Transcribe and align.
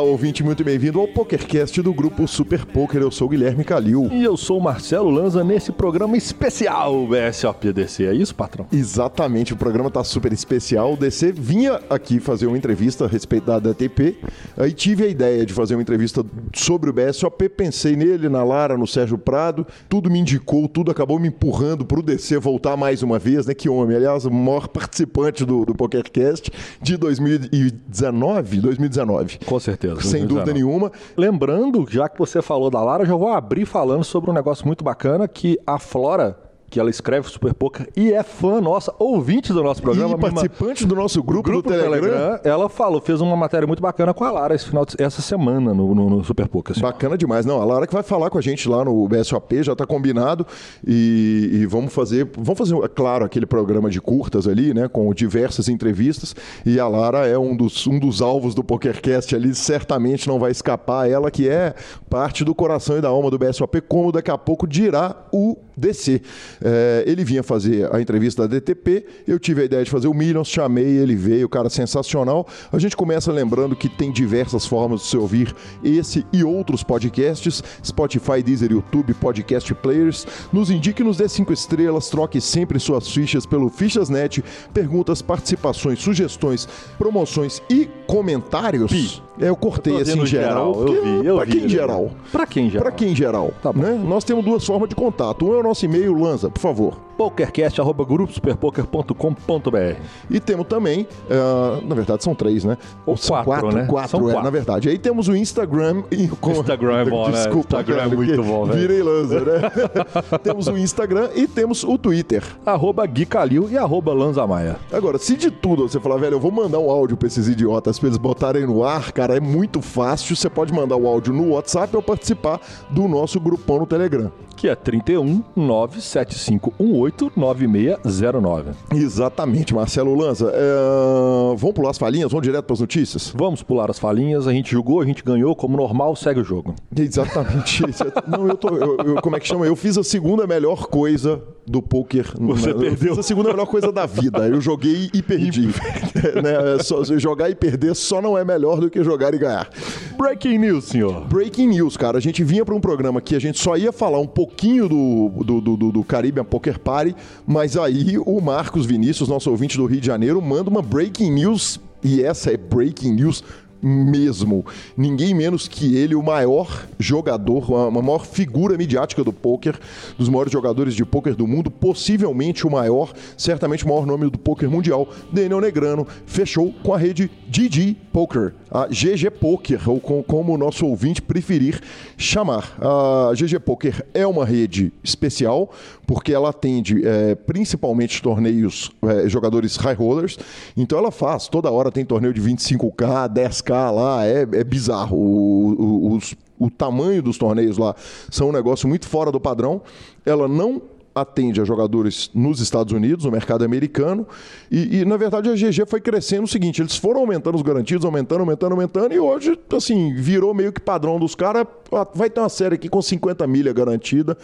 Olá, 0.00 0.08
ouvinte, 0.08 0.42
muito 0.42 0.64
bem-vindo 0.64 0.98
ao 0.98 1.06
PokerCast 1.06 1.82
do 1.82 1.92
grupo 1.92 2.26
Super 2.26 2.64
Poker. 2.64 3.02
Eu 3.02 3.10
sou 3.10 3.26
o 3.26 3.30
Guilherme 3.30 3.62
Calil. 3.62 4.08
E 4.10 4.24
eu 4.24 4.34
sou 4.34 4.56
o 4.56 4.62
Marcelo 4.62 5.10
Lanza 5.10 5.44
nesse 5.44 5.70
programa 5.72 6.16
especial 6.16 7.06
BSOP-DC. 7.06 8.06
É 8.06 8.14
isso, 8.14 8.34
patrão? 8.34 8.66
Exatamente, 8.72 9.52
o 9.52 9.56
programa 9.58 9.90
tá 9.90 10.02
super 10.02 10.32
especial. 10.32 10.94
O 10.94 10.96
DC 10.96 11.32
vinha 11.32 11.82
aqui 11.90 12.18
fazer 12.18 12.46
uma 12.46 12.56
entrevista 12.56 13.04
a 13.04 13.08
respeito 13.08 13.44
da 13.44 13.58
DTP. 13.58 14.16
Aí 14.56 14.72
tive 14.72 15.04
a 15.04 15.06
ideia 15.06 15.44
de 15.44 15.52
fazer 15.52 15.74
uma 15.74 15.82
entrevista 15.82 16.24
sobre 16.54 16.88
o 16.88 16.94
BSOP. 16.94 17.50
Pensei 17.50 17.94
nele, 17.94 18.30
na 18.30 18.42
Lara, 18.42 18.78
no 18.78 18.86
Sérgio 18.86 19.18
Prado. 19.18 19.66
Tudo 19.86 20.10
me 20.10 20.18
indicou, 20.18 20.66
tudo 20.66 20.90
acabou 20.90 21.18
me 21.18 21.28
empurrando 21.28 21.84
pro 21.84 22.02
DC 22.02 22.38
voltar 22.38 22.74
mais 22.74 23.02
uma 23.02 23.18
vez, 23.18 23.44
né? 23.44 23.52
Que 23.52 23.68
homem. 23.68 23.98
Aliás, 23.98 24.24
o 24.24 24.30
maior 24.30 24.66
participante 24.66 25.44
do, 25.44 25.66
do 25.66 25.74
PokerCast 25.74 26.50
de 26.80 26.96
2019. 26.96 28.60
2019. 28.62 29.40
Com 29.44 29.60
certeza. 29.60 29.89
Sem 29.96 30.26
dúvida 30.26 30.52
nenhuma. 30.52 30.92
Lembrando, 31.16 31.86
já 31.88 32.08
que 32.08 32.18
você 32.18 32.42
falou 32.42 32.70
da 32.70 32.82
Lara, 32.82 33.04
já 33.04 33.14
vou 33.14 33.28
abrir 33.28 33.64
falando 33.64 34.04
sobre 34.04 34.30
um 34.30 34.34
negócio 34.34 34.66
muito 34.66 34.84
bacana 34.84 35.26
que 35.26 35.58
a 35.66 35.78
Flora 35.78 36.49
que 36.70 36.78
ela 36.78 36.88
escreve 36.88 37.28
Super 37.28 37.52
Poker 37.52 37.88
e 37.96 38.12
é 38.12 38.22
fã 38.22 38.60
nossa, 38.60 38.94
ouvinte 38.98 39.52
do 39.52 39.62
nosso 39.62 39.82
programa. 39.82 40.14
E 40.14 40.20
participante 40.20 40.86
do 40.86 40.94
nosso 40.94 41.20
grupo, 41.22 41.50
grupo 41.50 41.68
do 41.68 41.74
Telegram. 41.74 42.00
Telegram. 42.00 42.40
Ela 42.44 42.68
falou, 42.68 43.00
fez 43.00 43.20
uma 43.20 43.36
matéria 43.36 43.66
muito 43.66 43.82
bacana 43.82 44.14
com 44.14 44.24
a 44.24 44.30
Lara 44.30 44.54
esse 44.54 44.66
final 44.66 44.86
de, 44.86 44.94
essa 45.02 45.20
semana 45.20 45.74
no, 45.74 45.94
no, 45.94 46.08
no 46.08 46.24
Super 46.24 46.46
Poker. 46.46 46.72
Assim. 46.72 46.80
Bacana 46.80 47.18
demais. 47.18 47.44
Não, 47.44 47.60
a 47.60 47.64
Lara 47.64 47.86
que 47.88 47.92
vai 47.92 48.04
falar 48.04 48.30
com 48.30 48.38
a 48.38 48.40
gente 48.40 48.68
lá 48.68 48.84
no 48.84 49.08
BSOP, 49.08 49.64
já 49.64 49.72
está 49.72 49.84
combinado. 49.84 50.46
E, 50.86 51.50
e, 51.52 51.66
vamos 51.66 51.92
fazer, 51.92 52.30
vamos 52.38 52.58
fazer, 52.58 52.76
é 52.76 52.88
claro, 52.88 53.24
aquele 53.24 53.46
programa 53.46 53.90
de 53.90 54.00
curtas 54.00 54.46
ali, 54.46 54.72
né? 54.72 54.86
Com 54.86 55.12
diversas 55.12 55.68
entrevistas. 55.68 56.36
E 56.64 56.78
a 56.78 56.86
Lara 56.86 57.26
é 57.26 57.36
um 57.36 57.56
dos, 57.56 57.86
um 57.88 57.98
dos 57.98 58.22
alvos 58.22 58.54
do 58.54 58.62
PokerCast 58.62 59.34
ali, 59.34 59.54
certamente 59.56 60.28
não 60.28 60.38
vai 60.38 60.52
escapar. 60.52 61.10
Ela 61.10 61.30
que 61.32 61.48
é 61.48 61.74
parte 62.08 62.44
do 62.44 62.54
coração 62.54 62.98
e 62.98 63.00
da 63.00 63.08
alma 63.08 63.28
do 63.28 63.38
BSOP, 63.38 63.80
como 63.80 64.12
daqui 64.12 64.30
a 64.30 64.38
pouco 64.38 64.68
dirá 64.68 65.16
o 65.32 65.56
DC. 65.80 66.20
É, 66.62 67.04
ele 67.06 67.24
vinha 67.24 67.42
fazer 67.42 67.92
a 67.94 68.00
entrevista 68.00 68.46
da 68.46 68.58
DTP, 68.58 69.04
eu 69.26 69.38
tive 69.38 69.62
a 69.62 69.64
ideia 69.64 69.82
de 69.82 69.90
fazer 69.90 70.06
o 70.06 70.14
Millions, 70.14 70.48
chamei, 70.48 70.98
ele 70.98 71.16
veio, 71.16 71.48
cara 71.48 71.70
sensacional. 71.70 72.46
A 72.72 72.78
gente 72.78 72.96
começa 72.96 73.32
lembrando 73.32 73.74
que 73.74 73.88
tem 73.88 74.12
diversas 74.12 74.66
formas 74.66 75.00
de 75.00 75.06
se 75.06 75.16
ouvir 75.16 75.54
esse 75.82 76.24
e 76.32 76.44
outros 76.44 76.82
podcasts, 76.82 77.62
Spotify, 77.84 78.42
Deezer, 78.42 78.70
YouTube, 78.70 79.14
Podcast 79.14 79.74
Players. 79.74 80.26
Nos 80.52 80.70
indique, 80.70 81.02
nos 81.02 81.16
dê 81.16 81.28
cinco 81.28 81.52
estrelas, 81.52 82.08
troque 82.08 82.40
sempre 82.40 82.78
suas 82.78 83.08
fichas 83.08 83.46
pelo 83.46 83.68
Fichasnet, 83.70 84.44
perguntas, 84.72 85.22
participações, 85.22 86.00
sugestões, 86.00 86.68
promoções 86.98 87.62
e 87.70 87.88
comentários. 88.06 88.90
Pi. 88.90 89.22
É, 89.40 89.48
eu 89.48 89.56
cortei 89.56 89.94
tô 89.94 90.00
assim 90.00 90.10
dizendo 90.10 90.26
geral. 90.26 90.74
geral, 90.74 90.88
eu 90.88 91.02
vi, 91.02 91.26
eu 91.26 91.36
pra 91.36 91.44
vi, 91.46 91.52
quem 91.52 91.62
né? 91.62 91.68
geral? 91.68 92.10
Pra 92.30 92.46
quem 92.46 92.70
geral? 92.70 92.82
Pra 92.82 92.92
quem 92.92 93.16
geral? 93.16 93.54
Tá 93.62 93.72
né? 93.72 93.92
Nós 94.04 94.22
temos 94.22 94.44
duas 94.44 94.64
formas 94.64 94.88
de 94.88 94.94
contato. 94.94 95.46
Um 95.46 95.54
é 95.54 95.58
o 95.58 95.62
nosso 95.70 95.84
e-mail, 95.84 96.14
Lanza, 96.14 96.48
por 96.50 96.60
favor. 96.60 96.94
pokercast.gruposuperpoker.br 97.16 99.96
E 100.30 100.40
temos 100.40 100.66
também, 100.66 101.06
eh, 101.28 101.80
na 101.86 101.94
verdade 101.94 102.24
são 102.24 102.34
três, 102.34 102.64
né? 102.64 102.76
Ou 103.06 103.16
São 103.16 103.42
quatro, 103.44 103.72
né? 103.74 103.86
Quatro, 103.86 104.10
São 104.10 104.20
é, 104.20 104.24
quatro. 104.32 104.42
na 104.44 104.50
verdade. 104.50 104.88
Aí 104.88 104.98
temos 104.98 105.28
o 105.28 105.36
Instagram. 105.36 106.02
E, 106.10 106.28
com- 106.28 106.52
Instagram 106.52 106.96
é 106.98 107.04
bom, 107.04 107.26
né? 107.28 107.32
Desculpa, 107.32 107.76
Instagram 107.80 107.94
é 107.94 107.98
cara, 107.98 108.16
muito 108.16 108.34
porque 108.34 108.48
bom, 108.50 108.64
velho. 108.66 108.80
Virei 108.80 109.02
Lanza, 109.02 109.40
né? 109.40 109.60
temos 110.42 110.66
o 110.66 110.76
Instagram 110.78 111.28
e 111.34 111.46
temos 111.46 111.84
o 111.84 111.96
Twitter. 111.98 112.42
Arroba 112.64 113.06
Gui 113.06 113.26
Calil 113.26 113.68
e 113.70 113.76
arroba 113.78 114.12
Lanza 114.12 114.46
Maia. 114.46 114.76
Agora, 114.92 115.18
se 115.18 115.36
de 115.36 115.50
tudo 115.50 115.88
você 115.88 116.00
falar, 116.00 116.16
velho, 116.16 116.34
eu 116.36 116.40
vou 116.40 116.50
mandar 116.50 116.78
um 116.78 116.90
áudio 116.90 117.16
pra 117.16 117.26
esses 117.26 117.48
idiotas 117.48 117.98
pra 117.98 118.08
eles 118.08 118.18
botarem 118.18 118.66
no 118.66 118.82
ar, 118.84 119.12
cara, 119.12 119.36
é 119.36 119.40
muito 119.40 119.80
fácil. 119.82 120.34
Você 120.34 120.48
pode 120.48 120.72
mandar 120.72 120.96
o 120.96 121.06
áudio 121.06 121.32
no 121.32 121.50
WhatsApp 121.52 121.94
ou 121.94 122.02
participar 122.02 122.58
do 122.88 123.06
nosso 123.06 123.38
grupão 123.38 123.78
no 123.80 123.86
Telegram. 123.86 124.32
Que 124.60 124.68
é 124.68 124.74
31 124.74 125.42
97518 125.56 127.32
9609. 127.34 128.72
Exatamente, 128.94 129.74
Marcelo 129.74 130.14
Lanza. 130.14 130.52
É, 130.54 131.56
Vamos 131.56 131.74
pular 131.74 131.90
as 131.90 131.96
falinhas? 131.98 132.30
Vamos 132.30 132.46
direto 132.46 132.66
pras 132.66 132.80
notícias? 132.80 133.32
Vamos 133.34 133.62
pular 133.62 133.90
as 133.90 133.98
falinhas, 133.98 134.46
a 134.46 134.52
gente 134.52 134.70
jogou, 134.70 135.00
a 135.00 135.04
gente 135.06 135.24
ganhou, 135.24 135.56
como 135.56 135.76
normal, 135.78 136.14
segue 136.14 136.40
o 136.40 136.44
jogo. 136.44 136.74
Exatamente. 136.94 137.82
Não, 138.28 138.48
eu 138.48 138.56
tô. 138.56 138.68
eu- 138.76 138.96
eu- 138.98 139.22
como 139.22 139.34
é 139.36 139.40
que 139.40 139.48
chama? 139.48 139.64
Eu 139.66 139.74
fiz 139.74 139.96
a 139.96 140.04
segunda 140.04 140.46
melhor 140.46 140.88
coisa 140.88 141.42
do 141.66 141.80
poker. 141.80 142.26
Você 142.38 142.70
eu 142.70 142.78
perdeu. 142.78 142.96
Fiz 143.14 143.18
a 143.18 143.22
segunda 143.22 143.50
melhor 143.50 143.66
coisa 143.66 143.90
da 143.90 144.04
vida. 144.04 144.46
Eu 144.46 144.60
joguei 144.60 145.08
e 145.14 145.22
perdi. 145.22 145.68
né? 146.42 146.76
É 146.78 146.82
só- 146.82 147.02
jogar 147.04 147.48
e 147.48 147.54
perder 147.54 147.94
só 147.96 148.20
não 148.20 148.36
é 148.36 148.44
melhor 148.44 148.78
do 148.78 148.90
que 148.90 149.02
jogar 149.02 149.32
e 149.32 149.38
ganhar. 149.38 149.70
Breaking 150.18 150.58
news, 150.58 150.84
senhor. 150.84 151.24
Breaking 151.26 151.68
news, 151.68 151.96
cara. 151.96 152.18
A 152.18 152.20
gente 152.20 152.44
vinha 152.44 152.62
para 152.64 152.74
um 152.74 152.80
programa 152.80 153.20
que 153.22 153.34
a 153.34 153.38
gente 153.38 153.58
só 153.58 153.76
ia 153.76 153.90
falar 153.92 154.18
um 154.18 154.26
pouquinho 154.50 154.88
do, 154.88 155.28
do, 155.44 155.60
do, 155.76 155.92
do- 155.92 156.04
Caribbean 156.04 156.44
Poker 156.44 156.78
Party, 156.78 157.14
mas 157.46 157.76
aí 157.76 158.18
o 158.18 158.40
Marcos 158.40 158.84
Vinícius, 158.84 159.28
nosso 159.28 159.50
ouvinte 159.50 159.76
do 159.76 159.86
Rio 159.86 160.00
de 160.00 160.06
Janeiro, 160.06 160.42
manda 160.42 160.68
uma 160.68 160.82
breaking 160.82 161.30
news, 161.30 161.80
e 162.02 162.22
essa 162.22 162.50
é 162.52 162.56
breaking 162.56 163.12
news 163.12 163.44
mesmo. 163.82 164.64
Ninguém 164.96 165.34
menos 165.34 165.66
que 165.68 165.96
ele, 165.96 166.14
o 166.14 166.22
maior 166.22 166.86
jogador, 166.98 167.74
a 167.74 167.90
a 168.00 168.02
maior 168.02 168.24
figura 168.24 168.76
midiática 168.78 169.22
do 169.24 169.32
poker, 169.32 169.78
dos 170.16 170.28
maiores 170.28 170.52
jogadores 170.52 170.94
de 170.94 171.04
poker 171.04 171.34
do 171.34 171.46
mundo, 171.46 171.70
possivelmente 171.70 172.66
o 172.66 172.70
maior, 172.70 173.12
certamente 173.36 173.84
o 173.84 173.88
maior 173.88 174.06
nome 174.06 174.30
do 174.30 174.38
poker 174.38 174.70
mundial, 174.70 175.08
Daniel 175.32 175.60
Negrano, 175.60 176.06
fechou 176.24 176.72
com 176.82 176.94
a 176.94 176.98
rede 176.98 177.30
GG 177.48 177.96
Poker, 178.12 178.54
a 178.70 178.86
GG 178.86 179.30
Poker, 179.38 179.88
ou 179.90 180.00
com- 180.00 180.22
como 180.22 180.54
o 180.54 180.58
nosso 180.58 180.86
ouvinte 180.86 181.20
preferir 181.20 181.80
chamar. 182.16 182.76
A 182.80 183.32
GG 183.34 183.58
Poker 183.60 184.04
é 184.14 184.26
uma 184.26 184.44
rede 184.44 184.92
especial, 185.02 185.70
porque 186.06 186.32
ela 186.32 186.50
atende 186.50 187.02
eh, 187.04 187.34
principalmente 187.34 188.20
torneios, 188.22 188.90
eh, 189.02 189.28
jogadores 189.28 189.76
high 189.76 189.94
rollers, 189.94 190.38
então 190.76 190.98
ela 190.98 191.10
faz, 191.10 191.48
toda 191.48 191.70
hora 191.70 191.90
tem 191.92 192.04
torneio 192.04 192.32
de 192.34 192.40
25k, 192.40 193.28
10k 193.32 193.69
lá, 193.72 194.26
é, 194.26 194.42
é 194.42 194.64
bizarro. 194.64 195.16
O, 195.16 195.74
o- 195.78 196.16
os- 196.16 196.34
o 196.58 196.68
tamanho 196.70 197.22
dos 197.22 197.38
torneios 197.38 197.78
lá 197.78 197.94
são 198.30 198.48
um 198.48 198.52
negócio 198.52 198.86
muito 198.88 199.06
fora 199.08 199.30
do 199.32 199.40
padrão. 199.40 199.80
Ela 200.26 200.46
não 200.48 200.82
atende 201.12 201.60
a 201.60 201.64
jogadores 201.64 202.30
nos 202.32 202.60
Estados 202.60 202.92
Unidos, 202.92 203.24
no 203.24 203.32
mercado 203.32 203.64
americano, 203.64 204.24
e, 204.70 205.00
e, 205.00 205.04
na 205.04 205.16
verdade 205.16 205.48
a 205.50 205.54
GG 205.56 205.84
foi 205.88 206.00
crescendo 206.00 206.44
o 206.44 206.46
seguinte, 206.46 206.80
eles 206.80 206.96
foram 206.96 207.20
aumentando 207.20 207.56
os 207.56 207.62
garantidos, 207.62 208.04
aumentando, 208.04 208.40
aumentando, 208.42 208.72
aumentando, 208.72 209.12
e 209.12 209.18
hoje, 209.18 209.58
assim, 209.76 210.14
virou 210.14 210.54
meio 210.54 210.72
que 210.72 210.80
padrão 210.80 211.18
dos 211.18 211.34
caras, 211.34 211.66
Ah, 211.92 212.06
vai 212.14 212.30
ter 212.30 212.38
uma 212.40 212.48
série 212.48 212.76
aqui 212.76 212.88
com 212.88 213.02
50 213.02 213.44
milha 213.48 213.72
garantida, 213.72 214.38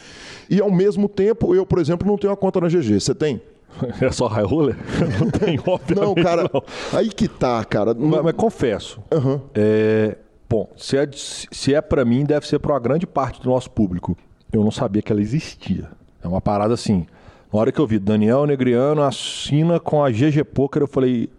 e 0.50 0.60
ao 0.60 0.70
mesmo 0.70 1.08
tempo, 1.08 1.54
eu, 1.54 1.64
por 1.64 1.78
exemplo, 1.78 2.06
não 2.06 2.18
tenho 2.18 2.32
uma 2.32 2.36
conta 2.36 2.60
na 2.60 2.68
GG, 2.68 2.98
você 3.00 3.14
tem? 3.14 3.40
É 4.00 4.10
só 4.10 4.26
high 4.26 4.44
roller? 4.44 4.76
Não 5.20 5.30
tem, 5.30 5.58
obviamente. 5.66 5.94
Não, 6.06 6.14
cara, 6.14 6.50
não. 6.52 6.62
aí 6.92 7.08
que 7.08 7.28
tá, 7.28 7.64
cara. 7.64 7.94
Mas, 7.94 8.22
mas 8.22 8.32
confesso, 8.34 9.00
Aham. 9.12 9.40
é, 9.54 10.16
bom, 10.48 10.68
se 10.76 10.96
é, 10.96 11.08
se 11.12 11.74
é 11.74 11.80
para 11.80 12.04
mim, 12.04 12.24
deve 12.24 12.46
ser 12.46 12.58
para 12.58 12.72
uma 12.72 12.80
grande 12.80 13.06
parte 13.06 13.40
do 13.42 13.48
nosso 13.50 13.70
público. 13.70 14.16
Eu 14.52 14.62
não 14.62 14.70
sabia 14.70 15.02
que 15.02 15.12
ela 15.12 15.20
existia. 15.20 15.88
É 16.22 16.28
uma 16.28 16.40
parada 16.40 16.74
assim. 16.74 17.06
Na 17.52 17.60
hora 17.60 17.70
que 17.72 17.78
eu 17.80 17.86
vi 17.86 17.98
Daniel 17.98 18.44
Negriano 18.46 19.02
assina 19.02 19.78
com 19.78 20.04
a 20.04 20.10
GG 20.10 20.44
Poker, 20.52 20.82
eu 20.82 20.86
falei, 20.88 21.30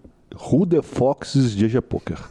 Who 0.52 0.66
the 0.66 0.82
Fox 0.82 1.36
is 1.36 1.56
GG 1.56 1.82
Poker? 1.82 2.18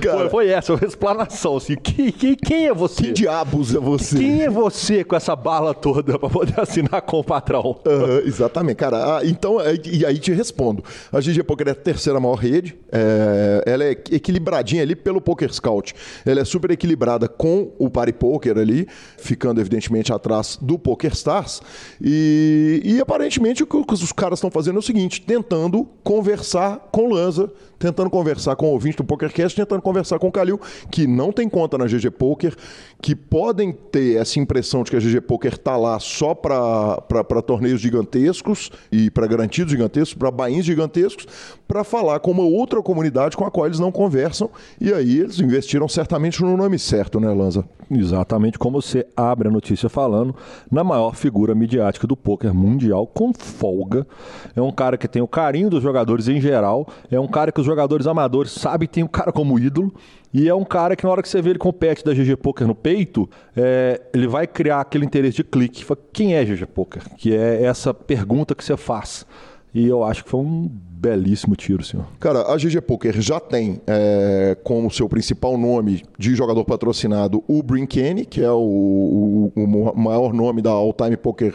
Cara, 0.00 0.18
Foi, 0.20 0.28
foi 0.30 0.48
essa 0.48 0.74
a 0.74 0.86
explanação, 0.86 1.56
assim. 1.56 1.76
Quem, 1.76 2.66
é 2.66 2.74
você? 2.74 3.02
que 3.02 3.12
diabos 3.12 3.74
é 3.74 3.78
você? 3.78 4.18
Quem 4.18 4.42
é 4.42 4.50
você 4.50 5.04
com 5.04 5.16
essa 5.16 5.34
bala 5.34 5.74
toda 5.74 6.18
para 6.18 6.28
poder 6.28 6.58
assinar 6.60 7.02
com 7.02 7.18
o 7.18 7.24
patrão? 7.24 7.80
Exatamente, 8.24 8.76
cara. 8.76 9.18
Ah, 9.18 9.20
então, 9.24 9.58
e 9.84 10.04
aí 10.04 10.18
te 10.18 10.32
respondo. 10.32 10.84
A 11.12 11.20
GG 11.20 11.42
Poker 11.44 11.68
é 11.68 11.70
a 11.72 11.74
terceira 11.74 12.20
maior 12.20 12.36
rede. 12.36 12.76
é, 12.92 13.62
ela 13.66 13.84
é 13.84 13.90
equilibradinha 13.90 14.82
ali 14.82 14.94
pelo 14.94 15.20
Poker 15.20 15.52
Scout. 15.52 15.94
Ela 16.24 16.40
é 16.40 16.44
super 16.44 16.70
equilibrada 16.70 17.28
com 17.28 17.72
o 17.78 17.90
Party 17.90 18.12
Poker 18.12 18.58
ali, 18.58 18.86
ficando 19.18 19.60
evidentemente 19.60 20.12
atrás 20.12 20.58
do 20.60 20.78
Poker 20.78 21.12
Stars. 21.12 21.60
E, 22.00 22.80
e 22.84 23.00
aparentemente 23.00 23.62
o 23.62 23.66
que 23.66 23.94
os 23.94 24.12
caras 24.12 24.40
estão 24.44 24.50
fazendo 24.50 24.76
é 24.76 24.78
o 24.78 24.82
seguinte: 24.82 25.20
tentando 25.22 25.86
conversar 26.02 26.88
com 26.92 27.12
Lanza, 27.12 27.50
tentando 27.78 28.10
conversar 28.10 28.56
com 28.56 28.66
o 28.66 28.70
ouvinte 28.70 28.98
do 28.98 29.04
PokerCast, 29.04 29.56
tentando 29.56 29.82
conversar 29.82 30.18
com 30.18 30.28
o 30.28 30.32
Calil, 30.32 30.60
que 30.90 31.06
não 31.06 31.32
tem 31.32 31.48
conta 31.48 31.76
na 31.78 31.86
GG 31.86 32.10
Poker, 32.10 32.54
que 33.00 33.14
podem 33.14 33.72
ter 33.72 34.16
essa 34.16 34.38
impressão 34.38 34.82
de 34.82 34.90
que 34.90 34.96
a 34.96 35.00
GG 35.00 35.20
Poker 35.22 35.58
tá 35.58 35.76
lá 35.76 35.98
só 35.98 36.34
para 36.34 37.42
torneios 37.46 37.80
gigantescos 37.80 38.70
e 38.90 39.10
para 39.10 39.26
garantidos 39.26 39.70
gigantescos, 39.70 40.14
para 40.14 40.30
bains 40.30 40.64
gigantescos, 40.64 41.26
para 41.66 41.84
falar 41.84 42.20
com 42.20 42.30
uma 42.30 42.44
outra 42.44 42.80
comunidade 42.82 43.36
com 43.36 43.44
a 43.44 43.50
qual 43.50 43.66
eles 43.66 43.78
não 43.78 43.92
conversam. 43.92 44.50
E 44.80 44.92
aí 44.92 45.20
eles 45.20 45.38
investiram 45.40 45.88
certamente 45.88 46.42
no 46.42 46.56
nome 46.56 46.78
certo, 46.78 47.18
né, 47.20 47.32
Lanza? 47.32 47.64
Exatamente 47.90 48.58
como 48.58 48.80
você 48.80 49.06
abre 49.14 49.48
a 49.48 49.50
notícia 49.50 49.88
falando, 49.88 50.34
na 50.70 50.82
maior 50.82 51.14
figura 51.14 51.54
midiática 51.54 52.06
do 52.06 52.16
poker 52.16 52.54
mundial, 52.54 53.06
com 53.06 53.32
folga. 53.34 54.06
É 54.54 54.60
um 54.60 54.70
cara 54.70 54.96
que 54.96 55.08
tem 55.08 55.22
o 55.22 55.28
carinho 55.28 55.70
dos 55.70 55.82
jogadores 55.82 56.28
em 56.28 56.40
geral, 56.40 56.86
é 57.10 57.18
um 57.18 57.28
cara 57.28 57.52
que 57.52 57.60
os 57.60 57.66
jogadores 57.66 58.06
amadores 58.06 58.52
sabem 58.52 58.88
tem 58.88 59.02
o 59.02 59.08
cara 59.08 59.32
como 59.32 59.58
ídolo, 59.58 59.92
e 60.32 60.48
é 60.48 60.54
um 60.54 60.64
cara 60.64 60.96
que 60.96 61.04
na 61.04 61.10
hora 61.10 61.22
que 61.22 61.28
você 61.28 61.40
vê 61.40 61.50
ele 61.50 61.58
compete 61.60 62.04
da 62.04 62.12
GG 62.12 62.36
Poker 62.36 62.66
no 62.66 62.74
peito, 62.74 63.30
é, 63.56 64.00
ele 64.12 64.26
vai 64.26 64.48
criar 64.48 64.80
aquele 64.80 65.04
interesse 65.04 65.36
de 65.36 65.44
clique. 65.44 65.84
Quem 66.12 66.34
é 66.34 66.44
GG 66.44 66.66
Poker? 66.66 67.02
Que 67.16 67.32
é 67.32 67.62
essa 67.62 67.94
pergunta 67.94 68.52
que 68.52 68.64
você 68.64 68.76
faz. 68.76 69.24
E 69.72 69.86
eu 69.86 70.02
acho 70.02 70.24
que 70.24 70.30
foi 70.30 70.40
um 70.40 70.68
belíssimo 70.68 71.54
tiro, 71.54 71.84
senhor. 71.84 72.06
Cara, 72.18 72.52
a 72.52 72.56
GG 72.56 72.80
Poker 72.80 73.20
já 73.20 73.38
tem 73.38 73.80
é, 73.86 74.56
como 74.64 74.90
seu 74.90 75.08
principal 75.08 75.58
nome 75.58 76.02
de 76.18 76.34
jogador 76.34 76.64
patrocinado 76.64 77.44
o 77.46 77.62
Brinkene, 77.62 78.24
que 78.24 78.40
é 78.40 78.50
o, 78.50 78.56
o, 78.56 79.52
o 79.54 79.96
maior 79.96 80.32
nome 80.32 80.62
da 80.62 80.70
All 80.70 80.92
Time 80.92 81.16
Poker 81.16 81.54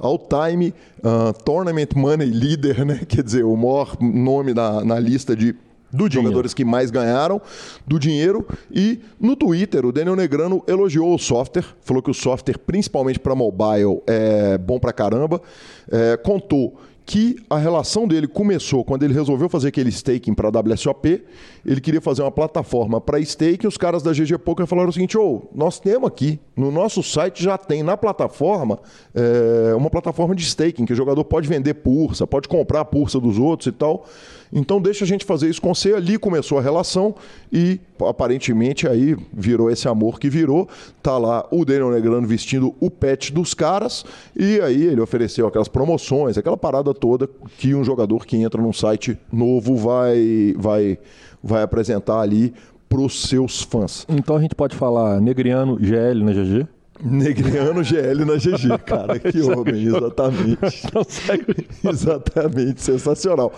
all-time 0.00 0.74
uh, 0.98 1.32
tournament 1.44 1.94
money 1.94 2.26
leader, 2.26 2.84
né? 2.84 3.00
Quer 3.08 3.22
dizer, 3.22 3.44
o 3.44 3.56
maior 3.56 3.96
nome 4.00 4.54
na, 4.54 4.84
na 4.84 4.98
lista 4.98 5.36
de 5.36 5.54
do 5.92 6.10
jogadores 6.10 6.54
que 6.54 6.64
mais 6.64 6.90
ganharam 6.90 7.40
do 7.86 7.98
dinheiro. 7.98 8.46
E 8.70 9.00
no 9.18 9.34
Twitter, 9.34 9.84
o 9.84 9.92
Daniel 9.92 10.16
Negrano 10.16 10.62
elogiou 10.66 11.14
o 11.14 11.18
software, 11.18 11.64
falou 11.82 12.02
que 12.02 12.10
o 12.10 12.14
software, 12.14 12.58
principalmente 12.58 13.18
para 13.18 13.34
mobile, 13.34 14.00
é 14.06 14.56
bom 14.56 14.78
pra 14.78 14.92
caramba. 14.92 15.42
É, 15.90 16.16
contou 16.16 16.78
que 17.10 17.42
a 17.50 17.58
relação 17.58 18.06
dele 18.06 18.28
começou 18.28 18.84
quando 18.84 19.02
ele 19.02 19.12
resolveu 19.12 19.48
fazer 19.48 19.66
aquele 19.66 19.88
staking 19.88 20.32
para 20.32 20.46
a 20.46 20.60
WSOP. 20.60 21.24
Ele 21.66 21.80
queria 21.80 22.00
fazer 22.00 22.22
uma 22.22 22.30
plataforma 22.30 23.00
para 23.00 23.18
staking. 23.18 23.66
Os 23.66 23.76
caras 23.76 24.00
da 24.00 24.12
GG 24.12 24.38
Poker 24.38 24.64
falaram 24.64 24.90
o 24.90 24.92
seguinte: 24.92 25.18
oh, 25.18 25.42
nós 25.52 25.80
temos 25.80 26.06
aqui, 26.06 26.38
no 26.56 26.70
nosso 26.70 27.02
site 27.02 27.42
já 27.42 27.58
tem 27.58 27.82
na 27.82 27.96
plataforma 27.96 28.78
é, 29.12 29.74
uma 29.74 29.90
plataforma 29.90 30.36
de 30.36 30.44
staking, 30.44 30.86
que 30.86 30.92
o 30.92 30.96
jogador 30.96 31.24
pode 31.24 31.48
vender 31.48 31.74
pursa, 31.74 32.28
pode 32.28 32.46
comprar 32.46 32.82
a 32.82 32.84
pursa 32.84 33.18
dos 33.18 33.40
outros 33.40 33.66
e 33.66 33.72
tal. 33.72 34.06
Então 34.52 34.80
deixa 34.80 35.04
a 35.04 35.06
gente 35.06 35.24
fazer 35.24 35.48
isso 35.48 35.60
com 35.60 35.74
você. 35.74 35.94
Ali 35.94 36.18
começou 36.18 36.58
a 36.58 36.62
relação 36.62 37.14
e 37.52 37.80
aparentemente 38.08 38.88
aí 38.88 39.16
virou 39.32 39.70
esse 39.70 39.88
amor 39.88 40.18
que 40.18 40.28
virou. 40.28 40.68
Tá 41.02 41.16
lá 41.18 41.46
o 41.50 41.64
Daniel 41.64 41.90
Negrano 41.90 42.26
vestindo 42.26 42.74
o 42.80 42.90
pet 42.90 43.32
dos 43.32 43.54
caras 43.54 44.04
e 44.36 44.60
aí 44.60 44.82
ele 44.82 45.00
ofereceu 45.00 45.46
aquelas 45.46 45.68
promoções, 45.68 46.36
aquela 46.36 46.56
parada 46.56 46.92
toda 46.92 47.28
que 47.58 47.74
um 47.74 47.84
jogador 47.84 48.26
que 48.26 48.36
entra 48.36 48.60
num 48.60 48.72
site 48.72 49.18
novo 49.32 49.76
vai 49.76 50.54
vai 50.56 50.98
vai 51.42 51.62
apresentar 51.62 52.20
ali 52.20 52.52
para 52.88 53.00
os 53.00 53.22
seus 53.22 53.62
fãs. 53.62 54.04
Então 54.08 54.36
a 54.36 54.40
gente 54.40 54.54
pode 54.54 54.74
falar 54.74 55.20
Negriano 55.20 55.78
GL 55.80 56.24
na 56.24 56.32
GG? 56.32 56.79
Negriano 57.02 57.82
GL 57.82 58.24
na 58.24 58.36
GG, 58.36 58.78
cara. 58.84 59.18
Que 59.18 59.40
homem, 59.42 59.86
exatamente. 59.86 60.58
exatamente, 61.88 62.82
sensacional. 62.82 63.52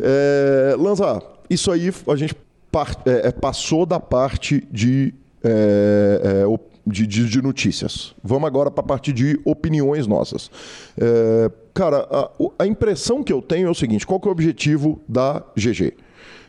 É, 0.00 0.74
Lanza, 0.78 1.22
isso 1.48 1.70
aí 1.70 1.92
a 2.08 2.16
gente 2.16 2.34
é, 3.06 3.28
é, 3.28 3.32
passou 3.32 3.86
da 3.86 3.98
parte 3.98 4.66
de, 4.70 5.14
é, 5.42 6.42
é 6.44 6.58
de, 6.86 7.06
de, 7.06 7.28
de, 7.28 7.42
notícias. 7.42 8.14
Vamos 8.22 8.46
agora 8.46 8.70
para 8.70 8.84
a 8.84 8.86
parte 8.86 9.12
de 9.12 9.40
opiniões 9.44 10.06
nossas. 10.06 10.50
É, 10.98 11.50
cara, 11.72 12.06
a, 12.10 12.30
a, 12.58 12.66
impressão 12.66 13.22
que 13.22 13.32
eu 13.32 13.40
tenho 13.40 13.68
é 13.68 13.70
o 13.70 13.74
seguinte: 13.74 14.06
qual 14.06 14.20
que 14.20 14.28
é 14.28 14.30
o 14.30 14.32
objetivo 14.32 15.00
da 15.08 15.42
GG? 15.56 15.94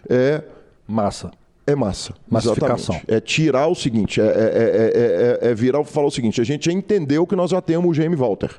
É. 0.09 0.43
Massa. 0.87 1.31
É 1.67 1.75
massa. 1.75 2.13
Massificação. 2.29 2.95
Exatamente. 2.95 3.13
É 3.13 3.19
tirar 3.19 3.67
o 3.67 3.75
seguinte, 3.75 4.21
é, 4.21 4.25
é, 4.25 5.39
é, 5.43 5.49
é, 5.49 5.53
virar 5.53 5.81
e 5.81 5.83
falar 5.83 6.07
o 6.07 6.11
seguinte, 6.11 6.39
a 6.39 6.43
gente 6.45 6.67
já 6.67 6.71
entendeu 6.71 7.27
que 7.27 7.35
nós 7.35 7.51
já 7.51 7.61
temos 7.61 7.97
o 7.97 8.01
GM 8.01 8.15
Walter. 8.15 8.51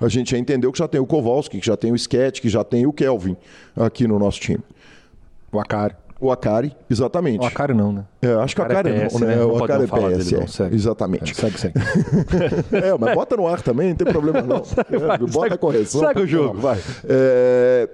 A 0.00 0.08
gente 0.08 0.30
já 0.30 0.38
entendeu 0.38 0.72
que 0.72 0.78
já 0.78 0.88
tem 0.88 0.98
o 0.98 1.04
Kowalski, 1.04 1.60
que 1.60 1.66
já 1.66 1.76
tem 1.76 1.92
o 1.92 1.94
Sketch, 1.94 2.40
que 2.40 2.48
já 2.48 2.64
tem 2.64 2.86
o 2.86 2.92
Kelvin 2.92 3.36
aqui 3.76 4.08
no 4.08 4.18
nosso 4.18 4.40
time. 4.40 4.64
O 5.52 5.60
Akari. 5.60 5.94
O 6.18 6.32
Akari, 6.32 6.74
exatamente. 6.88 7.42
O 7.42 7.44
Akari 7.44 7.74
não, 7.74 7.92
né? 7.92 8.04
É, 8.22 8.32
acho 8.32 8.54
que 8.54 8.62
o 8.62 8.64
Akari, 8.64 8.88
é 8.88 9.06
PS, 9.06 9.12
não, 9.12 9.20
né? 9.20 9.36
né? 9.36 9.44
O 9.44 9.62
Akari 9.62 9.84
é 9.84 9.86
PS, 9.86 10.30
dele, 10.30 10.46
não, 10.58 10.66
Exatamente. 10.72 11.32
É, 11.32 11.34
segue, 11.34 11.60
segue. 11.60 11.74
é, 12.72 12.96
mas 12.98 13.14
bota 13.14 13.36
no 13.36 13.46
ar 13.46 13.60
também, 13.60 13.90
não 13.90 13.96
tem 13.96 14.06
problema 14.06 14.40
não. 14.40 14.56
não 14.56 14.64
segue, 14.64 14.96
vai, 14.96 15.18
bota 15.18 15.32
segue, 15.32 15.54
a 15.54 15.58
correção. 15.58 16.00
Segue 16.00 16.22
o 16.22 16.26
jogo, 16.26 16.58
vai. 16.58 16.78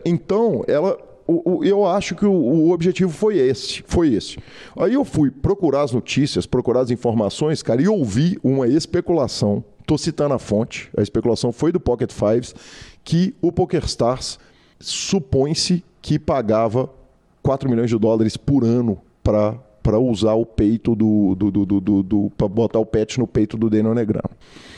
então, 0.05 0.63
ela 0.69 0.97
o, 1.31 1.59
o, 1.59 1.65
eu 1.65 1.87
acho 1.87 2.17
que 2.17 2.27
o, 2.27 2.33
o, 2.33 2.73
objetivo 2.73 3.13
foi 3.13 3.39
esse, 3.39 3.85
foi 3.87 4.15
esse. 4.15 4.37
Aí 4.77 4.95
eu 4.95 5.05
fui 5.05 5.31
procurar 5.31 5.83
as 5.83 5.93
notícias, 5.93 6.45
procurar 6.45 6.81
as 6.81 6.91
informações, 6.91 7.63
cara, 7.63 7.81
e 7.81 7.89
ouvi 7.89 8.39
uma 8.43 8.67
especulação. 8.67 9.63
Tô 9.87 9.97
citando 9.97 10.35
a 10.35 10.39
fonte. 10.39 10.91
A 10.97 11.03
especulação 11.03 11.53
foi 11.53 11.71
do 11.71 11.79
Pocket 11.79 12.13
Fives 12.13 12.55
que 13.05 13.35
o 13.41 13.53
PokerStars 13.53 14.39
supõe-se 14.81 15.85
que 16.03 16.19
pagava 16.19 16.91
4 17.43 17.69
milhões 17.69 17.91
de 17.91 17.99
dólares 17.99 18.37
por 18.37 18.65
ano 18.65 19.01
para 19.23 19.57
para 19.83 19.99
usar 19.99 20.35
o 20.35 20.45
peito 20.45 20.95
do, 20.95 21.35
do, 21.35 21.51
do, 21.51 21.81
do, 21.81 22.03
do 22.03 22.33
para 22.37 22.49
botar 22.49 22.79
o 22.79 22.87
pet 22.87 23.19
no 23.19 23.27
peito 23.27 23.57
do 23.57 23.71
Daniel 23.71 23.95
Negrano. 23.95 24.31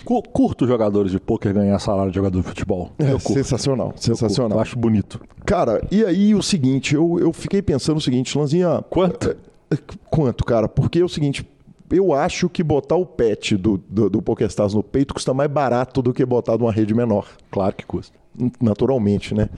Curto 0.05 0.67
jogadores 0.67 1.13
de 1.13 1.21
pôquer 1.21 1.53
ganhar 1.53 1.79
salário 1.79 2.11
de 2.11 2.17
jogador 2.17 2.41
de 2.41 2.47
futebol. 2.49 2.91
É, 2.99 3.19
sensacional, 3.19 3.93
sensacional. 3.97 4.59
Eu 4.59 4.63
acho 4.63 4.79
bonito. 4.79 5.21
Cara, 5.45 5.87
e 5.91 6.05
aí 6.05 6.35
o 6.35 6.43
seguinte, 6.43 6.95
eu, 6.95 7.19
eu 7.21 7.33
fiquei 7.33 7.63
pensando 7.63 7.97
o 7.99 8.01
seguinte, 8.01 8.37
Lanzinha... 8.37 8.85
Quanto? 8.91 9.31
É, 9.31 9.75
é, 9.75 9.79
quanto, 10.11 10.45
cara? 10.45 10.69
Porque 10.69 10.99
é 10.99 11.05
o 11.05 11.09
seguinte, 11.09 11.49
eu 11.91 12.13
acho 12.13 12.49
que 12.49 12.63
botar 12.63 12.97
o 12.97 13.07
pet 13.07 13.57
do, 13.57 13.79
do, 13.89 14.11
do 14.11 14.23
PokerStars 14.23 14.75
no 14.75 14.83
peito 14.83 15.15
custa 15.15 15.33
mais 15.33 15.51
barato 15.51 16.03
do 16.03 16.13
que 16.13 16.25
botar 16.25 16.59
numa 16.59 16.73
rede 16.73 16.95
menor. 16.95 17.29
Claro 17.51 17.75
que 17.75 17.87
custa. 17.87 18.17
Naturalmente, 18.61 19.35
né? 19.35 19.49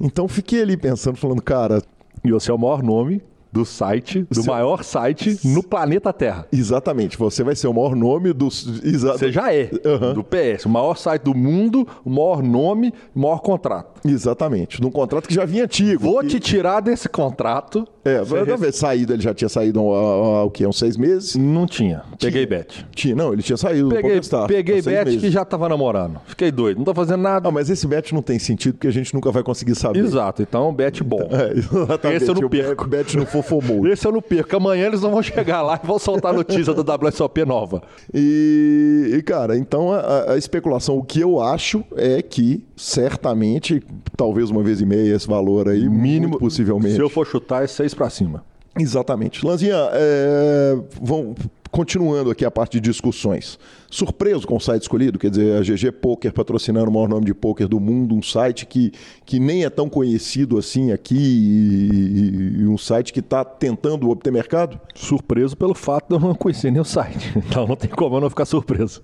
Então 0.00 0.28
fiquei 0.28 0.62
ali 0.62 0.76
pensando, 0.76 1.16
falando, 1.16 1.42
cara... 1.42 1.82
E 2.22 2.30
você 2.30 2.50
é 2.50 2.54
o 2.54 2.58
maior 2.58 2.82
nome 2.82 3.22
do 3.52 3.64
site, 3.64 4.26
do 4.30 4.42
Seu... 4.42 4.52
maior 4.52 4.84
site 4.84 5.38
no 5.44 5.62
planeta 5.62 6.12
Terra. 6.12 6.46
Exatamente. 6.52 7.16
Você 7.16 7.42
vai 7.42 7.56
ser 7.56 7.66
o 7.66 7.74
maior 7.74 7.96
nome 7.96 8.32
do. 8.32 8.46
Exa... 8.46 9.12
Você 9.12 9.32
já 9.32 9.52
é. 9.52 9.70
Uhum. 9.84 10.14
Do 10.14 10.24
PS. 10.24 10.66
O 10.66 10.68
maior 10.68 10.96
site 10.96 11.22
do 11.22 11.34
mundo, 11.34 11.86
o 12.04 12.10
maior 12.10 12.42
nome, 12.42 12.92
o 13.14 13.20
maior 13.20 13.40
contrato. 13.40 14.06
Exatamente. 14.08 14.80
Num 14.80 14.90
contrato 14.90 15.26
que 15.26 15.34
já 15.34 15.44
vinha 15.44 15.64
antigo. 15.64 16.02
Vou 16.02 16.24
te 16.24 16.38
tirar 16.38 16.80
desse 16.80 17.08
contrato. 17.08 17.86
É, 18.04 18.22
vai 18.22 18.72
saído, 18.72 19.12
ele 19.12 19.22
já 19.22 19.34
tinha 19.34 19.48
saído 19.48 19.80
há, 19.80 20.44
o 20.44 20.50
quê? 20.50 20.66
Uns 20.66 20.78
seis 20.78 20.96
meses? 20.96 21.36
Não 21.36 21.66
tinha. 21.66 22.02
Peguei 22.18 22.46
bet. 22.46 22.86
Tinha, 22.94 23.14
não, 23.14 23.32
ele 23.32 23.42
tinha 23.42 23.56
saído 23.56 23.88
peguei, 23.90 24.20
do 24.20 24.46
Peguei 24.46 24.82
bet 24.82 25.18
que 25.18 25.30
já 25.30 25.44
tava 25.44 25.68
namorando. 25.68 26.20
Fiquei 26.26 26.50
doido, 26.50 26.78
não 26.78 26.84
tô 26.84 26.94
fazendo 26.94 27.20
nada. 27.20 27.44
Não, 27.44 27.52
mas 27.52 27.68
esse 27.68 27.86
bet 27.86 28.14
não 28.14 28.22
tem 28.22 28.38
sentido 28.38 28.74
porque 28.74 28.88
a 28.88 28.92
gente 28.92 29.12
nunca 29.12 29.30
vai 29.30 29.42
conseguir 29.42 29.74
saber. 29.74 30.00
Exato, 30.00 30.42
então 30.42 30.72
bet 30.72 31.02
bom. 31.02 31.28
É. 31.40 32.16
Esse 32.16 32.28
eu 32.28 32.34
não 32.34 32.48
perco. 32.48 32.86
Bet 32.86 33.16
no 33.16 33.24
Fofomou. 33.24 33.86
Esse 33.86 34.06
eu 34.06 34.12
não 34.12 34.20
perco. 34.20 34.56
Amanhã 34.56 34.86
eles 34.86 35.00
não 35.00 35.10
vão 35.10 35.22
chegar 35.22 35.62
lá 35.62 35.80
e 35.82 35.86
vão 35.86 35.98
soltar 35.98 36.32
a 36.32 36.36
notícia 36.36 36.74
da 36.74 36.94
WSOP 36.94 37.44
nova. 37.44 37.82
E, 38.12 39.10
e 39.14 39.22
cara, 39.22 39.56
então 39.56 39.92
a, 39.92 40.32
a 40.32 40.36
especulação, 40.36 40.96
o 40.98 41.04
que 41.04 41.20
eu 41.20 41.40
acho 41.40 41.84
é 41.96 42.20
que 42.20 42.62
certamente, 42.80 43.82
talvez 44.16 44.48
uma 44.48 44.62
vez 44.62 44.80
e 44.80 44.86
meia 44.86 45.14
esse 45.14 45.26
valor 45.26 45.68
aí, 45.68 45.86
mínimo, 45.86 46.38
possivelmente. 46.38 46.94
Se 46.94 47.00
eu 47.00 47.10
for 47.10 47.26
chutar, 47.26 47.62
é 47.62 47.66
seis 47.66 47.92
para 47.92 48.08
cima. 48.08 48.42
Exatamente. 48.78 49.44
Lanzinha, 49.44 49.76
é, 49.92 50.78
vão, 51.02 51.34
continuando 51.70 52.30
aqui 52.30 52.42
a 52.42 52.50
parte 52.50 52.80
de 52.80 52.88
discussões. 52.88 53.58
Surpreso 53.90 54.46
com 54.46 54.56
o 54.56 54.60
site 54.60 54.82
escolhido? 54.82 55.18
Quer 55.18 55.28
dizer, 55.28 55.58
a 55.58 55.60
GG 55.60 55.92
Poker 56.00 56.32
patrocinando 56.32 56.88
o 56.88 56.94
maior 56.94 57.08
nome 57.08 57.26
de 57.26 57.34
poker 57.34 57.68
do 57.68 57.78
mundo, 57.78 58.14
um 58.14 58.22
site 58.22 58.64
que, 58.64 58.92
que 59.26 59.38
nem 59.38 59.64
é 59.64 59.68
tão 59.68 59.86
conhecido 59.86 60.56
assim 60.56 60.90
aqui 60.90 61.16
e, 61.16 62.60
e 62.60 62.66
um 62.66 62.78
site 62.78 63.12
que 63.12 63.20
está 63.20 63.44
tentando 63.44 64.08
obter 64.08 64.32
mercado? 64.32 64.80
Surpreso 64.94 65.54
pelo 65.54 65.74
fato 65.74 66.08
de 66.08 66.14
eu 66.14 66.20
não 66.20 66.34
conhecer 66.34 66.70
nem 66.70 66.80
o 66.80 66.84
site. 66.84 67.30
Então 67.50 67.66
não 67.66 67.76
tem 67.76 67.90
como 67.90 68.16
eu 68.16 68.20
não 68.20 68.30
ficar 68.30 68.46
surpreso. 68.46 69.02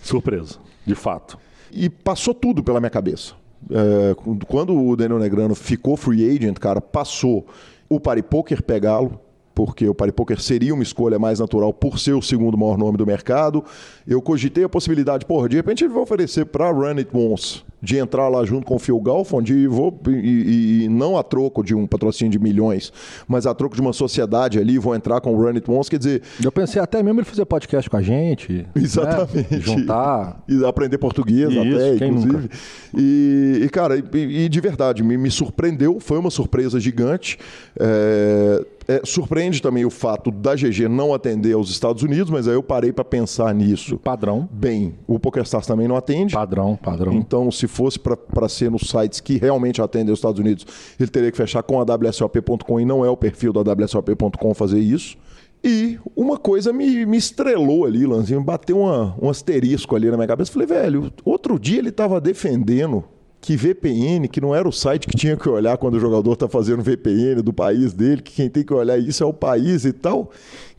Surpreso, 0.00 0.60
de 0.86 0.94
fato. 0.94 1.36
E 1.72 1.88
passou 1.88 2.34
tudo 2.34 2.62
pela 2.62 2.80
minha 2.80 2.90
cabeça. 2.90 3.34
É, 3.70 4.14
quando 4.46 4.74
o 4.74 4.96
Daniel 4.96 5.18
Negrano 5.18 5.54
ficou 5.54 5.96
free 5.96 6.28
agent, 6.28 6.58
cara, 6.58 6.80
passou 6.80 7.46
o 7.88 7.98
Paripoker 7.98 8.62
pegá-lo, 8.62 9.18
porque 9.58 9.88
o 9.88 9.92
Paripoker 9.92 10.40
seria 10.40 10.72
uma 10.72 10.84
escolha 10.84 11.18
mais 11.18 11.40
natural 11.40 11.74
por 11.74 11.98
ser 11.98 12.12
o 12.12 12.22
segundo 12.22 12.56
maior 12.56 12.78
nome 12.78 12.96
do 12.96 13.04
mercado. 13.04 13.64
Eu 14.06 14.22
cogitei 14.22 14.62
a 14.62 14.68
possibilidade, 14.68 15.26
porra, 15.26 15.48
de 15.48 15.56
repente 15.56 15.82
ele 15.82 15.92
vai 15.92 16.00
oferecer 16.00 16.46
para 16.46 16.70
Run 16.70 16.98
It 16.98 17.08
Once 17.12 17.64
de 17.82 17.96
entrar 17.96 18.28
lá 18.28 18.44
junto 18.44 18.66
com 18.66 18.76
o 18.76 18.78
Phil 18.78 19.00
Galfond 19.00 19.44
de, 19.44 19.66
vou, 19.66 20.00
e, 20.08 20.84
e, 20.84 20.88
não 20.88 21.16
a 21.16 21.22
troco 21.22 21.64
de 21.64 21.74
um 21.74 21.86
patrocínio 21.86 22.30
de 22.30 22.38
milhões, 22.38 22.92
mas 23.26 23.46
a 23.46 23.54
troco 23.54 23.74
de 23.74 23.80
uma 23.80 23.92
sociedade 23.92 24.58
ali, 24.58 24.78
vou 24.78 24.94
entrar 24.94 25.20
com 25.20 25.32
o 25.32 25.36
Run 25.36 25.54
It 25.54 25.70
Once, 25.70 25.90
quer 25.90 25.98
dizer... 25.98 26.22
Eu 26.42 26.52
pensei 26.52 26.80
até 26.80 27.02
mesmo 27.02 27.20
ele 27.20 27.26
fazer 27.26 27.44
podcast 27.44 27.88
com 27.88 27.96
a 27.96 28.02
gente. 28.02 28.52
Né? 28.52 28.64
Exatamente. 28.76 29.54
Né? 29.54 29.60
Juntar. 29.60 30.42
E 30.48 30.64
aprender 30.64 30.98
português 30.98 31.50
Isso, 31.50 31.60
até, 31.60 32.06
inclusive. 32.06 32.48
E, 32.96 33.60
e, 33.64 33.68
cara, 33.68 33.96
e, 33.96 34.44
e, 34.44 34.48
de 34.48 34.60
verdade, 34.60 35.02
me, 35.02 35.16
me 35.16 35.30
surpreendeu, 35.30 35.98
foi 36.00 36.18
uma 36.18 36.30
surpresa 36.30 36.80
gigante. 36.80 37.38
É, 37.78 38.64
É, 38.90 39.02
surpreende 39.04 39.60
também 39.60 39.84
o 39.84 39.90
fato 39.90 40.30
da 40.30 40.54
GG 40.54 40.88
não 40.88 41.12
atender 41.12 41.52
aos 41.52 41.68
Estados 41.68 42.02
Unidos, 42.02 42.30
mas 42.30 42.48
aí 42.48 42.54
eu 42.54 42.62
parei 42.62 42.90
para 42.90 43.04
pensar 43.04 43.54
nisso. 43.54 43.98
Padrão. 43.98 44.48
Bem, 44.50 44.94
o 45.06 45.20
PokerStars 45.20 45.66
também 45.66 45.86
não 45.86 45.94
atende. 45.94 46.32
Padrão, 46.32 46.74
padrão. 46.74 47.12
Então, 47.12 47.50
se 47.50 47.68
fosse 47.68 47.98
para 47.98 48.48
ser 48.48 48.70
nos 48.70 48.88
sites 48.88 49.20
que 49.20 49.36
realmente 49.36 49.82
atendem 49.82 50.08
aos 50.08 50.20
Estados 50.20 50.40
Unidos, 50.40 50.66
ele 50.98 51.10
teria 51.10 51.30
que 51.30 51.36
fechar 51.36 51.62
com 51.62 51.78
a 51.78 51.84
WSOP.com 51.84 52.80
e 52.80 52.86
não 52.86 53.04
é 53.04 53.10
o 53.10 53.16
perfil 53.16 53.52
da 53.52 53.60
WSOP.com 53.60 54.54
fazer 54.54 54.80
isso. 54.80 55.18
E 55.62 55.98
uma 56.16 56.38
coisa 56.38 56.72
me, 56.72 57.04
me 57.04 57.18
estrelou 57.18 57.84
ali, 57.84 58.06
Lanzinho, 58.06 58.42
bateu 58.42 58.78
uma, 58.78 59.14
um 59.20 59.28
asterisco 59.28 59.96
ali 59.96 60.10
na 60.10 60.16
minha 60.16 60.28
cabeça. 60.28 60.50
Falei, 60.50 60.66
velho, 60.66 61.12
outro 61.26 61.58
dia 61.58 61.78
ele 61.78 61.90
estava 61.90 62.18
defendendo 62.18 63.04
que 63.48 63.56
VPN, 63.56 64.28
que 64.28 64.42
não 64.42 64.54
era 64.54 64.68
o 64.68 64.72
site 64.72 65.06
que 65.06 65.16
tinha 65.16 65.34
que 65.34 65.48
olhar 65.48 65.78
quando 65.78 65.94
o 65.94 65.98
jogador 65.98 66.34
está 66.34 66.46
fazendo 66.46 66.82
VPN 66.82 67.40
do 67.40 67.50
país 67.50 67.94
dele, 67.94 68.20
que 68.20 68.32
quem 68.32 68.50
tem 68.50 68.62
que 68.62 68.74
olhar 68.74 68.98
isso 68.98 69.24
é 69.24 69.26
o 69.26 69.32
país 69.32 69.86
e 69.86 69.92
tal. 69.94 70.30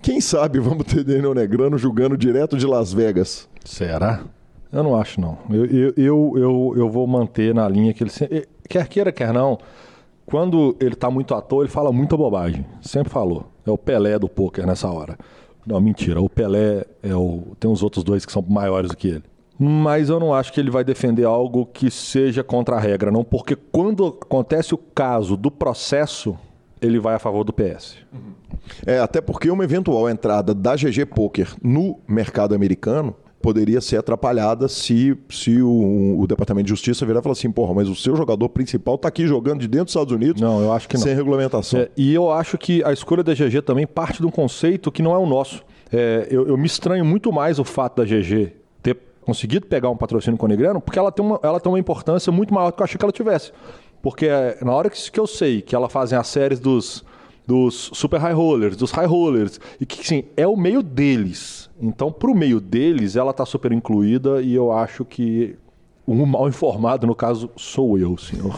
Quem 0.03 0.21
sabe 0.21 0.59
vamos 0.61 0.85
ter 0.85 1.03
Daniel 1.03 1.33
Negrano 1.33 1.79
jogando 1.79 2.15
direto 2.15 2.55
de 2.55 2.67
Las 2.67 2.93
Vegas. 2.93 3.49
Será? 3.65 4.21
Eu 4.71 4.83
não 4.83 4.95
acho, 4.95 5.19
não. 5.19 5.39
Eu, 5.49 5.65
eu, 5.65 5.93
eu, 5.97 6.33
eu, 6.35 6.73
eu 6.77 6.89
vou 6.91 7.07
manter 7.07 7.55
na 7.55 7.67
linha 7.67 7.91
que 7.91 8.03
ele... 8.03 8.11
Quer 8.69 8.87
queira, 8.87 9.11
quer 9.11 9.33
não, 9.33 9.57
quando 10.23 10.77
ele 10.79 10.93
está 10.93 11.09
muito 11.09 11.33
à 11.33 11.41
toa, 11.41 11.63
ele 11.63 11.71
fala 11.71 11.91
muita 11.91 12.15
bobagem. 12.15 12.63
Sempre 12.83 13.11
falou. 13.11 13.47
É 13.65 13.71
o 13.71 13.79
Pelé 13.79 14.19
do 14.19 14.29
poker 14.29 14.67
nessa 14.67 14.87
hora. 14.91 15.17
Não, 15.65 15.81
mentira. 15.81 16.21
O 16.21 16.29
Pelé 16.29 16.85
é 17.01 17.15
o... 17.15 17.45
tem 17.59 17.71
os 17.71 17.81
outros 17.81 18.03
dois 18.03 18.27
que 18.27 18.31
são 18.31 18.45
maiores 18.47 18.91
do 18.91 18.95
que 18.95 19.07
ele 19.07 19.23
mas 19.61 20.07
eu 20.07 20.21
não 20.21 20.33
acho 20.33 20.53
que 20.53 20.59
ele 20.59 20.71
vai 20.71 20.85
defender 20.85 21.25
algo 21.25 21.65
que 21.65 21.91
seja 21.91 22.41
contra 22.41 22.77
a 22.77 22.79
regra, 22.79 23.11
não, 23.11 23.25
porque 23.25 23.57
quando 23.57 24.07
acontece 24.07 24.73
o 24.73 24.77
caso 24.77 25.35
do 25.35 25.51
processo, 25.51 26.37
ele 26.81 26.97
vai 26.97 27.15
a 27.15 27.19
favor 27.19 27.43
do 27.43 27.51
PS. 27.51 27.97
É, 28.85 28.99
até 28.99 29.19
porque 29.19 29.51
uma 29.51 29.65
eventual 29.65 30.09
entrada 30.09 30.53
da 30.53 30.75
GG 30.75 31.05
Poker 31.13 31.53
no 31.61 31.99
mercado 32.07 32.55
americano 32.55 33.13
poderia 33.41 33.81
ser 33.81 33.97
atrapalhada 33.97 34.67
se, 34.67 35.17
se 35.29 35.61
o, 35.61 36.19
o, 36.19 36.27
Departamento 36.27 36.65
de 36.65 36.69
Justiça 36.69 37.05
virar 37.05 37.19
e 37.19 37.23
falar 37.23 37.33
assim, 37.33 37.51
porra, 37.51 37.73
mas 37.73 37.87
o 37.89 37.95
seu 37.95 38.15
jogador 38.15 38.49
principal 38.49 38.95
está 38.95 39.07
aqui 39.07 39.25
jogando 39.25 39.61
de 39.61 39.67
dentro 39.67 39.85
dos 39.85 39.93
Estados 39.93 40.13
Unidos 40.13 40.41
não, 40.41 40.61
eu 40.61 40.71
acho 40.71 40.87
que 40.87 40.95
não. 40.95 41.03
sem 41.03 41.15
regulamentação. 41.15 41.81
É, 41.81 41.89
e 41.97 42.13
eu 42.13 42.31
acho 42.31 42.57
que 42.57 42.83
a 42.83 42.91
escolha 42.91 43.23
da 43.23 43.33
GG 43.33 43.61
também 43.65 43.87
parte 43.87 44.19
de 44.19 44.25
um 44.25 44.31
conceito 44.31 44.91
que 44.91 45.01
não 45.01 45.13
é 45.13 45.17
o 45.17 45.25
nosso. 45.25 45.63
É, 45.91 46.27
eu, 46.29 46.47
eu, 46.47 46.57
me 46.57 46.67
estranho 46.67 47.03
muito 47.03 47.31
mais 47.31 47.59
o 47.59 47.63
fato 47.63 47.97
da 47.97 48.05
GG 48.05 48.58
conseguido 49.29 49.67
pegar 49.67 49.89
um 49.91 49.95
patrocínio 49.95 50.37
com 50.37 50.47
o 50.47 50.49
Negreano, 50.49 50.81
porque 50.81 50.97
ela 50.97 51.11
tem, 51.11 51.23
uma, 51.23 51.39
ela 51.43 51.59
tem 51.59 51.71
uma 51.71 51.77
importância 51.77 52.31
muito 52.31 52.51
maior 52.51 52.71
do 52.71 52.75
que 52.75 52.81
eu 52.81 52.83
achei 52.83 52.97
que 52.97 53.05
ela 53.05 53.11
tivesse. 53.11 53.51
Porque 54.01 54.25
é, 54.25 54.57
na 54.63 54.73
hora 54.73 54.89
que, 54.89 55.19
eu 55.19 55.27
sei 55.27 55.61
que 55.61 55.75
ela 55.75 55.87
fazem 55.87 56.17
as 56.17 56.27
séries 56.27 56.59
dos, 56.59 57.05
dos 57.45 57.91
super 57.93 58.19
high 58.19 58.33
rollers, 58.33 58.75
dos 58.75 58.89
high 58.91 59.05
rollers, 59.05 59.59
e 59.79 59.85
que 59.85 60.05
sim, 60.05 60.23
é 60.35 60.47
o 60.47 60.57
meio 60.57 60.81
deles. 60.81 61.69
Então, 61.79 62.11
para 62.11 62.31
o 62.31 62.35
meio 62.35 62.59
deles, 62.59 63.15
ela 63.15 63.29
está 63.29 63.45
super 63.45 63.71
incluída 63.71 64.41
e 64.41 64.55
eu 64.55 64.71
acho 64.71 65.05
que 65.05 65.55
um 66.11 66.25
mal 66.25 66.47
informado, 66.47 67.05
no 67.05 67.13
caso, 67.13 67.49
sou 67.55 67.97
eu, 67.97 68.17
senhor. 68.17 68.55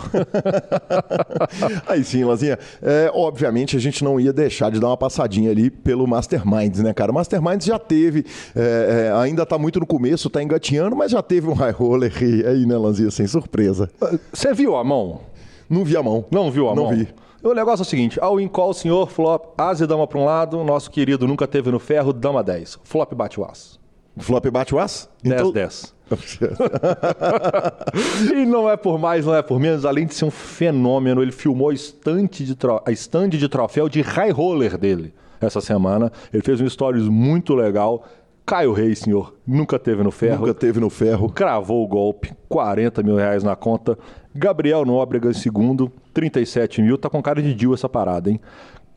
Aí 1.88 2.04
sim, 2.04 2.24
Lazinha. 2.24 2.58
É, 2.82 3.12
obviamente, 3.14 3.76
a 3.76 3.80
gente 3.80 4.04
não 4.04 4.20
ia 4.20 4.32
deixar 4.32 4.72
de 4.72 4.80
dar 4.80 4.88
uma 4.88 4.98
passadinha 4.98 5.52
ali 5.52 5.70
pelo 5.70 6.08
Masterminds, 6.08 6.82
né, 6.82 6.94
cara? 6.94 7.12
O 7.12 7.16
Masterminds 7.16 7.66
já 7.66 7.78
teve, 7.78 8.26
é, 8.56 9.10
é, 9.10 9.14
ainda 9.20 9.44
está 9.44 9.58
muito 9.58 9.80
no 9.80 9.86
começo, 9.86 10.28
está 10.28 10.42
engatinhando, 10.42 10.96
mas 10.96 11.12
já 11.12 11.22
teve 11.22 11.48
um 11.48 11.54
high 11.54 11.72
roller 11.72 12.12
aí, 12.48 12.66
né, 12.66 12.78
Lanzinha, 12.78 13.12
sem 13.12 13.28
surpresa. 13.28 13.90
Você 14.32 14.54
viu 14.54 14.76
a 14.76 14.84
mão? 14.84 15.22
Não 15.70 15.84
vi 15.84 15.98
a 15.98 16.04
mão. 16.04 16.26
Não 16.32 16.52
viu 16.52 16.70
a 16.70 16.76
não 16.76 16.84
mão? 16.84 16.92
Não 16.92 17.00
vi. 17.00 17.08
O 17.44 17.54
negócio 17.54 17.82
é 17.82 17.86
o 17.86 17.90
seguinte: 17.90 18.20
ao 18.22 18.40
in 18.40 18.48
call, 18.48 18.74
senhor, 18.74 19.10
flop, 19.10 19.54
asa 19.58 19.84
e 19.84 19.88
dama 19.88 20.06
para 20.06 20.20
um 20.20 20.26
lado, 20.26 20.64
nosso 20.64 20.92
querido 20.92 21.28
nunca 21.28 21.48
teve 21.48 21.72
no 21.72 21.80
ferro, 21.80 22.14
dama 22.14 22.44
10. 22.44 22.80
Flop 22.84 23.14
bate 23.14 23.40
o 23.40 23.46
as. 23.46 23.80
Flop 24.18 24.46
bate 24.48 24.76
o 24.76 24.80
as? 24.80 25.10
10, 25.24 25.42
então... 25.42 25.52
10. 25.52 26.01
e 28.36 28.46
não 28.46 28.70
é 28.70 28.78
por 28.78 29.00
mais, 29.00 29.26
não 29.26 29.36
é 29.36 29.42
por 29.42 29.60
menos, 29.60 29.86
além 29.86 30.06
de 30.06 30.14
ser 30.14 30.26
um 30.26 30.32
fenômeno, 30.32 31.22
ele 31.22 31.32
filmou 31.32 31.70
a 31.70 31.74
estante 31.74 32.44
de, 32.44 32.56
tro... 32.56 32.82
a 32.86 32.92
stand 32.92 33.30
de 33.30 33.48
troféu 33.48 33.90
de 33.90 34.02
high 34.02 34.32
roller 34.32 34.78
dele 34.78 35.14
essa 35.40 35.62
semana. 35.62 36.12
Ele 36.34 36.44
fez 36.44 36.62
um 36.62 36.70
stories 36.70 37.08
muito 37.08 37.56
legal. 37.56 38.06
Caio 38.46 38.74
Reis, 38.74 39.00
senhor, 39.00 39.34
nunca 39.46 39.80
teve 39.80 40.04
no 40.04 40.12
ferro. 40.12 40.42
Nunca 40.42 40.54
teve 40.54 40.80
no 40.80 40.90
ferro. 40.90 41.30
Cravou 41.30 41.84
o 41.84 41.88
golpe, 41.88 42.34
40 42.50 43.04
mil 43.04 43.16
reais 43.16 43.44
na 43.44 43.56
conta. 43.56 43.98
Gabriel 44.34 44.86
Nóbrega 44.86 45.30
em 45.30 45.34
segundo, 45.34 45.92
37 46.14 46.82
mil. 46.82 46.98
Tá 46.98 47.10
com 47.10 47.22
cara 47.22 47.42
de 47.42 47.54
Dil 47.54 47.74
essa 47.74 47.88
parada, 47.88 48.30
hein? 48.30 48.40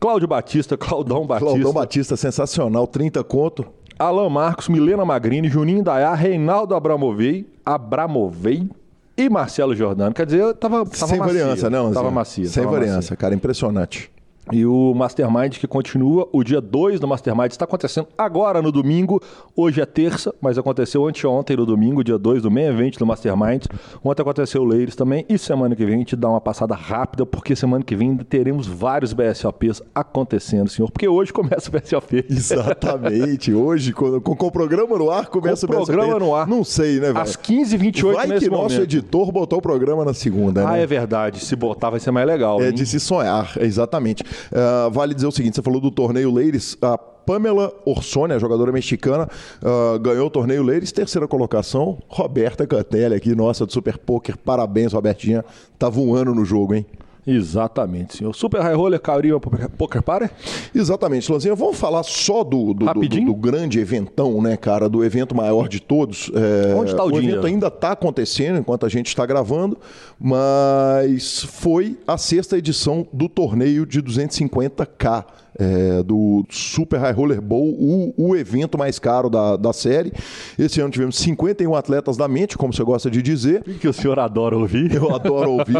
Cláudio 0.00 0.28
Batista, 0.28 0.76
Claudão 0.76 1.26
Batista. 1.26 1.50
Claudão 1.50 1.72
Batista, 1.72 2.16
sensacional, 2.16 2.86
30 2.86 3.22
conto. 3.24 3.66
Alan 3.98 4.28
Marcos, 4.28 4.68
Milena 4.68 5.04
Magrini, 5.04 5.48
Juninho 5.48 5.82
Dayá, 5.82 6.14
Reinaldo 6.14 6.74
Abramovei, 6.74 7.46
Abramovei 7.64 8.68
e 9.16 9.28
Marcelo 9.28 9.74
Jordano. 9.74 10.14
Quer 10.14 10.26
dizer, 10.26 10.40
eu 10.40 10.54
tava, 10.54 10.84
tava 10.84 10.94
Sem 10.94 11.18
macia, 11.18 11.44
variância, 11.44 11.70
não? 11.70 11.92
Tava 11.92 12.10
macia. 12.10 12.46
Sem 12.46 12.62
tava 12.62 12.76
variância, 12.76 12.96
macia. 12.96 13.16
cara, 13.16 13.34
impressionante. 13.34 14.10
E 14.52 14.66
o 14.66 14.92
Mastermind 14.94 15.58
que 15.58 15.66
continua, 15.66 16.28
o 16.32 16.44
dia 16.44 16.60
2 16.60 17.00
do 17.00 17.08
Mastermind 17.08 17.50
está 17.50 17.64
acontecendo 17.64 18.08
agora 18.16 18.60
no 18.60 18.70
domingo. 18.70 19.20
Hoje 19.56 19.80
é 19.80 19.86
terça, 19.86 20.34
mas 20.40 20.58
aconteceu 20.58 21.06
anteontem 21.06 21.56
no 21.56 21.64
domingo, 21.64 22.04
dia 22.04 22.18
2 22.18 22.42
do 22.42 22.50
meio 22.50 22.68
evento 22.68 22.98
do 22.98 23.06
Mastermind. 23.06 23.64
Ontem 24.04 24.22
aconteceu 24.22 24.62
o 24.62 24.64
Ladies 24.64 24.94
também. 24.94 25.24
E 25.28 25.38
semana 25.38 25.74
que 25.74 25.84
vem 25.84 25.94
a 25.94 25.98
gente 25.98 26.16
dá 26.16 26.28
uma 26.28 26.40
passada 26.40 26.74
rápida, 26.74 27.24
porque 27.24 27.56
semana 27.56 27.82
que 27.82 27.96
vem 27.96 28.16
teremos 28.16 28.66
vários 28.66 29.12
BSOPs 29.14 29.82
acontecendo, 29.94 30.68
senhor. 30.68 30.90
Porque 30.90 31.08
hoje 31.08 31.32
começa 31.32 31.70
o 31.70 31.72
BSOP. 31.72 32.24
Exatamente. 32.28 33.52
hoje, 33.52 33.92
com, 33.92 34.20
com, 34.20 34.36
com, 34.36 34.46
o 34.46 34.52
programa 34.52 34.98
no 34.98 35.10
ar, 35.10 35.26
começa 35.26 35.66
com 35.66 35.74
o, 35.74 35.82
o 35.82 35.86
programa 35.86 36.18
no 36.18 36.34
ar. 36.34 36.46
Não 36.46 36.62
sei, 36.64 37.00
né, 37.00 37.12
velho? 37.12 37.18
Às 37.18 37.36
15h28 37.36 38.12
Vai 38.12 38.26
que 38.26 38.50
momento. 38.50 38.50
nosso 38.50 38.80
editor 38.82 39.32
botou 39.32 39.58
o 39.58 39.62
programa 39.62 40.04
na 40.04 40.12
segunda, 40.12 40.68
ah, 40.68 40.72
né? 40.72 40.82
é 40.82 40.86
verdade. 40.86 41.42
Se 41.42 41.56
botar 41.56 41.90
vai 41.90 42.00
ser 42.00 42.10
mais 42.10 42.26
legal. 42.26 42.60
É 42.60 42.68
hein? 42.68 42.74
de 42.74 42.84
se 42.84 43.00
sonhar, 43.00 43.56
exatamente. 43.58 44.22
Uh, 44.52 44.90
vale 44.90 45.14
dizer 45.14 45.26
o 45.26 45.32
seguinte: 45.32 45.56
você 45.56 45.62
falou 45.62 45.80
do 45.80 45.90
torneio 45.90 46.30
Ladies. 46.30 46.76
A 46.80 46.96
Pamela 46.96 47.72
Orsoni, 47.86 48.34
a 48.34 48.38
jogadora 48.38 48.70
mexicana, 48.70 49.28
uh, 49.62 49.98
ganhou 49.98 50.26
o 50.26 50.30
torneio 50.30 50.62
Ladies, 50.62 50.92
terceira 50.92 51.26
colocação. 51.26 51.98
Roberta 52.08 52.66
Cantelli 52.66 53.14
aqui, 53.14 53.34
nossa, 53.34 53.64
do 53.64 53.72
Super 53.72 53.98
Poker. 53.98 54.36
Parabéns, 54.36 54.92
Robertinha. 54.92 55.44
Tá 55.78 55.88
voando 55.88 56.34
no 56.34 56.44
jogo, 56.44 56.74
hein? 56.74 56.86
Exatamente, 57.26 58.18
senhor. 58.18 58.34
Super 58.34 58.60
High 58.60 58.74
Roller 58.74 59.00
Cariba 59.00 59.40
Poker 59.40 60.02
Party? 60.02 60.30
Exatamente, 60.74 61.30
Lanzinha. 61.32 61.54
Vamos 61.54 61.78
falar 61.78 62.02
só 62.02 62.44
do, 62.44 62.74
do, 62.74 62.86
do, 62.86 63.08
do, 63.08 63.34
grande 63.34 63.78
eventão, 63.78 64.42
né, 64.42 64.56
cara? 64.56 64.88
Do 64.88 65.02
evento 65.02 65.34
maior 65.34 65.68
de 65.68 65.80
todos. 65.80 66.30
É, 66.34 66.74
Onde 66.74 66.90
está 66.90 67.02
o, 67.02 67.06
o 67.06 67.12
dinheiro? 67.12 67.32
evento 67.36 67.46
ainda 67.46 67.68
está 67.68 67.92
acontecendo 67.92 68.58
enquanto 68.58 68.84
a 68.84 68.88
gente 68.88 69.06
está 69.06 69.24
gravando, 69.24 69.78
mas 70.20 71.42
foi 71.44 71.98
a 72.06 72.18
sexta 72.18 72.58
edição 72.58 73.06
do 73.12 73.28
torneio 73.28 73.86
de 73.86 74.02
250k 74.02 75.24
é, 75.58 76.02
do 76.02 76.44
Super 76.50 76.98
High 77.00 77.12
Roller 77.12 77.40
Bowl, 77.40 77.68
o, 77.68 78.14
o 78.16 78.36
evento 78.36 78.76
mais 78.76 78.98
caro 78.98 79.28
da, 79.30 79.56
da 79.56 79.72
série. 79.72 80.12
Esse 80.58 80.80
ano 80.80 80.90
tivemos 80.90 81.16
51 81.16 81.74
atletas 81.74 82.16
da 82.16 82.28
mente, 82.28 82.56
como 82.56 82.72
você 82.72 82.82
gosta 82.82 83.10
de 83.10 83.22
dizer. 83.22 83.62
Que 83.62 83.88
o 83.88 83.92
senhor 83.92 84.18
adora 84.18 84.56
ouvir. 84.56 84.94
Eu 84.94 85.14
adoro 85.14 85.52
ouvir. 85.52 85.76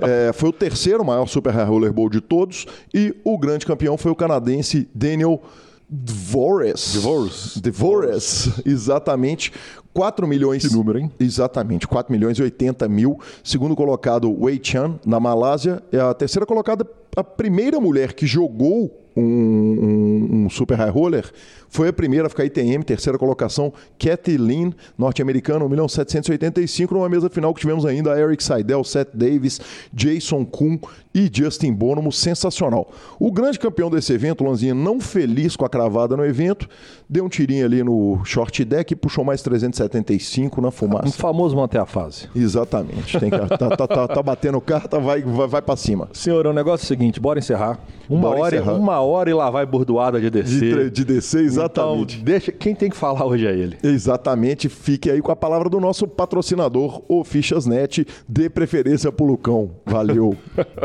é, 0.00 0.32
foi 0.32 0.48
o 0.48 0.52
terceiro 0.52 1.04
maior 1.04 1.26
Super 1.26 1.52
High 1.52 1.66
Roller 1.66 1.92
Bowl 1.92 2.08
de 2.08 2.20
todos 2.20 2.66
e 2.92 3.14
o 3.24 3.38
grande 3.38 3.66
campeão 3.66 3.96
foi 3.96 4.10
o 4.10 4.16
canadense 4.16 4.88
Daniel 4.94 5.42
Dvores. 5.90 6.94
Dvores. 6.94 7.56
Dvores, 7.56 8.50
exatamente. 8.66 9.52
4 9.94 10.28
milhões. 10.28 10.66
Que 10.66 10.72
número, 10.72 10.98
hein? 10.98 11.10
Exatamente, 11.18 11.88
4 11.88 12.12
milhões 12.12 12.38
e 12.38 12.42
80 12.42 12.86
mil. 12.88 13.18
Segundo 13.42 13.74
colocado, 13.74 14.30
Wei 14.30 14.60
Chan, 14.62 14.98
na 15.04 15.18
Malásia. 15.18 15.82
É 15.90 15.98
a 15.98 16.12
terceira 16.12 16.44
colocada, 16.44 16.86
a 17.16 17.24
primeira 17.24 17.80
mulher 17.80 18.12
que 18.12 18.26
jogou 18.26 19.07
um, 19.18 19.78
um, 19.78 20.44
um, 20.44 20.50
super 20.50 20.76
high 20.76 20.90
roller, 20.90 21.24
foi 21.68 21.88
a 21.88 21.92
primeira 21.92 22.26
a 22.26 22.30
ficar 22.30 22.44
ITM, 22.44 22.82
terceira 22.82 23.18
colocação, 23.18 23.72
Kathy 23.98 24.36
Lynn, 24.36 24.72
norte-americana, 24.96 25.64
1 25.64 25.68
milhão 25.68 25.88
785, 25.88 26.94
numa 26.94 27.08
mesa 27.08 27.28
final 27.28 27.52
que 27.52 27.60
tivemos 27.60 27.84
ainda 27.84 28.18
Eric 28.18 28.42
Seidel, 28.42 28.82
Seth 28.84 29.10
Davis, 29.14 29.60
Jason 29.92 30.44
Kuhn 30.44 30.78
e 31.14 31.30
Justin 31.32 31.72
Bonomo, 31.72 32.12
sensacional. 32.12 32.90
O 33.18 33.32
grande 33.32 33.58
campeão 33.58 33.90
desse 33.90 34.12
evento, 34.12 34.44
Lanzinha, 34.44 34.74
não 34.74 35.00
feliz 35.00 35.56
com 35.56 35.64
a 35.64 35.68
cravada 35.68 36.16
no 36.16 36.24
evento, 36.24 36.68
deu 37.08 37.24
um 37.24 37.28
tirinho 37.28 37.64
ali 37.64 37.82
no 37.82 38.20
short 38.24 38.64
deck 38.64 38.92
e 38.92 38.96
puxou 38.96 39.24
mais 39.24 39.42
375 39.42 40.60
na 40.60 40.70
fumaça. 40.70 41.08
Um 41.08 41.12
famoso 41.12 41.56
manter 41.56 41.78
a 41.78 41.86
fase. 41.86 42.28
Exatamente. 42.34 43.18
Tem 43.18 43.30
que, 43.30 43.38
tá, 43.38 43.76
tá, 43.76 43.86
tá, 43.86 44.08
tá, 44.08 44.22
batendo 44.22 44.60
carta, 44.60 44.98
vai, 44.98 45.22
vai, 45.22 45.46
vai 45.46 45.62
para 45.62 45.76
cima. 45.76 46.08
Senhor, 46.12 46.46
o 46.46 46.52
negócio 46.52 46.84
é 46.84 46.86
o 46.86 46.88
seguinte, 46.88 47.18
bora 47.18 47.38
encerrar. 47.38 47.78
Uma, 48.08 48.28
bora 48.28 48.40
hora, 48.40 48.56
encerrar. 48.56 48.74
uma 48.74 49.00
hora 49.00 49.30
e 49.30 49.34
lá 49.34 49.50
vai 49.50 49.66
bordoada 49.66 50.20
de 50.20 50.30
descer. 50.30 50.84
De, 50.84 50.90
de 50.90 51.04
descer, 51.04 51.44
exatamente. 51.58 52.14
Então, 52.14 52.24
deixa, 52.24 52.52
quem 52.52 52.74
tem 52.74 52.90
que 52.90 52.96
falar 52.96 53.24
hoje 53.24 53.46
é 53.46 53.52
ele. 53.52 53.76
Exatamente. 53.82 54.68
Fique 54.68 55.10
aí 55.10 55.20
com 55.20 55.32
a 55.32 55.36
palavra 55.36 55.68
do 55.68 55.80
nosso 55.80 56.06
patrocinador, 56.06 57.02
o 57.08 57.24
Fichasnet. 57.24 58.06
Dê 58.28 58.48
preferência 58.48 59.10
pro 59.12 59.26
Lucão. 59.26 59.72
Valeu. 59.84 60.36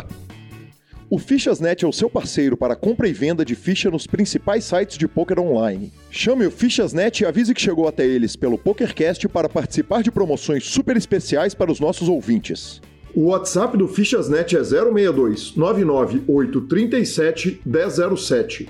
O 1.10 1.20
Fichasnet 1.20 1.84
é 1.86 1.88
o 1.88 1.94
seu 1.94 2.10
parceiro 2.10 2.58
para 2.58 2.75
compra 2.75 3.08
e 3.08 3.13
venda 3.13 3.46
de 3.46 3.53
ficha 3.53 3.92
nos 3.92 4.08
principais 4.08 4.63
sites 4.63 4.98
de 4.98 5.08
poker 5.08 5.39
online. 5.39 5.94
Chame 6.10 6.48
o 6.48 6.50
Fichasnet 6.50 7.22
e 7.22 7.25
avise 7.27 7.53
que 7.53 7.62
chegou 7.62 7.88
até 7.88 8.03
eles 8.03 8.36
pelo 8.36 8.58
PokerCast 8.58 9.30
para 9.30 9.48
participar 9.48 10.01
de 10.01 10.10
promoções 10.10 10.65
super 10.65 10.98
especiais 10.98 11.53
para 11.53 11.72
os 11.72 11.80
nossos 11.80 12.10
ouvintes. 12.10 12.82
O 13.13 13.25
WhatsApp 13.25 13.77
do 13.77 13.88
Fichasnet 13.88 14.58
é 14.58 14.63
062 14.63 15.56
99837 15.56 17.62
1007 17.63 18.70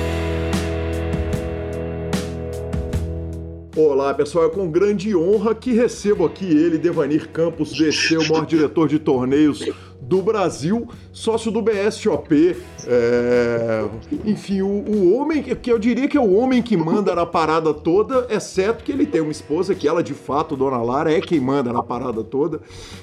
Olá 3.73 4.13
pessoal, 4.13 4.47
é 4.47 4.49
com 4.49 4.69
grande 4.69 5.15
honra 5.15 5.55
que 5.55 5.71
recebo 5.71 6.25
aqui 6.25 6.43
ele, 6.43 6.77
Devanir 6.77 7.29
Campos, 7.29 7.71
DC, 7.71 8.17
o 8.17 8.27
maior 8.27 8.45
diretor 8.45 8.85
de 8.89 8.99
torneios 8.99 9.63
do 10.11 10.21
Brasil, 10.21 10.89
sócio 11.13 11.49
do 11.49 11.61
BSOP. 11.61 12.57
É... 12.85 13.85
Enfim, 14.25 14.61
o, 14.61 14.67
o, 14.67 15.15
homem, 15.15 15.41
que 15.41 15.71
eu 15.71 15.79
diria 15.79 16.05
que 16.05 16.17
é 16.17 16.19
o 16.19 16.35
homem 16.35 16.61
que 16.61 16.75
manda 16.75 17.15
na 17.15 17.25
parada 17.25 17.73
toda, 17.73 18.27
exceto 18.29 18.83
que 18.83 18.91
ele 18.91 19.05
tem 19.05 19.21
uma 19.21 19.31
esposa 19.31 19.73
que 19.73 19.87
ela, 19.87 20.03
de 20.03 20.13
fato, 20.13 20.57
Dona 20.57 20.81
Lara, 20.81 21.13
é 21.13 21.21
quem 21.21 21.39
manda 21.39 21.71
na 21.71 21.81
parada 21.81 22.25
toda. 22.25 22.59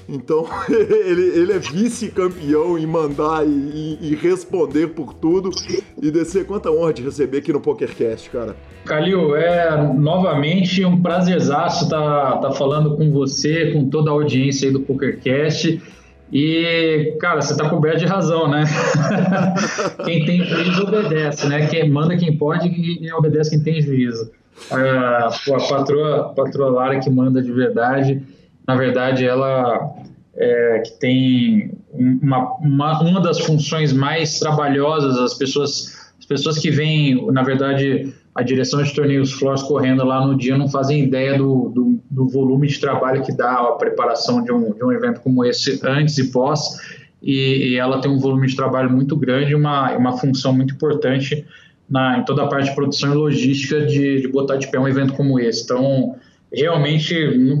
Então, 0.07 0.45
ele, 0.69 1.39
ele 1.39 1.51
é 1.51 1.57
vice-campeão 1.57 2.77
em 2.77 2.85
mandar 2.85 3.43
e, 3.43 3.49
e, 3.49 4.11
e, 4.11 4.15
responder 4.15 4.89
por 4.89 5.11
tudo. 5.11 5.49
E 5.99 6.11
descer, 6.11 6.45
quanta 6.45 6.69
honra 6.69 6.93
de 6.93 7.01
receber 7.01 7.39
aqui 7.39 7.51
no 7.51 7.59
PokerCast, 7.59 8.29
cara. 8.29 8.55
Calil, 8.85 9.35
é 9.35 9.91
novamente 9.95 10.85
um 10.85 11.01
prazerzaço 11.01 11.85
estar 11.85 12.33
tá, 12.33 12.37
tá 12.37 12.51
falando 12.51 12.95
com 12.95 13.11
você, 13.11 13.71
com 13.71 13.89
toda 13.89 14.11
a 14.11 14.13
audiência 14.13 14.67
aí 14.67 14.73
do 14.73 14.81
PokerCast. 14.81 15.81
E, 16.31 17.17
cara, 17.19 17.41
você 17.41 17.53
está 17.53 17.67
coberto 17.69 17.99
de 17.99 18.05
razão, 18.05 18.47
né? 18.47 18.63
quem 20.05 20.25
tem 20.25 20.43
juízo 20.43 20.83
obedece, 20.83 21.47
né? 21.47 21.65
Quem 21.67 21.89
manda 21.89 22.15
quem 22.15 22.37
pode 22.37 22.67
e 22.67 23.11
obedece 23.13 23.49
quem 23.51 23.61
tem 23.61 23.81
juízo. 23.81 24.31
A, 24.69 25.27
a 25.27 25.67
patroa, 25.69 26.33
patroa 26.35 26.69
Lara 26.69 26.99
que 26.99 27.09
manda 27.09 27.41
de 27.41 27.51
verdade, 27.51 28.21
na 28.67 28.75
verdade, 28.75 29.25
ela 29.25 29.95
é, 30.35 30.83
que 30.85 30.91
tem 30.99 31.71
uma, 31.91 32.55
uma, 32.57 33.01
uma 33.01 33.21
das 33.21 33.39
funções 33.39 33.91
mais 33.91 34.37
trabalhosas, 34.37 35.17
as 35.17 35.33
pessoas, 35.33 36.13
as 36.19 36.25
pessoas 36.25 36.59
que 36.59 36.69
vêm, 36.69 37.25
na 37.31 37.41
verdade, 37.41 38.13
a 38.33 38.43
direção 38.43 38.81
de 38.81 38.93
torneios 38.93 39.31
floors 39.31 39.63
correndo 39.63 40.03
lá 40.05 40.25
no 40.25 40.37
dia 40.37 40.57
não 40.57 40.67
fazem 40.67 41.03
ideia 41.03 41.37
do, 41.37 41.69
do, 41.69 41.99
do, 42.09 42.29
volume 42.29 42.67
de 42.67 42.79
trabalho 42.79 43.23
que 43.23 43.35
dá 43.35 43.51
a 43.53 43.71
preparação 43.73 44.43
de 44.43 44.51
um, 44.51 44.73
de 44.73 44.83
um 44.83 44.91
evento 44.91 45.19
como 45.21 45.43
esse 45.43 45.79
antes 45.83 46.17
e 46.17 46.31
pós. 46.31 46.77
E, 47.21 47.71
e 47.71 47.75
ela 47.75 47.99
tem 47.99 48.09
um 48.09 48.17
volume 48.17 48.47
de 48.47 48.55
trabalho 48.55 48.89
muito 48.89 49.15
grande, 49.15 49.53
uma, 49.53 49.91
uma 49.97 50.17
função 50.17 50.53
muito 50.53 50.73
importante 50.73 51.45
na, 51.89 52.19
em 52.19 52.23
toda 52.23 52.43
a 52.43 52.47
parte 52.47 52.69
de 52.69 52.75
produção 52.75 53.11
e 53.11 53.15
logística 53.15 53.85
de, 53.85 54.21
de 54.21 54.27
botar 54.27 54.55
de 54.57 54.69
pé 54.69 54.79
um 54.79 54.87
evento 54.87 55.13
como 55.13 55.39
esse. 55.39 55.63
Então, 55.63 56.15
realmente, 56.53 57.13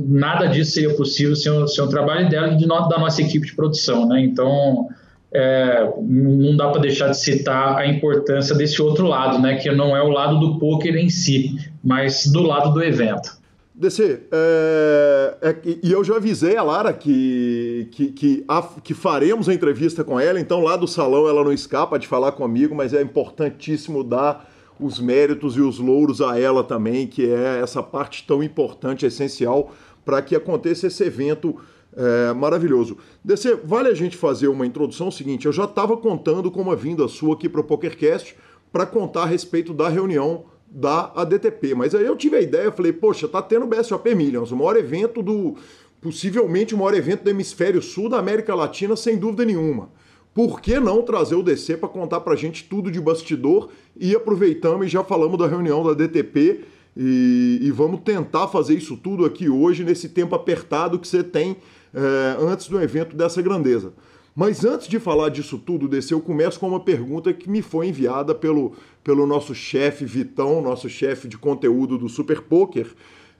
nada 0.07 0.45
disso 0.47 0.71
seria 0.71 0.95
possível 0.95 1.35
sem 1.35 1.51
o, 1.51 1.67
sem 1.67 1.83
o 1.83 1.87
trabalho 1.87 2.29
dela 2.29 2.53
e 2.53 2.57
de 2.57 2.67
da 2.67 2.99
nossa 2.99 3.21
equipe 3.21 3.47
de 3.47 3.55
produção. 3.55 4.07
Né? 4.07 4.21
Então, 4.21 4.87
é, 5.31 5.87
não 6.01 6.57
dá 6.57 6.69
para 6.69 6.81
deixar 6.81 7.09
de 7.09 7.19
citar 7.19 7.77
a 7.77 7.87
importância 7.87 8.55
desse 8.55 8.81
outro 8.81 9.07
lado, 9.07 9.39
né, 9.39 9.55
que 9.55 9.69
não 9.71 9.95
é 9.95 10.01
o 10.01 10.09
lado 10.09 10.39
do 10.39 10.59
poker 10.59 10.95
em 10.95 11.09
si, 11.09 11.55
mas 11.83 12.25
do 12.25 12.41
lado 12.41 12.73
do 12.73 12.83
evento. 12.83 13.37
DC, 13.79 14.23
é, 14.29 15.37
é, 15.41 15.55
e 15.81 15.89
eu 15.89 16.03
já 16.03 16.17
avisei 16.17 16.57
a 16.57 16.63
Lara 16.63 16.91
que, 16.91 17.87
que, 17.91 18.07
que, 18.11 18.43
a, 18.45 18.61
que, 18.61 18.93
faremos 18.93 19.47
a 19.47 19.53
entrevista 19.53 20.03
com 20.03 20.19
ela, 20.19 20.37
então 20.37 20.59
lá 20.59 20.75
do 20.75 20.85
salão 20.85 21.29
ela 21.29 21.45
não 21.45 21.53
escapa 21.53 21.97
de 21.97 22.05
falar 22.05 22.33
comigo, 22.33 22.75
mas 22.75 22.93
é 22.93 23.01
importantíssimo 23.01 24.03
dar 24.03 24.51
os 24.77 24.99
méritos 24.99 25.55
e 25.55 25.61
os 25.61 25.79
louros 25.79 26.19
a 26.21 26.37
ela 26.37 26.61
também, 26.61 27.07
que 27.07 27.25
é 27.25 27.61
essa 27.61 27.81
parte 27.81 28.25
tão 28.27 28.43
importante, 28.43 29.05
essencial, 29.05 29.71
para 30.03 30.21
que 30.21 30.35
aconteça 30.35 30.87
esse 30.87 31.03
evento 31.03 31.55
é, 31.99 32.33
maravilhoso. 32.33 32.97
DC, 33.21 33.59
vale 33.65 33.89
a 33.89 33.93
gente 33.93 34.15
fazer 34.15 34.47
uma 34.47 34.65
introdução 34.65 35.11
seguinte. 35.11 35.45
Eu 35.45 35.51
já 35.51 35.65
estava 35.65 35.97
contando 35.97 36.49
com 36.49 36.61
uma 36.61 36.75
vinda 36.75 37.05
sua 37.09 37.33
aqui 37.33 37.49
para 37.49 37.59
o 37.59 37.63
PokerCast 37.63 38.37
para 38.71 38.85
contar 38.85 39.23
a 39.23 39.25
respeito 39.25 39.73
da 39.73 39.89
reunião 39.89 40.45
da 40.71 41.11
ADTP. 41.13 41.75
Mas 41.75 41.93
aí 41.93 42.05
eu 42.05 42.15
tive 42.15 42.37
a 42.37 42.41
ideia, 42.41 42.71
falei, 42.71 42.93
poxa, 42.93 43.27
tá 43.27 43.41
tendo 43.41 43.65
o 43.65 43.67
BSOP 43.67 44.15
Millions, 44.15 44.51
o 44.51 44.55
maior 44.55 44.77
evento 44.77 45.21
do. 45.21 45.57
possivelmente 45.99 46.73
o 46.73 46.77
maior 46.77 46.93
evento 46.93 47.23
do 47.23 47.29
hemisfério 47.29 47.81
sul 47.81 48.07
da 48.07 48.17
América 48.17 48.55
Latina, 48.55 48.95
sem 48.95 49.17
dúvida 49.17 49.43
nenhuma. 49.43 49.89
Por 50.33 50.61
que 50.61 50.79
não 50.79 51.01
trazer 51.01 51.35
o 51.35 51.43
DC 51.43 51.75
para 51.75 51.89
contar 51.89 52.21
para 52.21 52.31
a 52.31 52.37
gente 52.37 52.63
tudo 52.63 52.89
de 52.89 53.01
bastidor 53.01 53.69
e 53.99 54.15
aproveitamos 54.15 54.85
e 54.85 54.89
já 54.89 55.03
falamos 55.03 55.37
da 55.37 55.47
reunião 55.47 55.83
da 55.83 55.93
DTP 55.93 56.63
e, 56.95 57.59
e 57.61 57.71
vamos 57.71 58.01
tentar 58.01 58.47
fazer 58.47 58.75
isso 58.75 58.95
tudo 58.95 59.25
aqui 59.25 59.49
hoje, 59.49 59.83
nesse 59.83 60.07
tempo 60.07 60.33
apertado 60.33 60.97
que 60.97 61.07
você 61.07 61.23
tem 61.23 61.57
é, 61.93 62.37
antes 62.39 62.67
do 62.67 62.81
evento 62.81 63.15
dessa 63.15 63.41
grandeza. 63.41 63.93
Mas 64.35 64.63
antes 64.63 64.87
de 64.87 64.99
falar 64.99 65.29
disso 65.29 65.57
tudo, 65.57 65.87
DC, 65.87 66.13
eu 66.13 66.21
começo 66.21 66.59
com 66.59 66.69
uma 66.69 66.79
pergunta 66.79 67.33
que 67.33 67.49
me 67.49 67.61
foi 67.61 67.87
enviada 67.87 68.33
pelo, 68.33 68.73
pelo 69.03 69.25
nosso 69.25 69.53
chefe 69.53 70.05
Vitão, 70.05 70.61
nosso 70.61 70.87
chefe 70.87 71.27
de 71.27 71.37
conteúdo 71.37 71.97
do 71.97 72.07
Super 72.07 72.41
Poker. 72.41 72.87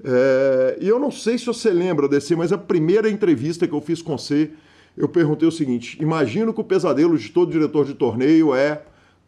É, 0.03 0.77
e 0.81 0.87
eu 0.87 0.99
não 0.99 1.11
sei 1.11 1.37
se 1.37 1.45
você 1.45 1.69
lembra, 1.69 2.07
DC, 2.07 2.35
mas 2.35 2.51
a 2.51 2.57
primeira 2.57 3.09
entrevista 3.09 3.67
que 3.67 3.73
eu 3.73 3.81
fiz 3.81 4.01
com 4.01 4.17
você, 4.17 4.51
eu 4.97 5.07
perguntei 5.07 5.47
o 5.47 5.51
seguinte: 5.51 5.97
imagino 6.01 6.53
que 6.53 6.61
o 6.61 6.65
pesadelo 6.65 7.17
de 7.17 7.29
todo 7.29 7.51
diretor 7.51 7.85
de 7.85 7.93
torneio 7.93 8.53
é 8.53 8.83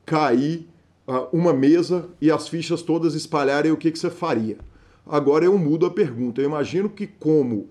cair 0.05 0.67
uh, 1.07 1.27
uma 1.31 1.53
mesa 1.53 2.09
e 2.19 2.31
as 2.31 2.47
fichas 2.47 2.81
todas 2.81 3.15
espalharem 3.15 3.71
o 3.71 3.77
que, 3.77 3.91
que 3.91 3.99
você 3.99 4.09
faria. 4.09 4.57
Agora 5.05 5.45
eu 5.45 5.57
mudo 5.57 5.85
a 5.85 5.89
pergunta. 5.89 6.41
Eu 6.41 6.45
imagino 6.45 6.89
que, 6.89 7.07
como 7.07 7.69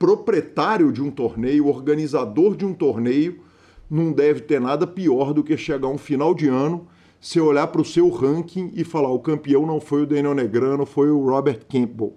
proprietário 0.00 0.90
de 0.90 1.02
um 1.02 1.10
torneio, 1.10 1.68
organizador 1.68 2.56
de 2.56 2.64
um 2.64 2.72
torneio, 2.72 3.40
não 3.88 4.10
deve 4.10 4.40
ter 4.40 4.58
nada 4.58 4.86
pior 4.86 5.34
do 5.34 5.44
que 5.44 5.58
chegar 5.58 5.88
um 5.88 5.98
final 5.98 6.34
de 6.34 6.48
ano, 6.48 6.86
você 7.20 7.38
olhar 7.38 7.66
para 7.66 7.82
o 7.82 7.84
seu 7.84 8.08
ranking 8.08 8.72
e 8.74 8.82
falar: 8.82 9.10
o 9.10 9.18
campeão 9.18 9.66
não 9.66 9.78
foi 9.78 10.02
o 10.02 10.06
Daniel 10.06 10.34
Negrano, 10.34 10.86
foi 10.86 11.10
o 11.10 11.28
Robert 11.28 11.60
Campbell. 11.68 12.14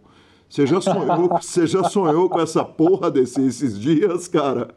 Você 0.50 0.65
já 0.65 0.80
sonhou, 0.80 1.28
você 1.41 1.67
já 1.67 1.84
sonhou 1.84 2.30
com 2.30 2.39
essa 2.39 2.63
porra 2.63 3.12
desses 3.12 3.78
dias, 3.78 4.30
cara? 4.30 4.69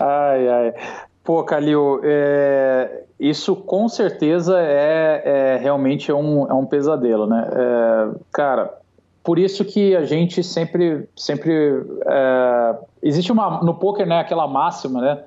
Ai, 0.00 0.48
ai. 0.48 0.74
Pô, 1.22 1.42
Calil, 1.44 2.00
é, 2.02 3.04
isso 3.20 3.54
com 3.56 3.88
certeza 3.88 4.58
é, 4.58 5.22
é 5.24 5.56
realmente 5.56 6.10
é 6.10 6.14
um, 6.14 6.46
é 6.48 6.54
um 6.54 6.64
pesadelo, 6.64 7.26
né? 7.26 7.46
É, 7.52 8.10
cara, 8.32 8.78
por 9.24 9.38
isso 9.38 9.64
que 9.64 9.96
a 9.96 10.04
gente 10.04 10.42
sempre, 10.42 11.08
sempre 11.16 11.82
é, 12.06 12.76
existe 13.02 13.32
uma 13.32 13.62
no 13.62 13.72
poker, 13.74 14.06
né, 14.06 14.20
aquela 14.20 14.46
máxima, 14.46 15.00
né, 15.00 15.24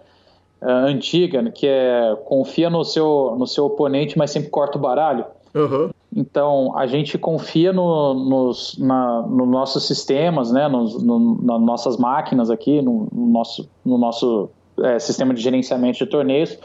é, 0.62 0.72
antiga, 0.72 1.50
que 1.50 1.66
é 1.68 2.16
confia 2.26 2.70
no 2.70 2.86
seu 2.86 3.36
no 3.38 3.48
seu 3.48 3.66
oponente, 3.66 4.16
mas 4.16 4.30
sempre 4.30 4.52
corta 4.52 4.78
o 4.78 4.82
baralho. 4.82 5.26
Uhum. 5.54 5.90
Então 6.16 6.78
a 6.78 6.86
gente 6.86 7.18
confia 7.18 7.74
no, 7.74 8.14
nos 8.14 8.78
na, 8.78 9.24
no 9.24 9.48
nossos 9.48 9.88
sistemas, 9.88 10.52
né, 10.52 10.68
nos, 10.68 11.02
no, 11.04 11.42
nas 11.42 11.62
nossas 11.62 11.98
máquinas 11.98 12.52
aqui, 12.52 12.84
no, 12.84 13.08
no 13.12 13.26
nosso 13.26 13.68
no 13.84 13.98
nosso 13.98 14.52
é, 14.80 15.00
sistema 15.00 15.34
de 15.34 15.42
gerenciamento 15.42 15.98
de 15.98 16.06
torneios, 16.06 16.56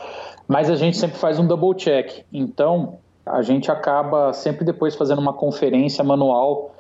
mas 0.47 0.69
a 0.69 0.77
gente 0.77 0.99
sempre 0.99 1.17
faz 1.17 1.39
um 1.39 1.47
double 1.47 1.75
check. 1.75 2.25
Então 2.31 2.99
a 3.25 3.41
gente 3.41 3.71
acaba 3.71 4.35
sempre 4.35 4.67
depois 4.67 4.95
fazendo 4.95 5.21
uma 5.21 5.33
conferência 5.33 6.05
manual 6.05 6.73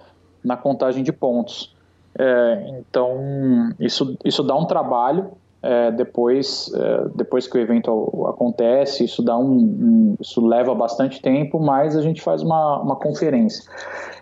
na 0.44 0.56
contagem 0.56 1.02
de 1.02 1.12
pontos. 1.12 1.74
É, 2.18 2.78
então, 2.78 3.70
isso, 3.80 4.16
isso 4.24 4.42
dá 4.42 4.54
um 4.54 4.66
trabalho 4.66 5.30
é, 5.62 5.90
depois, 5.92 6.70
é, 6.74 7.08
depois 7.14 7.46
que 7.46 7.56
o 7.56 7.60
evento 7.60 8.26
acontece, 8.28 9.04
isso, 9.04 9.22
dá 9.22 9.38
um, 9.38 9.56
um, 9.56 10.16
isso 10.20 10.44
leva 10.44 10.74
bastante 10.74 11.22
tempo, 11.22 11.60
mas 11.60 11.96
a 11.96 12.02
gente 12.02 12.20
faz 12.20 12.42
uma, 12.42 12.80
uma 12.80 12.96
conferência. 12.96 13.64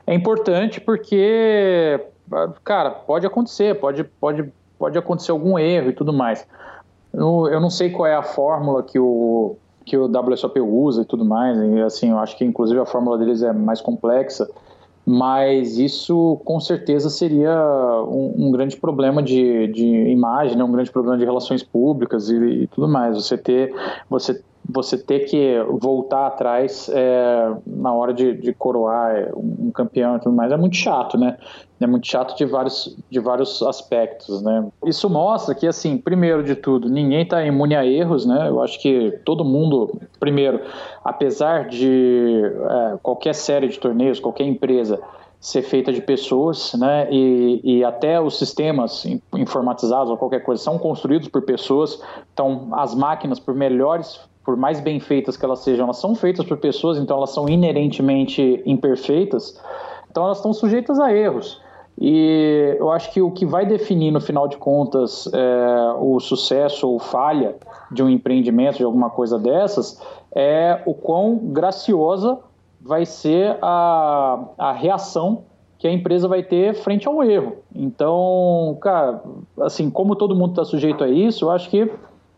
É 0.07 0.15
importante 0.15 0.81
porque, 0.81 1.99
cara, 2.63 2.91
pode 2.91 3.27
acontecer, 3.27 3.81
pode, 3.81 4.05
pode, 4.05 4.53
pode 4.79 4.99
acontecer 4.99 5.31
algum 5.31 5.59
erro 5.59 5.89
e 5.89 5.93
tudo 5.95 6.13
mais. 6.13 6.47
Eu, 7.13 7.49
eu 7.51 7.61
não 7.61 7.71
sei 7.71 7.91
qual 7.91 8.07
é 8.07 8.15
a 8.15 8.23
fórmula 8.23 8.83
que 8.83 8.99
o, 8.99 9.57
que 9.85 9.97
o 9.97 10.07
WSOP 10.07 10.61
usa 10.61 11.03
e 11.03 11.05
tudo 11.05 11.25
mais, 11.25 11.59
e 11.59 11.81
assim, 11.81 12.11
eu 12.11 12.19
acho 12.19 12.37
que 12.37 12.45
inclusive 12.45 12.79
a 12.79 12.87
fórmula 12.87 13.19
deles 13.19 13.43
é 13.43 13.53
mais 13.53 13.81
complexa, 13.81 14.49
mas 15.05 15.79
isso 15.79 16.41
com 16.45 16.61
certeza 16.61 17.09
seria 17.11 17.53
um, 18.07 18.47
um 18.47 18.51
grande 18.51 18.77
problema 18.77 19.23
de, 19.23 19.67
de 19.69 19.87
imagem, 19.87 20.57
né? 20.57 20.65
um 20.65 20.73
grande 20.73 20.91
problema 20.91 21.19
de 21.19 21.25
relações 21.25 21.63
públicas 21.63 22.29
e, 22.29 22.37
e 22.37 22.67
tudo 22.69 22.89
mais. 22.89 23.17
Você 23.17 23.37
ter, 23.37 23.75
você 24.09 24.43
você 24.69 24.97
ter 24.97 25.21
que 25.21 25.57
voltar 25.81 26.27
atrás 26.27 26.89
é, 26.93 27.53
na 27.67 27.93
hora 27.93 28.13
de, 28.13 28.35
de, 28.35 28.53
coroar 28.53 29.31
um 29.37 29.71
campeão 29.71 30.17
e 30.17 30.21
tudo 30.21 30.35
mais 30.35 30.53
é 30.53 30.57
muito 30.57 30.77
chato, 30.77 31.19
né? 31.19 31.37
É 31.81 31.87
muito 31.87 32.07
chato 32.07 32.37
de 32.37 32.45
vários, 32.45 32.97
de 33.11 33.19
vários 33.19 33.63
aspectos, 33.63 34.43
né? 34.43 34.69
Isso 34.85 35.09
mostra 35.09 35.55
que, 35.55 35.67
assim, 35.67 35.97
primeiro 35.97 36.45
de 36.45 36.55
tudo, 36.55 36.89
ninguém 36.89 37.23
está 37.23 37.45
imune 37.45 37.75
a 37.75 37.85
erros, 37.85 38.27
né? 38.27 38.49
Eu 38.49 38.63
acho 38.63 38.81
que 38.81 39.19
todo 39.25 39.45
mundo, 39.45 39.99
primeiro, 40.19 40.61
apesar 41.03 41.69
de 41.69 42.43
é, 42.45 42.99
qualquer 43.03 43.35
série 43.35 43.69
de 43.69 43.79
torneios, 43.79 44.21
qualquer 44.21 44.45
empresa 44.45 45.01
ser 45.41 45.63
feita 45.63 45.91
de 45.91 46.03
pessoas, 46.03 46.75
né? 46.75 47.09
E, 47.11 47.61
e 47.65 47.85
até 47.85 48.21
os 48.21 48.39
sistemas 48.39 49.07
informatizados 49.35 50.11
ou 50.11 50.19
qualquer 50.19 50.41
coisa 50.41 50.63
são 50.63 50.79
construídos 50.79 51.29
por 51.29 51.43
pessoas. 51.43 52.01
Então, 52.33 52.69
as 52.73 52.95
máquinas, 52.95 53.41
por 53.41 53.55
melhores 53.55 54.21
por 54.51 54.57
mais 54.57 54.81
bem 54.81 54.99
feitas 54.99 55.37
que 55.37 55.45
elas 55.45 55.61
sejam, 55.61 55.85
elas 55.85 55.99
são 55.99 56.13
feitas 56.13 56.45
por 56.45 56.57
pessoas, 56.57 56.99
então 56.99 57.17
elas 57.17 57.31
são 57.31 57.49
inerentemente 57.49 58.61
imperfeitas, 58.67 59.63
então 60.11 60.25
elas 60.25 60.39
estão 60.39 60.53
sujeitas 60.53 60.99
a 60.99 61.15
erros. 61.15 61.63
E 61.97 62.75
eu 62.77 62.91
acho 62.91 63.13
que 63.13 63.23
o 63.23 63.31
que 63.31 63.47
vai 63.47 63.65
definir, 63.65 64.11
no 64.11 64.21
final 64.21 64.49
de 64.49 64.57
contas, 64.57 65.31
é, 65.33 65.95
o 66.01 66.19
sucesso 66.19 66.89
ou 66.89 66.99
falha 66.99 67.55
de 67.93 68.03
um 68.03 68.09
empreendimento, 68.09 68.79
de 68.79 68.83
alguma 68.83 69.09
coisa 69.09 69.39
dessas, 69.39 70.03
é 70.35 70.83
o 70.85 70.95
quão 70.95 71.37
graciosa 71.37 72.37
vai 72.81 73.07
ser 73.07 73.57
a, 73.63 74.47
a 74.59 74.73
reação 74.73 75.45
que 75.79 75.87
a 75.87 75.93
empresa 75.93 76.27
vai 76.27 76.43
ter 76.43 76.75
frente 76.75 77.07
ao 77.07 77.23
erro. 77.23 77.59
Então, 77.73 78.77
cara, 78.81 79.23
assim, 79.61 79.89
como 79.91 80.17
todo 80.17 80.35
mundo 80.35 80.51
está 80.51 80.65
sujeito 80.65 81.05
a 81.05 81.09
isso, 81.09 81.45
eu 81.45 81.51
acho 81.53 81.71
que 81.71 81.89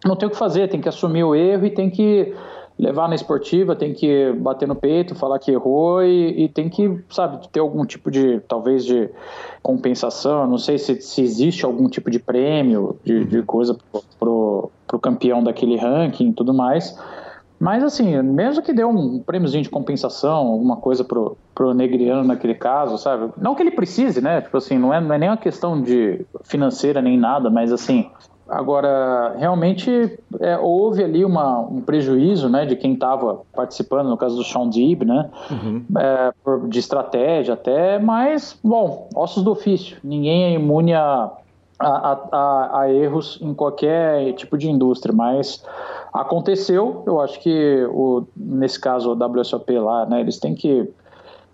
não 0.05 0.17
tem 0.17 0.29
o 0.29 0.31
que 0.31 0.37
fazer, 0.37 0.69
tem 0.69 0.81
que 0.81 0.89
assumir 0.89 1.25
o 1.25 1.35
erro 1.35 1.67
e 1.67 1.71
tem 1.71 1.91
que 1.91 2.35
levar 2.79 3.09
na 3.09 3.15
esportiva, 3.15 3.77
tem 3.77 3.93
que 3.93 4.33
bater 4.33 4.67
no 4.67 4.75
peito, 4.75 5.15
falar 5.15 5.39
que 5.39 5.51
errou 5.51 6.03
e, 6.03 6.45
e, 6.45 6.49
tem 6.49 6.69
que, 6.69 6.99
sabe, 7.11 7.47
ter 7.49 7.61
algum 7.61 7.85
tipo 7.85 8.11
de, 8.11 8.41
talvez, 8.49 8.85
de 8.85 9.09
compensação. 9.63 10.47
Não 10.47 10.59
sei 10.59 10.79
se, 10.79 11.01
se 11.01 11.23
existe 11.23 11.65
algum 11.65 11.89
tipo 11.89 12.11
de 12.11 12.19
prêmio, 12.19 12.97
de, 13.05 13.25
de 13.25 13.43
coisa 13.43 13.77
pro, 14.19 14.71
pro 14.87 14.99
campeão 14.99 15.45
daquele 15.45 15.77
ranking 15.77 16.31
e 16.31 16.33
tudo 16.33 16.53
mais. 16.53 16.99
Mas, 17.61 17.85
assim, 17.85 18.21
mesmo 18.23 18.61
que 18.61 18.73
dê 18.73 18.85
um 18.85 19.21
prêmiozinho 19.21 19.63
de 19.63 19.71
compensação, 19.71 20.49
alguma 20.49 20.77
coisa 20.79 21.05
pro, 21.05 21.37
pro 21.55 21.73
Negriano 21.73 22.25
naquele 22.25 22.57
caso, 22.57 22.99
sabe? 22.99 23.33
Não 23.37 23.55
que 23.55 23.63
ele 23.63 23.71
precise, 23.71 24.21
né? 24.21 24.41
Tipo 24.41 24.57
assim, 24.57 24.77
não 24.77 24.93
é, 24.93 25.01
não 25.01 25.15
é 25.15 25.19
nem 25.19 25.29
uma 25.29 25.37
questão 25.37 25.81
de 25.81 26.27
financeira 26.43 27.01
nem 27.01 27.17
nada, 27.17 27.49
mas, 27.49 27.73
assim, 27.73 28.11
Agora, 28.49 29.35
realmente 29.39 30.19
é, 30.41 30.59
houve 30.59 31.03
ali 31.03 31.25
uma, 31.25 31.61
um 31.61 31.81
prejuízo 31.81 32.49
né, 32.49 32.67
de 32.67 32.77
quem 32.77 32.95
estava 32.95 33.43
participando, 33.55 34.09
no 34.09 34.17
caso 34.17 34.37
do 34.37 34.45
Sean 34.45 34.69
Deeb, 34.69 35.05
né, 35.05 35.31
uhum. 35.51 35.85
é, 35.99 36.33
de 36.69 36.79
estratégia 36.79 37.55
até, 37.55 37.99
mas, 37.99 38.59
bom, 38.63 39.09
ossos 39.15 39.43
do 39.43 39.53
ofício. 39.53 39.97
Ninguém 40.03 40.45
é 40.45 40.51
imune 40.53 40.93
a, 40.93 41.31
a, 41.79 42.19
a, 42.33 42.81
a 42.81 42.93
erros 42.93 43.39
em 43.41 43.55
qualquer 43.55 44.33
tipo 44.35 44.59
de 44.59 44.69
indústria, 44.69 45.15
mas 45.15 45.65
aconteceu. 46.13 47.03
Eu 47.07 47.21
acho 47.21 47.41
que, 47.41 47.87
o, 47.91 48.25
nesse 48.37 48.79
caso, 48.79 49.13
o 49.13 49.39
WSOP 49.39 49.79
lá, 49.79 50.05
né, 50.05 50.21
eles 50.21 50.39
têm 50.39 50.55
que 50.55 50.91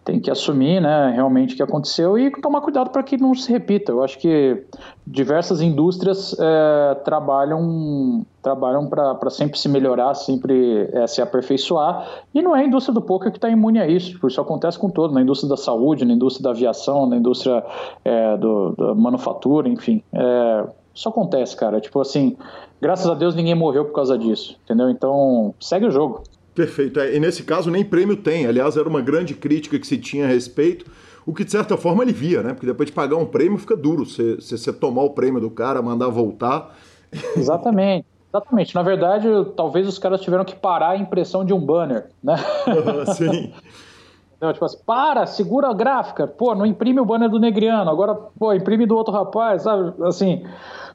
tem 0.09 0.19
que 0.19 0.31
assumir 0.31 0.81
né, 0.81 1.13
realmente 1.15 1.53
o 1.53 1.57
que 1.59 1.63
aconteceu 1.63 2.19
e 2.19 2.31
tomar 2.41 2.63
cuidado 2.63 2.89
para 2.89 3.03
que 3.03 3.19
não 3.19 3.35
se 3.35 3.53
repita. 3.53 3.93
Eu 3.93 4.03
acho 4.03 4.19
que 4.19 4.65
diversas 5.07 5.61
indústrias 5.61 6.35
é, 6.41 6.95
trabalham 7.05 8.25
trabalham 8.41 8.89
para 8.89 9.29
sempre 9.29 9.59
se 9.59 9.69
melhorar, 9.69 10.15
sempre 10.15 10.89
é, 10.95 11.07
se 11.07 11.21
aperfeiçoar, 11.21 12.23
e 12.33 12.41
não 12.41 12.57
é 12.57 12.61
a 12.61 12.65
indústria 12.65 12.95
do 12.95 13.03
poker 13.03 13.31
que 13.31 13.37
está 13.37 13.51
imune 13.51 13.79
a 13.79 13.87
isso, 13.87 14.13
tipo, 14.13 14.27
isso 14.27 14.41
acontece 14.41 14.79
com 14.79 14.89
todo, 14.89 15.13
na 15.13 15.21
indústria 15.21 15.51
da 15.51 15.57
saúde, 15.59 16.07
na 16.07 16.15
indústria 16.15 16.45
da 16.45 16.51
aviação, 16.51 17.05
na 17.05 17.17
indústria 17.19 17.63
é, 18.03 18.39
do, 18.39 18.75
da 18.79 18.95
manufatura, 18.95 19.69
enfim. 19.69 20.03
É, 20.11 20.65
isso 20.95 21.07
acontece, 21.07 21.55
cara. 21.55 21.83
Tipo 21.83 22.01
assim, 22.01 22.35
graças 22.81 23.11
a 23.11 23.15
Deus 23.15 23.35
ninguém 23.35 23.55
morreu 23.55 23.85
por 23.85 23.93
causa 23.93 24.17
disso, 24.17 24.57
entendeu? 24.65 24.89
Então, 24.89 25.55
segue 25.61 25.85
o 25.85 25.91
jogo. 25.91 26.23
Perfeito. 26.59 26.99
É, 26.99 27.15
e 27.15 27.21
nesse 27.21 27.45
caso 27.45 27.71
nem 27.71 27.85
prêmio 27.85 28.17
tem. 28.17 28.45
Aliás, 28.45 28.77
era 28.77 28.89
uma 28.89 29.01
grande 29.01 29.33
crítica 29.33 29.79
que 29.79 29.87
se 29.87 29.97
tinha 29.97 30.25
a 30.25 30.29
respeito, 30.29 30.91
o 31.25 31.33
que 31.33 31.45
de 31.45 31.53
certa 31.53 31.77
forma 31.77 32.03
alivia, 32.03 32.43
né? 32.43 32.53
Porque 32.53 32.67
depois 32.67 32.89
de 32.89 32.93
pagar 32.93 33.17
um 33.17 33.25
prêmio 33.25 33.57
fica 33.59 33.77
duro. 33.77 34.05
Você, 34.05 34.35
você 34.35 34.73
tomar 34.73 35.03
o 35.03 35.11
prêmio 35.11 35.41
do 35.41 35.49
cara, 35.51 35.81
mandar 35.81 36.09
voltar. 36.09 36.75
Exatamente. 37.37 38.07
Exatamente. 38.29 38.75
Na 38.75 38.83
verdade, 38.83 39.29
talvez 39.57 39.87
os 39.87 40.01
caras 40.01 40.21
tiveram 40.21 40.45
que 40.45 40.57
parar 40.57 40.91
a 40.91 40.97
impressão 40.97 41.45
de 41.45 41.55
um 41.55 41.61
banner, 41.61 42.09
né? 42.21 42.35
sim. 43.15 43.53
Não, 44.41 44.53
tipo 44.53 44.65
assim, 44.65 44.79
para, 44.85 45.27
segura 45.27 45.69
a 45.69 45.73
gráfica. 45.73 46.27
Pô, 46.27 46.57
não 46.57 46.67
imprime 46.67 46.99
o 46.99 47.05
banner 47.05 47.31
do 47.31 47.39
Negriano, 47.39 47.89
agora, 47.89 48.17
pô, 48.17 48.53
imprime 48.53 48.85
do 48.85 48.97
outro 48.97 49.15
rapaz, 49.15 49.63
sabe? 49.63 49.95
Assim, 50.03 50.45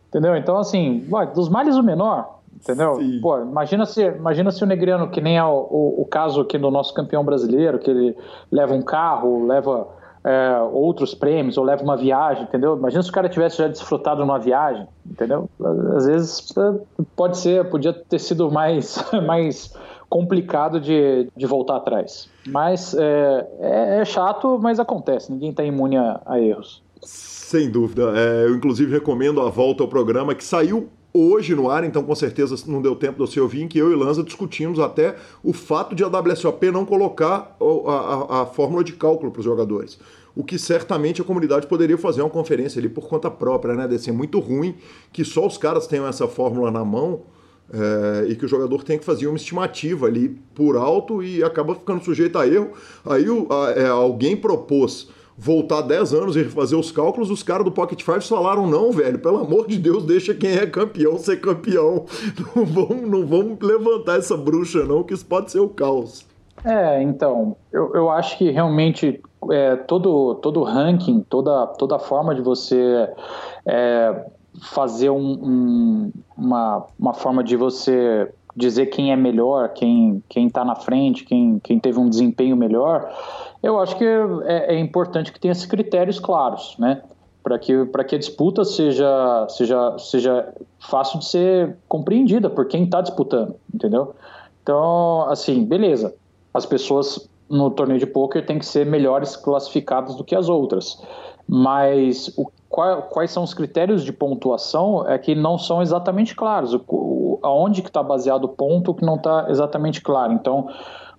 entendeu? 0.09 0.35
Então, 0.35 0.57
assim, 0.57 1.07
dos 1.33 1.47
males 1.47 1.77
o 1.77 1.83
menor. 1.83 2.42
Entendeu? 2.63 2.95
Sim. 2.95 3.19
Pô, 3.21 3.39
imagina 3.39 3.85
se, 3.85 4.01
imagina 4.01 4.49
se 4.49 4.63
o 4.63 4.65
Negriano, 4.65 5.09
que 5.09 5.19
nem 5.19 5.37
é 5.37 5.43
o, 5.43 5.67
o, 5.69 6.01
o, 6.01 6.05
caso 6.05 6.41
aqui 6.41 6.57
do 6.57 6.71
nosso 6.71 6.93
campeão 6.93 7.23
brasileiro, 7.23 7.77
que 7.77 7.91
ele 7.91 8.15
leva 8.49 8.73
um 8.73 8.81
carro, 8.81 9.45
leva 9.45 9.85
é, 10.23 10.59
outros 10.71 11.13
prêmios, 11.13 11.57
ou 11.57 11.65
leva 11.65 11.83
uma 11.83 11.97
viagem, 11.97 12.43
entendeu? 12.43 12.77
Imagina 12.77 13.03
se 13.03 13.09
o 13.09 13.13
cara 13.13 13.27
tivesse 13.27 13.57
já 13.57 13.67
desfrutado 13.67 14.21
numa 14.21 14.39
viagem, 14.39 14.87
entendeu? 15.05 15.49
Às 15.97 16.05
vezes 16.05 16.57
é, 16.57 17.03
pode 17.17 17.37
ser, 17.37 17.69
podia 17.69 17.91
ter 17.91 18.19
sido 18.19 18.49
mais, 18.49 19.03
mais 19.27 19.75
complicado 20.09 20.79
de, 20.79 21.27
de 21.35 21.45
voltar 21.45 21.75
atrás. 21.75 22.29
Mas 22.47 22.93
é, 22.93 23.47
é, 23.59 23.99
é 23.99 24.05
chato, 24.05 24.57
mas 24.57 24.79
acontece, 24.79 25.29
ninguém 25.33 25.49
está 25.49 25.65
imune 25.65 25.97
a, 25.97 26.21
a 26.25 26.39
erros. 26.39 26.81
Sem 27.01 27.69
dúvida. 27.69 28.13
É, 28.15 28.45
eu, 28.45 28.55
inclusive, 28.55 28.89
recomendo 28.89 29.41
a 29.41 29.49
volta 29.49 29.83
ao 29.83 29.89
programa 29.89 30.33
que 30.33 30.43
saiu 30.43 30.87
hoje 31.13 31.53
no 31.53 31.69
ar, 31.69 31.83
então 31.83 32.03
com 32.03 32.15
certeza 32.15 32.55
não 32.67 32.81
deu 32.81 32.95
tempo 32.95 33.23
de 33.23 33.31
você 33.31 33.39
ouvir, 33.39 33.61
em 33.61 33.67
que 33.67 33.77
eu 33.77 33.91
e 33.91 33.95
Lanza 33.95 34.23
discutimos 34.23 34.79
até 34.79 35.15
o 35.43 35.53
fato 35.53 35.93
de 35.93 36.03
a 36.03 36.07
WSOP 36.07 36.71
não 36.71 36.85
colocar 36.85 37.55
a, 37.59 37.91
a, 37.91 38.41
a 38.41 38.45
fórmula 38.47 38.83
de 38.83 38.93
cálculo 38.93 39.31
para 39.31 39.39
os 39.39 39.45
jogadores. 39.45 39.99
O 40.35 40.43
que 40.43 40.57
certamente 40.57 41.21
a 41.21 41.23
comunidade 41.23 41.67
poderia 41.67 41.97
fazer 41.97 42.21
uma 42.21 42.29
conferência 42.29 42.79
ali 42.79 42.89
por 42.89 43.07
conta 43.07 43.29
própria, 43.29 43.75
né? 43.75 43.87
Desse 43.87 44.09
é 44.09 44.13
muito 44.13 44.39
ruim 44.39 44.75
que 45.11 45.23
só 45.23 45.45
os 45.45 45.59
caras 45.59 45.85
tenham 45.85 46.07
essa 46.07 46.27
fórmula 46.27 46.71
na 46.71 46.83
mão 46.83 47.21
é, 47.71 48.25
e 48.29 48.35
que 48.35 48.45
o 48.45 48.47
jogador 48.47 48.83
tem 48.83 48.97
que 48.97 49.05
fazer 49.05 49.27
uma 49.27 49.37
estimativa 49.37 50.07
ali 50.07 50.29
por 50.55 50.75
alto 50.75 51.21
e 51.21 51.43
acaba 51.43 51.75
ficando 51.75 52.03
sujeito 52.03 52.39
a 52.39 52.47
erro. 52.47 52.71
Aí 53.05 53.29
o, 53.29 53.47
a, 53.51 53.71
é, 53.71 53.87
alguém 53.87 54.35
propôs 54.35 55.09
voltar 55.37 55.81
10 55.81 56.13
anos 56.13 56.35
e 56.35 56.43
fazer 56.45 56.75
os 56.75 56.91
cálculos, 56.91 57.29
os 57.29 57.43
caras 57.43 57.65
do 57.65 57.71
Pocket 57.71 58.01
Five 58.01 58.21
falaram: 58.21 58.67
não, 58.67 58.91
velho, 58.91 59.19
pelo 59.19 59.39
amor 59.39 59.67
de 59.67 59.77
Deus, 59.77 60.03
deixa 60.03 60.33
quem 60.33 60.51
é 60.51 60.65
campeão 60.65 61.17
ser 61.17 61.39
campeão. 61.41 62.05
Não 62.55 62.65
vamos, 62.65 63.09
não 63.09 63.25
vamos 63.25 63.59
levantar 63.61 64.17
essa 64.17 64.37
bruxa, 64.37 64.85
não, 64.85 65.03
que 65.03 65.13
isso 65.13 65.25
pode 65.25 65.51
ser 65.51 65.59
o 65.59 65.69
caos. 65.69 66.25
É, 66.63 67.01
então, 67.01 67.55
eu, 67.71 67.91
eu 67.93 68.09
acho 68.09 68.37
que 68.37 68.49
realmente 68.49 69.21
é, 69.51 69.75
todo, 69.75 70.35
todo 70.35 70.63
ranking, 70.63 71.21
toda, 71.29 71.67
toda 71.67 71.99
forma 71.99 72.33
de 72.33 72.41
você 72.41 73.09
é, 73.65 74.25
fazer 74.61 75.09
um, 75.09 75.17
um, 75.17 76.11
uma, 76.37 76.85
uma 76.97 77.13
forma 77.13 77.43
de 77.43 77.55
você 77.55 78.31
dizer 78.55 78.87
quem 78.87 79.11
é 79.11 79.15
melhor, 79.15 79.69
quem 79.69 80.23
quem 80.29 80.47
está 80.47 80.63
na 80.63 80.75
frente, 80.75 81.23
quem, 81.23 81.59
quem 81.59 81.79
teve 81.79 81.99
um 81.99 82.09
desempenho 82.09 82.55
melhor, 82.55 83.11
eu 83.61 83.79
acho 83.79 83.97
que 83.97 84.05
é, 84.05 84.75
é 84.75 84.79
importante 84.79 85.31
que 85.31 85.39
tenha 85.39 85.51
esses 85.51 85.65
critérios 85.65 86.19
claros, 86.19 86.75
né? 86.77 87.01
Para 87.41 87.59
que, 87.59 87.73
que 88.07 88.15
a 88.15 88.19
disputa 88.19 88.63
seja, 88.63 89.47
seja, 89.49 89.97
seja 89.97 90.53
fácil 90.79 91.19
de 91.19 91.25
ser 91.25 91.77
compreendida 91.87 92.49
por 92.49 92.67
quem 92.67 92.85
está 92.85 93.01
disputando, 93.01 93.55
entendeu? 93.73 94.15
Então, 94.61 95.29
assim, 95.29 95.65
beleza. 95.65 96.15
As 96.53 96.65
pessoas 96.65 97.27
no 97.49 97.69
torneio 97.69 97.99
de 97.99 98.05
pôquer 98.05 98.45
têm 98.45 98.59
que 98.59 98.65
ser 98.65 98.85
melhores 98.85 99.35
classificadas 99.35 100.15
do 100.15 100.23
que 100.23 100.35
as 100.35 100.47
outras. 100.47 101.01
Mas 101.47 102.33
o, 102.37 102.49
qual, 102.73 103.03
quais 103.03 103.29
são 103.29 103.43
os 103.43 103.53
critérios 103.53 104.03
de 104.03 104.11
pontuação 104.11 105.07
é 105.07 105.15
que 105.19 105.35
não 105.35 105.59
são 105.59 105.79
exatamente 105.79 106.35
claros. 106.35 106.73
O, 106.73 106.81
o, 106.89 107.39
aonde 107.43 107.83
que 107.83 107.87
está 107.87 108.01
baseado 108.01 108.45
o 108.45 108.49
ponto 108.49 108.95
que 108.95 109.05
não 109.05 109.13
está 109.13 109.45
exatamente 109.47 110.01
claro. 110.01 110.33
Então, 110.33 110.67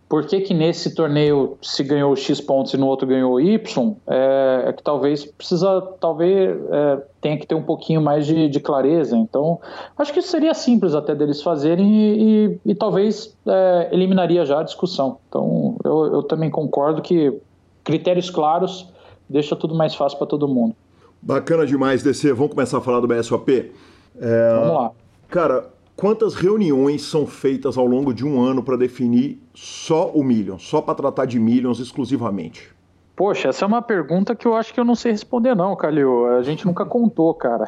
por 0.09 0.27
que, 0.27 0.41
que 0.41 0.53
nesse 0.53 0.97
torneio 0.97 1.57
se 1.63 1.85
ganhou 1.85 2.17
X 2.17 2.41
pontos 2.41 2.75
e 2.75 2.77
no 2.77 2.89
outro 2.89 3.07
ganhou 3.07 3.41
Y, 3.41 3.95
é, 4.05 4.65
é 4.67 4.73
que 4.73 4.83
talvez 4.83 5.27
precisa, 5.27 5.81
talvez 6.01 6.59
é, 6.73 7.03
tenha 7.21 7.39
que 7.39 7.47
ter 7.47 7.55
um 7.55 7.63
pouquinho 7.63 8.03
mais 8.03 8.27
de, 8.27 8.49
de, 8.49 8.59
clareza. 8.59 9.17
Então, 9.17 9.61
acho 9.97 10.13
que 10.13 10.23
seria 10.23 10.55
simples 10.55 10.93
até 10.93 11.15
deles 11.15 11.41
fazerem 11.41 11.87
e, 11.87 12.49
e, 12.67 12.73
e 12.73 12.75
talvez 12.75 13.33
é, 13.47 13.91
eliminaria 13.93 14.45
já 14.45 14.59
a 14.59 14.65
discussão. 14.65 15.19
Então, 15.29 15.77
eu, 15.85 16.15
eu 16.15 16.23
também 16.25 16.51
concordo 16.51 17.01
que 17.01 17.33
critérios 17.85 18.29
claros 18.29 18.93
deixa 19.31 19.55
tudo 19.55 19.73
mais 19.73 19.95
fácil 19.95 20.19
para 20.19 20.27
todo 20.27 20.49
mundo. 20.49 20.75
Bacana 21.25 21.67
demais, 21.67 22.03
DC. 22.03 22.35
Vamos 22.35 22.53
começar 22.53 22.79
a 22.79 22.81
falar 22.83 23.01
do 23.01 23.09
BSOP? 23.09 23.73
É... 24.21 24.55
Vamos 24.55 24.75
lá. 24.75 24.91
Cara, 25.29 25.71
quantas 25.97 26.35
reuniões 26.35 27.03
são 27.03 27.27
feitas 27.27 27.79
ao 27.79 27.87
longo 27.87 28.13
de 28.13 28.27
um 28.27 28.43
ano 28.43 28.63
para 28.63 28.77
definir 28.77 29.43
só 29.55 30.11
o 30.11 30.23
Millions, 30.23 30.63
só 30.63 30.83
para 30.83 30.95
tratar 30.95 31.25
de 31.25 31.41
Millions 31.41 31.81
exclusivamente? 31.81 32.75
Poxa, 33.17 33.49
essa 33.49 33.65
é 33.65 33.69
uma 33.69 33.81
pergunta 33.81 34.35
que 34.35 34.47
eu 34.47 34.55
acho 34.55 34.75
que 34.75 34.79
eu 34.79 34.85
não 34.85 34.95
sei 34.95 35.13
responder, 35.13 35.55
não, 35.55 35.75
Calil. 35.77 36.27
A 36.27 36.43
gente 36.43 36.67
nunca 36.67 36.85
contou, 36.87 37.33
cara. 37.33 37.67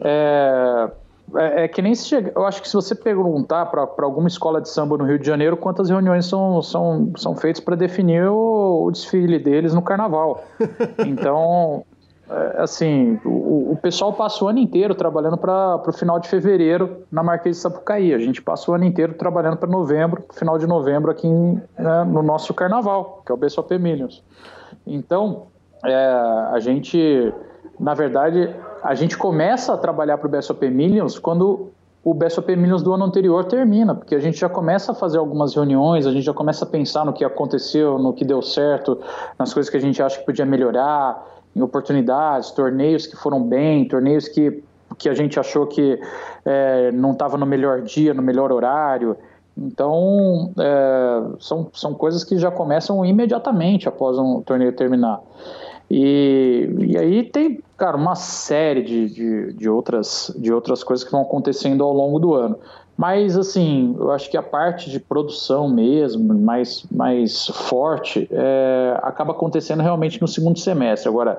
é, 0.00 0.90
é, 1.36 1.64
é, 1.64 1.68
que 1.68 1.80
nem 1.80 1.94
se 1.94 2.06
chega. 2.06 2.32
Eu 2.34 2.44
acho 2.44 2.60
que 2.60 2.68
se 2.68 2.74
você 2.74 2.96
perguntar 2.96 3.66
para 3.66 3.86
alguma 4.04 4.26
escola 4.26 4.60
de 4.60 4.68
samba 4.68 4.96
no 4.96 5.04
Rio 5.04 5.20
de 5.20 5.26
Janeiro 5.26 5.56
quantas 5.56 5.88
reuniões 5.88 6.26
são, 6.26 6.60
são, 6.62 7.12
são 7.16 7.36
feitas 7.36 7.60
para 7.60 7.76
definir 7.76 8.28
o, 8.28 8.86
o, 8.86 8.90
desfile 8.90 9.38
deles 9.38 9.72
no 9.72 9.82
carnaval. 9.82 10.44
Então, 11.06 11.84
é, 12.28 12.62
assim, 12.62 13.20
o, 13.24 13.72
o, 13.72 13.78
pessoal 13.80 14.12
passa 14.12 14.44
o 14.44 14.48
ano 14.48 14.58
inteiro 14.58 14.94
trabalhando 14.96 15.36
para 15.36 15.80
o 15.86 15.92
final 15.92 16.18
de 16.18 16.28
fevereiro 16.28 17.04
na 17.10 17.22
Marquês 17.22 17.56
de 17.56 17.62
Sapucaí. 17.62 18.12
A 18.12 18.18
gente 18.18 18.42
passa 18.42 18.70
o 18.70 18.74
ano 18.74 18.84
inteiro 18.84 19.14
trabalhando 19.14 19.56
para 19.56 19.68
novembro, 19.68 20.24
final 20.32 20.58
de 20.58 20.66
novembro 20.66 21.10
aqui 21.10 21.28
né, 21.28 22.04
no 22.04 22.22
nosso 22.22 22.52
carnaval, 22.52 23.22
que 23.24 23.30
é 23.30 23.34
o 23.34 23.38
BSOP 23.38 23.78
Millions. 23.78 24.24
Então, 24.84 25.46
é, 25.84 25.94
a 26.52 26.58
gente, 26.58 27.32
na 27.78 27.94
verdade, 27.94 28.52
a 28.82 28.94
gente 28.94 29.16
começa 29.16 29.72
a 29.72 29.78
trabalhar 29.78 30.18
para 30.18 30.26
o 30.26 30.30
BSOP 30.30 30.68
Millions 30.68 31.20
quando 31.20 31.70
o 32.02 32.12
BSOP 32.12 32.56
Millions 32.56 32.82
do 32.82 32.92
ano 32.92 33.04
anterior 33.04 33.44
termina, 33.44 33.94
porque 33.94 34.14
a 34.14 34.20
gente 34.20 34.38
já 34.38 34.48
começa 34.48 34.92
a 34.92 34.94
fazer 34.94 35.18
algumas 35.18 35.54
reuniões, 35.54 36.06
a 36.06 36.12
gente 36.12 36.24
já 36.24 36.34
começa 36.34 36.64
a 36.64 36.68
pensar 36.68 37.04
no 37.04 37.12
que 37.12 37.24
aconteceu, 37.24 37.98
no 37.98 38.12
que 38.12 38.24
deu 38.24 38.40
certo, 38.42 39.00
nas 39.38 39.52
coisas 39.52 39.68
que 39.70 39.76
a 39.76 39.80
gente 39.80 40.00
acha 40.00 40.18
que 40.18 40.24
podia 40.24 40.46
melhorar, 40.46 41.24
em 41.56 41.62
oportunidades, 41.62 42.50
torneios 42.50 43.06
que 43.06 43.16
foram 43.16 43.42
bem, 43.42 43.88
torneios 43.88 44.28
que, 44.28 44.62
que 44.98 45.08
a 45.08 45.14
gente 45.14 45.40
achou 45.40 45.66
que 45.66 45.98
é, 46.44 46.92
não 46.92 47.12
estava 47.12 47.38
no 47.38 47.46
melhor 47.46 47.80
dia, 47.80 48.12
no 48.12 48.22
melhor 48.22 48.52
horário. 48.52 49.16
Então, 49.56 50.52
é, 50.58 51.22
são, 51.40 51.70
são 51.72 51.94
coisas 51.94 52.22
que 52.22 52.36
já 52.36 52.50
começam 52.50 53.02
imediatamente 53.06 53.88
após 53.88 54.18
um 54.18 54.42
torneio 54.42 54.70
terminar. 54.72 55.18
E, 55.90 56.68
e 56.78 56.98
aí 56.98 57.22
tem, 57.22 57.62
cara, 57.78 57.96
uma 57.96 58.16
série 58.16 58.82
de, 58.82 59.08
de, 59.08 59.52
de, 59.54 59.68
outras, 59.70 60.30
de 60.36 60.52
outras 60.52 60.84
coisas 60.84 61.04
que 61.06 61.10
vão 61.10 61.22
acontecendo 61.22 61.82
ao 61.82 61.92
longo 61.94 62.18
do 62.18 62.34
ano. 62.34 62.58
Mas, 62.96 63.36
assim, 63.36 63.94
eu 63.98 64.10
acho 64.10 64.30
que 64.30 64.36
a 64.36 64.42
parte 64.42 64.90
de 64.90 64.98
produção 64.98 65.68
mesmo, 65.68 66.32
mais, 66.34 66.86
mais 66.90 67.46
forte, 67.46 68.26
é, 68.30 68.98
acaba 69.02 69.32
acontecendo 69.32 69.82
realmente 69.82 70.20
no 70.20 70.26
segundo 70.26 70.58
semestre. 70.58 71.08
Agora, 71.08 71.38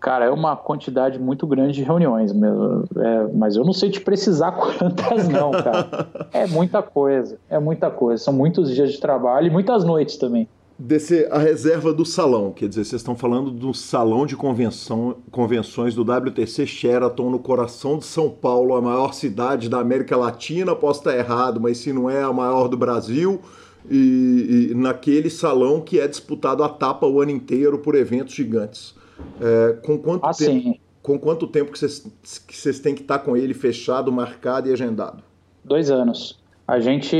cara, 0.00 0.24
é 0.24 0.30
uma 0.30 0.56
quantidade 0.56 1.18
muito 1.18 1.46
grande 1.46 1.74
de 1.74 1.82
reuniões. 1.82 2.32
É, 2.32 3.32
mas 3.34 3.56
eu 3.56 3.64
não 3.64 3.74
sei 3.74 3.90
te 3.90 4.00
precisar 4.00 4.52
quantas, 4.56 5.28
não, 5.28 5.50
cara. 5.50 6.08
É 6.32 6.46
muita 6.46 6.82
coisa, 6.82 7.38
é 7.50 7.58
muita 7.58 7.90
coisa. 7.90 8.24
São 8.24 8.32
muitos 8.32 8.74
dias 8.74 8.90
de 8.92 8.98
trabalho 8.98 9.48
e 9.48 9.50
muitas 9.50 9.84
noites 9.84 10.16
também 10.16 10.48
descer 10.78 11.32
a 11.32 11.38
reserva 11.38 11.92
do 11.92 12.04
salão, 12.04 12.52
quer 12.52 12.68
dizer, 12.68 12.84
vocês 12.84 13.00
estão 13.00 13.16
falando 13.16 13.50
do 13.50 13.72
salão 13.72 14.26
de 14.26 14.36
convenção, 14.36 15.16
convenções 15.30 15.94
do 15.94 16.02
WTC 16.02 16.66
Sheraton 16.66 17.30
no 17.30 17.38
coração 17.38 17.98
de 17.98 18.04
São 18.04 18.28
Paulo, 18.28 18.74
a 18.74 18.82
maior 18.82 19.14
cidade 19.14 19.68
da 19.68 19.78
América 19.80 20.16
Latina, 20.16 20.76
posso 20.76 21.00
estar 21.00 21.16
errado, 21.16 21.60
mas 21.60 21.78
se 21.78 21.92
não 21.92 22.10
é 22.10 22.22
a 22.22 22.32
maior 22.32 22.68
do 22.68 22.76
Brasil, 22.76 23.40
e, 23.90 24.68
e 24.70 24.74
naquele 24.74 25.30
salão 25.30 25.80
que 25.80 25.98
é 25.98 26.06
disputado 26.06 26.62
a 26.62 26.68
tapa 26.68 27.06
o 27.06 27.20
ano 27.20 27.30
inteiro 27.30 27.78
por 27.78 27.94
eventos 27.94 28.34
gigantes. 28.34 28.94
É, 29.40 29.78
com 29.84 29.96
quanto 29.96 30.26
ah, 30.26 30.34
tempo? 30.34 30.52
Sim. 30.52 30.80
Com 31.00 31.18
quanto 31.18 31.46
tempo 31.46 31.70
que 31.70 31.78
vocês, 31.78 32.04
que 32.46 32.56
vocês 32.56 32.80
têm 32.80 32.94
que 32.94 33.02
estar 33.02 33.20
com 33.20 33.36
ele 33.36 33.54
fechado, 33.54 34.10
marcado 34.10 34.68
e 34.68 34.72
agendado? 34.72 35.22
Dois 35.64 35.90
anos 35.90 36.44
a 36.68 36.80
gente, 36.80 37.16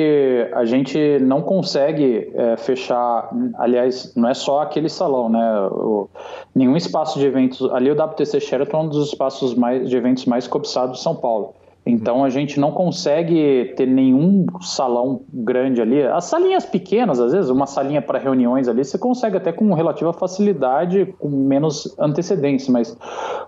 a 0.52 0.64
gente 0.64 1.18
não 1.20 1.40
consegue 1.40 2.32
é, 2.35 2.56
fechar, 2.56 3.30
aliás, 3.59 4.12
não 4.16 4.28
é 4.28 4.35
só 4.35 4.61
aquele 4.61 4.88
salão, 4.88 5.28
né? 5.28 5.61
O, 5.70 6.09
nenhum 6.52 6.76
espaço 6.76 7.18
de 7.18 7.26
eventos, 7.26 7.62
ali 7.72 7.90
o 7.90 7.94
WTC 7.94 8.40
Sheraton 8.40 8.78
é 8.78 8.82
um 8.82 8.88
dos 8.88 9.09
espaços 9.09 9.54
mais, 9.54 9.88
de 9.88 9.96
eventos 9.96 10.24
mais 10.24 10.48
cobiçados 10.48 10.98
de 10.98 11.02
São 11.02 11.14
Paulo. 11.14 11.54
Então 11.87 12.25
a 12.25 12.29
gente 12.29 12.59
não 12.59 12.72
consegue 12.72 13.72
ter 13.77 13.87
nenhum 13.87 14.44
salão 14.61 15.20
grande 15.33 15.81
ali. 15.81 16.03
As 16.03 16.25
salinhas 16.25 16.66
pequenas, 16.66 17.20
às 17.20 17.33
vezes, 17.33 17.49
uma 17.49 17.66
salinha 17.66 18.03
para 18.03 18.18
reuniões 18.18 18.66
ali, 18.66 18.85
você 18.85 18.99
consegue 18.99 19.37
até 19.37 19.53
com 19.53 19.72
relativa 19.72 20.12
facilidade, 20.12 21.14
com 21.20 21.29
menos 21.29 21.94
antecedência, 21.96 22.72
mas 22.72 22.99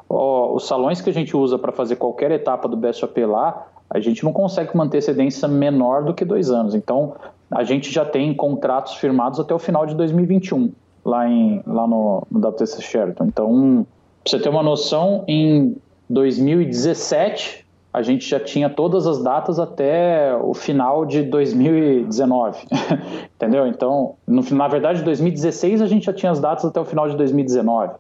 ó, 0.09 0.55
os 0.55 0.69
salões 0.69 1.01
que 1.01 1.11
a 1.11 1.13
gente 1.13 1.37
usa 1.37 1.59
para 1.59 1.73
fazer 1.73 1.97
qualquer 1.97 2.31
etapa 2.31 2.69
do 2.69 2.77
BSOP 2.77 3.27
lá, 3.27 3.67
a 3.91 3.99
gente 3.99 4.23
não 4.23 4.33
consegue 4.33 4.71
uma 4.73 4.85
antecedência 4.85 5.49
menor 5.49 6.05
do 6.05 6.15
que 6.15 6.25
dois 6.25 6.49
anos. 6.49 6.77
Então, 6.77 7.17
a 7.51 7.65
gente 7.65 7.91
já 7.91 8.05
tem 8.05 8.33
contratos 8.35 8.95
firmados 8.95 9.41
até 9.41 9.53
o 9.53 9.59
final 9.59 9.85
de 9.85 9.97
2021, 9.97 10.71
lá, 11.05 11.29
em, 11.29 11.61
lá 11.67 11.89
no, 11.89 12.23
no 12.31 12.49
WTC 12.49 12.83
Sheraton. 12.83 13.25
Então, 13.25 13.87
pra 14.23 14.31
você 14.31 14.39
ter 14.39 14.49
uma 14.49 14.63
noção, 14.63 15.25
em 15.27 15.77
2017, 16.09 17.67
a 17.93 18.03
gente 18.03 18.29
já 18.29 18.39
tinha 18.39 18.69
todas 18.69 19.07
as 19.07 19.23
datas 19.23 19.59
até 19.59 20.37
o 20.37 20.53
final 20.53 21.07
de 21.07 21.23
2019, 21.23 22.67
entendeu? 23.35 23.67
Então, 23.67 24.15
no, 24.27 24.43
na 24.51 24.69
verdade, 24.69 25.03
2016 25.03 25.81
a 25.81 25.87
gente 25.87 26.07
já 26.07 26.13
tinha 26.13 26.31
as 26.31 26.41
datas 26.41 26.65
até 26.65 26.81
o 26.81 26.85
final 26.85 27.09
de 27.09 27.17
2019. 27.17 27.95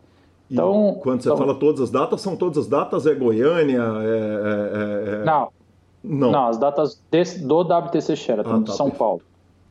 Então, 0.51 0.97
e 0.97 1.03
quando 1.03 1.23
você 1.23 1.29
então, 1.29 1.39
fala 1.39 1.55
todas 1.55 1.81
as 1.81 1.91
datas, 1.91 2.21
são 2.21 2.37
todas 2.37 2.59
as 2.59 2.67
datas? 2.67 3.07
É 3.07 3.15
Goiânia? 3.15 3.83
É, 3.83 5.15
é, 5.15 5.21
é... 5.21 5.25
Não, 5.25 5.49
não. 6.03 6.31
Não, 6.31 6.47
as 6.47 6.59
datas 6.59 7.01
desse, 7.11 7.45
do 7.45 7.61
WTC 7.61 8.17
Sheraton, 8.17 8.51
ah, 8.51 8.55
tá, 8.55 8.61
de 8.61 8.77
São 8.77 8.91
perfeito. 8.91 8.99
Paulo. 8.99 9.23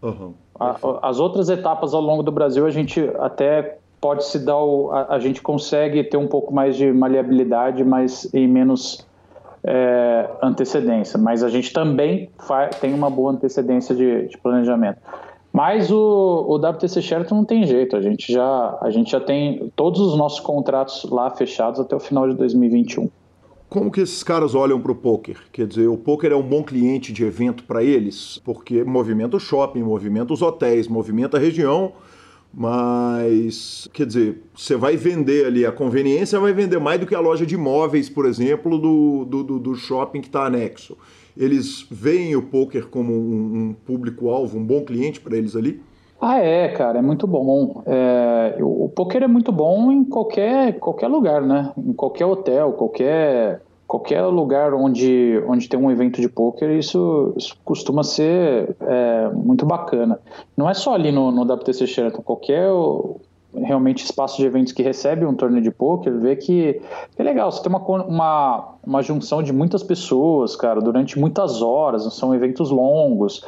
Uhum, 0.01 0.34
a, 0.60 1.10
as 1.10 1.19
outras 1.19 1.49
etapas 1.49 1.93
ao 1.93 2.01
longo 2.01 2.21
do 2.21 2.32
Brasil, 2.32 2.65
a 2.65 2.69
gente 2.69 3.10
até 3.19 3.77
pode 3.99 4.25
se 4.25 4.39
dar 4.39 4.60
o, 4.60 4.91
a, 4.91 5.15
a, 5.15 5.19
gente 5.19 5.41
consegue 5.41 6.03
ter 6.03 6.17
um 6.17 6.27
pouco 6.27 6.53
mais 6.53 6.75
de 6.75 6.91
maleabilidade, 6.91 7.84
mas 7.84 8.32
em 8.34 8.47
menos 8.47 9.06
é, 9.67 10.30
antecedência. 10.41 11.19
Mas 11.19 11.43
a 11.43 11.49
gente 11.49 11.73
também 11.73 12.30
tem 12.80 12.93
uma 12.93 13.10
boa 13.10 13.34
antecedência 13.34 13.93
de, 13.93 14.27
de 14.27 14.38
planejamento. 14.38 14.99
Mas 15.51 15.91
o, 15.91 16.45
o 16.47 16.56
WTC 16.56 17.01
Sheraton 17.01 17.36
não 17.36 17.45
tem 17.45 17.65
jeito, 17.65 17.95
a 17.95 18.01
gente, 18.01 18.32
já, 18.32 18.77
a 18.82 18.89
gente 18.89 19.12
já 19.12 19.19
tem 19.19 19.71
todos 19.75 19.99
os 19.99 20.17
nossos 20.17 20.39
contratos 20.39 21.10
lá 21.10 21.30
fechados 21.32 21.80
até 21.80 21.95
o 21.95 21.99
final 21.99 22.27
de 22.30 22.36
2021 22.36 23.10
como 23.69 23.91
que 23.91 23.99
esses 23.99 24.23
caras 24.23 24.56
olham 24.56 24.80
para 24.80 24.91
o 24.91 24.95
poker? 24.95 25.38
Quer 25.51 25.67
dizer, 25.67 25.88
o 25.88 25.97
poker 25.97 26.32
é 26.32 26.36
um 26.36 26.41
bom 26.41 26.63
cliente 26.63 27.12
de 27.12 27.25
evento 27.25 27.65
para 27.65 27.84
eles, 27.84 28.41
porque 28.43 28.84
movimenta 28.84 29.36
o 29.36 29.39
shopping, 29.39 29.84
movimenta 29.84 30.34
os 30.34 30.41
hotéis, 30.41 30.88
movimenta 30.88 31.38
a 31.38 31.39
região, 31.39 31.91
mas 32.53 33.88
quer 33.93 34.05
dizer, 34.05 34.41
você 34.55 34.75
vai 34.75 34.97
vender 34.97 35.45
ali 35.45 35.65
a 35.65 35.71
conveniência, 35.71 36.39
vai 36.39 36.53
vender 36.53 36.79
mais 36.79 36.99
do 36.99 37.05
que 37.05 37.15
a 37.15 37.19
loja 37.19 37.45
de 37.45 37.55
imóveis, 37.55 38.10
por 38.10 38.25
exemplo, 38.25 38.77
do, 38.77 39.25
do, 39.25 39.60
do 39.60 39.75
shopping 39.75 40.21
que 40.21 40.27
está 40.27 40.45
anexo. 40.45 40.97
Eles 41.36 41.86
veem 41.91 42.36
o 42.36 42.41
poker 42.41 42.88
como 42.88 43.13
um, 43.13 43.69
um 43.69 43.75
público-alvo, 43.86 44.57
um 44.57 44.65
bom 44.65 44.83
cliente 44.83 45.19
para 45.19 45.38
eles 45.38 45.55
ali? 45.55 45.81
Ah, 46.19 46.39
é, 46.39 46.69
cara, 46.69 46.97
é 46.97 47.01
muito 47.01 47.27
bom. 47.27 47.83
É, 47.86 48.57
o, 48.60 48.89
poker 48.89 49.21
é 49.21 49.27
muito 49.27 49.51
bom 49.51 49.91
em 49.91 50.03
qualquer, 50.03 50.79
qualquer 50.79 51.07
lugar, 51.07 51.43
né? 51.43 51.71
Em 51.77 51.93
qualquer 51.93 52.25
hotel, 52.25 52.73
qualquer, 52.73 53.62
qualquer 53.88 54.21
lugar 54.23 54.73
onde, 54.73 55.41
onde 55.47 55.69
tem 55.69 55.80
um 55.80 55.89
evento 55.89 56.19
de 56.19 56.28
poker, 56.28 56.69
isso, 56.71 57.34
isso 57.38 57.58
costuma 57.63 58.04
ser 58.04 58.76
é, 58.82 59.30
muito 59.30 59.65
bacana. 59.65 60.19
Não 60.56 60.69
é 60.69 60.73
só 60.73 60.93
ali 60.93 61.12
no, 61.12 61.32
no 61.32 61.41
WTC 61.41 61.88
Sheraton, 61.88 62.21
qualquer 62.21 62.69
realmente 63.56 64.04
espaço 64.04 64.38
de 64.38 64.45
eventos 64.45 64.73
que 64.73 64.84
recebe 64.84 65.26
um 65.26 65.34
torneio 65.34 65.63
de 65.63 65.71
poker, 65.71 66.13
vê 66.19 66.36
que 66.36 66.82
é 67.17 67.23
legal, 67.23 67.52
você 67.52 67.63
tem 67.63 67.71
uma, 67.71 67.80
uma, 67.80 68.73
uma 68.86 69.02
junção 69.02 69.41
de 69.41 69.54
muitas 69.54 69.82
pessoas, 69.82 70.56
cara, 70.56 70.82
durante 70.82 71.17
muitas 71.17 71.62
horas, 71.62 72.04
são 72.13 72.36
eventos 72.36 72.69
longos, 72.69 73.43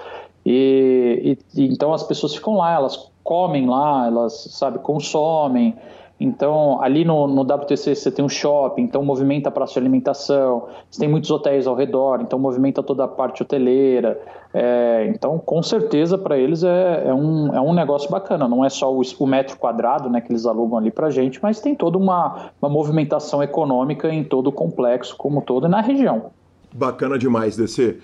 e, 0.45 1.37
e, 1.53 1.65
então 1.65 1.93
as 1.93 2.01
pessoas 2.01 2.33
ficam 2.33 2.55
lá, 2.55 2.73
elas 2.73 3.11
comem 3.23 3.67
lá, 3.67 4.07
elas, 4.07 4.47
sabe, 4.51 4.79
consomem. 4.79 5.75
Então, 6.19 6.81
ali 6.81 7.05
no, 7.05 7.27
no 7.27 7.41
WTC 7.41 7.95
você 7.95 8.11
tem 8.11 8.23
um 8.23 8.29
shopping, 8.29 8.81
então 8.81 9.03
movimenta 9.03 9.47
a 9.47 9.51
praça 9.51 9.73
de 9.73 9.79
alimentação, 9.79 10.67
você 10.89 10.99
tem 10.99 11.07
muitos 11.07 11.31
hotéis 11.31 11.65
ao 11.65 11.75
redor, 11.75 12.19
então 12.21 12.37
movimenta 12.37 12.83
toda 12.83 13.05
a 13.05 13.07
parte 13.07 13.41
hoteleira. 13.41 14.19
É, 14.53 15.07
então, 15.15 15.39
com 15.39 15.63
certeza, 15.63 16.17
para 16.17 16.37
eles 16.37 16.63
é, 16.63 17.03
é, 17.07 17.13
um, 17.13 17.55
é 17.55 17.61
um 17.61 17.73
negócio 17.73 18.09
bacana. 18.09 18.47
Não 18.47 18.65
é 18.65 18.69
só 18.69 18.93
o, 18.93 19.01
o 19.19 19.27
metro 19.27 19.57
quadrado 19.57 20.09
né, 20.09 20.19
que 20.19 20.31
eles 20.31 20.45
alugam 20.45 20.77
ali 20.77 20.91
para 20.91 21.09
gente, 21.09 21.39
mas 21.41 21.61
tem 21.61 21.73
toda 21.73 21.97
uma, 21.97 22.51
uma 22.61 22.69
movimentação 22.69 23.41
econômica 23.41 24.09
em 24.09 24.23
todo 24.23 24.47
o 24.47 24.51
complexo, 24.51 25.15
como 25.15 25.41
todo, 25.41 25.67
e 25.67 25.69
na 25.69 25.81
região. 25.81 26.31
Bacana 26.73 27.17
demais, 27.17 27.55
DC. 27.55 27.97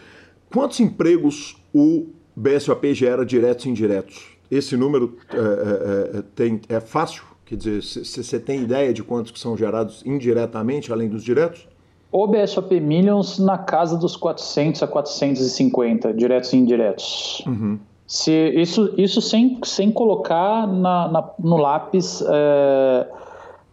Quantos 0.53 0.79
empregos 0.79 1.57
o 1.73 2.05
BSOP 2.35 2.93
gera 2.93 3.25
diretos 3.25 3.65
e 3.65 3.69
indiretos? 3.69 4.35
esse 4.49 4.77
número 4.77 5.17
é, 5.31 5.37
é, 5.37 6.17
é 6.19 6.21
tem, 6.35 6.61
é 6.69 6.79
fácil? 6.79 7.23
Quer 7.45 7.55
dizer, 7.57 7.81
você 7.81 8.39
tem 8.39 8.63
ideia 8.63 8.91
de 8.93 9.03
quantos 9.03 9.31
que 9.31 9.39
são 9.39 9.55
gerados 9.55 10.01
indiretamente, 10.05 10.91
além 10.91 11.07
dos 11.07 11.23
diretos? 11.23 11.67
O 12.11 12.25
BSOP 12.27 12.79
Millions 12.79 13.37
na 13.37 13.57
casa 13.57 13.97
dos 13.97 14.15
400 14.15 14.81
a 14.81 14.87
450, 14.87 16.13
diretos 16.13 16.53
e 16.53 16.57
indiretos. 16.57 17.43
Uhum. 17.45 17.77
Se, 18.07 18.31
isso 18.31 18.93
isso 18.97 19.21
sem, 19.21 19.59
sem 19.63 19.91
colocar 19.91 20.67
na, 20.67 21.07
na 21.07 21.29
no 21.39 21.57
lápis, 21.57 22.23
é, 22.27 23.07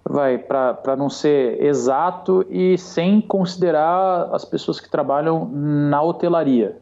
vai, 0.04 0.38
para 0.38 0.96
não 0.96 1.08
ser 1.08 1.62
exato 1.62 2.44
e 2.50 2.76
sem 2.76 3.20
considerar 3.20 4.28
as 4.32 4.44
pessoas 4.44 4.80
que 4.80 4.90
trabalham 4.90 5.48
na 5.52 6.02
hotelaria. 6.02 6.76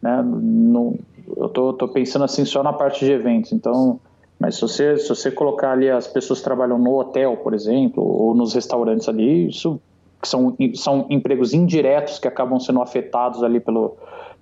Né? 0.00 0.22
No, 0.24 0.96
eu 1.36 1.48
tô, 1.48 1.72
tô 1.72 1.88
pensando 1.88 2.24
assim 2.24 2.44
só 2.44 2.62
na 2.62 2.72
parte 2.72 3.04
de 3.04 3.12
eventos, 3.12 3.52
então 3.52 4.00
mas 4.42 4.56
se 4.56 4.62
você, 4.62 4.96
se 4.96 5.08
você 5.08 5.30
colocar 5.30 5.70
ali 5.70 5.88
as 5.88 6.08
pessoas 6.08 6.40
que 6.40 6.44
trabalham 6.44 6.76
no 6.76 6.98
hotel, 6.98 7.36
por 7.36 7.54
exemplo, 7.54 8.02
ou 8.02 8.34
nos 8.34 8.52
restaurantes 8.54 9.08
ali, 9.08 9.46
isso 9.46 9.80
são, 10.20 10.56
são 10.74 11.06
empregos 11.08 11.54
indiretos 11.54 12.18
que 12.18 12.26
acabam 12.26 12.58
sendo 12.58 12.82
afetados 12.82 13.44
ali 13.44 13.60
pelo, 13.60 13.96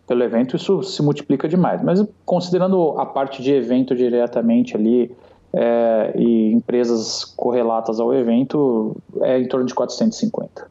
pelo 0.06 0.22
evento, 0.22 0.56
isso 0.56 0.82
se 0.82 1.02
multiplica 1.02 1.46
demais. 1.46 1.82
Mas 1.82 2.02
considerando 2.24 2.98
a 2.98 3.04
parte 3.04 3.42
de 3.42 3.52
evento 3.52 3.94
diretamente 3.94 4.74
ali 4.74 5.14
é, 5.52 6.14
e 6.16 6.50
empresas 6.50 7.22
correlatas 7.36 8.00
ao 8.00 8.14
evento, 8.14 8.96
é 9.20 9.38
em 9.38 9.48
torno 9.48 9.66
de 9.66 9.74
450. 9.74 10.66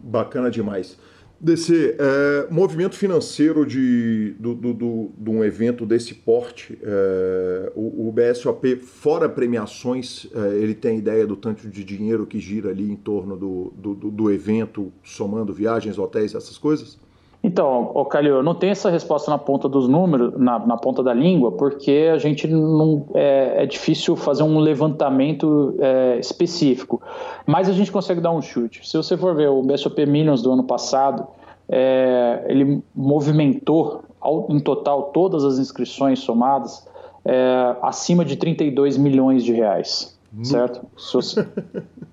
Bacana 0.00 0.50
demais. 0.50 0.98
DC, 1.42 1.96
é, 1.98 2.46
movimento 2.52 2.94
financeiro 2.94 3.66
de, 3.66 4.30
do, 4.38 4.54
do, 4.54 4.72
do, 4.72 5.10
de 5.18 5.28
um 5.28 5.42
evento 5.42 5.84
desse 5.84 6.14
porte, 6.14 6.78
é, 6.80 7.72
o, 7.74 8.06
o, 8.08 8.12
BSOP, 8.12 8.76
fora 8.76 9.28
premiações, 9.28 10.28
é, 10.32 10.56
ele 10.58 10.72
tem 10.72 10.98
ideia 10.98 11.26
do 11.26 11.34
tanto 11.34 11.68
de 11.68 11.82
dinheiro 11.82 12.28
que 12.28 12.38
gira 12.38 12.70
ali 12.70 12.88
em 12.88 12.94
torno 12.94 13.36
do, 13.36 13.72
do, 13.76 13.94
do 13.94 14.30
evento, 14.30 14.92
somando 15.02 15.52
viagens, 15.52 15.98
hotéis, 15.98 16.32
essas 16.36 16.56
coisas? 16.56 16.96
Então, 17.44 17.90
o 17.92 18.04
Calil, 18.04 18.36
eu 18.36 18.42
não 18.42 18.54
tenho 18.54 18.70
essa 18.70 18.88
resposta 18.88 19.28
na 19.28 19.36
ponta 19.36 19.68
dos 19.68 19.88
números, 19.88 20.32
na, 20.38 20.60
na 20.60 20.76
ponta 20.76 21.02
da 21.02 21.12
língua, 21.12 21.50
porque 21.50 22.08
a 22.12 22.16
gente 22.16 22.46
não 22.46 23.06
é, 23.14 23.64
é 23.64 23.66
difícil 23.66 24.14
fazer 24.14 24.44
um 24.44 24.58
levantamento 24.60 25.74
é, 25.80 26.18
específico. 26.20 27.02
Mas 27.44 27.68
a 27.68 27.72
gente 27.72 27.90
consegue 27.90 28.20
dar 28.20 28.30
um 28.30 28.40
chute. 28.40 28.88
Se 28.88 28.96
você 28.96 29.16
for 29.16 29.34
ver 29.34 29.48
o 29.48 29.60
BSOP 29.62 30.06
Millions 30.06 30.40
do 30.40 30.52
ano 30.52 30.62
passado, 30.62 31.26
é, 31.68 32.44
ele 32.48 32.80
movimentou 32.94 34.04
ao, 34.20 34.46
em 34.48 34.60
total 34.60 35.10
todas 35.12 35.44
as 35.44 35.58
inscrições 35.58 36.20
somadas 36.20 36.86
é, 37.24 37.76
acima 37.82 38.24
de 38.24 38.36
32 38.36 38.96
milhões 38.96 39.42
de 39.42 39.52
reais, 39.52 40.16
certo? 40.44 40.86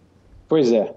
Pois 0.49 0.71
é. 0.73 0.91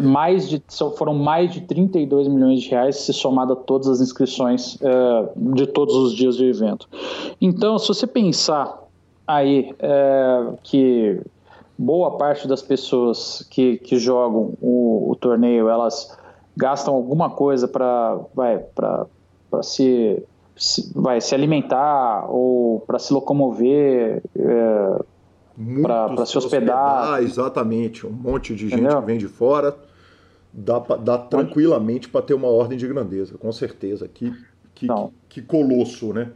Mais 0.00 0.48
de, 0.48 0.62
foram 0.96 1.12
mais 1.14 1.52
de 1.52 1.62
32 1.62 2.28
milhões 2.28 2.62
de 2.62 2.70
reais 2.70 2.96
se 2.96 3.12
somada 3.12 3.56
todas 3.56 3.88
as 3.88 4.00
inscrições 4.00 4.78
é, 4.80 5.28
de 5.36 5.66
todos 5.66 5.94
os 5.96 6.14
dias 6.14 6.36
do 6.36 6.44
evento. 6.44 6.88
Então, 7.40 7.76
se 7.78 7.88
você 7.88 8.06
pensar 8.06 8.78
aí 9.26 9.74
é, 9.80 10.46
que 10.62 11.20
boa 11.76 12.12
parte 12.12 12.46
das 12.46 12.62
pessoas 12.62 13.44
que, 13.50 13.78
que 13.78 13.98
jogam 13.98 14.52
o, 14.60 15.10
o 15.10 15.16
torneio, 15.16 15.68
elas 15.68 16.16
gastam 16.56 16.94
alguma 16.94 17.30
coisa 17.30 17.66
para 17.66 19.06
se, 19.62 20.22
se, 20.56 20.92
vai 20.94 21.20
se 21.20 21.34
alimentar 21.34 22.26
ou 22.30 22.80
para 22.80 22.98
se 22.98 23.12
locomover 23.12 24.22
é, 24.36 25.04
para 25.82 26.26
se 26.26 26.38
hospedar. 26.38 27.02
hospedar. 27.02 27.22
Exatamente, 27.22 28.06
um 28.06 28.10
monte 28.10 28.54
de 28.54 28.66
Entendeu? 28.66 28.90
gente 28.90 29.00
que 29.00 29.06
vem 29.06 29.18
de 29.18 29.28
fora. 29.28 29.76
Dá, 30.52 30.78
dá 30.78 31.18
tranquilamente 31.18 32.08
para 32.08 32.22
ter 32.22 32.34
uma 32.34 32.48
ordem 32.48 32.78
de 32.78 32.86
grandeza, 32.88 33.36
com 33.36 33.52
certeza. 33.52 34.08
Que, 34.08 34.32
que, 34.74 34.86
que 35.28 35.42
colosso, 35.42 36.12
né? 36.12 36.30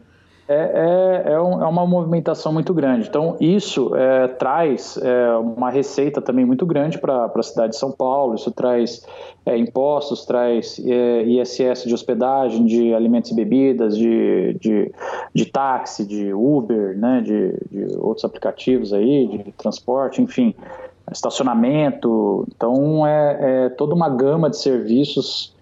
É, 0.49 0.55
é, 0.55 1.33
é, 1.33 1.41
um, 1.41 1.63
é, 1.63 1.67
uma 1.67 1.87
movimentação 1.87 2.53
muito 2.53 2.75
grande. 2.75 3.09
Então, 3.09 3.37
isso 3.41 3.95
é, 3.95 4.27
traz 4.27 4.97
é, 4.97 5.31
uma 5.37 5.71
receita 5.71 6.21
também 6.21 6.45
muito 6.45 6.67
grande 6.67 6.99
para 6.99 7.27
a 7.27 7.43
cidade 7.43 7.73
de 7.73 7.79
São 7.79 7.93
Paulo, 7.93 8.35
isso 8.35 8.51
traz 8.51 9.07
é, 9.47 9.57
impostos, 9.57 10.25
traz 10.25 10.81
é, 10.85 11.23
ISS 11.23 11.85
de 11.85 11.95
hospedagem, 11.95 12.65
de 12.65 12.93
alimentos 12.93 13.31
e 13.31 13.35
bebidas, 13.35 13.97
de, 13.97 14.55
de, 14.61 14.93
de 15.33 15.47
táxi, 15.47 16.05
de 16.05 16.35
Uber, 16.35 16.99
né, 16.99 17.21
de, 17.21 17.53
de 17.71 17.97
outros 17.99 18.25
aplicativos 18.25 18.93
aí, 18.93 19.29
de 19.29 19.53
transporte, 19.53 20.21
enfim, 20.21 20.55
estacionamento. 21.11 22.47
Então, 22.55 23.07
é, 23.07 23.69
toda 23.71 23.95
uma 23.95 24.09
gama 24.09 24.51
de 24.51 24.57
serviços 24.57 25.55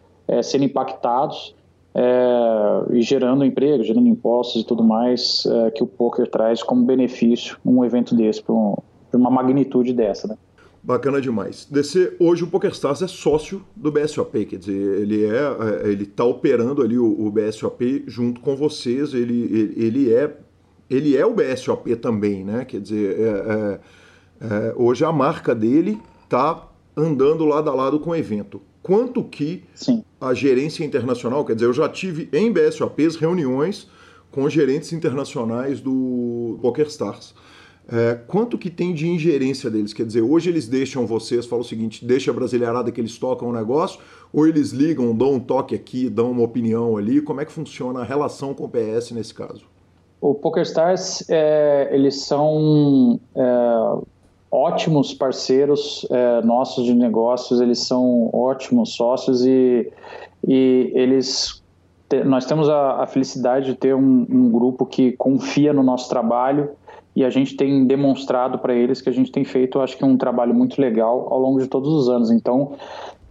sendo 0.45 0.63
impactados 0.63 1.57
é, 1.95 2.95
e 2.97 3.03
gerando 3.03 3.45
emprego, 3.45 3.83
gerando 3.83 4.09
impostos 4.09 4.63
e 4.63 4.65
tudo 4.65 4.83
mais 4.83 5.45
é, 5.47 5.71
que 5.71 5.83
o 5.83 5.87
poker 5.87 6.29
traz 6.29 6.63
como 6.63 6.85
benefício 6.85 7.57
um 7.65 7.85
evento 7.85 8.15
desse, 8.15 8.43
para 8.43 8.55
um, 8.55 8.77
uma 9.13 9.31
magnitude 9.31 9.93
dessa. 9.93 10.29
Né? 10.29 10.37
Bacana 10.83 11.21
demais. 11.21 11.67
DC, 11.71 12.17
hoje 12.19 12.45
o 12.45 12.47
PokerStars 12.47 13.03
é 13.03 13.09
sócio 13.09 13.63
do 13.77 13.93
BSOP, 13.93 14.47
quer 14.47 14.57
dizer, 14.57 15.01
ele 15.01 15.27
é, 15.27 15.85
é 15.85 15.89
ele 15.89 16.05
está 16.05 16.25
operando 16.25 16.83
ali 16.83 16.99
o, 16.99 17.27
o, 17.27 17.31
BSOP 17.31 18.05
junto 18.07 18.41
com 18.41 18.57
vocês, 18.57 19.13
ele, 19.13 19.43
ele, 19.43 19.75
ele, 19.77 20.15
é 20.15 20.37
ele 20.89 21.17
é 21.17 21.27
o 21.27 21.35
BSOP 21.35 21.95
também, 21.97 22.45
né? 22.45 22.65
Quer 22.65 22.81
dizer, 22.81 23.21
é, 23.21 23.25
é, 23.25 23.81
é, 24.41 24.75
hoje 24.75 25.05
a 25.05 25.13
marca 25.13 25.55
dele 25.55 26.01
está 26.25 26.67
andando 26.97 27.45
lado 27.45 27.69
a 27.69 27.75
lado 27.75 28.01
com 28.01 28.11
o 28.11 28.17
evento 28.17 28.61
quanto 28.83 29.23
que 29.23 29.65
Sim. 29.75 30.03
A 30.21 30.35
gerência 30.35 30.85
internacional, 30.85 31.45
quer 31.45 31.55
dizer, 31.55 31.67
eu 31.67 31.73
já 31.73 31.89
tive 31.89 32.29
em 32.33 32.53
BSOPs 32.53 33.17
reuniões 33.17 33.89
com 34.31 34.49
gerentes 34.49 34.93
internacionais 34.93 35.81
do 35.81 36.59
PokerStars. 36.61 37.35
É, 37.93 38.15
quanto 38.29 38.57
que 38.57 38.71
tem 38.71 38.95
de 38.95 39.09
ingerência 39.09 39.69
deles? 39.69 39.93
Quer 39.93 40.07
dizer, 40.07 40.21
hoje 40.21 40.49
eles 40.49 40.69
deixam 40.69 41.05
vocês, 41.07 41.45
falam 41.47 41.65
o 41.65 41.69
seguinte, 41.69 42.05
deixa 42.05 42.31
a 42.31 42.35
brasileirada 42.35 42.93
que 42.93 43.01
eles 43.01 43.19
tocam 43.19 43.49
o 43.49 43.53
negócio, 43.53 44.01
ou 44.33 44.47
eles 44.47 44.71
ligam, 44.71 45.13
dão 45.17 45.35
um 45.35 45.41
toque 45.41 45.75
aqui, 45.75 46.09
dão 46.09 46.31
uma 46.31 46.43
opinião 46.43 46.97
ali, 46.97 47.21
como 47.21 47.41
é 47.41 47.45
que 47.45 47.51
funciona 47.51 48.01
a 48.01 48.05
relação 48.05 48.55
com 48.55 48.65
o 48.65 48.69
PS 48.69 49.11
nesse 49.11 49.35
caso? 49.35 49.65
O 50.21 50.35
PokerStars, 50.35 51.25
é, 51.29 51.89
eles 51.93 52.23
são 52.23 53.19
é, 53.35 53.41
ótimos 54.51 55.15
parceiros 55.15 56.07
é, 56.11 56.43
nossos 56.43 56.85
de 56.85 56.95
negócios, 56.95 57.61
eles 57.61 57.79
são 57.81 58.29
ótimos 58.33 58.95
sócios 58.95 59.45
e, 59.47 59.91
e 60.47 60.93
eles 60.95 61.63
te, 62.09 62.25
nós 62.25 62.45
temos 62.47 62.69
a, 62.69 63.03
a, 63.03 63.07
felicidade 63.07 63.67
de 63.67 63.75
ter 63.77 63.95
um, 63.95 64.27
um, 64.29 64.51
grupo 64.51 64.85
que 64.85 65.13
confia 65.13 65.73
no 65.73 65.83
nosso 65.83 66.09
trabalho 66.09 66.71
e 67.15 67.25
a 67.25 67.31
gente 67.31 67.57
tem 67.57 67.87
demonstrado 67.87 68.59
para 68.59 68.75
eles 68.75 69.01
que 69.01 69.09
a 69.09 69.13
gente 69.13 69.31
tem 69.31 69.45
feito, 69.45 69.81
acho 69.81 69.97
que 69.97 70.05
um 70.05 70.17
trabalho 70.17 70.53
muito 70.53 70.81
legal 70.81 71.29
ao 71.31 71.39
longo 71.39 71.61
de 71.61 71.69
todos 71.69 71.93
os 71.93 72.09
anos. 72.09 72.31
Então, 72.31 72.73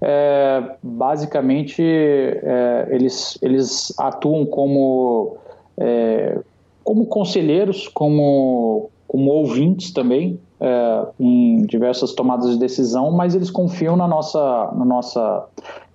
é, 0.01 0.75
basicamente, 0.81 1.81
é, 1.81 2.87
eles, 2.91 3.37
eles 3.41 3.93
atuam 3.99 4.45
como 4.45 5.37
é, 5.77 6.39
como 6.83 7.05
conselheiros, 7.05 7.87
como 7.89 8.89
como 9.07 9.31
ouvintes 9.31 9.91
também 9.91 10.39
é, 10.59 11.05
em 11.19 11.61
diversas 11.63 12.13
tomadas 12.13 12.51
de 12.51 12.59
decisão, 12.59 13.11
mas 13.11 13.35
eles 13.35 13.49
confiam 13.49 13.95
na 13.95 14.07
nossa, 14.07 14.71
na 14.75 14.85
nossa 14.85 15.45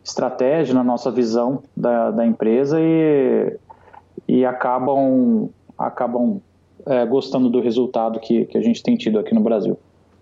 estratégia, 0.03 0.75
na 0.75 0.85
nossa 0.85 1.11
visão 1.11 1.63
da, 1.77 2.11
da 2.11 2.27
empresa 2.27 2.79
e, 2.81 3.57
e 4.27 4.45
acabam, 4.45 5.49
acabam 5.79 6.41
é, 6.87 7.05
gostando 7.07 7.49
do 7.49 7.61
resultado 7.61 8.19
que, 8.21 8.47
que 8.47 8.59
a 8.59 8.63
gente 8.63 8.83
tem 8.83 8.97
tido 8.97 9.19
aqui 9.19 9.35
no 9.35 9.41
Brasil. 9.41 9.79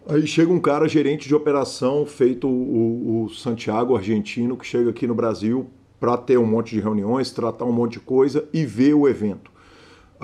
Aí 0.08 0.26
chega 0.26 0.52
um 0.52 0.60
cara 0.60 0.88
gerente 0.88 1.28
de 1.28 1.34
operação, 1.34 2.04
feito 2.04 2.48
o, 2.48 3.24
o 3.24 3.28
Santiago 3.30 3.96
argentino, 3.96 4.56
que 4.56 4.66
chega 4.66 4.90
aqui 4.90 5.06
no 5.06 5.14
Brasil 5.14 5.66
para 6.00 6.16
ter 6.16 6.36
um 6.36 6.46
monte 6.46 6.74
de 6.74 6.80
reuniões, 6.80 7.30
tratar 7.30 7.64
um 7.64 7.72
monte 7.72 7.92
de 7.92 8.00
coisa 8.00 8.44
e 8.52 8.64
ver 8.66 8.94
o 8.94 9.08
evento 9.08 9.51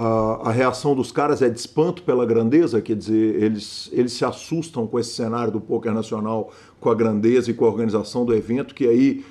a, 0.01 0.53
reação 0.53 0.95
dos 0.95 1.11
caras 1.11 1.43
é 1.43 1.49
de 1.49 1.59
espanto 1.59 2.05
pela 2.05 2.25
grandeza, 2.25 2.81
quer 2.81 2.95
dizer, 2.95 3.43
eles, 3.43 3.91
eles 3.93 4.13
se 4.13 4.25
assustam 4.25 4.87
com 4.87 4.99
esse 4.99 5.11
cenário 5.11 5.51
do 5.51 5.61
poker 5.61 5.93
nacional, 5.93 6.51
com 6.81 6.89
a 6.89 6.95
grandeza 6.95 7.51
e 7.51 7.55
com 7.55 7.65
a 7.65 7.69
organização 7.69 8.25
do 8.25 8.33
evento, 8.33 8.75
que 8.75 8.87
aí 8.87 9.25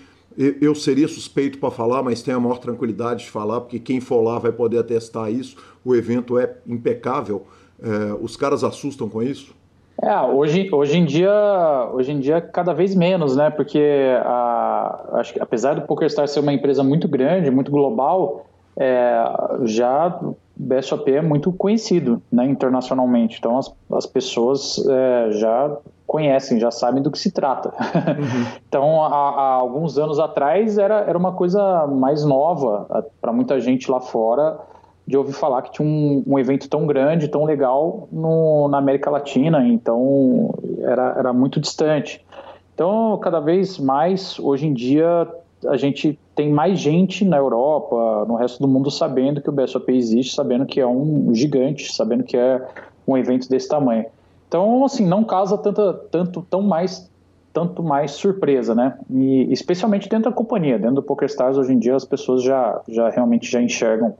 eu 0.61 0.75
seria 0.75 1.07
suspeito 1.07 1.57
para 1.57 1.71
falar, 1.71 2.03
mas 2.03 2.21
tenho 2.21 2.37
a 2.37 2.39
maior 2.39 2.59
tranquilidade 2.59 3.23
de 3.23 3.31
falar, 3.31 3.61
porque 3.61 3.79
quem 3.79 3.99
for 3.99 4.21
lá 4.21 4.37
vai 4.37 4.51
poder 4.51 4.77
atestar 4.77 5.31
isso. 5.31 5.55
O 5.83 5.95
evento 5.95 6.37
é 6.37 6.53
impecável. 6.67 7.47
É, 7.81 8.13
os 8.21 8.37
caras 8.37 8.63
assustam 8.63 9.09
com 9.09 9.23
isso? 9.23 9.55
É, 10.03 10.15
hoje, 10.21 10.69
hoje 10.71 10.95
em 10.95 11.05
dia, 11.05 11.89
hoje 11.91 12.11
em 12.11 12.19
dia 12.19 12.39
cada 12.39 12.71
vez 12.71 12.93
menos, 12.93 13.35
né? 13.35 13.49
Porque 13.49 13.81
a, 14.23 15.05
acho 15.13 15.33
que 15.33 15.41
apesar 15.41 15.73
do 15.73 15.81
PokerStars 15.81 16.29
ser 16.29 16.39
uma 16.39 16.53
empresa 16.53 16.83
muito 16.83 17.07
grande, 17.07 17.49
muito 17.49 17.71
global, 17.71 18.45
é, 18.77 19.23
já 19.63 20.19
BSOP 20.59 21.11
é 21.11 21.21
muito 21.21 21.51
conhecido 21.51 22.21
né, 22.31 22.45
internacionalmente, 22.45 23.37
então 23.39 23.57
as, 23.57 23.73
as 23.91 24.05
pessoas 24.05 24.83
é, 24.87 25.31
já 25.31 25.77
conhecem, 26.05 26.59
já 26.59 26.71
sabem 26.71 27.03
do 27.03 27.11
que 27.11 27.19
se 27.19 27.31
trata. 27.31 27.69
Uhum. 27.69 28.45
então, 28.67 29.03
há, 29.03 29.07
há, 29.07 29.53
alguns 29.55 29.97
anos 29.97 30.19
atrás 30.19 30.77
era, 30.77 31.01
era 31.01 31.17
uma 31.17 31.33
coisa 31.33 31.85
mais 31.85 32.23
nova 32.23 33.05
para 33.21 33.33
muita 33.33 33.59
gente 33.59 33.91
lá 33.91 33.99
fora 33.99 34.57
de 35.05 35.17
ouvir 35.17 35.33
falar 35.33 35.61
que 35.61 35.71
tinha 35.71 35.87
um, 35.87 36.23
um 36.27 36.37
evento 36.37 36.69
tão 36.69 36.85
grande, 36.85 37.29
tão 37.29 37.45
legal 37.45 38.09
no, 38.11 38.67
na 38.67 38.77
América 38.77 39.09
Latina, 39.09 39.65
então 39.65 40.53
era, 40.81 41.15
era 41.17 41.33
muito 41.33 41.61
distante. 41.61 42.25
Então, 42.73 43.17
cada 43.21 43.39
vez 43.39 43.79
mais, 43.79 44.37
hoje 44.37 44.67
em 44.67 44.73
dia, 44.73 45.27
a 45.65 45.77
gente 45.77 46.19
tem 46.37 46.51
mais 46.51 46.79
gente 46.79 47.25
na 47.25 47.35
Europa, 47.37 48.23
no 48.27 48.35
resto 48.35 48.61
do 48.61 48.67
mundo, 48.67 48.91
sabendo 48.91 49.41
que 49.41 49.49
o 49.49 49.51
BSOP 49.51 49.91
existe, 49.91 50.35
sabendo 50.35 50.67
que 50.67 50.79
é 50.79 50.85
um 50.85 51.33
gigante, 51.33 51.91
sabendo 51.91 52.23
que 52.23 52.37
é 52.37 52.63
um 53.07 53.17
evento 53.17 53.49
desse 53.49 53.67
tamanho. 53.67 54.05
Então, 54.47 54.85
assim, 54.85 55.03
não 55.03 55.23
causa 55.23 55.57
tanta, 55.57 55.93
tanto, 56.11 56.45
tão 56.47 56.61
mais, 56.61 57.09
tanto 57.51 57.81
mais 57.81 58.11
surpresa, 58.11 58.75
né? 58.75 58.99
E 59.09 59.51
especialmente 59.51 60.07
dentro 60.07 60.29
da 60.29 60.35
companhia, 60.35 60.77
dentro 60.77 60.97
do 60.97 61.03
PokerStars, 61.03 61.57
hoje 61.57 61.73
em 61.73 61.79
dia 61.79 61.95
as 61.95 62.05
pessoas 62.05 62.43
já, 62.43 62.81
já 62.87 63.09
realmente 63.09 63.51
já 63.51 63.59
enxergam 63.59 64.13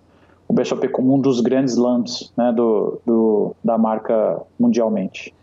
o 0.47 0.53
BSOP 0.53 0.87
como 0.87 1.13
um 1.13 1.19
dos 1.19 1.39
grandes 1.39 1.75
lances 1.75 2.33
né, 2.35 2.51
do, 2.51 2.99
do, 3.05 3.55
da 3.63 3.77
marca 3.77 4.41
mundialmente 4.59 5.35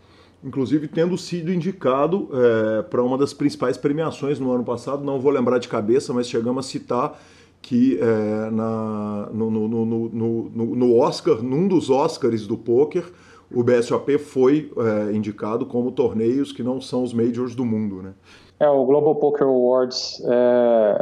inclusive 0.45 0.87
tendo 0.87 1.17
sido 1.17 1.51
indicado 1.51 2.29
é, 2.31 2.83
para 2.83 3.01
uma 3.01 3.17
das 3.17 3.33
principais 3.33 3.77
premiações 3.77 4.39
no 4.39 4.51
ano 4.51 4.63
passado, 4.63 5.03
não 5.03 5.19
vou 5.19 5.31
lembrar 5.31 5.57
de 5.57 5.67
cabeça, 5.67 6.13
mas 6.13 6.29
chegamos 6.29 6.65
a 6.65 6.69
citar 6.69 7.19
que 7.61 7.97
é, 7.99 8.51
na, 8.51 9.29
no, 9.33 9.49
no, 9.49 9.85
no, 9.85 10.75
no, 10.75 10.97
Oscar, 10.97 11.41
num 11.41 11.67
dos 11.67 11.89
Oscars 11.89 12.45
do 12.45 12.55
poker, 12.55 13.03
o 13.51 13.63
BSOP 13.63 14.19
foi 14.19 14.71
é, 14.77 15.15
indicado 15.15 15.65
como 15.65 15.91
torneios 15.91 16.51
que 16.51 16.61
não 16.61 16.79
são 16.79 17.01
os 17.01 17.11
majors 17.11 17.55
do 17.55 17.65
mundo, 17.65 18.03
né? 18.03 18.13
É, 18.59 18.69
o 18.69 18.85
Global 18.85 19.15
Poker 19.15 19.47
Awards 19.47 20.21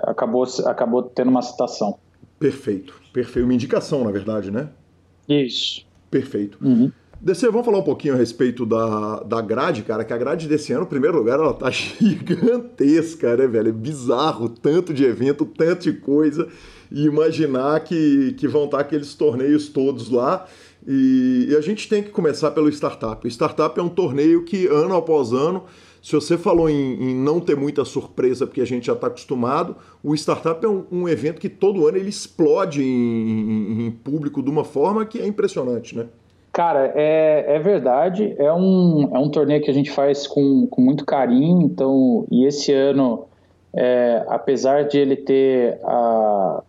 acabou, 0.04 0.48
acabou 0.66 1.04
tendo 1.04 1.30
uma 1.30 1.42
citação. 1.42 2.00
Perfeito, 2.40 3.00
perfeito. 3.12 3.46
Uma 3.46 3.54
indicação, 3.54 4.04
na 4.04 4.12
verdade, 4.12 4.50
né? 4.50 4.70
Isso. 5.28 5.86
Perfeito. 6.10 6.58
Uhum. 6.62 6.92
DC, 7.24 7.50
vamos 7.50 7.66
falar 7.66 7.78
um 7.78 7.84
pouquinho 7.84 8.16
a 8.16 8.18
respeito 8.18 8.66
da, 8.66 9.22
da 9.22 9.40
grade, 9.40 9.84
cara, 9.84 10.04
que 10.04 10.12
a 10.12 10.18
grade 10.18 10.46
desse 10.46 10.74
ano, 10.74 10.84
em 10.84 10.90
primeiro 10.90 11.18
lugar, 11.18 11.40
ela 11.40 11.54
tá 11.54 11.72
gigantesca, 11.72 13.38
né, 13.38 13.48
velho? 13.48 13.70
É 13.70 13.72
bizarro, 13.72 14.50
tanto 14.50 14.94
de 14.94 15.06
evento, 15.06 15.46
tanto 15.46 15.84
de 15.84 15.94
coisa, 15.94 16.50
e 16.92 17.06
imaginar 17.06 17.80
que, 17.80 18.34
que 18.34 18.46
vão 18.46 18.66
estar 18.66 18.82
aqueles 18.82 19.14
torneios 19.14 19.70
todos 19.70 20.10
lá. 20.10 20.46
E, 20.86 21.48
e 21.50 21.56
a 21.56 21.62
gente 21.62 21.88
tem 21.88 22.04
que 22.04 22.10
começar 22.10 22.52
pelo 22.52 22.68
Startup. 22.68 23.26
O 23.26 23.32
Startup 23.32 23.80
é 23.80 23.82
um 23.82 23.88
torneio 23.88 24.44
que, 24.44 24.68
ano 24.68 24.94
após 24.94 25.32
ano, 25.32 25.64
se 26.02 26.12
você 26.12 26.38
falou 26.38 26.70
em, 26.70 27.02
em, 27.02 27.16
não 27.16 27.40
ter 27.40 27.56
muita 27.56 27.86
surpresa, 27.86 28.46
porque 28.46 28.60
a 28.60 28.66
gente 28.66 28.88
já 28.88 28.94
está 28.94 29.08
acostumado, 29.08 29.78
o 30.04 30.14
Startup 30.14 30.66
é 30.66 30.68
um, 30.68 30.84
um, 30.92 31.08
evento 31.08 31.40
que 31.40 31.48
todo 31.48 31.88
ano 31.88 31.98
ele 31.98 32.10
explode 32.10 32.84
em, 32.84 32.86
em, 32.86 33.86
em, 33.86 33.92
público 33.92 34.44
de 34.44 34.50
uma 34.50 34.66
forma 34.66 35.06
que 35.06 35.20
é 35.20 35.26
impressionante, 35.26 35.96
né? 35.96 36.08
Cara, 36.54 36.94
é, 36.96 37.56
é 37.56 37.60
verdade. 37.60 38.36
É 38.38 38.54
um, 38.54 39.10
é 39.12 39.18
um 39.18 39.28
torneio 39.28 39.60
que 39.64 39.72
a 39.72 39.74
gente 39.74 39.90
faz 39.90 40.28
com, 40.28 40.68
com 40.68 40.82
muito 40.84 41.04
carinho. 41.04 41.64
Então, 41.64 42.28
e 42.30 42.46
esse 42.46 42.72
ano, 42.72 43.26
é, 43.76 44.24
apesar 44.28 44.84
de 44.84 45.00
ele 45.00 45.16
ter 45.16 45.80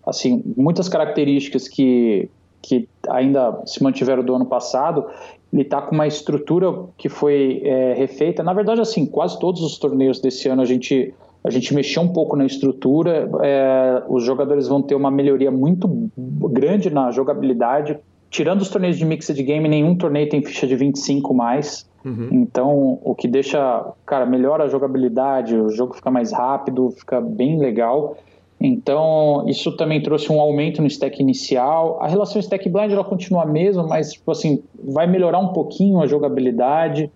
assim 0.07 0.43
muitas 0.57 0.89
características 0.89 1.68
que, 1.68 2.30
que 2.62 2.89
ainda 3.11 3.61
se 3.66 3.82
mantiveram 3.82 4.24
do 4.24 4.35
ano 4.35 4.47
passado, 4.47 5.05
ele 5.53 5.62
está 5.62 5.82
com 5.82 5.95
uma 5.95 6.07
estrutura 6.07 6.72
que 6.97 7.11
foi 7.11 7.61
é, 7.62 7.93
refeita. 7.93 8.43
Na 8.43 8.55
verdade, 8.55 8.80
assim, 8.80 9.05
quase 9.05 9.39
todos 9.39 9.61
os 9.61 9.76
torneios 9.76 10.18
desse 10.18 10.49
ano 10.49 10.62
a 10.62 10.64
gente 10.64 11.12
a 11.45 11.51
gente 11.51 11.74
mexeu 11.74 12.01
um 12.01 12.09
pouco 12.09 12.37
na 12.37 12.47
estrutura. 12.47 13.28
É, 13.43 14.03
os 14.09 14.24
jogadores 14.24 14.66
vão 14.66 14.80
ter 14.80 14.95
uma 14.95 15.11
melhoria 15.11 15.51
muito 15.51 16.11
grande 16.16 16.89
na 16.89 17.11
jogabilidade 17.11 17.99
tirando 18.35 18.62
os 18.62 18.68
torneios 18.68 18.99
de 18.99 19.05
mixed 19.05 19.41
game, 19.45 19.68
nenhum 19.68 19.95
torneio 19.95 20.28
tem 20.28 20.43
ficha 20.43 20.66
de 20.66 20.74
25 20.74 21.32
mais. 21.32 21.89
Uhum. 22.05 22.30
Então, 22.32 22.99
o 23.05 23.14
que 23.14 23.28
deixa, 23.28 23.93
cara, 24.05 24.26
melhora 24.26 24.64
a 24.64 24.68
jogabilidade, 24.68 25.55
o 25.57 25.70
jogo 25.70 25.95
fica 25.95 26.11
mais 26.11 26.32
rápido, 26.32 26.91
fica 26.91 27.20
bem 27.20 27.61
legal. 27.61 28.16
Então, 28.61 29.45
isso 29.47 29.76
também 29.76 30.03
trouxe 30.03 30.32
um 30.32 30.41
aumento 30.41 30.82
no 30.82 30.89
stack 30.89 31.22
inicial. 31.22 32.03
A 32.03 32.09
relação 32.09 32.41
stack 32.41 32.68
blind 32.68 32.91
ela 32.91 33.05
continua 33.05 33.45
a 33.45 33.47
mesma, 33.47 33.87
mas 33.87 34.14
tipo 34.14 34.32
assim, 34.32 34.64
vai 34.82 35.07
melhorar 35.07 35.39
um 35.39 35.53
pouquinho 35.53 36.01
a 36.01 36.07
jogabilidade. 36.09 37.09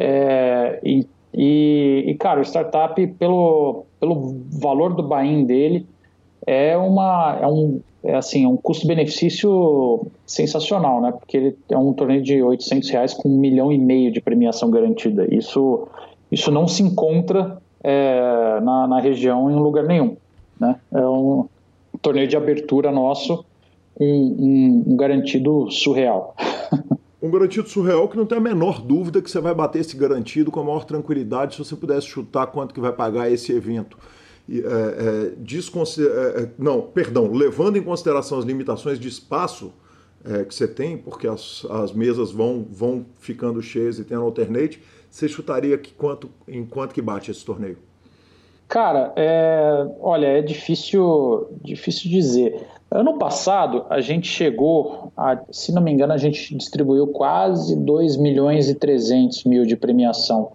É, 0.00 0.80
e, 0.82 1.06
e, 1.34 2.04
e, 2.06 2.14
cara, 2.14 2.40
o 2.40 2.44
startup, 2.44 3.06
pelo, 3.18 3.84
pelo 4.00 4.36
valor 4.58 4.94
do 4.94 5.02
buy-in 5.02 5.44
dele, 5.44 5.86
é, 6.46 6.78
uma, 6.78 7.38
é 7.42 7.46
um 7.46 7.82
é 8.06 8.14
assim, 8.14 8.44
é 8.44 8.48
um 8.48 8.56
custo-benefício 8.56 10.06
sensacional, 10.24 11.00
né? 11.00 11.12
Porque 11.12 11.36
ele 11.36 11.58
é 11.68 11.76
um 11.76 11.92
torneio 11.92 12.22
de 12.22 12.42
800 12.42 12.88
reais 12.90 13.14
com 13.14 13.28
um 13.28 13.38
milhão 13.38 13.72
e 13.72 13.78
meio 13.78 14.12
de 14.12 14.20
premiação 14.20 14.70
garantida. 14.70 15.26
Isso, 15.34 15.88
isso 16.30 16.50
não 16.50 16.68
se 16.68 16.82
encontra 16.82 17.58
é, 17.82 18.60
na, 18.62 18.86
na 18.86 19.00
região 19.00 19.50
em 19.50 19.56
lugar 19.56 19.84
nenhum, 19.84 20.16
né? 20.58 20.76
É 20.92 21.00
um 21.00 21.46
torneio 22.00 22.28
de 22.28 22.36
abertura 22.36 22.92
nosso, 22.92 23.44
um, 23.98 24.06
um, 24.06 24.84
um 24.92 24.96
garantido 24.96 25.70
surreal. 25.70 26.36
um 27.20 27.30
garantido 27.30 27.68
surreal 27.68 28.08
que 28.08 28.16
não 28.16 28.26
tem 28.26 28.38
a 28.38 28.40
menor 28.40 28.80
dúvida 28.80 29.20
que 29.20 29.30
você 29.30 29.40
vai 29.40 29.54
bater 29.54 29.80
esse 29.80 29.96
garantido 29.96 30.50
com 30.50 30.60
a 30.60 30.64
maior 30.64 30.84
tranquilidade 30.84 31.54
se 31.54 31.64
você 31.64 31.74
pudesse 31.74 32.06
chutar 32.06 32.46
quanto 32.46 32.72
que 32.72 32.80
vai 32.80 32.92
pagar 32.92 33.30
esse 33.30 33.52
evento 33.52 33.98
é, 34.48 34.56
é. 34.56 35.32
É, 36.00 36.42
é, 36.42 36.48
não, 36.58 36.82
perdão, 36.82 37.32
levando 37.32 37.76
em 37.76 37.82
consideração 37.82 38.38
as 38.38 38.44
limitações 38.44 38.98
de 38.98 39.08
espaço 39.08 39.72
é, 40.24 40.44
que 40.44 40.54
você 40.54 40.68
tem, 40.68 40.96
porque 40.96 41.26
as, 41.26 41.64
as 41.70 41.92
mesas 41.92 42.30
vão, 42.30 42.66
vão 42.70 43.06
ficando 43.18 43.62
cheias 43.62 43.98
e 43.98 44.04
tendo 44.04 44.22
alternate, 44.22 44.82
você 45.10 45.28
chutaria 45.28 45.76
que 45.78 45.92
quanto, 45.92 46.30
em 46.46 46.64
quanto 46.64 46.94
que 46.94 47.02
bate 47.02 47.30
esse 47.30 47.44
torneio? 47.44 47.78
Cara, 48.68 49.12
é, 49.14 49.86
olha, 50.00 50.26
é 50.26 50.42
difícil, 50.42 51.48
difícil 51.62 52.10
dizer. 52.10 52.66
Ano 52.90 53.18
passado, 53.18 53.84
a 53.88 54.00
gente 54.00 54.28
chegou, 54.28 55.12
a, 55.16 55.40
se 55.50 55.72
não 55.72 55.80
me 55.80 55.92
engano, 55.92 56.12
a 56.12 56.16
gente 56.16 56.56
distribuiu 56.56 57.06
quase 57.08 57.76
2 57.76 58.16
milhões 58.16 58.68
e 58.68 58.74
300 58.74 59.44
mil 59.44 59.64
de 59.64 59.76
premiação. 59.76 60.52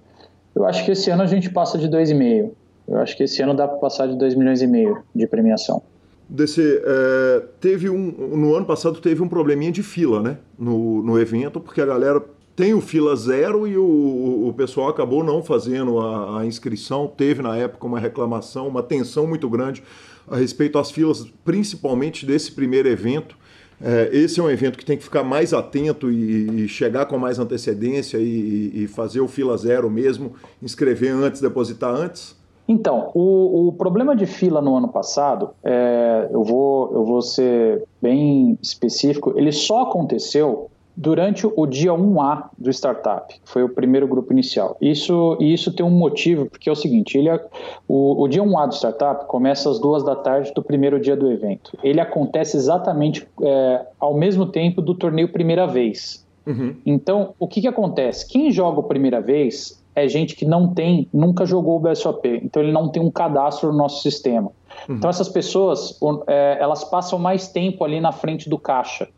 Eu 0.54 0.66
acho 0.66 0.84
que 0.84 0.92
esse 0.92 1.10
ano 1.10 1.24
a 1.24 1.26
gente 1.26 1.50
passa 1.50 1.78
de 1.78 1.88
2,5. 1.88 2.52
Eu 2.92 2.98
acho 2.98 3.16
que 3.16 3.24
esse 3.24 3.42
ano 3.42 3.54
dá 3.54 3.66
para 3.66 3.78
passar 3.78 4.06
de 4.08 4.18
2 4.18 4.36
milhões 4.36 4.62
e 4.62 4.68
meio 4.68 5.02
de 5.16 5.26
premiação. 5.26 5.82
DC, 6.28 6.84
é, 6.86 7.44
teve 7.62 7.90
um, 7.90 8.12
no 8.36 8.54
ano 8.54 8.66
passado 8.66 9.00
teve 9.00 9.22
um 9.22 9.30
probleminha 9.30 9.72
de 9.72 9.82
fila, 9.82 10.22
né? 10.22 10.38
No, 10.60 11.02
no 11.02 11.18
evento, 11.18 11.60
porque 11.60 11.80
a 11.80 11.86
galera 11.86 12.22
tem 12.54 12.74
o 12.74 12.82
fila 12.82 13.16
zero 13.16 13.66
e 13.66 13.78
o, 13.78 14.48
o 14.48 14.54
pessoal 14.56 14.90
acabou 14.90 15.24
não 15.24 15.42
fazendo 15.42 16.00
a, 16.00 16.42
a, 16.42 16.46
inscrição. 16.46 17.08
Teve 17.08 17.42
na 17.42 17.56
época 17.56 17.88
uma 17.88 18.00
reclamação, 18.00 18.68
uma 18.68 18.84
tensão 18.84 19.26
muito 19.26 19.50
grande 19.50 19.82
a 20.30 20.36
respeito 20.36 20.78
às 20.78 20.92
filas, 20.92 21.26
principalmente 21.46 22.26
desse 22.26 22.52
primeiro 22.52 22.90
evento. 22.90 23.38
É, 23.82 24.10
esse 24.12 24.40
é 24.40 24.44
um 24.44 24.50
evento 24.50 24.78
que 24.78 24.86
tem 24.86 24.98
que 24.98 25.04
ficar 25.04 25.24
mais 25.24 25.54
atento 25.54 26.12
e, 26.12 26.66
e 26.66 26.68
chegar 26.68 27.06
com 27.08 27.18
mais 27.18 27.40
antecedência 27.40 28.18
e, 28.18 28.84
e, 28.84 28.88
fazer 28.88 29.22
o 29.22 29.28
fila 29.28 29.58
zero 29.58 29.90
mesmo, 29.90 30.36
inscrever 30.62 31.14
antes, 31.14 31.42
depositar 31.42 31.94
antes. 31.94 32.40
Então, 32.68 33.12
o, 33.14 33.68
o, 33.68 33.74
problema 33.74 34.16
de 34.16 34.26
fila 34.26 34.62
no 34.62 34.76
ano 34.76 34.88
passado, 34.88 35.50
é, 35.64 36.30
eu, 36.32 36.44
vou, 36.44 36.92
eu 36.94 37.04
vou 37.04 37.22
ser 37.22 37.84
bem 38.02 38.58
específico, 38.62 39.34
ele 39.36 39.52
só 39.52 39.84
aconteceu 39.84 40.70
durante 40.96 41.48
o 41.48 41.66
dia 41.66 41.92
1A 41.92 42.50
do 42.58 42.70
startup, 42.70 43.34
que 43.34 43.50
foi 43.50 43.64
o 43.64 43.70
primeiro 43.70 44.08
grupo 44.08 44.32
inicial. 44.32 44.78
Isso, 44.82 45.38
e 45.40 45.54
isso 45.54 45.74
tem 45.74 45.86
um 45.86 45.90
motivo, 45.90 46.46
porque 46.46 46.70
é 46.70 46.72
o 46.72 46.76
seguinte, 46.76 47.18
ele, 47.18 47.30
é, 47.30 47.44
o, 47.88 48.22
o 48.22 48.28
dia 48.28 48.44
1A 48.44 48.68
do 48.68 48.76
startup 48.76 49.26
começa 49.26 49.70
às 49.70 49.80
duas 49.80 50.04
da 50.04 50.16
tarde 50.16 50.54
do 50.54 50.62
primeiro 50.62 51.00
dia 51.00 51.16
do 51.16 51.32
evento. 51.32 51.78
Ele 51.84 52.00
acontece 52.00 52.58
exatamente 52.58 53.28
é, 53.42 53.86
ao 54.00 54.14
mesmo 54.14 54.46
tempo 54.46 54.82
do 54.82 54.94
torneio 54.94 55.32
primeira 55.32 55.66
vez. 55.66 56.26
Uhum. 56.46 56.76
Então, 56.86 57.34
o 57.40 57.48
que, 57.48 57.62
que 57.62 57.68
acontece? 57.68 58.28
Quem 58.28 58.52
joga 58.52 58.80
a 58.80 58.84
primeira 58.84 59.22
vez 59.22 59.82
é 59.96 60.08
gente 60.08 60.36
que 60.36 60.46
não 60.46 60.74
tem, 60.74 61.08
nunca 61.14 61.46
jogou 61.46 61.78
o 61.78 61.80
BSOP, 61.80 62.40
então 62.44 62.62
ele 62.62 62.72
não 62.72 62.90
tem 62.90 63.02
um 63.02 63.12
cadastro 63.12 63.72
no 63.72 63.78
nosso 63.78 64.02
sistema. 64.02 64.52
Uhum. 64.88 64.96
Então 64.96 65.10
essas 65.10 65.30
pessoas, 65.30 66.00
é, 66.28 66.58
elas 66.60 66.84
passam 66.84 67.20
mais 67.20 67.50
tempo 67.50 67.84
ali 67.84 68.00
na 68.00 68.12
frente 68.12 68.50
do 68.50 68.58
caixa. 68.58 69.10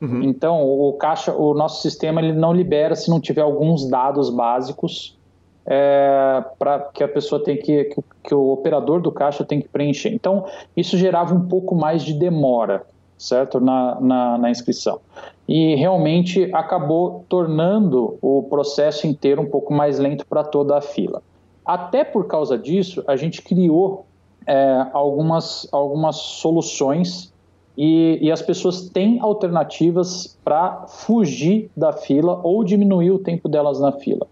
Uhum. 0.00 0.22
Então 0.22 0.62
o 0.62 0.92
caixa, 0.94 1.32
o 1.34 1.54
nosso 1.54 1.82
sistema 1.82 2.20
ele 2.20 2.32
não 2.32 2.52
libera 2.52 2.94
se 2.94 3.10
não 3.10 3.20
tiver 3.20 3.42
alguns 3.42 3.88
dados 3.88 4.30
básicos 4.30 5.18
é, 5.66 6.42
para 6.58 6.80
que 6.92 7.02
a 7.02 7.08
pessoa 7.08 7.42
tem 7.42 7.56
que, 7.56 7.84
que, 7.84 8.02
que 8.24 8.34
o 8.34 8.50
operador 8.50 9.00
do 9.00 9.12
caixa 9.12 9.44
tem 9.44 9.60
que 9.60 9.68
preencher. 9.68 10.12
Então 10.12 10.46
isso 10.76 10.96
gerava 10.96 11.34
um 11.34 11.46
pouco 11.48 11.74
mais 11.74 12.02
de 12.02 12.12
demora. 12.12 12.84
Certo? 13.20 13.60
Na, 13.60 14.00
na, 14.00 14.38
na, 14.38 14.50
inscrição. 14.50 14.98
E 15.46 15.74
realmente 15.74 16.48
acabou 16.54 17.24
tornando 17.28 18.16
o 18.22 18.44
processo 18.44 19.06
inteiro 19.06 19.42
um 19.42 19.46
pouco 19.46 19.72
mais 19.72 19.98
lento 19.98 20.26
para 20.26 20.42
toda 20.42 20.76
a 20.76 20.80
fila. 20.80 21.22
Até 21.64 22.02
por 22.02 22.26
causa 22.26 22.56
disso, 22.56 23.04
a 23.06 23.14
gente 23.16 23.42
criou 23.42 24.06
é, 24.46 24.86
algumas, 24.92 25.68
algumas 25.70 26.16
soluções 26.16 27.32
e, 27.76 28.18
e, 28.20 28.32
as 28.32 28.42
pessoas 28.42 28.88
têm 28.90 29.20
alternativas 29.20 30.38
para 30.42 30.86
fugir 30.88 31.70
da 31.76 31.92
fila 31.92 32.40
ou 32.42 32.64
diminuir 32.64 33.10
o 33.10 33.18
tempo 33.18 33.48
delas 33.48 33.80
na 33.80 33.92
fila. 33.92 34.26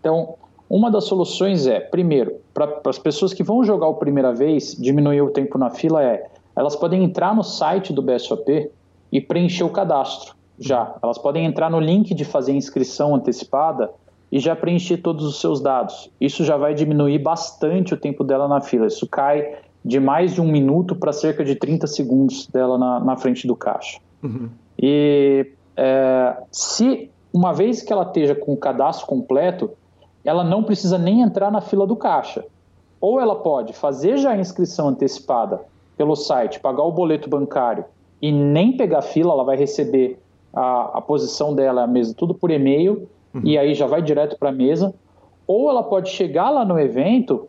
Então, 0.00 0.34
uma 0.68 0.90
das 0.90 1.04
soluções 1.04 1.66
é, 1.66 1.80
primeiro, 1.80 2.36
para 2.52 2.80
as 2.86 2.98
pessoas 2.98 3.34
que 3.34 3.42
vão 3.42 3.64
jogar 3.64 3.88
a 3.88 3.92
primeira 3.94 4.32
vez, 4.32 4.74
diminuir 4.78 5.22
o 5.22 5.30
tempo 5.30 5.58
na 5.58 5.70
fila 5.70 6.02
é, 6.02 6.26
elas 6.56 6.76
podem 6.76 7.02
entrar 7.02 7.34
no 7.34 7.42
site 7.42 7.92
do 7.92 8.02
BSOP 8.02 8.70
e 9.10 9.20
preencher 9.20 9.64
o 9.64 9.70
cadastro 9.70 10.34
já. 10.58 10.94
Elas 11.02 11.18
podem 11.18 11.44
entrar 11.44 11.70
no 11.70 11.80
link 11.80 12.14
de 12.14 12.24
fazer 12.24 12.52
inscrição 12.52 13.14
antecipada 13.14 13.90
e 14.30 14.38
já 14.38 14.54
preencher 14.54 14.98
todos 14.98 15.24
os 15.24 15.40
seus 15.40 15.60
dados. 15.60 16.10
Isso 16.20 16.44
já 16.44 16.56
vai 16.56 16.74
diminuir 16.74 17.18
bastante 17.18 17.94
o 17.94 17.96
tempo 17.96 18.24
dela 18.24 18.48
na 18.48 18.60
fila. 18.60 18.86
Isso 18.86 19.06
cai 19.06 19.56
de 19.84 20.00
mais 20.00 20.34
de 20.34 20.40
um 20.40 20.50
minuto 20.50 20.94
para 20.96 21.12
cerca 21.12 21.44
de 21.44 21.54
30 21.54 21.86
segundos 21.86 22.46
dela 22.46 22.78
na, 22.78 23.00
na 23.00 23.16
frente 23.16 23.46
do 23.46 23.54
caixa. 23.54 24.00
Uhum. 24.22 24.48
E 24.80 25.52
é, 25.76 26.36
se 26.50 27.10
uma 27.32 27.52
vez 27.52 27.82
que 27.82 27.92
ela 27.92 28.04
esteja 28.04 28.34
com 28.34 28.52
o 28.52 28.56
cadastro 28.56 29.06
completo, 29.06 29.70
ela 30.24 30.42
não 30.42 30.62
precisa 30.62 30.96
nem 30.96 31.20
entrar 31.20 31.50
na 31.50 31.60
fila 31.60 31.86
do 31.86 31.96
caixa. 31.96 32.44
Ou 33.00 33.20
ela 33.20 33.36
pode 33.36 33.72
fazer 33.72 34.16
já 34.16 34.30
a 34.30 34.38
inscrição 34.38 34.88
antecipada 34.88 35.60
pelo 35.96 36.16
site, 36.16 36.60
pagar 36.60 36.82
o 36.82 36.92
boleto 36.92 37.28
bancário 37.28 37.84
e 38.20 38.32
nem 38.32 38.76
pegar 38.76 39.02
fila, 39.02 39.32
ela 39.32 39.44
vai 39.44 39.56
receber 39.56 40.18
a, 40.52 40.98
a 40.98 41.00
posição 41.00 41.54
dela, 41.54 41.82
a 41.82 41.86
mesa, 41.86 42.14
tudo 42.16 42.34
por 42.34 42.50
e-mail 42.50 43.08
uhum. 43.34 43.42
e 43.44 43.58
aí 43.58 43.74
já 43.74 43.86
vai 43.86 44.00
direto 44.00 44.38
para 44.38 44.50
a 44.50 44.52
mesa, 44.52 44.94
ou 45.46 45.68
ela 45.68 45.82
pode 45.82 46.10
chegar 46.10 46.50
lá 46.50 46.64
no 46.64 46.78
evento 46.78 47.48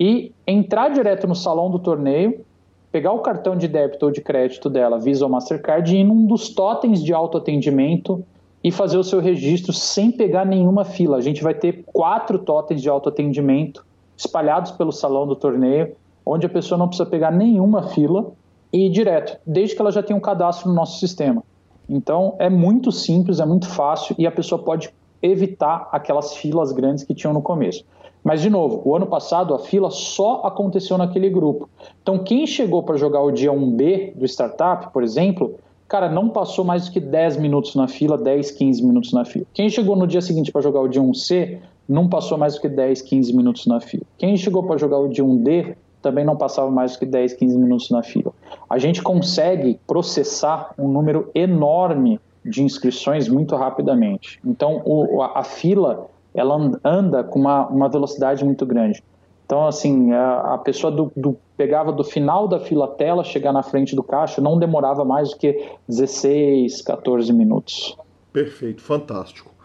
e 0.00 0.32
entrar 0.46 0.88
direto 0.90 1.26
no 1.26 1.34
salão 1.34 1.70
do 1.70 1.78
torneio, 1.78 2.44
pegar 2.90 3.12
o 3.12 3.20
cartão 3.20 3.56
de 3.56 3.68
débito 3.68 4.06
ou 4.06 4.12
de 4.12 4.20
crédito 4.20 4.70
dela, 4.70 4.98
Visa 4.98 5.24
ou 5.24 5.30
Mastercard, 5.30 5.94
e 5.94 6.00
ir 6.00 6.04
num 6.04 6.26
dos 6.26 6.48
totens 6.48 7.02
de 7.02 7.12
autoatendimento 7.12 8.24
e 8.62 8.72
fazer 8.72 8.96
o 8.96 9.04
seu 9.04 9.20
registro 9.20 9.72
sem 9.72 10.10
pegar 10.10 10.44
nenhuma 10.44 10.84
fila. 10.84 11.16
A 11.16 11.20
gente 11.20 11.42
vai 11.42 11.54
ter 11.54 11.84
quatro 11.86 12.38
totens 12.38 12.82
de 12.82 12.88
autoatendimento 12.88 13.84
espalhados 14.16 14.72
pelo 14.72 14.90
salão 14.90 15.26
do 15.26 15.36
torneio, 15.36 15.94
onde 16.28 16.46
a 16.46 16.48
pessoa 16.48 16.78
não 16.78 16.88
precisa 16.88 17.08
pegar 17.08 17.30
nenhuma 17.30 17.88
fila 17.88 18.32
e 18.72 18.86
ir 18.86 18.90
direto, 18.90 19.38
desde 19.46 19.74
que 19.74 19.80
ela 19.80 19.90
já 19.90 20.02
tenha 20.02 20.16
um 20.16 20.20
cadastro 20.20 20.68
no 20.68 20.74
nosso 20.74 20.98
sistema. 20.98 21.42
Então 21.88 22.34
é 22.38 22.50
muito 22.50 22.92
simples, 22.92 23.40
é 23.40 23.46
muito 23.46 23.66
fácil 23.68 24.14
e 24.18 24.26
a 24.26 24.30
pessoa 24.30 24.62
pode 24.62 24.90
evitar 25.22 25.88
aquelas 25.90 26.36
filas 26.36 26.70
grandes 26.72 27.04
que 27.04 27.14
tinham 27.14 27.32
no 27.32 27.42
começo. 27.42 27.84
Mas, 28.22 28.42
de 28.42 28.50
novo, 28.50 28.82
o 28.84 28.94
ano 28.94 29.06
passado 29.06 29.54
a 29.54 29.58
fila 29.58 29.90
só 29.90 30.42
aconteceu 30.44 30.98
naquele 30.98 31.30
grupo. 31.30 31.68
Então, 32.02 32.18
quem 32.18 32.46
chegou 32.46 32.82
para 32.82 32.96
jogar 32.96 33.22
o 33.22 33.30
dia 33.30 33.52
1B 33.52 34.14
do 34.16 34.26
startup, 34.26 34.92
por 34.92 35.02
exemplo, 35.02 35.54
cara, 35.86 36.08
não 36.08 36.28
passou 36.28 36.64
mais 36.64 36.86
do 36.86 36.92
que 36.92 37.00
10 37.00 37.36
minutos 37.38 37.74
na 37.74 37.88
fila, 37.88 38.18
10, 38.18 38.50
15 38.50 38.84
minutos 38.84 39.12
na 39.12 39.24
fila. 39.24 39.46
Quem 39.54 39.70
chegou 39.70 39.96
no 39.96 40.06
dia 40.06 40.20
seguinte 40.20 40.52
para 40.52 40.60
jogar 40.60 40.80
o 40.80 40.88
dia 40.88 41.00
1C, 41.00 41.58
não 41.88 42.08
passou 42.08 42.36
mais 42.36 42.54
do 42.56 42.60
que 42.60 42.68
10, 42.68 43.02
15 43.02 43.34
minutos 43.34 43.66
na 43.66 43.80
fila. 43.80 44.02
Quem 44.18 44.36
chegou 44.36 44.62
para 44.62 44.76
jogar 44.76 44.98
o 44.98 45.08
dia 45.08 45.24
1D, 45.24 45.74
também 46.02 46.24
não 46.24 46.36
passava 46.36 46.70
mais 46.70 46.96
que 46.96 47.06
10, 47.06 47.34
15 47.34 47.58
minutos 47.58 47.90
na 47.90 48.02
fila. 48.02 48.32
A 48.68 48.78
gente 48.78 49.02
consegue 49.02 49.78
processar 49.86 50.74
um 50.78 50.88
número 50.88 51.30
enorme 51.34 52.20
de 52.44 52.62
inscrições 52.62 53.28
muito 53.28 53.54
rapidamente. 53.56 54.40
Então, 54.44 54.82
o, 54.84 55.22
a, 55.22 55.40
a, 55.40 55.44
fila 55.44 56.06
ela 56.34 56.56
anda 56.84 57.24
com 57.24 57.38
uma, 57.38 57.66
uma 57.66 57.88
velocidade 57.88 58.44
muito 58.44 58.64
grande. 58.64 59.02
Então, 59.44 59.66
assim, 59.66 60.12
a, 60.12 60.54
a 60.54 60.58
pessoa 60.58 60.90
do, 60.90 61.10
do, 61.16 61.36
pegava 61.56 61.90
do 61.90 62.04
final 62.04 62.46
da 62.46 62.60
fila 62.60 62.84
até 62.84 63.06
ela 63.06 63.24
chegar 63.24 63.52
na 63.52 63.62
frente 63.62 63.96
do 63.96 64.02
caixa, 64.02 64.40
não 64.40 64.58
demorava 64.58 65.04
mais 65.04 65.30
do 65.30 65.36
que 65.36 65.70
16, 65.88 66.82
14 66.82 67.32
minutos. 67.32 67.96
Perfeito, 68.32 68.82
fantástico. 68.82 69.57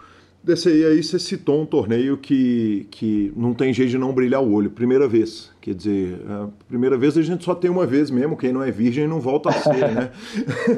Desse 0.44 0.68
aí, 0.68 0.86
aí 0.86 1.02
você 1.02 1.18
citou 1.18 1.62
um 1.62 1.66
torneio 1.66 2.18
que, 2.18 2.86
que 2.91 3.32
não 3.34 3.54
tem 3.54 3.74
jeito 3.74 3.91
de 3.91 3.98
não 3.98 4.12
brilhar 4.12 4.44
o 4.44 4.52
olho, 4.52 4.70
primeira 4.70 5.08
vez. 5.08 5.50
Quer 5.62 5.74
dizer, 5.74 6.20
a 6.28 6.50
primeira 6.68 6.98
vez 6.98 7.18
a 7.18 7.22
gente 7.22 7.46
só 7.46 7.56
tem 7.56 7.72
uma 7.72 7.86
vez 7.86 8.12
mesmo, 8.12 8.36
quem 8.36 8.52
não 8.52 8.62
é 8.62 8.70
virgem 8.70 9.08
não 9.08 9.22
volta 9.22 9.50
a 9.50 9.54
ser, 9.54 9.89
né? 9.89 10.12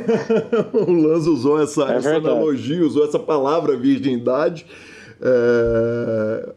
o 0.72 0.92
Lanz 0.92 1.26
usou 1.26 1.60
essa, 1.60 1.92
é 1.92 1.98
essa 1.98 2.16
analogia, 2.18 2.86
usou 2.86 3.06
essa 3.06 3.18
palavra 3.18 3.76
virgindade. 3.76 4.68
É... 5.20 6.54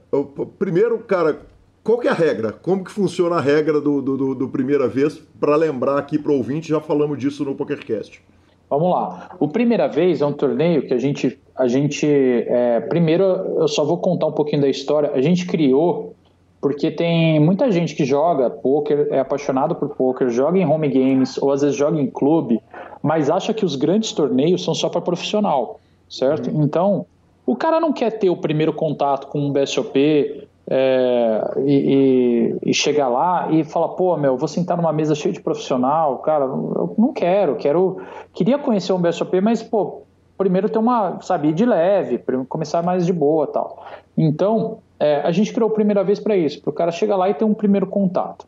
Primeiro, 0.58 0.98
cara, 0.98 1.40
qual 1.82 1.98
que 1.98 2.08
é 2.08 2.10
a 2.10 2.14
regra? 2.14 2.52
Como 2.52 2.84
que 2.84 2.90
funciona 2.90 3.36
a 3.36 3.40
regra 3.40 3.80
do, 3.80 4.02
do, 4.02 4.34
do 4.34 4.48
primeira 4.50 4.86
vez? 4.86 5.18
Para 5.40 5.56
lembrar 5.56 5.96
aqui 5.96 6.18
para 6.18 6.30
o 6.30 6.34
ouvinte, 6.34 6.68
já 6.68 6.78
falamos 6.78 7.18
disso 7.18 7.42
no 7.42 7.54
PokerCast. 7.54 8.20
Vamos 8.68 8.90
lá. 8.90 9.30
O 9.40 9.48
primeira 9.48 9.88
vez 9.88 10.20
é 10.20 10.26
um 10.26 10.32
torneio 10.32 10.86
que 10.86 10.92
a 10.92 10.98
gente, 10.98 11.38
a 11.56 11.66
gente 11.66 12.06
é, 12.06 12.80
primeiro 12.80 13.24
eu 13.24 13.68
só 13.68 13.84
vou 13.84 13.98
contar 13.98 14.26
um 14.26 14.32
pouquinho 14.32 14.62
da 14.62 14.68
história. 14.68 15.10
A 15.14 15.20
gente 15.20 15.46
criou 15.46 16.14
porque 16.60 16.90
tem 16.90 17.38
muita 17.38 17.70
gente 17.70 17.94
que 17.94 18.04
joga 18.04 18.50
poker, 18.50 19.08
é 19.10 19.20
apaixonado 19.20 19.74
por 19.74 19.90
poker, 19.90 20.28
joga 20.28 20.58
em 20.58 20.66
home 20.66 20.88
games 20.88 21.38
ou 21.38 21.52
às 21.52 21.62
vezes 21.62 21.76
joga 21.76 22.00
em 22.00 22.06
clube, 22.08 22.60
mas 23.02 23.30
acha 23.30 23.54
que 23.54 23.64
os 23.64 23.76
grandes 23.76 24.12
torneios 24.12 24.64
são 24.64 24.74
só 24.74 24.88
para 24.88 25.00
profissional, 25.00 25.78
certo? 26.10 26.50
Uhum. 26.50 26.64
Então, 26.64 27.06
o 27.46 27.54
cara 27.54 27.78
não 27.78 27.92
quer 27.92 28.10
ter 28.18 28.28
o 28.28 28.36
primeiro 28.36 28.72
contato 28.72 29.28
com 29.28 29.38
um 29.40 29.52
BSOP, 29.52 30.48
é, 30.70 31.54
e, 31.64 32.54
e, 32.62 32.70
e, 32.70 32.74
chegar 32.74 33.08
lá 33.08 33.48
e 33.50 33.64
falar, 33.64 33.88
pô, 33.88 34.16
meu, 34.16 34.36
vou 34.36 34.48
sentar 34.48 34.76
numa 34.76 34.92
mesa 34.92 35.14
cheia 35.14 35.32
de 35.32 35.40
profissional, 35.40 36.18
cara, 36.18 36.44
eu 36.44 36.94
não 36.98 37.12
quero, 37.12 37.56
quero, 37.56 38.02
queria 38.34 38.58
conhecer 38.58 38.92
um 38.92 39.00
BSOP, 39.00 39.40
mas, 39.40 39.62
pô, 39.62 40.02
primeiro 40.36 40.68
ter 40.68 40.78
uma, 40.78 41.20
sabe, 41.22 41.52
de 41.52 41.64
leve, 41.64 42.22
começar 42.48 42.82
mais 42.82 43.06
de 43.06 43.12
boa 43.12 43.46
tal. 43.46 43.82
Então, 44.16 44.78
é, 45.00 45.22
a 45.22 45.30
gente 45.32 45.52
criou 45.52 45.70
a 45.70 45.74
primeira 45.74 46.04
vez 46.04 46.20
para 46.20 46.36
isso, 46.36 46.60
para 46.60 46.70
o 46.70 46.74
cara 46.74 46.92
chegar 46.92 47.16
lá 47.16 47.30
e 47.30 47.34
ter 47.34 47.44
um 47.44 47.54
primeiro 47.54 47.86
contato. 47.86 48.46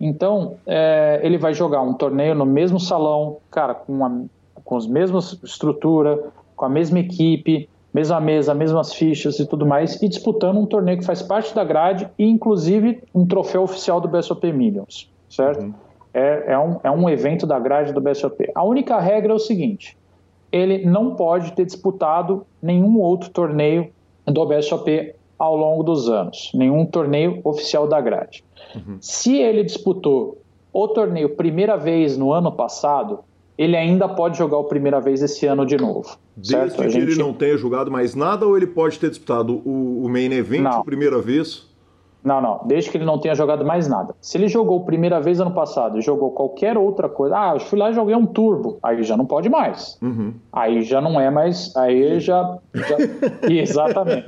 Então, 0.00 0.56
é, 0.66 1.20
ele 1.22 1.38
vai 1.38 1.54
jogar 1.54 1.80
um 1.80 1.94
torneio 1.94 2.34
no 2.34 2.44
mesmo 2.44 2.80
salão, 2.80 3.36
cara, 3.52 3.72
com, 3.72 3.92
uma, 3.92 4.24
com 4.64 4.76
as 4.76 4.86
mesmas 4.86 5.38
estrutura, 5.44 6.18
com 6.56 6.64
a 6.64 6.68
mesma 6.68 6.98
equipe, 6.98 7.68
mesma 7.92 8.20
mesa, 8.20 8.54
mesmas 8.54 8.94
fichas 8.94 9.38
e 9.38 9.46
tudo 9.46 9.66
mais, 9.66 10.00
e 10.02 10.08
disputando 10.08 10.58
um 10.58 10.66
torneio 10.66 10.98
que 10.98 11.04
faz 11.04 11.22
parte 11.22 11.54
da 11.54 11.62
grade 11.62 12.08
e, 12.18 12.24
inclusive, 12.24 13.02
um 13.14 13.26
troféu 13.26 13.62
oficial 13.62 14.00
do 14.00 14.08
BSOP 14.08 14.52
Millions, 14.52 15.10
certo? 15.28 15.64
Uhum. 15.64 15.74
É, 16.14 16.52
é, 16.52 16.58
um, 16.58 16.80
é 16.82 16.90
um 16.90 17.08
evento 17.08 17.46
da 17.46 17.58
grade 17.58 17.92
do 17.92 18.00
BSOP. 18.00 18.50
A 18.54 18.64
única 18.64 18.98
regra 18.98 19.32
é 19.32 19.34
o 19.34 19.38
seguinte: 19.38 19.96
ele 20.50 20.84
não 20.84 21.14
pode 21.14 21.52
ter 21.52 21.64
disputado 21.64 22.46
nenhum 22.62 22.98
outro 22.98 23.30
torneio 23.30 23.90
do 24.26 24.46
BSOP 24.46 25.14
ao 25.38 25.56
longo 25.56 25.82
dos 25.82 26.08
anos, 26.08 26.50
nenhum 26.54 26.86
torneio 26.86 27.40
oficial 27.42 27.88
da 27.88 28.00
grade. 28.00 28.44
Uhum. 28.74 28.98
Se 29.00 29.38
ele 29.38 29.64
disputou 29.64 30.38
o 30.72 30.88
torneio 30.88 31.34
primeira 31.36 31.76
vez 31.76 32.16
no 32.16 32.32
ano 32.32 32.52
passado, 32.52 33.20
ele 33.62 33.76
ainda 33.76 34.08
pode 34.08 34.36
jogar 34.36 34.58
a 34.58 34.64
primeira 34.64 35.00
vez 35.00 35.22
esse 35.22 35.46
ano 35.46 35.64
de 35.64 35.76
novo. 35.76 36.16
Desde 36.36 36.52
certo? 36.52 36.82
que 36.82 36.88
gente... 36.90 37.12
ele 37.12 37.22
não 37.22 37.32
tenha 37.32 37.56
jogado 37.56 37.90
mais 37.90 38.14
nada 38.14 38.44
ou 38.44 38.56
ele 38.56 38.66
pode 38.66 38.98
ter 38.98 39.08
disputado 39.08 39.62
o, 39.64 40.04
o 40.04 40.08
main 40.08 40.32
event 40.32 40.62
não. 40.62 40.82
primeira 40.82 41.20
vez? 41.20 41.70
Não, 42.24 42.40
não. 42.40 42.60
Desde 42.64 42.90
que 42.90 42.96
ele 42.96 43.04
não 43.04 43.18
tenha 43.18 43.34
jogado 43.34 43.64
mais 43.64 43.88
nada. 43.88 44.14
Se 44.20 44.36
ele 44.38 44.48
jogou 44.48 44.80
a 44.80 44.84
primeira 44.84 45.20
vez 45.20 45.40
ano 45.40 45.52
passado 45.52 45.98
e 45.98 46.02
jogou 46.02 46.30
qualquer 46.30 46.76
outra 46.76 47.08
coisa, 47.08 47.36
ah, 47.36 47.54
eu 47.54 47.60
fui 47.60 47.78
lá 47.78 47.90
e 47.90 47.94
joguei 47.94 48.14
um 48.14 48.26
turbo, 48.26 48.78
aí 48.82 49.02
já 49.02 49.16
não 49.16 49.26
pode 49.26 49.48
mais. 49.48 49.98
Uhum. 50.00 50.34
Aí 50.52 50.82
já 50.82 51.00
não 51.00 51.20
é 51.20 51.30
mais. 51.30 51.74
Aí 51.76 52.20
já. 52.20 52.58
já... 52.74 52.96
Exatamente. 53.50 54.26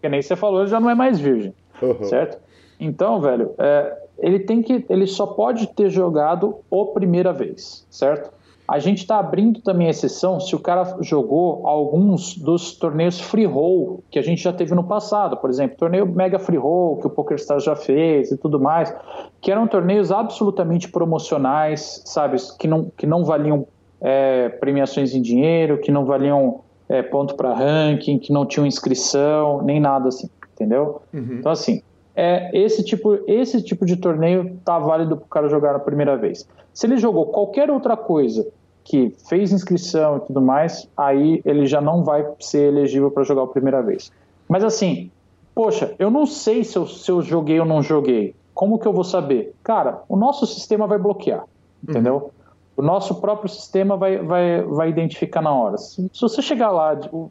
que 0.00 0.08
nem 0.08 0.22
você 0.22 0.36
falou, 0.36 0.66
já 0.66 0.78
não 0.80 0.90
é 0.90 0.94
mais 0.94 1.18
virgem. 1.18 1.54
Uhum. 1.80 2.04
Certo? 2.04 2.38
Então, 2.80 3.20
velho, 3.20 3.54
é, 3.58 3.96
ele 4.18 4.40
tem 4.40 4.62
que. 4.62 4.84
Ele 4.88 5.06
só 5.06 5.26
pode 5.26 5.66
ter 5.68 5.90
jogado 5.90 6.56
a 6.70 6.84
primeira 6.92 7.32
vez, 7.32 7.86
certo? 7.90 8.37
A 8.68 8.78
gente 8.78 8.98
está 8.98 9.18
abrindo 9.18 9.62
também 9.62 9.88
exceção 9.88 10.38
se 10.38 10.54
o 10.54 10.60
cara 10.60 10.98
jogou 11.00 11.66
alguns 11.66 12.36
dos 12.36 12.76
torneios 12.76 13.18
free 13.18 13.46
roll 13.46 14.04
que 14.10 14.18
a 14.18 14.22
gente 14.22 14.42
já 14.42 14.52
teve 14.52 14.74
no 14.74 14.84
passado, 14.84 15.38
por 15.38 15.48
exemplo, 15.48 15.78
torneio 15.78 16.04
Mega 16.04 16.38
Free 16.38 16.58
Roll 16.58 16.98
que 16.98 17.06
o 17.06 17.10
PokerStars 17.10 17.64
já 17.64 17.74
fez 17.74 18.30
e 18.30 18.36
tudo 18.36 18.60
mais, 18.60 18.94
que 19.40 19.50
eram 19.50 19.66
torneios 19.66 20.12
absolutamente 20.12 20.86
promocionais, 20.90 22.02
sabe, 22.04 22.36
que 22.58 22.68
não, 22.68 22.92
que 22.94 23.06
não 23.06 23.24
valiam 23.24 23.66
é, 24.02 24.50
premiações 24.50 25.14
em 25.14 25.22
dinheiro, 25.22 25.78
que 25.78 25.90
não 25.90 26.04
valiam 26.04 26.60
é, 26.90 27.02
ponto 27.02 27.36
para 27.36 27.54
ranking, 27.54 28.18
que 28.18 28.34
não 28.34 28.44
tinham 28.44 28.66
inscrição, 28.66 29.62
nem 29.62 29.80
nada 29.80 30.08
assim, 30.08 30.28
entendeu? 30.52 31.00
Uhum. 31.14 31.38
Então, 31.38 31.52
assim, 31.52 31.82
é, 32.14 32.50
esse, 32.52 32.84
tipo, 32.84 33.18
esse 33.26 33.62
tipo 33.62 33.86
de 33.86 33.96
torneio 33.96 34.58
tá 34.62 34.78
válido 34.78 35.16
para 35.16 35.24
o 35.24 35.28
cara 35.28 35.48
jogar 35.48 35.74
a 35.74 35.78
primeira 35.78 36.16
vez. 36.16 36.46
Se 36.74 36.86
ele 36.86 36.98
jogou 36.98 37.26
qualquer 37.26 37.70
outra 37.70 37.96
coisa 37.96 38.46
que 38.88 39.14
fez 39.28 39.52
inscrição 39.52 40.16
e 40.16 40.20
tudo 40.20 40.40
mais, 40.40 40.88
aí 40.96 41.42
ele 41.44 41.66
já 41.66 41.78
não 41.78 42.02
vai 42.02 42.26
ser 42.40 42.68
elegível 42.68 43.10
para 43.10 43.22
jogar 43.22 43.42
a 43.42 43.46
primeira 43.46 43.82
vez. 43.82 44.10
Mas 44.48 44.64
assim, 44.64 45.10
poxa, 45.54 45.94
eu 45.98 46.10
não 46.10 46.24
sei 46.24 46.64
se 46.64 46.78
eu, 46.78 46.86
se 46.86 47.10
eu 47.10 47.20
joguei 47.20 47.60
ou 47.60 47.66
não 47.66 47.82
joguei. 47.82 48.34
Como 48.54 48.78
que 48.78 48.88
eu 48.88 48.92
vou 48.92 49.04
saber? 49.04 49.54
Cara, 49.62 50.02
o 50.08 50.16
nosso 50.16 50.46
sistema 50.46 50.86
vai 50.86 50.98
bloquear, 50.98 51.44
entendeu? 51.86 52.14
Uhum. 52.14 52.30
O 52.78 52.82
nosso 52.82 53.16
próprio 53.16 53.50
sistema 53.50 53.94
vai, 53.94 54.18
vai, 54.18 54.62
vai 54.62 54.88
identificar 54.88 55.42
na 55.42 55.52
hora. 55.52 55.76
Se, 55.76 56.08
se 56.10 56.20
você 56.20 56.40
chegar 56.40 56.70
lá, 56.70 56.98
o, 57.12 57.30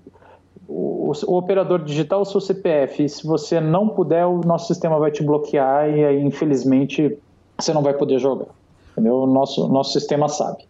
o, 0.68 1.12
o, 1.26 1.38
operador 1.38 1.84
digital, 1.84 2.22
o 2.22 2.26
seu 2.26 2.39
CPF, 2.39 3.10
se 3.10 3.26
você 3.26 3.60
não 3.60 3.89
puder, 3.89 4.28
o 4.28 4.41
nosso 4.41 4.68
sistema 4.68 4.99
vai 4.99 5.10
te 5.10 5.24
bloquear 5.24 5.89
e 5.89 6.05
aí, 6.05 6.22
infelizmente, 6.22 7.18
você 7.58 7.74
não 7.74 7.82
vai 7.82 7.95
poder 7.95 8.20
jogar. 8.20 8.47
Entendeu? 8.91 9.24
O 9.24 9.28
nosso, 9.28 9.68
nosso 9.68 9.93
sistema 9.93 10.30
sabe. 10.30 10.66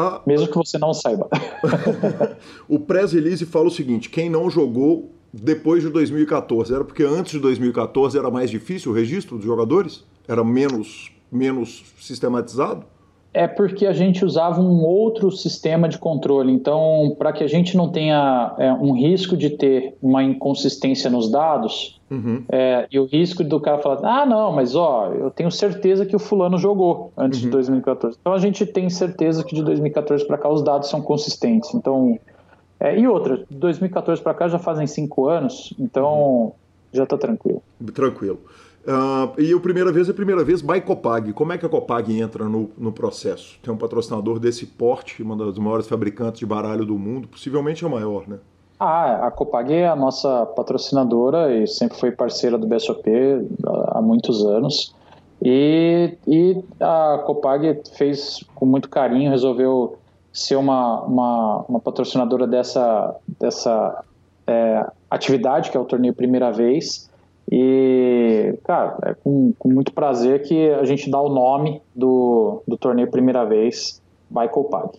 Ah, 0.00 0.22
Mesmo 0.24 0.46
que 0.46 0.56
você 0.56 0.78
não 0.78 0.94
saiba. 0.94 1.28
o 2.68 2.78
Press 2.78 3.12
Release 3.12 3.44
fala 3.44 3.66
o 3.66 3.70
seguinte: 3.70 4.08
quem 4.08 4.30
não 4.30 4.48
jogou 4.48 5.10
depois 5.32 5.82
de 5.82 5.90
2014, 5.90 6.72
era 6.72 6.84
porque 6.84 7.02
antes 7.02 7.32
de 7.32 7.40
2014 7.40 8.16
era 8.16 8.30
mais 8.30 8.48
difícil 8.48 8.92
o 8.92 8.94
registro 8.94 9.36
dos 9.36 9.44
jogadores? 9.44 10.04
Era 10.28 10.44
menos, 10.44 11.10
menos 11.32 11.82
sistematizado? 12.00 12.86
É 13.32 13.46
porque 13.46 13.86
a 13.86 13.92
gente 13.92 14.24
usava 14.24 14.60
um 14.60 14.84
outro 14.84 15.30
sistema 15.30 15.88
de 15.88 15.98
controle. 15.98 16.52
Então, 16.52 17.14
para 17.18 17.32
que 17.32 17.44
a 17.44 17.46
gente 17.46 17.76
não 17.76 17.90
tenha 17.90 18.54
é, 18.58 18.72
um 18.72 18.92
risco 18.92 19.36
de 19.36 19.50
ter 19.50 19.94
uma 20.02 20.22
inconsistência 20.22 21.10
nos 21.10 21.30
dados, 21.30 22.00
uhum. 22.10 22.42
é, 22.48 22.86
e 22.90 22.98
o 22.98 23.04
risco 23.04 23.44
do 23.44 23.60
cara 23.60 23.78
falar, 23.78 24.00
ah, 24.02 24.26
não, 24.26 24.50
mas 24.52 24.74
ó, 24.74 25.12
eu 25.12 25.30
tenho 25.30 25.50
certeza 25.50 26.06
que 26.06 26.16
o 26.16 26.18
fulano 26.18 26.56
jogou 26.56 27.12
antes 27.16 27.38
uhum. 27.40 27.46
de 27.46 27.50
2014. 27.50 28.16
Então, 28.20 28.32
a 28.32 28.38
gente 28.38 28.64
tem 28.64 28.88
certeza 28.88 29.44
que 29.44 29.54
de 29.54 29.62
2014 29.62 30.26
para 30.26 30.38
cá 30.38 30.48
os 30.48 30.62
dados 30.62 30.88
são 30.88 31.02
consistentes. 31.02 31.74
Então, 31.74 32.18
é, 32.80 32.98
e 32.98 33.06
outra, 33.06 33.38
de 33.38 33.56
2014 33.56 34.22
para 34.22 34.34
cá 34.34 34.48
já 34.48 34.58
fazem 34.58 34.86
cinco 34.86 35.28
anos, 35.28 35.74
então 35.78 36.14
uhum. 36.14 36.52
já 36.92 37.04
está 37.04 37.18
tranquilo. 37.18 37.62
Tranquilo. 37.92 38.40
Uh, 38.86 39.40
e 39.40 39.52
a 39.52 39.60
primeira 39.60 39.92
vez 39.92 40.08
é 40.08 40.12
a 40.12 40.14
primeira 40.14 40.42
vez 40.42 40.62
by 40.62 40.80
Copag. 40.80 41.32
Como 41.32 41.52
é 41.52 41.58
que 41.58 41.66
a 41.66 41.68
Copag 41.68 42.18
entra 42.18 42.44
no, 42.44 42.70
no 42.78 42.92
processo? 42.92 43.58
Tem 43.62 43.72
um 43.72 43.76
patrocinador 43.76 44.38
desse 44.38 44.64
porte, 44.64 45.22
uma 45.22 45.36
das 45.36 45.58
maiores 45.58 45.86
fabricantes 45.86 46.38
de 46.38 46.46
baralho 46.46 46.86
do 46.86 46.98
mundo, 46.98 47.28
possivelmente 47.28 47.84
a 47.84 47.88
maior, 47.88 48.26
né? 48.26 48.38
Ah, 48.80 49.26
a 49.26 49.30
Copag 49.30 49.72
é 49.72 49.88
a 49.88 49.96
nossa 49.96 50.46
patrocinadora 50.46 51.54
e 51.54 51.66
sempre 51.66 51.98
foi 51.98 52.12
parceira 52.12 52.56
do 52.56 52.66
BSOP 52.66 53.10
há 53.88 54.00
muitos 54.00 54.44
anos. 54.46 54.94
E, 55.42 56.16
e 56.26 56.62
a 56.80 57.22
Copag 57.26 57.82
fez 57.96 58.44
com 58.54 58.64
muito 58.64 58.88
carinho, 58.88 59.30
resolveu 59.30 59.98
ser 60.32 60.56
uma, 60.56 61.02
uma, 61.02 61.64
uma 61.68 61.80
patrocinadora 61.80 62.46
dessa, 62.46 63.16
dessa 63.40 64.04
é, 64.46 64.86
atividade, 65.10 65.70
que 65.70 65.76
é 65.76 65.80
o 65.80 65.84
torneio 65.84 66.14
Primeira 66.14 66.50
Vez. 66.52 67.07
E, 67.50 68.58
cara, 68.64 68.98
é 69.04 69.14
com, 69.14 69.54
com, 69.58 69.68
muito 69.68 69.92
prazer 69.92 70.42
que 70.42 70.68
a 70.70 70.84
gente 70.84 71.10
dá 71.10 71.20
o 71.20 71.30
nome 71.30 71.80
do, 71.94 72.62
do 72.68 72.76
torneio 72.76 73.10
primeira 73.10 73.44
vez, 73.44 74.02
vai 74.30 74.48
Copag. 74.48 74.98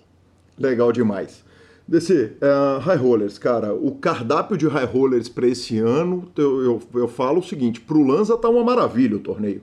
Legal 0.58 0.91
demais. 0.91 1.45
DC, 1.88 2.34
uh, 2.41 2.80
High 2.80 2.97
Rollers, 2.97 3.38
cara, 3.38 3.74
o 3.74 3.95
cardápio 3.95 4.58
de 4.58 4.68
High 4.68 4.86
Rollers 4.86 5.28
para 5.28 5.47
esse 5.47 5.80
ano, 5.80 6.28
eu, 6.38 6.62
eu, 6.64 6.82
eu, 6.93 7.08
falo 7.08 7.39
o 7.39 7.43
seguinte: 7.43 7.82
pro 7.82 8.04
Lanza 8.04 8.38
tá 8.38 8.47
uma 8.50 8.64
maravilha 8.64 9.16
o 9.16 9.20
torneio. 9.20 9.62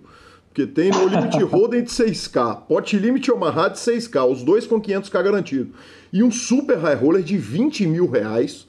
Porque 0.49 0.67
tem 0.67 0.91
no 0.91 1.07
Limit 1.07 1.43
Roden 1.45 1.83
de 1.83 1.91
6K, 1.91 2.63
Pot 2.63 2.97
Limit 2.97 3.31
Omaha 3.31 3.69
de 3.69 3.79
6K, 3.79 4.27
os 4.27 4.43
dois 4.43 4.67
com 4.67 4.81
500K 4.81 5.23
garantido. 5.23 5.71
E 6.13 6.23
um 6.23 6.31
Super 6.31 6.79
High 6.79 6.97
Roller 6.97 7.23
de 7.23 7.37
20 7.37 7.87
mil 7.87 8.09
reais, 8.09 8.67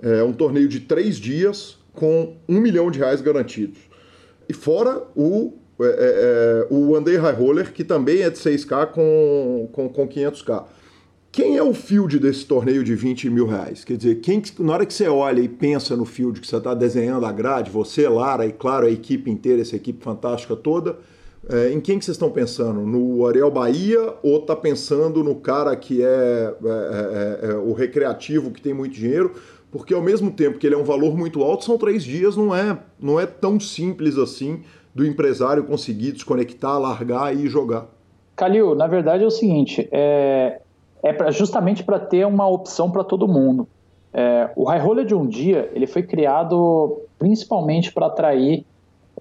é, 0.00 0.22
um 0.22 0.32
torneio 0.32 0.68
de 0.68 0.80
três 0.80 1.16
dias, 1.16 1.76
com 1.94 2.36
um 2.48 2.60
milhão 2.60 2.90
de 2.90 2.98
reais 2.98 3.20
garantidos. 3.20 3.78
E 4.48 4.52
fora 4.52 5.02
o, 5.16 5.54
é, 5.80 5.84
é, 5.84 5.88
é 5.88 6.66
o 6.70 6.92
One 6.92 7.16
High 7.16 7.34
Roller, 7.34 7.72
que 7.72 7.84
também 7.84 8.22
é 8.22 8.30
de 8.30 8.38
6K 8.38 8.86
com, 8.88 9.68
com, 9.72 9.88
com 9.88 10.08
500K. 10.08 10.64
Quem 11.32 11.56
é 11.56 11.62
o 11.62 11.74
field 11.74 12.20
desse 12.20 12.44
torneio 12.44 12.84
de 12.84 12.94
20 12.94 13.28
mil 13.28 13.46
reais? 13.46 13.84
Quer 13.84 13.96
dizer, 13.96 14.20
quem, 14.20 14.40
na 14.60 14.72
hora 14.72 14.86
que 14.86 14.94
você 14.94 15.08
olha 15.08 15.40
e 15.40 15.48
pensa 15.48 15.96
no 15.96 16.04
field 16.04 16.40
que 16.40 16.46
você 16.46 16.56
está 16.56 16.74
desenhando 16.74 17.26
a 17.26 17.32
grade, 17.32 17.72
você, 17.72 18.08
Lara, 18.08 18.46
e 18.46 18.52
claro, 18.52 18.86
a 18.86 18.90
equipe 18.90 19.28
inteira, 19.28 19.60
essa 19.60 19.74
equipe 19.74 20.04
fantástica 20.04 20.54
toda, 20.54 20.96
é, 21.48 21.72
em 21.72 21.80
quem 21.80 21.98
que 21.98 22.04
vocês 22.04 22.14
estão 22.14 22.30
pensando? 22.30 22.80
No 22.82 23.26
Ariel 23.26 23.50
Bahia 23.50 24.14
ou 24.22 24.38
está 24.38 24.56
pensando 24.56 25.22
no 25.22 25.34
cara 25.34 25.74
que 25.76 26.02
é, 26.02 26.06
é, 26.06 27.46
é, 27.46 27.50
é, 27.50 27.54
o 27.54 27.72
recreativo, 27.72 28.50
que 28.50 28.62
tem 28.62 28.72
muito 28.72 28.94
dinheiro? 28.94 29.32
Porque 29.74 29.92
ao 29.92 30.00
mesmo 30.00 30.30
tempo 30.30 30.56
que 30.56 30.68
ele 30.68 30.76
é 30.76 30.78
um 30.78 30.84
valor 30.84 31.16
muito 31.16 31.42
alto, 31.42 31.64
são 31.64 31.76
três 31.76 32.04
dias, 32.04 32.36
não 32.36 32.54
é, 32.54 32.78
não 32.96 33.18
é 33.18 33.26
tão 33.26 33.58
simples 33.58 34.16
assim 34.16 34.62
do 34.94 35.04
empresário 35.04 35.64
conseguir 35.64 36.12
desconectar, 36.12 36.78
largar 36.78 37.34
e 37.34 37.48
jogar. 37.48 37.88
Calil, 38.36 38.76
na 38.76 38.86
verdade 38.86 39.24
é 39.24 39.26
o 39.26 39.32
seguinte, 39.32 39.88
é, 39.90 40.60
é 41.02 41.12
pra, 41.12 41.32
justamente 41.32 41.82
para 41.82 41.98
ter 41.98 42.24
uma 42.24 42.46
opção 42.46 42.88
para 42.88 43.02
todo 43.02 43.26
mundo. 43.26 43.66
É, 44.12 44.48
o 44.54 44.62
High 44.62 44.78
Roller 44.78 45.04
de 45.04 45.14
um 45.16 45.26
dia, 45.26 45.68
ele 45.74 45.88
foi 45.88 46.04
criado 46.04 47.00
principalmente 47.18 47.92
para 47.92 48.06
atrair 48.06 48.64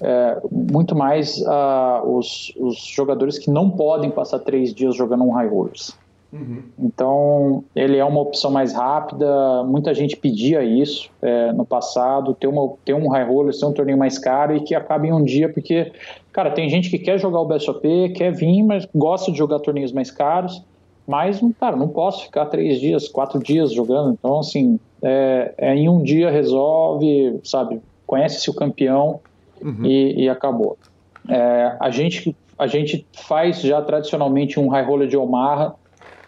é, 0.03 0.39
muito 0.51 0.95
mais 0.95 1.35
uh, 1.39 2.15
os, 2.15 2.53
os, 2.59 2.77
jogadores 2.77 3.39
que 3.39 3.49
não 3.49 3.71
podem 3.71 4.11
passar 4.11 4.37
três 4.37 4.71
dias 4.71 4.95
jogando 4.95 5.23
um 5.23 5.31
High 5.31 5.47
Rollers. 5.47 5.97
Uhum. 6.33 6.63
Então, 6.79 7.63
ele 7.75 7.97
é 7.97 8.03
uma 8.03 8.19
opção 8.19 8.49
mais 8.49 8.73
rápida. 8.73 9.63
Muita 9.63 9.93
gente 9.93 10.17
pedia 10.17 10.63
isso 10.63 11.11
é, 11.21 11.53
no 11.53 11.63
passado, 11.63 12.33
ter, 12.33 12.47
uma, 12.47 12.73
ter 12.83 12.95
um 12.95 13.07
high 13.07 13.23
roller, 13.23 13.53
ser 13.53 13.65
um 13.67 13.71
torneio 13.71 13.97
mais 13.97 14.17
caro 14.17 14.55
e 14.55 14.61
que 14.61 14.73
acabe 14.73 15.09
em 15.09 15.13
um 15.13 15.23
dia, 15.23 15.47
porque, 15.47 15.91
cara, 16.31 16.49
tem 16.49 16.67
gente 16.67 16.89
que 16.89 16.97
quer 16.97 17.19
jogar 17.19 17.39
o 17.39 17.45
BSOP, 17.45 18.13
quer 18.15 18.31
vir, 18.33 18.63
mas 18.63 18.87
gosta 18.95 19.31
de 19.31 19.37
jogar 19.37 19.59
torneios 19.59 19.91
mais 19.91 20.09
caros. 20.09 20.63
Mas, 21.05 21.39
cara, 21.59 21.75
não 21.75 21.89
posso 21.89 22.23
ficar 22.23 22.47
três 22.47 22.79
dias, 22.79 23.07
quatro 23.07 23.37
dias 23.39 23.71
jogando. 23.71 24.13
Então, 24.13 24.39
assim, 24.39 24.79
é, 25.01 25.53
é 25.57 25.75
em 25.75 25.87
um 25.87 26.01
dia 26.01 26.31
resolve, 26.31 27.39
sabe? 27.43 27.79
Conhece-se 28.07 28.49
o 28.49 28.53
campeão 28.53 29.19
uhum. 29.61 29.85
e, 29.85 30.23
e, 30.23 30.29
acabou. 30.29 30.77
É, 31.29 31.75
a, 31.79 31.91
gente, 31.91 32.35
a 32.57 32.67
gente 32.67 33.05
faz 33.11 33.61
já 33.61 33.81
tradicionalmente 33.81 34.59
um 34.59 34.69
high 34.69 34.85
roller 34.85 35.07
de 35.07 35.17
Omaha 35.17 35.75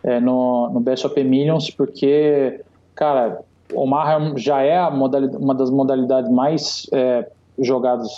é, 0.06 0.20
no, 0.20 0.70
no 0.70 0.80
BSOP 0.80 1.24
Millions, 1.24 1.72
porque, 1.72 2.62
cara, 2.94 3.42
Omaha 3.74 4.34
já 4.38 4.62
é 4.62 4.80
uma 4.88 5.56
das 5.56 5.72
modalidades 5.72 6.30
mais 6.30 6.88
é, 6.94 7.28
jogadas, 7.58 8.16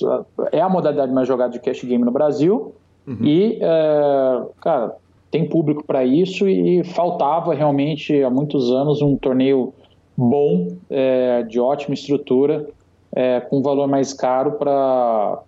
é 0.52 0.60
a 0.60 0.68
modalidade 0.68 1.14
mais 1.14 1.28
jogada 1.28 1.54
de 1.54 1.60
cash 1.60 1.84
game 1.86 2.04
no 2.04 2.12
Brasil, 2.12 2.76
uhum. 3.08 3.24
e, 3.24 3.58
é, 3.62 4.42
cara, 4.60 4.96
tem 5.32 5.48
público 5.48 5.84
para 5.86 6.04
isso 6.04 6.48
e 6.48 6.84
faltava 6.84 7.54
realmente 7.54 8.22
há 8.22 8.30
muitos 8.30 8.70
anos 8.70 9.02
um 9.02 9.16
torneio 9.16 9.74
bom, 10.16 10.68
é, 10.90 11.44
de 11.44 11.58
ótima 11.58 11.94
estrutura, 11.94 12.68
é, 13.16 13.40
com 13.40 13.62
valor 13.62 13.88
mais 13.88 14.14
caro 14.14 14.54
para 14.54 15.40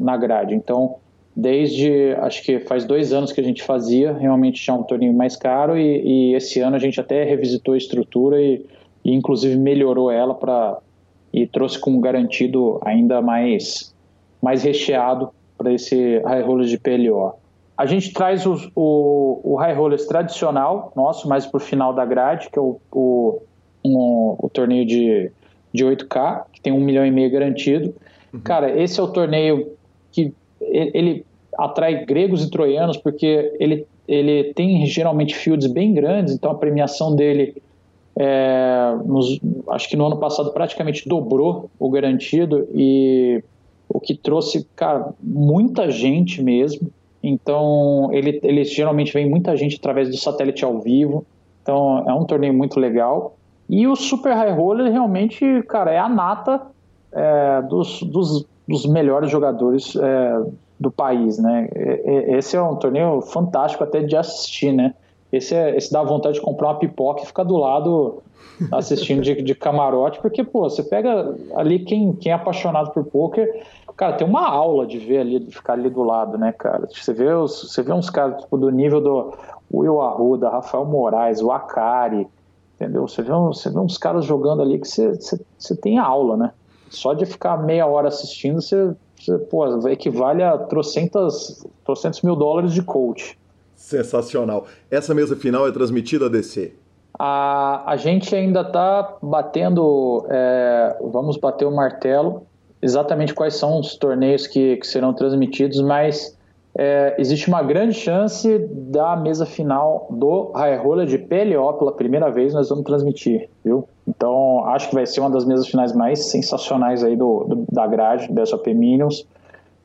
na 0.00 0.16
grade. 0.16 0.54
Então, 0.54 0.96
desde 1.38 2.16
acho 2.16 2.42
que 2.42 2.58
faz 2.58 2.84
dois 2.84 3.12
anos 3.12 3.30
que 3.30 3.40
a 3.40 3.44
gente 3.44 3.62
fazia, 3.62 4.12
realmente 4.12 4.60
já 4.60 4.74
um 4.74 4.82
torneio 4.82 5.12
mais 5.14 5.36
caro 5.36 5.78
e, 5.78 6.32
e 6.32 6.34
esse 6.34 6.58
ano 6.58 6.74
a 6.74 6.80
gente 6.80 7.00
até 7.00 7.22
revisitou 7.22 7.74
a 7.74 7.78
estrutura 7.78 8.42
e, 8.42 8.66
e 9.04 9.14
inclusive 9.14 9.56
melhorou 9.56 10.10
ela 10.10 10.34
para 10.34 10.78
e 11.32 11.46
trouxe 11.46 11.78
como 11.78 12.00
garantido 12.00 12.80
ainda 12.84 13.22
mais 13.22 13.94
mais 14.42 14.64
recheado 14.64 15.30
para 15.56 15.72
esse 15.72 16.18
high 16.24 16.42
rollers 16.42 16.70
de 16.70 16.78
PLO. 16.78 17.34
A 17.76 17.86
gente 17.86 18.12
traz 18.12 18.44
o, 18.44 18.56
o, 18.74 19.40
o 19.44 19.56
high 19.56 19.74
rollers 19.74 20.06
tradicional 20.06 20.92
nosso, 20.96 21.28
mais 21.28 21.46
para 21.46 21.58
o 21.58 21.60
final 21.60 21.92
da 21.92 22.04
grade, 22.04 22.50
que 22.50 22.58
é 22.58 22.62
o, 22.62 22.80
o, 22.90 23.40
um, 23.84 24.34
o 24.40 24.50
torneio 24.52 24.84
de, 24.84 25.30
de 25.72 25.84
8K, 25.84 26.46
que 26.52 26.60
tem 26.60 26.72
um 26.72 26.80
milhão 26.80 27.06
e 27.06 27.12
meio 27.12 27.30
garantido. 27.30 27.94
Uhum. 28.32 28.40
Cara, 28.40 28.76
esse 28.76 28.98
é 28.98 29.02
o 29.02 29.08
torneio 29.08 29.72
que 30.10 30.32
ele 30.60 31.24
atrai 31.58 32.04
gregos 32.04 32.44
e 32.44 32.50
troianos 32.50 32.96
porque 32.96 33.52
ele, 33.58 33.84
ele 34.06 34.54
tem 34.54 34.86
geralmente 34.86 35.34
fields 35.34 35.66
bem 35.66 35.92
grandes, 35.92 36.32
então 36.32 36.52
a 36.52 36.54
premiação 36.54 37.16
dele, 37.16 37.60
é, 38.16 38.94
nos, 39.04 39.40
acho 39.70 39.88
que 39.88 39.96
no 39.96 40.06
ano 40.06 40.18
passado 40.18 40.52
praticamente 40.52 41.08
dobrou 41.08 41.68
o 41.76 41.90
garantido 41.90 42.68
e 42.72 43.42
o 43.88 43.98
que 43.98 44.14
trouxe, 44.14 44.68
cara, 44.76 45.12
muita 45.20 45.90
gente 45.90 46.40
mesmo. 46.42 46.90
Então 47.20 48.10
ele, 48.12 48.38
ele 48.44 48.62
geralmente 48.64 49.12
vem 49.12 49.28
muita 49.28 49.56
gente 49.56 49.76
através 49.76 50.08
do 50.08 50.16
satélite 50.16 50.64
ao 50.64 50.78
vivo, 50.78 51.26
então 51.60 52.04
é 52.08 52.14
um 52.14 52.24
torneio 52.24 52.54
muito 52.54 52.78
legal. 52.78 53.36
E 53.68 53.86
o 53.88 53.96
Super 53.96 54.34
High 54.34 54.54
Roller 54.54 54.92
realmente, 54.92 55.44
cara, 55.64 55.90
é 55.90 55.98
a 55.98 56.08
nata 56.08 56.62
é, 57.10 57.62
dos, 57.62 58.00
dos, 58.02 58.46
dos 58.66 58.86
melhores 58.86 59.30
jogadores 59.30 59.96
é, 59.96 60.42
do 60.78 60.90
país, 60.90 61.38
né? 61.38 61.68
Esse 62.28 62.56
é 62.56 62.62
um 62.62 62.76
torneio 62.76 63.20
fantástico 63.20 63.82
até 63.82 64.02
de 64.02 64.16
assistir, 64.16 64.72
né? 64.72 64.94
esse, 65.32 65.54
é, 65.54 65.76
esse 65.76 65.92
dá 65.92 66.02
vontade 66.02 66.36
de 66.36 66.40
comprar 66.40 66.68
uma 66.68 66.78
pipoca 66.78 67.22
e 67.22 67.26
ficar 67.26 67.44
do 67.44 67.56
lado 67.56 68.22
assistindo 68.72 69.22
de, 69.22 69.42
de 69.42 69.54
camarote, 69.54 70.20
porque, 70.20 70.42
pô, 70.42 70.68
você 70.68 70.82
pega 70.82 71.36
ali 71.54 71.80
quem, 71.80 72.12
quem 72.14 72.32
é 72.32 72.34
apaixonado 72.34 72.90
por 72.92 73.04
poker, 73.04 73.64
cara, 73.96 74.14
tem 74.14 74.26
uma 74.26 74.48
aula 74.48 74.86
de 74.86 74.98
ver 74.98 75.18
ali, 75.18 75.38
de 75.38 75.54
ficar 75.54 75.74
ali 75.74 75.90
do 75.90 76.02
lado, 76.02 76.38
né, 76.38 76.52
cara? 76.52 76.88
Você 76.90 77.12
vê, 77.12 77.32
os, 77.32 77.70
você 77.70 77.82
vê 77.82 77.92
uns 77.92 78.10
caras 78.10 78.42
tipo, 78.42 78.56
do 78.56 78.70
nível 78.70 79.00
do 79.00 79.34
Will 79.72 80.00
Arruda, 80.00 80.48
Rafael 80.48 80.84
Moraes, 80.86 81.42
o 81.42 81.52
Akari, 81.52 82.26
entendeu? 82.74 83.06
Você 83.06 83.22
vê, 83.22 83.32
você 83.32 83.70
vê 83.70 83.78
uns 83.78 83.98
caras 83.98 84.24
jogando 84.24 84.62
ali 84.62 84.78
que 84.78 84.88
você, 84.88 85.14
você, 85.14 85.40
você 85.58 85.76
tem 85.76 85.98
aula, 85.98 86.36
né? 86.36 86.52
Só 86.88 87.12
de 87.12 87.26
ficar 87.26 87.58
meia 87.58 87.86
hora 87.86 88.08
assistindo, 88.08 88.62
você 88.62 88.94
pô, 89.50 89.88
equivale 89.88 90.42
a 90.42 90.56
trocentas, 90.56 91.66
trocentos 91.84 92.22
mil 92.22 92.36
dólares 92.36 92.72
de 92.72 92.82
coach. 92.82 93.38
Sensacional. 93.74 94.66
Essa 94.90 95.14
mesa 95.14 95.36
final 95.36 95.66
é 95.66 95.72
transmitida 95.72 96.26
a 96.26 96.28
DC? 96.28 96.72
A, 97.18 97.90
a 97.90 97.96
gente 97.96 98.34
ainda 98.34 98.60
está 98.60 99.16
batendo, 99.20 100.24
é, 100.30 100.96
vamos 101.12 101.36
bater 101.36 101.64
o 101.64 101.74
martelo, 101.74 102.46
exatamente 102.80 103.34
quais 103.34 103.54
são 103.54 103.80
os 103.80 103.96
torneios 103.96 104.46
que, 104.46 104.76
que 104.76 104.86
serão 104.86 105.12
transmitidos, 105.12 105.80
mas 105.80 106.37
é, 106.80 107.16
existe 107.18 107.48
uma 107.48 107.60
grande 107.60 107.92
chance 107.92 108.56
da 108.70 109.16
mesa 109.16 109.44
final 109.44 110.06
do 110.08 110.52
High 110.52 110.76
Roller 110.76 111.08
de 111.08 111.18
PLO 111.18 111.72
pela 111.72 111.90
primeira 111.90 112.30
vez 112.30 112.54
nós 112.54 112.68
vamos 112.68 112.84
transmitir, 112.84 113.48
viu? 113.64 113.88
Então 114.06 114.64
acho 114.66 114.88
que 114.88 114.94
vai 114.94 115.04
ser 115.04 115.18
uma 115.18 115.28
das 115.28 115.44
mesas 115.44 115.66
finais 115.66 115.92
mais 115.92 116.26
sensacionais 116.26 117.02
aí 117.02 117.16
do, 117.16 117.44
do 117.48 117.66
da 117.72 117.84
grade 117.84 118.32
do 118.32 118.46
SOP 118.46 118.68
Minions, 118.68 119.26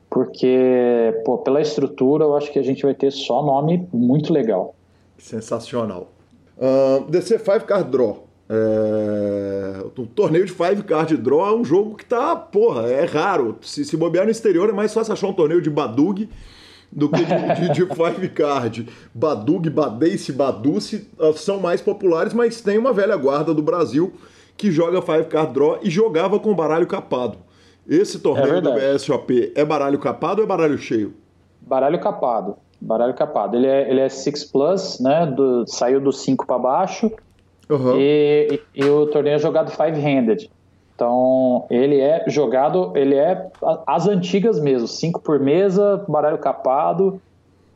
porque 0.08 1.20
pô, 1.24 1.38
pela 1.38 1.60
estrutura 1.60 2.22
eu 2.22 2.36
acho 2.36 2.52
que 2.52 2.60
a 2.60 2.62
gente 2.62 2.84
vai 2.84 2.94
ter 2.94 3.10
só 3.10 3.42
nome 3.42 3.88
muito 3.92 4.32
legal. 4.32 4.76
Sensacional. 5.18 6.06
Uh, 6.56 7.10
DC 7.10 7.40
5 7.40 7.64
Card 7.64 7.90
Draw. 7.90 8.24
É... 8.48 9.84
Torneio 10.14 10.44
de 10.44 10.52
Five 10.52 10.84
Card 10.84 11.16
Draw 11.16 11.46
é 11.48 11.56
um 11.56 11.64
jogo 11.64 11.96
que 11.96 12.04
tá, 12.04 12.36
porra, 12.36 12.88
é 12.88 13.04
raro. 13.04 13.56
Se, 13.62 13.84
se 13.84 13.96
bobear 13.96 14.26
no 14.26 14.30
exterior 14.30 14.68
é 14.68 14.72
mais 14.72 14.94
fácil 14.94 15.12
achar 15.12 15.26
um 15.26 15.32
torneio 15.32 15.60
de 15.60 15.70
Badug 15.70 16.28
do 16.94 17.08
que 17.08 17.24
de, 17.24 17.68
de, 17.68 17.72
de 17.72 17.94
Five 17.94 18.28
Card. 18.28 18.88
Badug, 19.12 19.68
Badace, 19.68 20.32
Baduce 20.32 21.08
ah, 21.18 21.32
são 21.34 21.58
mais 21.58 21.80
populares, 21.80 22.32
mas 22.32 22.60
tem 22.60 22.78
uma 22.78 22.92
velha 22.92 23.16
guarda 23.16 23.52
do 23.52 23.62
Brasil 23.62 24.14
que 24.56 24.70
joga 24.70 25.02
Five 25.02 25.24
Card 25.24 25.52
Draw 25.52 25.80
e 25.82 25.90
jogava 25.90 26.38
com 26.38 26.54
baralho 26.54 26.86
capado. 26.86 27.38
Esse 27.86 28.20
torneio 28.20 28.56
é 28.56 28.60
do 28.60 28.72
BSOP 28.72 29.52
é 29.54 29.64
baralho 29.64 29.98
capado 29.98 30.40
ou 30.40 30.44
é 30.44 30.48
baralho 30.48 30.78
cheio? 30.78 31.14
Baralho 31.60 32.00
capado. 32.00 32.56
Baralho 32.80 33.14
capado. 33.14 33.56
Ele 33.56 33.66
é, 33.66 33.90
ele 33.90 34.00
é 34.00 34.08
6 34.08 34.44
plus, 34.44 35.00
né? 35.00 35.26
Do, 35.26 35.66
saiu 35.66 36.00
do 36.00 36.12
5 36.12 36.46
para 36.46 36.58
baixo. 36.58 37.10
Uhum. 37.68 37.96
E, 37.98 38.60
e, 38.74 38.82
e, 38.82 38.84
o 38.84 39.06
torneio 39.06 39.36
é 39.36 39.38
jogado 39.38 39.70
five-handed. 39.70 40.50
Então, 40.94 41.66
ele 41.70 42.00
é 42.00 42.24
jogado, 42.28 42.92
ele 42.94 43.16
é 43.16 43.46
as 43.86 44.06
antigas 44.06 44.60
mesmo, 44.60 44.86
5 44.86 45.20
por 45.20 45.40
mesa, 45.40 46.04
baralho 46.08 46.38
capado. 46.38 47.20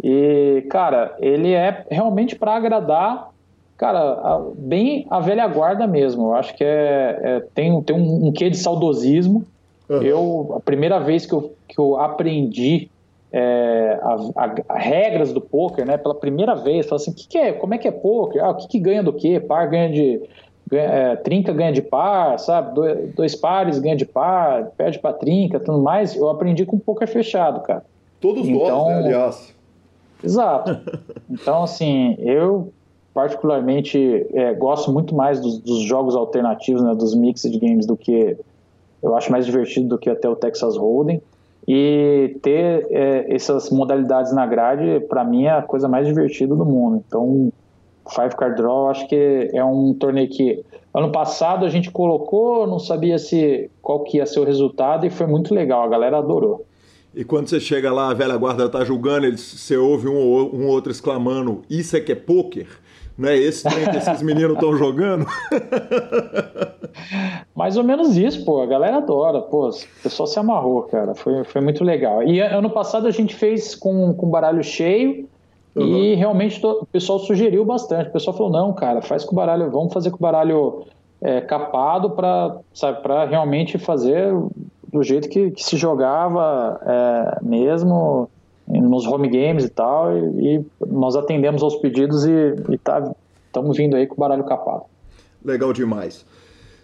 E, 0.03 0.65
cara, 0.71 1.17
ele 1.19 1.53
é 1.53 1.85
realmente 1.91 2.37
para 2.37 2.55
agradar, 2.55 3.31
cara, 3.77 4.41
bem 4.57 5.07
a 5.11 5.19
velha 5.19 5.47
guarda 5.49 5.87
mesmo. 5.87 6.29
Eu 6.29 6.35
acho 6.35 6.55
que 6.55 6.63
é, 6.63 7.19
é 7.21 7.41
tem, 7.55 7.83
tem 7.83 7.97
um, 7.97 8.29
um 8.29 8.33
quê 8.33 8.49
de 8.49 8.57
saudosismo. 8.57 9.45
Uhum. 9.89 10.03
Eu, 10.03 10.55
a 10.57 10.61
primeira 10.61 11.01
vez 11.01 11.27
que 11.27 11.33
eu, 11.33 11.53
que 11.67 11.79
eu 11.79 11.99
aprendi 11.99 12.89
é, 13.33 13.99
a, 14.01 14.45
a, 14.45 14.55
a, 14.69 14.79
regras 14.79 15.33
do 15.33 15.41
poker, 15.41 15.85
né? 15.85 15.97
Pela 15.97 16.15
primeira 16.15 16.55
vez, 16.55 16.87
fala 16.87 17.01
assim, 17.01 17.13
que, 17.13 17.27
que 17.27 17.39
é, 17.39 17.53
como 17.53 17.75
é 17.75 17.79
que 17.79 17.89
é 17.89 17.91
poker? 17.93 18.45
Ah, 18.45 18.51
o 18.51 18.55
que, 18.55 18.69
que 18.69 18.79
ganha 18.79 19.03
do 19.03 19.13
quê? 19.13 19.41
Par 19.41 19.69
ganha 19.69 19.91
de 19.91 20.23
ganha, 20.69 20.89
é, 20.89 21.17
trinca 21.17 21.53
ganha 21.53 21.73
de 21.73 21.83
par, 21.83 22.39
sabe? 22.39 22.75
Dois, 22.75 23.15
dois 23.15 23.35
pares 23.35 23.79
ganha 23.79 23.97
de 23.97 24.05
par, 24.05 24.71
perde 24.77 24.99
para 24.99 25.15
trinca, 25.15 25.59
tudo 25.59 25.79
mais. 25.79 26.15
Eu 26.15 26.29
aprendi 26.29 26.65
com 26.67 26.79
poker 26.79 27.09
fechado, 27.09 27.61
cara. 27.61 27.85
Todos 28.21 28.47
então, 28.47 28.69
nós, 28.69 28.89
né, 28.89 28.95
aliás. 28.99 29.55
Exato. 30.23 30.79
Então, 31.31 31.63
assim, 31.63 32.17
eu 32.21 32.73
particularmente 33.13 34.27
é, 34.33 34.55
gosto 34.55 34.91
muito 34.91 35.15
mais 35.15 35.41
dos, 35.41 35.59
dos, 35.59 35.81
jogos 35.81 36.17
alternativos, 36.17 36.83
né, 36.83 36.95
dos 36.95 37.15
mixed 37.15 37.59
games 37.59 37.85
do 37.85 37.99
que 37.99 38.35
eu 39.03 39.15
acho 39.15 39.31
mais 39.31 39.45
divertido 39.45 39.89
do 39.89 39.99
que 39.99 40.09
até 40.09 40.27
o 40.27 40.35
Texas 40.35 40.75
Hold'em. 40.75 41.21
E 41.67 42.39
ter 42.41 42.87
é, 42.91 43.27
essas 43.29 43.69
modalidades 43.69 44.33
na 44.33 44.47
grade, 44.47 45.01
para 45.01 45.23
mim, 45.23 45.45
é 45.45 45.51
a 45.51 45.61
coisa 45.61 45.87
mais 45.87 46.07
divertida 46.07 46.57
do 46.57 46.65
mundo. 46.65 47.05
Então, 47.07 47.53
Five 48.09 48.37
Card 48.37 48.57
Draw, 48.57 48.91
acho 48.91 49.09
que 49.09 49.51
é 49.53 49.65
um 49.65 49.95
torneio 49.95 50.29
que 50.29 50.65
ano 50.95 51.13
passado 51.13 51.65
a 51.65 51.69
gente 51.69 51.91
colocou, 51.91 52.67
não 52.67 52.79
sabia 52.79 53.19
se 53.19 53.71
qual 53.83 54.05
que 54.05 54.19
ia 54.19 54.27
ser 54.27 54.41
o 54.41 54.45
resultado 54.45 55.07
e 55.07 55.11
foi 55.11 55.27
muito 55.27 55.55
legal, 55.55 55.83
a 55.83 55.89
galera 55.89 56.19
adorou. 56.19 56.65
E 57.15 57.25
quando 57.25 57.49
você 57.49 57.59
chega 57.59 57.93
lá, 57.93 58.11
a 58.11 58.15
velha 58.15 58.37
guarda 58.37 58.69
tá 58.69 58.85
julgando, 58.85 59.27
eles, 59.27 59.41
você 59.41 59.77
ouve 59.77 60.09
um, 60.09 60.15
um 60.15 60.67
outro 60.69 60.93
exclamando: 60.93 61.63
Isso 61.69 61.97
é 61.97 62.01
que 62.01 62.13
é 62.13 62.15
pôquer? 62.15 62.69
Não 63.19 63.29
é 63.29 63.37
esse 63.37 63.69
trem 63.69 63.91
que 63.91 63.97
esses 63.97 64.23
meninos 64.23 64.55
estão 64.55 64.77
jogando? 64.77 65.27
Mais 67.53 67.77
ou 67.77 67.83
menos 67.83 68.17
isso, 68.17 68.45
pô. 68.45 68.63
A 68.63 68.67
galera 68.67 68.99
adora. 68.99 69.41
Pô, 69.41 69.69
o 69.71 70.03
pessoal 70.03 70.29
se 70.29 70.39
amarrou, 70.39 70.83
cara. 70.85 71.17
Foi, 71.17 71.43
foi 71.43 71.61
muito 71.61 71.83
legal. 71.83 72.23
E 72.23 72.39
ano 72.41 72.71
passado 72.71 73.09
a 73.09 73.11
gente 73.11 73.35
fez 73.35 73.75
com, 73.75 74.15
com 74.15 74.31
baralho 74.31 74.63
cheio. 74.63 75.29
Uhum. 75.75 75.87
E 75.87 76.15
realmente 76.15 76.65
o 76.65 76.87
pessoal 76.87 77.19
sugeriu 77.19 77.65
bastante. 77.65 78.09
O 78.09 78.13
pessoal 78.13 78.37
falou: 78.37 78.53
não, 78.53 78.73
cara, 78.73 79.03
faz 79.03 79.25
com 79.25 79.33
o 79.33 79.37
baralho, 79.37 79.71
vamos 79.71 79.93
fazer 79.93 80.11
com 80.11 80.17
o 80.17 80.21
baralho 80.21 80.85
é, 81.21 81.41
capado 81.41 82.11
para 82.11 83.25
realmente 83.27 83.79
fazer 83.79 84.33
do 84.93 85.03
jeito 85.03 85.29
que, 85.29 85.51
que 85.51 85.63
se 85.63 85.77
jogava 85.77 86.81
é, 86.85 87.39
mesmo 87.45 88.29
nos 88.67 89.07
home 89.07 89.29
games 89.29 89.65
e 89.65 89.71
tal, 89.71 90.17
e, 90.17 90.57
e 90.57 90.67
nós 90.87 91.17
atendemos 91.17 91.63
aos 91.63 91.77
pedidos 91.77 92.27
e, 92.27 92.55
estamos 92.71 93.15
tá, 93.53 93.63
vindo 93.73 93.97
aí 93.97 94.07
com 94.07 94.15
o 94.15 94.19
baralho 94.19 94.45
capado. 94.45 94.85
Legal 95.45 95.73
demais. 95.73 96.25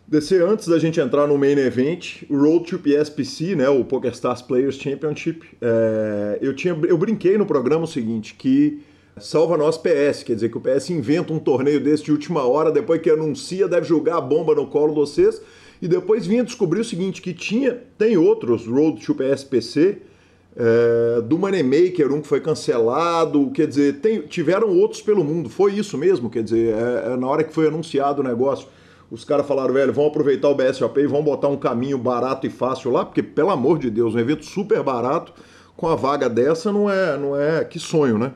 DC, 0.07 0.37
antes 0.43 0.69
da 0.69 0.79
gente 0.79 1.01
entrar 1.01 1.27
no 1.27 1.39
main 1.39 1.59
event, 1.59 2.23
o 2.29 2.37
Road 2.37 2.67
to 2.67 2.79
PSPC, 2.79 3.57
né, 3.57 3.69
o 3.69 3.85
PokerStars 3.85 4.43
Players 4.43 4.77
Championship, 4.77 5.47
é, 5.61 6.39
eu, 6.43 6.55
tinha, 6.55 6.79
eu 6.87 6.99
brinquei 6.99 7.39
no 7.39 7.47
programa 7.47 7.85
o 7.85 7.87
seguinte, 7.87 8.35
que 8.35 8.83
salva 9.19 9.57
nós 9.57 9.79
PS, 9.79 10.23
quer 10.23 10.35
dizer 10.35 10.51
que 10.51 10.59
o 10.59 10.61
PS 10.61 10.91
inventa 10.91 11.33
um 11.33 11.39
torneio 11.39 11.81
desse 11.81 12.05
de 12.05 12.13
última 12.13 12.43
hora, 12.43 12.71
depois 12.71 13.01
que 13.01 13.09
anuncia, 13.09 13.67
deve 13.67 13.87
jogar 13.87 14.19
a 14.19 14.21
bomba 14.21 14.55
no 14.55 14.67
colo 14.67 14.89
de 14.89 14.97
vocês, 14.97 15.41
e 15.81 15.89
depois 15.89 16.27
vinha 16.27 16.45
descobrir 16.45 16.81
o 16.81 16.85
seguinte, 16.85 17.23
que 17.23 17.33
tinha, 17.33 17.79
tem 17.97 18.17
outros 18.17 18.67
Road 18.67 19.05
to 19.05 19.15
PSPC, 19.15 20.03
é, 20.57 21.23
do 21.23 21.39
Moneymaker, 21.39 22.13
um 22.13 22.21
que 22.21 22.29
foi 22.29 22.41
cancelado, 22.41 23.51
quer 23.53 23.67
dizer, 23.67 24.01
tem, 24.01 24.21
tiveram 24.21 24.69
outros 24.69 25.01
pelo 25.01 25.25
mundo, 25.25 25.49
foi 25.49 25.73
isso 25.73 25.97
mesmo, 25.97 26.29
quer 26.29 26.43
dizer, 26.43 26.75
é, 26.75 27.13
é, 27.13 27.17
na 27.17 27.27
hora 27.27 27.43
que 27.43 27.53
foi 27.53 27.67
anunciado 27.67 28.21
o 28.21 28.25
negócio, 28.25 28.69
os 29.15 29.25
caras 29.25 29.47
falaram, 29.47 29.73
velho, 29.73 29.93
vão 29.93 30.07
aproveitar 30.07 30.49
o 30.49 30.55
BSOP 30.55 31.01
e 31.01 31.07
vão 31.07 31.23
botar 31.23 31.49
um 31.49 31.57
caminho 31.57 31.97
barato 31.97 32.47
e 32.47 32.51
fácil 32.51 32.91
lá, 32.91 33.05
porque, 33.05 33.23
pelo 33.23 33.51
amor 33.51 33.79
de 33.79 33.91
Deus, 33.91 34.15
um 34.15 34.19
evento 34.19 34.45
super 34.45 34.83
barato, 34.83 35.33
com 35.77 35.89
a 35.89 35.95
vaga 35.95 36.29
dessa, 36.29 36.73
não 36.73 36.91
é, 36.91 37.17
não 37.17 37.37
é, 37.39 37.65
que 37.65 37.79
sonho, 37.79 38.19
né? 38.19 38.33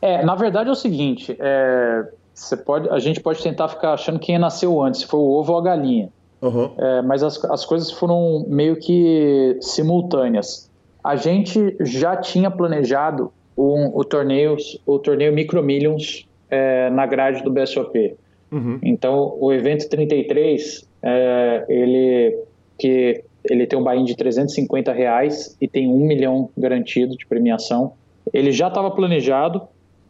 É, 0.00 0.24
na 0.24 0.34
verdade 0.34 0.68
é 0.68 0.72
o 0.72 0.76
seguinte, 0.76 1.36
é, 1.38 2.08
você 2.32 2.56
pode, 2.56 2.88
a 2.88 2.98
gente 2.98 3.20
pode 3.20 3.42
tentar 3.42 3.68
ficar 3.68 3.92
achando 3.92 4.18
quem 4.18 4.38
nasceu 4.38 4.80
antes, 4.80 5.02
se 5.02 5.06
foi 5.06 5.20
o 5.20 5.30
ovo 5.30 5.52
ou 5.52 5.58
a 5.58 5.62
galinha. 5.62 6.08
Uhum. 6.40 6.70
É, 6.78 7.02
mas 7.02 7.22
as, 7.22 7.44
as 7.44 7.66
coisas 7.66 7.90
foram 7.90 8.46
meio 8.48 8.76
que 8.76 9.58
simultâneas 9.60 10.70
a 11.02 11.16
gente 11.16 11.76
já 11.80 12.16
tinha 12.16 12.50
planejado 12.50 13.32
um, 13.56 13.90
o 13.94 14.04
torneio 14.04 14.56
o 14.86 14.98
torneio 14.98 15.32
Micro 15.32 15.62
Millions 15.62 16.28
é, 16.48 16.90
na 16.90 17.06
grade 17.06 17.42
do 17.42 17.50
BSOP. 17.50 18.16
Uhum. 18.50 18.78
Então, 18.82 19.36
o 19.38 19.52
evento 19.52 19.88
33, 19.88 20.86
é, 21.02 21.64
ele, 21.68 22.38
que, 22.78 23.22
ele 23.48 23.66
tem 23.66 23.78
um 23.78 23.84
buy-in 23.84 24.04
de 24.04 24.16
350 24.16 24.92
reais 24.92 25.56
e 25.60 25.68
tem 25.68 25.88
um 25.88 26.06
milhão 26.06 26.50
garantido 26.56 27.16
de 27.16 27.26
premiação. 27.26 27.92
Ele 28.32 28.52
já 28.52 28.68
estava 28.68 28.90
planejado 28.90 29.62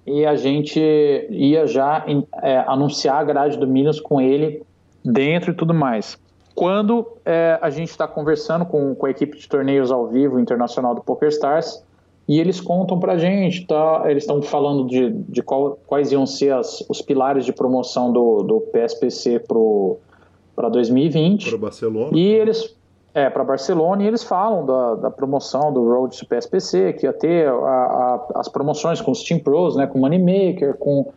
e 0.07 0.25
a 0.25 0.35
gente 0.35 0.81
ia 1.31 1.67
já 1.67 2.05
é, 2.43 2.59
anunciar 2.67 3.17
a 3.17 3.25
grade 3.25 3.59
do 3.59 3.67
Millions 3.67 4.01
com 4.01 4.21
ele 4.21 4.63
dentro 5.05 5.53
e 5.53 5.55
tudo 5.55 5.73
mais 5.73 6.19
quando 6.61 7.07
é, 7.25 7.59
a 7.63 7.71
gente 7.71 7.89
está 7.89 8.07
conversando 8.07 8.67
com, 8.67 8.95
com 8.95 9.07
a 9.07 9.11
equipe 9.11 9.39
de 9.39 9.49
torneios 9.49 9.91
ao 9.91 10.07
vivo 10.09 10.39
internacional 10.39 10.95
do 10.95 11.01
PokerStars 11.01 11.83
e 12.31 12.39
eles 12.39 12.61
contam 12.61 13.01
para 13.01 13.15
a 13.15 13.19
gente, 13.19 13.67
tá, 13.67 14.05
eles 14.07 14.23
estão 14.23 14.41
falando 14.41 14.87
de, 14.87 15.11
de 15.11 15.43
qual, 15.43 15.79
quais 15.87 16.13
iam 16.13 16.25
ser 16.25 16.53
as, 16.53 16.85
os 16.89 17.03
pilares 17.03 17.45
de 17.45 17.53
promoção 17.53 18.13
do, 18.13 18.43
do 18.45 18.61
PSPC 18.61 19.43
para 20.55 20.69
2020. 20.69 21.49
Para 21.49 21.59
Barcelona. 21.59 22.11
E 22.15 22.25
eles 22.25 22.77
é, 23.13 23.29
para 23.29 23.43
Barcelona, 23.43 24.05
e 24.05 24.07
eles 24.07 24.23
falam 24.23 24.65
da, 24.65 24.95
da 24.95 25.11
promoção 25.11 25.73
do 25.73 25.83
Road 25.85 26.17
to 26.17 26.25
PSPC, 26.25 26.93
que 26.93 27.07
ia 27.07 27.13
ter 27.13 27.49
a, 27.49 27.53
a, 27.53 28.27
as 28.37 28.47
promoções 28.47 29.01
com 29.01 29.11
os 29.11 29.25
Team 29.25 29.41
Pros, 29.41 29.75
né, 29.75 29.89
com 29.89 29.99
Moneymaker, 29.99 30.77
com 30.79 31.13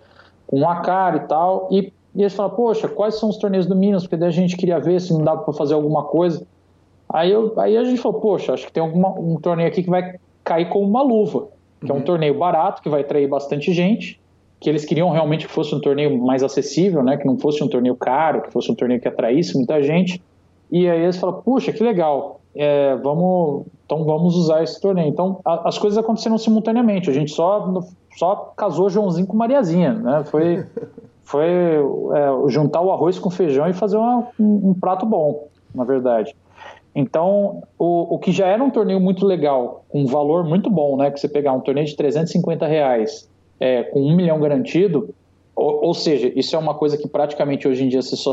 com 0.53 0.61
o 0.61 0.67
Akari 0.67 1.17
e 1.17 1.21
tal, 1.21 1.67
e, 1.71 1.91
e 2.13 2.21
eles 2.21 2.33
falaram, 2.33 2.55
poxa, 2.55 2.87
quais 2.87 3.15
são 3.15 3.29
os 3.29 3.37
torneios 3.37 3.65
do 3.65 3.75
Minas? 3.75 4.03
Porque 4.03 4.17
daí 4.17 4.29
a 4.29 4.31
gente 4.31 4.55
queria 4.55 4.79
ver 4.79 5.01
se 5.01 5.11
não 5.11 5.23
dava 5.23 5.41
para 5.41 5.53
fazer 5.53 5.73
alguma 5.73 6.03
coisa. 6.03 6.45
Aí, 7.09 7.31
eu, 7.31 7.53
aí 7.57 7.75
a 7.75 7.83
gente 7.83 7.99
falou, 7.99 8.21
poxa, 8.21 8.53
acho 8.53 8.67
que 8.67 8.71
tem 8.71 8.83
alguma, 8.83 9.09
um 9.19 9.37
torneio 9.37 9.67
aqui 9.67 9.81
que 9.81 9.89
vai 9.89 10.19
cair 10.43 10.69
como 10.69 10.87
uma 10.87 11.01
luva, 11.01 11.47
que 11.79 11.85
uhum. 11.85 11.91
é 11.91 11.93
um 11.93 11.97
uhum. 11.97 12.03
torneio 12.03 12.37
barato, 12.37 12.81
que 12.81 12.89
vai 12.89 13.01
atrair 13.01 13.27
bastante 13.27 13.73
gente, 13.73 14.19
que 14.59 14.69
eles 14.69 14.85
queriam 14.85 15.09
realmente 15.09 15.47
que 15.47 15.51
fosse 15.51 15.75
um 15.75 15.79
torneio 15.79 16.17
mais 16.17 16.43
acessível, 16.43 17.03
né, 17.03 17.17
que 17.17 17.25
não 17.25 17.37
fosse 17.37 17.63
um 17.63 17.67
torneio 17.67 17.95
caro, 17.95 18.41
que 18.41 18.51
fosse 18.51 18.71
um 18.71 18.75
torneio 18.75 19.01
que 19.01 19.07
atraísse 19.07 19.55
muita 19.55 19.81
gente. 19.81 20.21
E 20.71 20.89
aí 20.89 21.03
eles 21.03 21.17
falaram, 21.17 21.41
puxa, 21.41 21.71
que 21.71 21.83
legal, 21.83 22.39
é, 22.55 22.95
vamos, 22.97 23.65
então 23.85 24.03
vamos 24.05 24.35
usar 24.35 24.63
esse 24.63 24.79
torneio. 24.79 25.07
Então 25.07 25.39
a, 25.43 25.67
as 25.67 25.77
coisas 25.77 25.97
aconteceram 25.97 26.37
simultaneamente. 26.37 27.09
A 27.09 27.13
gente 27.13 27.31
só, 27.31 27.81
só 28.17 28.53
casou 28.55 28.89
Joãozinho 28.89 29.27
com 29.27 29.35
Mariazinha, 29.35 29.93
né? 29.93 30.23
Foi, 30.25 30.65
foi 31.23 31.47
é, 31.47 32.49
juntar 32.49 32.81
o 32.81 32.91
arroz 32.91 33.17
com 33.17 33.29
feijão 33.29 33.67
e 33.67 33.73
fazer 33.73 33.97
uma, 33.97 34.27
um, 34.39 34.69
um, 34.69 34.73
prato 34.73 35.05
bom, 35.05 35.47
na 35.73 35.83
verdade. 35.83 36.35
Então, 36.95 37.63
o, 37.77 38.15
o 38.15 38.19
que 38.19 38.31
já 38.31 38.47
era 38.47 38.63
um 38.63 38.69
torneio 38.69 38.99
muito 38.99 39.25
legal, 39.25 39.83
com 39.89 40.01
um 40.01 40.05
valor 40.05 40.43
muito 40.43 40.69
bom, 40.69 40.95
né? 40.95 41.09
Que 41.09 41.19
você 41.19 41.27
pegar 41.27 41.53
um 41.53 41.59
torneio 41.59 41.87
de 41.87 41.95
350 41.95 42.67
reais 42.67 43.27
é, 43.59 43.83
com 43.83 44.01
um 44.01 44.15
milhão 44.15 44.39
garantido, 44.39 45.09
ou, 45.55 45.85
ou, 45.85 45.93
seja, 45.93 46.31
isso 46.35 46.55
é 46.55 46.59
uma 46.59 46.73
coisa 46.73 46.97
que 46.97 47.07
praticamente 47.07 47.67
hoje 47.67 47.83
em 47.83 47.89
dia 47.89 48.01
você 48.01 48.15
só, 48.15 48.31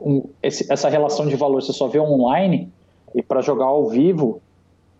um, 0.00 0.24
esse, 0.42 0.70
essa 0.72 0.88
relação 0.88 1.26
de 1.26 1.36
valor 1.36 1.62
você 1.62 1.72
só 1.72 1.86
vê 1.86 2.00
online 2.00 2.70
e 3.14 3.22
para 3.22 3.40
jogar 3.40 3.66
ao 3.66 3.86
vivo, 3.88 4.40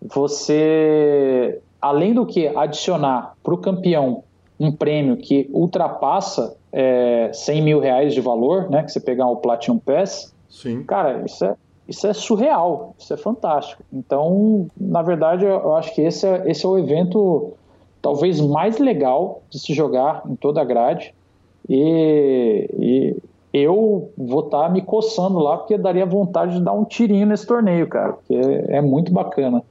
você, 0.01 1.61
além 1.81 2.13
do 2.13 2.25
que 2.25 2.47
adicionar 2.47 3.35
para 3.43 3.53
o 3.53 3.57
campeão 3.57 4.23
um 4.59 4.71
prêmio 4.71 5.17
que 5.17 5.49
ultrapassa 5.51 6.57
é, 6.71 7.29
100 7.33 7.61
mil 7.61 7.79
reais 7.79 8.13
de 8.13 8.21
valor, 8.21 8.69
né? 8.69 8.83
Que 8.83 8.91
você 8.91 8.99
pegar 8.99 9.27
o 9.27 9.37
Platinum 9.37 9.77
Pass, 9.77 10.33
Sim. 10.49 10.83
cara, 10.83 11.23
isso 11.25 11.45
é, 11.45 11.55
isso 11.87 12.05
é 12.07 12.13
surreal, 12.13 12.95
isso 12.97 13.13
é 13.13 13.17
fantástico. 13.17 13.83
Então, 13.91 14.69
na 14.75 15.01
verdade, 15.01 15.45
eu 15.45 15.75
acho 15.75 15.93
que 15.95 16.01
esse 16.01 16.25
é, 16.25 16.43
esse 16.49 16.65
é 16.65 16.67
o 16.67 16.77
evento 16.77 17.53
talvez 18.01 18.39
mais 18.39 18.77
legal 18.77 19.43
de 19.49 19.59
se 19.59 19.73
jogar 19.73 20.23
em 20.27 20.35
toda 20.35 20.61
a 20.61 20.65
grade. 20.65 21.13
E, 21.69 22.69
e 22.79 23.15
eu 23.53 24.11
vou 24.17 24.45
estar 24.45 24.63
tá 24.63 24.69
me 24.69 24.81
coçando 24.81 25.39
lá, 25.39 25.57
porque 25.57 25.77
daria 25.77 26.05
vontade 26.05 26.57
de 26.57 26.63
dar 26.63 26.73
um 26.73 26.85
tirinho 26.85 27.25
nesse 27.25 27.45
torneio, 27.45 27.87
cara, 27.87 28.13
porque 28.13 28.33
é, 28.33 28.77
é 28.77 28.81
muito 28.81 29.11
bacana. 29.11 29.63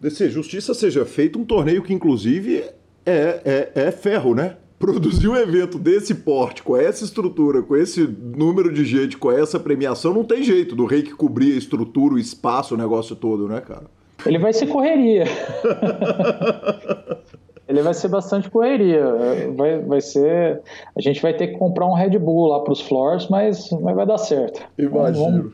DC, 0.00 0.30
justiça 0.30 0.74
seja 0.74 1.04
feita, 1.04 1.38
um 1.38 1.44
torneio 1.44 1.82
que 1.82 1.92
inclusive 1.92 2.64
é, 3.04 3.40
é, 3.44 3.72
é 3.74 3.90
ferro, 3.90 4.34
né? 4.34 4.56
Produzir 4.78 5.26
um 5.28 5.34
evento 5.34 5.76
desse 5.78 6.14
porte, 6.14 6.62
com 6.62 6.76
essa 6.76 7.04
estrutura, 7.04 7.62
com 7.62 7.76
esse 7.76 8.06
número 8.06 8.72
de 8.72 8.84
gente, 8.84 9.16
com 9.16 9.32
essa 9.32 9.58
premiação, 9.58 10.14
não 10.14 10.22
tem 10.22 10.42
jeito 10.42 10.76
do 10.76 10.86
rei 10.86 11.02
que 11.02 11.12
cobrir 11.12 11.54
a 11.54 11.58
estrutura, 11.58 12.14
o 12.14 12.18
espaço, 12.18 12.74
o 12.74 12.78
negócio 12.78 13.16
todo, 13.16 13.48
né, 13.48 13.60
cara? 13.60 13.86
Ele 14.24 14.38
vai 14.38 14.52
ser 14.52 14.66
correria. 14.66 15.24
ele 17.68 17.82
vai 17.82 17.94
ser 17.94 18.08
bastante 18.08 18.50
correria. 18.50 19.04
Vai, 19.56 19.80
vai 19.80 20.00
ser. 20.00 20.62
A 20.96 21.00
gente 21.00 21.20
vai 21.20 21.34
ter 21.34 21.48
que 21.48 21.58
comprar 21.58 21.86
um 21.86 21.94
Red 21.94 22.18
Bull 22.18 22.46
lá 22.48 22.60
para 22.60 22.72
os 22.72 22.80
floors, 22.80 23.28
mas, 23.28 23.70
mas 23.80 23.94
vai 23.94 24.06
dar 24.06 24.18
certo. 24.18 24.62
Imagino. 24.78 25.24
Vamos, 25.24 25.52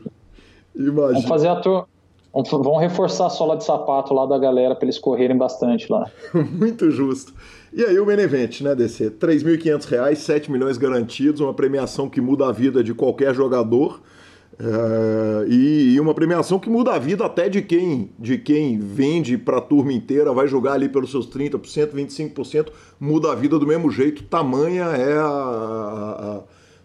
Imagino. 0.75 1.13
vamos 1.13 1.25
fazer 1.25 1.47
a 1.49 1.55
tur... 1.57 1.87
Vamos 2.33 2.81
reforçar 2.81 3.27
a 3.27 3.29
sola 3.29 3.55
de 3.55 3.63
sapato 3.63 4.13
lá 4.13 4.25
da 4.25 4.37
galera 4.37 4.75
para 4.75 4.85
eles 4.85 4.99
correrem 4.99 5.37
bastante 5.37 5.89
lá. 5.89 6.11
Muito 6.33 6.91
justo. 6.91 7.33
E 7.77 7.83
aí 7.83 7.99
o 7.99 8.05
Benevente, 8.05 8.63
né, 8.63 8.73
DC? 8.73 9.03
R$ 9.03 9.09
3.500, 9.19 10.15
7 10.15 10.49
milhões 10.49 10.77
garantidos, 10.77 11.41
uma 11.41 11.53
premiação 11.53 12.09
que 12.09 12.21
muda 12.21 12.47
a 12.47 12.51
vida 12.53 12.81
de 12.81 12.93
qualquer 12.93 13.35
jogador. 13.35 14.01
Uh, 14.57 15.45
e, 15.49 15.95
e, 15.95 15.99
uma 15.99 16.13
premiação 16.13 16.57
que 16.57 16.69
muda 16.69 16.93
a 16.93 16.97
vida 16.97 17.25
até 17.25 17.49
de 17.49 17.61
quem 17.61 18.09
de 18.17 18.37
quem 18.37 18.79
vende 18.79 19.37
para 19.37 19.57
a 19.57 19.61
turma 19.61 19.91
inteira, 19.91 20.31
vai 20.31 20.47
jogar 20.47 20.71
ali 20.71 20.87
pelos 20.87 21.11
seus 21.11 21.27
30%, 21.27 21.89
25%, 21.89 22.69
muda 22.97 23.33
a 23.33 23.35
vida 23.35 23.59
do 23.59 23.67
mesmo 23.67 23.91
jeito. 23.91 24.23
Tamanha 24.23 24.85
é 24.85 25.17
a, 25.17 26.43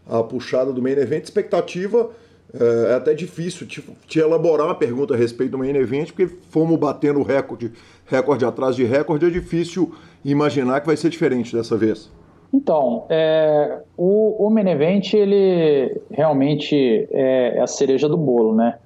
a, 0.09 0.19
a 0.19 0.25
puxada 0.25 0.73
do 0.73 0.83
main 0.83 0.95
event. 0.95 1.23
Expectativa 1.23 2.11
é, 2.53 2.91
é 2.91 2.95
até 2.95 3.15
difícil 3.15 3.67
te, 3.67 3.81
te, 4.09 4.19
elaborar 4.19 4.67
uma 4.67 4.75
pergunta 4.75 5.15
a 5.15 5.17
respeito 5.17 5.53
do 5.53 5.59
main 5.59 5.77
event, 5.77 6.09
porque 6.09 6.27
fomos 6.51 6.77
batendo 6.77 7.23
recorde, 7.23 7.71
recorde 8.07 8.45
atrás 8.45 8.75
de 8.75 8.83
recorde. 8.83 9.27
É 9.27 9.31
difícil 9.31 9.95
imaginar 10.25 10.81
que 10.81 10.87
vai 10.87 10.97
ser 10.97 11.11
diferente 11.11 11.55
dessa 11.55 11.77
vez. 11.77 12.11
Então, 12.53 13.05
é, 13.09 13.81
o, 13.97 14.47
o 14.47 14.51
Menevent, 14.51 15.15
ele 15.15 16.01
realmente 16.11 17.09
é 17.13 17.61
a 17.61 17.67
cereja 17.67 18.09
do 18.09 18.17
bolo, 18.17 18.55
né? 18.55 18.79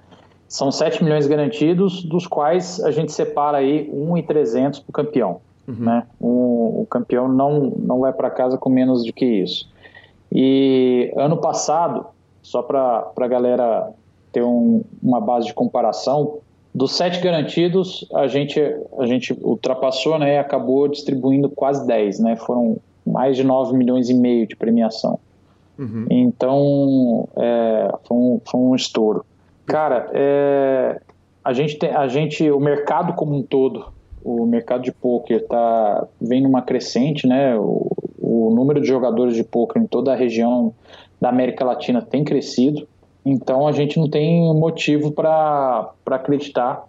São 0.46 0.70
7 0.70 1.02
milhões 1.02 1.26
garantidos, 1.26 2.04
dos 2.04 2.26
quais 2.26 2.80
a 2.84 2.90
gente 2.90 3.10
separa 3.12 3.58
aí 3.58 3.90
1,300 3.92 4.80
para 4.80 4.90
o 4.90 4.92
campeão. 4.92 5.40
Uhum. 5.66 5.74
Né? 5.78 6.06
O, 6.20 6.82
o, 6.82 6.86
campeão 6.86 7.26
não, 7.26 7.72
não 7.78 8.00
vai 8.00 8.12
para 8.12 8.30
casa 8.30 8.58
com 8.58 8.68
menos 8.68 9.04
do 9.04 9.12
que 9.12 9.24
isso. 9.24 9.68
E 10.30 11.12
ano 11.16 11.38
passado, 11.38 12.06
só 12.42 12.62
para 12.62 13.10
a 13.16 13.26
galera 13.26 13.90
ter 14.30 14.42
um, 14.42 14.84
uma 15.02 15.20
base 15.20 15.46
de 15.46 15.54
comparação, 15.54 16.38
dos 16.74 16.96
sete 16.96 17.20
garantidos, 17.20 18.04
a 18.12 18.26
gente, 18.26 18.60
a 18.98 19.06
gente 19.06 19.32
ultrapassou 19.42 20.18
né, 20.18 20.34
e 20.34 20.38
acabou 20.38 20.88
distribuindo 20.88 21.48
quase 21.48 21.86
10, 21.86 22.18
né? 22.18 22.36
Foram 22.36 22.78
mais 23.06 23.36
de 23.36 23.44
9 23.44 23.76
milhões 23.76 24.10
e 24.10 24.14
meio 24.14 24.46
de 24.46 24.56
premiação. 24.56 25.20
Uhum. 25.78 26.06
Então, 26.10 27.28
é, 27.36 27.94
foi, 28.04 28.16
um, 28.16 28.40
foi 28.44 28.60
um 28.60 28.74
estouro. 28.74 29.24
Cara, 29.66 30.10
é, 30.12 31.00
a, 31.44 31.52
gente 31.52 31.78
tem, 31.78 31.90
a 31.90 32.08
gente, 32.08 32.50
o 32.50 32.58
mercado 32.58 33.12
como 33.12 33.36
um 33.36 33.42
todo, 33.42 33.92
o 34.24 34.44
mercado 34.44 34.82
de 34.82 34.90
poker 34.90 35.46
tá, 35.46 36.08
vem 36.20 36.42
numa 36.42 36.62
crescente, 36.62 37.26
né? 37.26 37.56
O, 37.56 37.86
o 38.18 38.50
número 38.50 38.80
de 38.80 38.88
jogadores 38.88 39.36
de 39.36 39.44
poker 39.44 39.80
em 39.80 39.86
toda 39.86 40.12
a 40.12 40.16
região 40.16 40.74
da 41.20 41.28
América 41.28 41.64
Latina 41.64 42.02
tem 42.02 42.24
crescido. 42.24 42.88
Então, 43.24 43.66
a 43.66 43.72
gente 43.72 43.98
não 43.98 44.08
tem 44.08 44.52
motivo 44.54 45.10
para 45.12 45.92
acreditar 46.06 46.86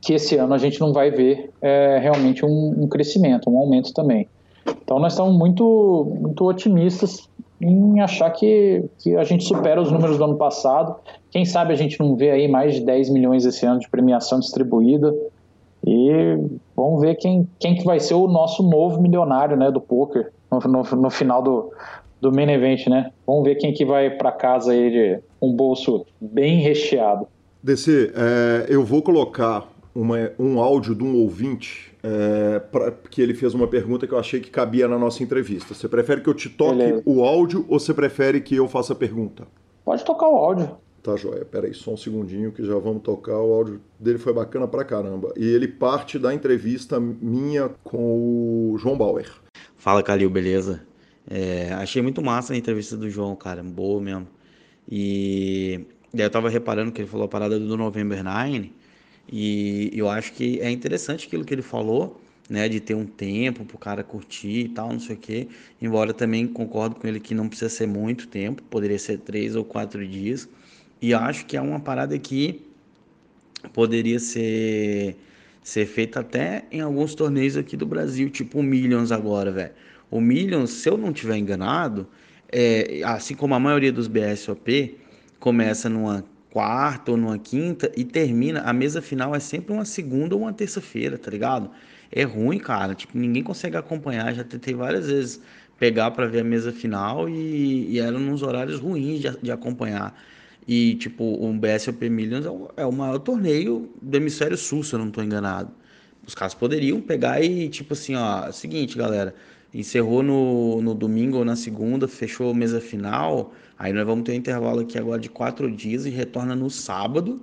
que 0.00 0.12
esse 0.14 0.36
ano 0.36 0.54
a 0.54 0.58
gente 0.58 0.80
não 0.80 0.92
vai 0.92 1.10
ver 1.10 1.50
é, 1.60 1.98
realmente 2.00 2.44
um, 2.44 2.74
um 2.82 2.88
crescimento, 2.88 3.50
um 3.50 3.58
aumento 3.58 3.92
também. 3.92 4.28
Então 4.82 4.98
nós 4.98 5.12
estamos 5.12 5.36
muito, 5.36 6.12
muito 6.20 6.44
otimistas 6.44 7.28
em 7.60 8.00
achar 8.00 8.30
que, 8.30 8.84
que 8.98 9.16
a 9.16 9.24
gente 9.24 9.44
supera 9.44 9.80
os 9.80 9.90
números 9.90 10.18
do 10.18 10.24
ano 10.24 10.36
passado. 10.36 10.96
Quem 11.30 11.44
sabe 11.44 11.72
a 11.72 11.76
gente 11.76 11.98
não 11.98 12.16
vê 12.16 12.30
aí 12.30 12.48
mais 12.48 12.74
de 12.74 12.80
10 12.82 13.10
milhões 13.10 13.44
esse 13.44 13.66
ano 13.66 13.80
de 13.80 13.88
premiação 13.88 14.38
distribuída. 14.38 15.14
E 15.86 16.10
vamos 16.76 17.00
ver 17.00 17.16
quem, 17.16 17.48
quem 17.58 17.74
que 17.74 17.84
vai 17.84 17.98
ser 17.98 18.14
o 18.14 18.26
nosso 18.26 18.62
novo 18.62 19.00
milionário 19.00 19.56
né, 19.56 19.70
do 19.70 19.80
poker 19.80 20.32
no, 20.50 20.58
no, 20.58 20.82
no 20.82 21.10
final 21.10 21.42
do, 21.42 21.72
do 22.20 22.32
main 22.32 22.50
event, 22.50 22.86
né? 22.88 23.10
Vamos 23.26 23.44
ver 23.44 23.56
quem 23.56 23.72
que 23.72 23.84
vai 23.84 24.10
para 24.10 24.32
casa 24.32 24.72
aí 24.72 24.90
de 24.90 25.20
um 25.40 25.52
bolso 25.52 26.06
bem 26.20 26.60
recheado. 26.60 27.26
DC, 27.62 28.12
é, 28.14 28.66
eu 28.68 28.84
vou 28.84 29.02
colocar 29.02 29.68
uma, 29.94 30.30
um 30.38 30.60
áudio 30.60 30.94
de 30.94 31.02
um 31.02 31.16
ouvinte 31.16 31.92
é, 32.02 32.60
pra, 32.60 32.92
que 32.92 33.20
ele 33.20 33.34
fez 33.34 33.54
uma 33.54 33.66
pergunta 33.66 34.06
que 34.06 34.14
eu 34.14 34.18
achei 34.18 34.40
que 34.40 34.50
cabia 34.50 34.86
na 34.86 34.98
nossa 34.98 35.22
entrevista. 35.22 35.74
Você 35.74 35.88
prefere 35.88 36.20
que 36.20 36.28
eu 36.28 36.34
te 36.34 36.48
toque 36.48 36.76
Beleza. 36.76 37.02
o 37.04 37.24
áudio 37.24 37.64
ou 37.68 37.78
você 37.78 37.92
prefere 37.92 38.40
que 38.40 38.54
eu 38.54 38.68
faça 38.68 38.92
a 38.92 38.96
pergunta? 38.96 39.46
Pode 39.84 40.04
tocar 40.04 40.28
o 40.28 40.36
áudio. 40.36 40.76
Tá, 41.02 41.16
joia. 41.16 41.44
Peraí, 41.44 41.72
só 41.74 41.92
um 41.92 41.96
segundinho 41.96 42.52
que 42.52 42.64
já 42.64 42.76
vamos 42.78 43.02
tocar. 43.02 43.38
O 43.38 43.52
áudio 43.52 43.80
dele 43.98 44.18
foi 44.18 44.32
bacana 44.32 44.68
pra 44.68 44.84
caramba. 44.84 45.32
E 45.36 45.46
ele 45.46 45.66
parte 45.66 46.18
da 46.18 46.34
entrevista 46.34 47.00
minha 47.00 47.70
com 47.82 48.72
o 48.72 48.78
João 48.78 48.96
Bauer. 48.96 49.30
Fala, 49.76 50.02
Calil, 50.02 50.28
beleza? 50.28 50.82
É, 51.30 51.72
achei 51.74 52.02
muito 52.02 52.22
massa 52.22 52.52
a 52.52 52.56
entrevista 52.56 52.96
do 52.96 53.08
João, 53.08 53.34
cara. 53.36 53.62
Boa 53.62 54.00
mesmo. 54.00 54.26
E, 54.90 55.80
e 56.12 56.20
aí 56.20 56.26
eu 56.26 56.30
tava 56.30 56.48
reparando 56.48 56.92
que 56.92 57.02
ele 57.02 57.08
falou 57.08 57.26
a 57.26 57.28
parada 57.28 57.58
do 57.58 57.76
November 57.76 58.22
9 58.24 58.72
e 59.30 59.90
eu 59.92 60.08
acho 60.08 60.32
que 60.32 60.58
é 60.60 60.70
interessante 60.70 61.26
aquilo 61.26 61.44
que 61.44 61.52
ele 61.52 61.62
falou, 61.62 62.18
né, 62.48 62.66
de 62.68 62.80
ter 62.80 62.94
um 62.94 63.04
tempo 63.04 63.64
para 63.64 63.76
o 63.76 63.78
cara 63.78 64.02
curtir 64.02 64.60
e 64.64 64.68
tal, 64.70 64.90
não 64.90 65.00
sei 65.00 65.16
o 65.16 65.18
quê. 65.18 65.48
Embora 65.82 66.14
também 66.14 66.46
concordo 66.46 66.96
com 66.96 67.06
ele 67.06 67.20
que 67.20 67.34
não 67.34 67.46
precisa 67.48 67.68
ser 67.68 67.86
muito 67.86 68.26
tempo, 68.28 68.62
poderia 68.64 68.98
ser 68.98 69.18
três 69.18 69.54
ou 69.54 69.64
quatro 69.64 70.06
dias. 70.06 70.48
E 71.00 71.12
acho 71.12 71.44
que 71.44 71.56
é 71.56 71.60
uma 71.60 71.78
parada 71.78 72.18
que 72.18 72.62
poderia 73.72 74.18
ser 74.18 75.16
ser 75.62 75.84
feita 75.84 76.20
até 76.20 76.64
em 76.72 76.80
alguns 76.80 77.14
torneios 77.14 77.54
aqui 77.54 77.76
do 77.76 77.84
Brasil, 77.84 78.30
tipo 78.30 78.60
o 78.60 78.62
Millions 78.62 79.12
agora, 79.12 79.52
velho. 79.52 79.72
O 80.10 80.18
Millions, 80.18 80.70
se 80.70 80.88
eu 80.88 80.96
não 80.96 81.12
tiver 81.12 81.36
enganado, 81.36 82.08
é, 82.50 83.02
assim 83.04 83.34
como 83.34 83.54
a 83.54 83.60
maioria 83.60 83.92
dos 83.92 84.08
BSOP, 84.08 84.98
começa 85.38 85.88
numa 85.88 86.24
quarta 86.50 87.10
ou 87.12 87.16
numa 87.16 87.38
quinta 87.38 87.92
e 87.96 88.04
termina, 88.04 88.62
a 88.62 88.72
mesa 88.72 89.02
final 89.02 89.34
é 89.34 89.40
sempre 89.40 89.72
uma 89.72 89.84
segunda 89.84 90.34
ou 90.34 90.42
uma 90.42 90.52
terça-feira, 90.52 91.18
tá 91.18 91.30
ligado? 91.30 91.70
É 92.10 92.22
ruim, 92.24 92.58
cara, 92.58 92.94
tipo, 92.94 93.16
ninguém 93.18 93.42
consegue 93.42 93.76
acompanhar, 93.76 94.34
já 94.34 94.42
tentei 94.42 94.74
várias 94.74 95.06
vezes 95.06 95.40
pegar 95.78 96.10
para 96.10 96.26
ver 96.26 96.40
a 96.40 96.44
mesa 96.44 96.72
final 96.72 97.28
e, 97.28 97.92
e 97.92 98.00
eram 98.00 98.18
nos 98.18 98.42
horários 98.42 98.80
ruins 98.80 99.20
de, 99.20 99.30
de 99.42 99.52
acompanhar. 99.52 100.18
E, 100.66 100.96
tipo, 100.96 101.24
o 101.24 101.52
BSOP 101.54 102.10
Millions 102.10 102.44
é 102.44 102.50
o, 102.50 102.70
é 102.76 102.86
o 102.86 102.92
maior 102.92 103.18
torneio 103.18 103.90
do 104.02 104.16
hemisfério 104.16 104.56
sul, 104.56 104.82
se 104.82 104.94
eu 104.94 104.98
não 104.98 105.08
estou 105.08 105.24
enganado. 105.24 105.70
Os 106.26 106.34
caras 106.34 106.54
poderiam 106.54 107.00
pegar 107.00 107.42
e, 107.42 107.68
tipo 107.68 107.94
assim, 107.94 108.14
ó, 108.14 108.48
é 108.48 108.52
seguinte, 108.52 108.96
galera, 108.98 109.34
encerrou 109.72 110.22
no, 110.22 110.80
no 110.80 110.94
domingo 110.94 111.38
ou 111.38 111.44
na 111.44 111.56
segunda, 111.56 112.08
fechou 112.08 112.50
a 112.50 112.54
mesa 112.54 112.80
final, 112.80 113.52
aí 113.78 113.92
nós 113.92 114.06
vamos 114.06 114.24
ter 114.24 114.32
um 114.32 114.36
intervalo 114.36 114.80
aqui 114.80 114.98
agora 114.98 115.20
de 115.20 115.28
quatro 115.28 115.70
dias 115.70 116.06
e 116.06 116.10
retorna 116.10 116.54
no 116.56 116.70
sábado 116.70 117.40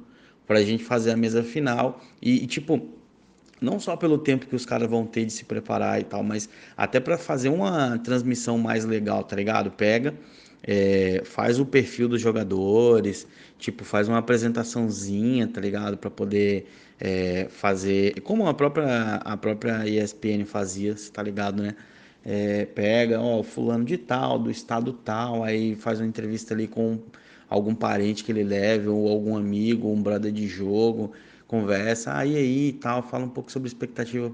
para 0.48 0.60
a 0.60 0.64
gente 0.64 0.84
fazer 0.84 1.12
a 1.12 1.18
mesa 1.18 1.44
final. 1.44 2.02
E, 2.22 2.44
e, 2.44 2.48
tipo, 2.48 2.90
não 3.62 3.80
só 3.80 3.96
pelo 3.96 4.18
tempo 4.18 4.48
que 4.48 4.56
os 4.56 4.66
caras 4.66 4.90
vão 4.90 5.06
ter 5.06 5.26
de 5.26 5.34
se 5.34 5.46
preparar 5.46 6.00
e 6.00 6.04
tal, 6.04 6.24
mas 6.24 6.50
até 6.76 7.00
para 7.00 7.18
fazer 7.18 7.50
uma 7.50 7.98
transmissão 8.00 8.58
mais 8.58 8.86
legal, 8.86 9.24
tá 9.24 9.36
ligado? 9.36 9.72
Pega 9.72 10.14
é, 10.68 11.22
faz 11.24 11.60
o 11.60 11.66
perfil 11.66 12.08
dos 12.10 12.20
jogadores, 12.22 13.28
tipo, 13.60 13.84
faz 13.84 14.10
uma 14.10 14.18
apresentaçãozinha, 14.18 15.48
tá 15.48 15.62
ligado? 15.62 15.98
Para 15.98 16.10
poder 16.10 16.68
é, 17.00 17.48
fazer, 17.50 18.20
como 18.22 18.48
a 18.48 18.54
própria, 18.54 19.16
a 19.18 19.38
própria 19.38 19.88
ESPN 19.88 20.44
fazia, 20.46 20.96
tá 21.14 21.22
ligado, 21.22 21.62
né? 21.62 21.76
É, 22.26 22.66
pega, 22.66 23.22
ó, 23.22 23.44
fulano 23.44 23.86
de 23.86 23.98
tal, 23.98 24.40
do 24.40 24.50
estado 24.50 24.92
tal, 24.92 25.44
aí 25.44 25.76
faz 25.76 26.00
uma 26.00 26.08
entrevista 26.08 26.56
ali 26.56 26.68
com 26.68 26.98
algum 27.48 27.76
parente 27.76 28.24
que 28.24 28.32
ele 28.32 28.44
leve, 28.44 28.88
ou 28.88 29.08
algum 29.08 29.38
amigo, 29.38 29.88
um 29.88 30.02
brother 30.02 30.32
de 30.32 30.48
jogo, 30.48 31.12
conversa, 31.48 32.14
aí 32.14 32.36
ah, 32.36 32.40
aí 32.40 32.74
tal, 32.74 33.04
fala 33.04 33.26
um 33.26 33.30
pouco 33.30 33.52
sobre 33.52 33.68
expectativa 33.68 34.32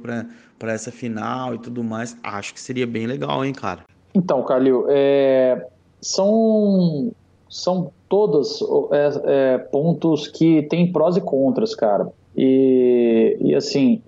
para 0.58 0.74
essa 0.74 0.92
final 0.92 1.54
e 1.54 1.60
tudo 1.60 1.84
mais. 1.84 2.16
Acho 2.24 2.54
que 2.54 2.62
seria 2.62 2.88
bem 2.88 3.06
legal, 3.06 3.44
hein, 3.44 3.54
cara? 3.54 3.82
Então, 4.14 4.44
Calil, 4.44 4.86
é, 4.90 5.68
são, 6.02 7.12
são 7.50 7.92
todos 8.08 8.62
é, 8.92 9.22
é, 9.26 9.58
pontos 9.58 10.28
que 10.28 10.64
tem 10.64 10.92
prós 10.92 11.18
e 11.18 11.22
contras, 11.22 11.76
cara. 11.76 12.08
E, 12.36 13.38
e 13.42 13.56
assim, 13.56 14.02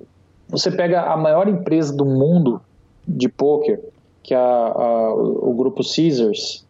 você 0.48 0.72
pega 0.72 1.02
a 1.02 1.18
maior 1.18 1.48
empresa 1.48 1.96
do 1.96 2.06
mundo 2.06 2.62
de 3.08 3.28
poker, 3.30 3.80
que 4.22 4.34
a, 4.34 4.39
a, 4.39 5.14
o 5.14 5.54
grupo 5.54 5.82
Caesars, 5.84 6.66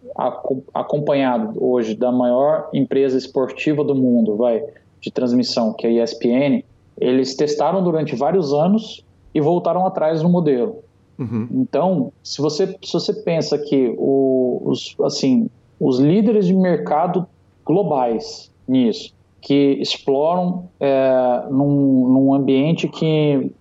acompanhado 0.74 1.64
hoje 1.64 1.96
da 1.96 2.12
maior 2.12 2.70
empresa 2.74 3.18
esportiva 3.18 3.84
do 3.84 3.96
mundo, 3.96 4.36
vai, 4.36 4.64
de 5.02 5.12
transmissão, 5.12 5.74
que 5.74 5.86
é 5.86 5.90
a 5.90 6.04
ESPN, 6.04 6.64
eles 7.00 7.36
testaram 7.36 7.84
durante 7.84 8.16
vários 8.16 8.54
anos 8.54 9.04
e 9.34 9.42
voltaram 9.42 9.86
atrás 9.86 10.22
no 10.22 10.30
modelo. 10.30 10.84
Uhum. 11.18 11.48
Então, 11.52 12.12
se 12.24 12.42
você, 12.42 12.68
se 12.84 12.94
você 12.94 13.14
pensa 13.14 13.58
que 13.58 13.94
o, 13.98 14.62
os, 14.66 14.96
assim, 15.02 15.50
os 15.80 16.00
líderes 16.00 16.48
de 16.48 16.54
mercado 16.54 17.28
globais 17.66 18.52
nisso, 18.68 19.14
que 19.42 19.78
exploram 19.82 20.70
é, 20.80 21.44
num, 21.50 22.08
num, 22.08 22.34
ambiente 22.34 22.88
que 22.88 23.52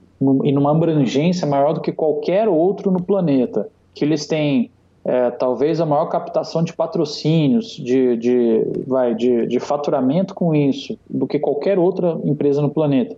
e 0.44 0.52
numa 0.52 0.70
abrangência 0.70 1.46
maior 1.46 1.72
do 1.72 1.80
que 1.80 1.92
qualquer 1.92 2.48
outro 2.48 2.90
no 2.90 3.02
planeta, 3.02 3.68
que 3.94 4.04
eles 4.04 4.26
têm 4.26 4.70
é, 5.04 5.30
talvez 5.30 5.80
a 5.80 5.86
maior 5.86 6.06
captação 6.06 6.62
de 6.62 6.72
patrocínios, 6.72 7.76
de, 7.76 8.16
de, 8.16 8.64
vai, 8.86 9.14
de, 9.14 9.46
de 9.46 9.58
faturamento 9.58 10.34
com 10.34 10.54
isso, 10.54 10.98
do 11.08 11.26
que 11.26 11.38
qualquer 11.38 11.78
outra 11.78 12.18
empresa 12.24 12.62
no 12.62 12.70
planeta, 12.70 13.16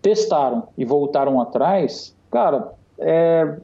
testaram 0.00 0.64
e 0.78 0.84
voltaram 0.84 1.40
atrás, 1.40 2.14
cara, 2.30 2.72
é, 2.98 3.56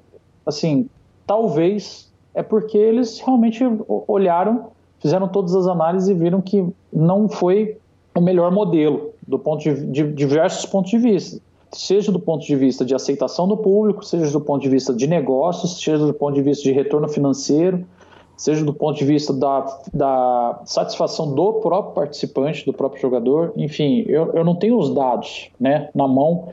assim, 0.44 0.88
talvez 1.26 2.10
é 2.34 2.42
porque 2.42 2.76
eles 2.76 3.18
realmente 3.20 3.64
olharam, 3.88 4.68
fizeram 5.00 5.28
todas 5.28 5.54
as 5.54 5.66
análises 5.66 6.08
e 6.08 6.14
viram 6.14 6.40
que 6.40 6.66
não 6.92 7.28
foi 7.28 7.78
o 8.14 8.20
melhor 8.20 8.50
modelo 8.50 9.10
do 9.26 9.38
ponto 9.38 9.62
de, 9.62 9.86
de 9.86 10.12
diversos 10.12 10.66
pontos 10.66 10.90
de 10.90 10.98
vista, 10.98 11.40
seja 11.76 12.10
do 12.10 12.18
ponto 12.18 12.44
de 12.44 12.56
vista 12.56 12.84
de 12.84 12.94
aceitação 12.94 13.46
do 13.46 13.56
público, 13.56 14.04
seja 14.04 14.30
do 14.30 14.40
ponto 14.40 14.62
de 14.62 14.68
vista 14.68 14.94
de 14.94 15.06
negócios, 15.06 15.80
seja 15.80 16.06
do 16.06 16.14
ponto 16.14 16.34
de 16.34 16.42
vista 16.42 16.62
de 16.64 16.72
retorno 16.72 17.08
financeiro, 17.08 17.84
seja 18.36 18.64
do 18.64 18.72
ponto 18.72 18.98
de 18.98 19.04
vista 19.04 19.32
da, 19.32 19.80
da 19.92 20.60
satisfação 20.64 21.34
do 21.34 21.54
próprio 21.54 21.94
participante, 21.94 22.64
do 22.64 22.72
próprio 22.72 23.00
jogador. 23.00 23.52
Enfim, 23.56 24.04
eu, 24.08 24.32
eu 24.34 24.44
não 24.44 24.54
tenho 24.54 24.78
os 24.78 24.92
dados 24.94 25.50
né, 25.58 25.88
na 25.94 26.06
mão 26.06 26.48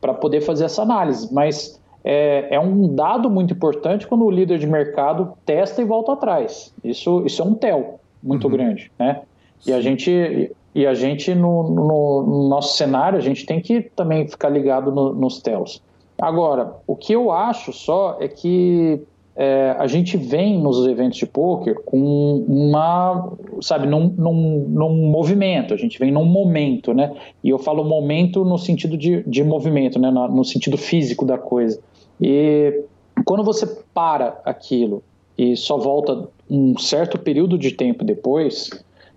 para 0.00 0.14
poder 0.14 0.40
fazer 0.40 0.64
essa 0.64 0.82
análise, 0.82 1.32
mas 1.32 1.80
é, 2.04 2.54
é, 2.54 2.60
um 2.60 2.94
dado 2.94 3.28
muito 3.28 3.52
importante 3.52 4.06
quando 4.06 4.24
o 4.24 4.30
líder 4.30 4.58
de 4.58 4.66
mercado 4.66 5.32
testa 5.44 5.82
e 5.82 5.84
volta 5.84 6.12
atrás. 6.12 6.72
Isso, 6.84 7.24
isso 7.26 7.42
é 7.42 7.44
um 7.44 7.54
tel 7.54 7.98
muito 8.22 8.44
uhum. 8.46 8.52
grande, 8.52 8.92
né? 8.98 9.22
E 9.66 9.72
a 9.72 9.80
gente, 9.80 10.52
e 10.76 10.86
a 10.86 10.92
gente 10.92 11.34
no, 11.34 11.62
no, 11.70 12.22
no, 12.22 12.48
nosso 12.50 12.76
cenário, 12.76 13.16
a 13.16 13.22
gente 13.22 13.46
tem 13.46 13.62
que 13.62 13.80
também 13.80 14.28
ficar 14.28 14.50
ligado 14.50 14.92
no, 14.92 15.14
nos 15.14 15.40
tels. 15.40 15.82
Agora, 16.18 16.74
o 16.86 16.94
que 16.94 17.14
eu 17.14 17.32
acho 17.32 17.72
só 17.72 18.18
é 18.20 18.28
que 18.28 19.00
é, 19.34 19.74
a 19.78 19.86
gente 19.86 20.18
vem 20.18 20.60
nos 20.60 20.86
eventos 20.86 21.16
de 21.16 21.24
poker 21.24 21.82
com 21.82 22.44
uma, 22.46 23.32
sabe, 23.62 23.86
num, 23.86 24.12
num, 24.18 24.66
num, 24.68 25.10
movimento, 25.10 25.72
a 25.72 25.78
gente 25.78 25.98
vem 25.98 26.12
num 26.12 26.26
momento, 26.26 26.92
né? 26.92 27.10
E 27.42 27.48
eu 27.48 27.58
falo 27.58 27.82
momento 27.82 28.44
no 28.44 28.58
sentido 28.58 28.98
de, 28.98 29.22
de 29.22 29.42
movimento, 29.42 29.98
né? 29.98 30.10
no 30.10 30.44
sentido 30.44 30.76
físico 30.76 31.24
da 31.24 31.38
coisa. 31.38 31.80
E 32.20 32.84
quando 33.24 33.42
você 33.42 33.66
para 33.94 34.38
aquilo 34.44 35.02
e 35.38 35.56
só 35.56 35.78
volta 35.78 36.28
um 36.50 36.76
certo 36.76 37.18
período 37.18 37.56
de 37.56 37.72
tempo 37.72 38.04
depois, 38.04 38.68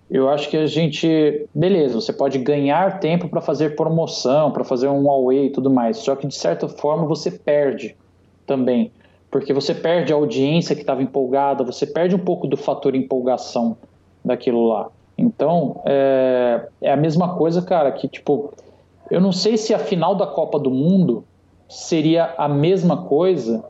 eu 0.09 0.27
acho 0.27 0.49
que 0.49 0.57
a 0.57 0.65
gente, 0.65 1.47
beleza, 1.53 2.01
você 2.01 2.11
pode 2.11 2.39
ganhar 2.39 2.99
tempo 2.99 3.29
para 3.29 3.41
fazer 3.41 3.75
promoção, 3.75 4.51
para 4.51 4.63
fazer 4.63 4.87
um 4.87 5.09
away 5.09 5.47
e 5.47 5.49
tudo 5.51 5.69
mais, 5.69 5.97
só 5.97 6.15
que 6.15 6.25
de 6.25 6.35
certa 6.35 6.67
forma 6.67 7.05
você 7.05 7.29
perde 7.29 7.95
também, 8.45 8.91
porque 9.29 9.53
você 9.53 9.73
perde 9.73 10.11
a 10.11 10.15
audiência 10.15 10.75
que 10.75 10.81
estava 10.81 11.03
empolgada, 11.03 11.63
você 11.63 11.85
perde 11.85 12.15
um 12.15 12.19
pouco 12.19 12.47
do 12.47 12.57
fator 12.57 12.95
empolgação 12.95 13.77
daquilo 14.25 14.67
lá. 14.67 14.89
Então, 15.15 15.81
é, 15.85 16.67
é 16.81 16.91
a 16.91 16.97
mesma 16.97 17.35
coisa, 17.35 17.61
cara, 17.61 17.91
que 17.91 18.07
tipo, 18.07 18.51
eu 19.11 19.21
não 19.21 19.31
sei 19.31 19.57
se 19.57 19.73
a 19.73 19.79
final 19.79 20.15
da 20.15 20.25
Copa 20.25 20.57
do 20.57 20.71
Mundo 20.71 21.23
seria 21.67 22.33
a 22.35 22.47
mesma 22.47 23.03
coisa 23.03 23.63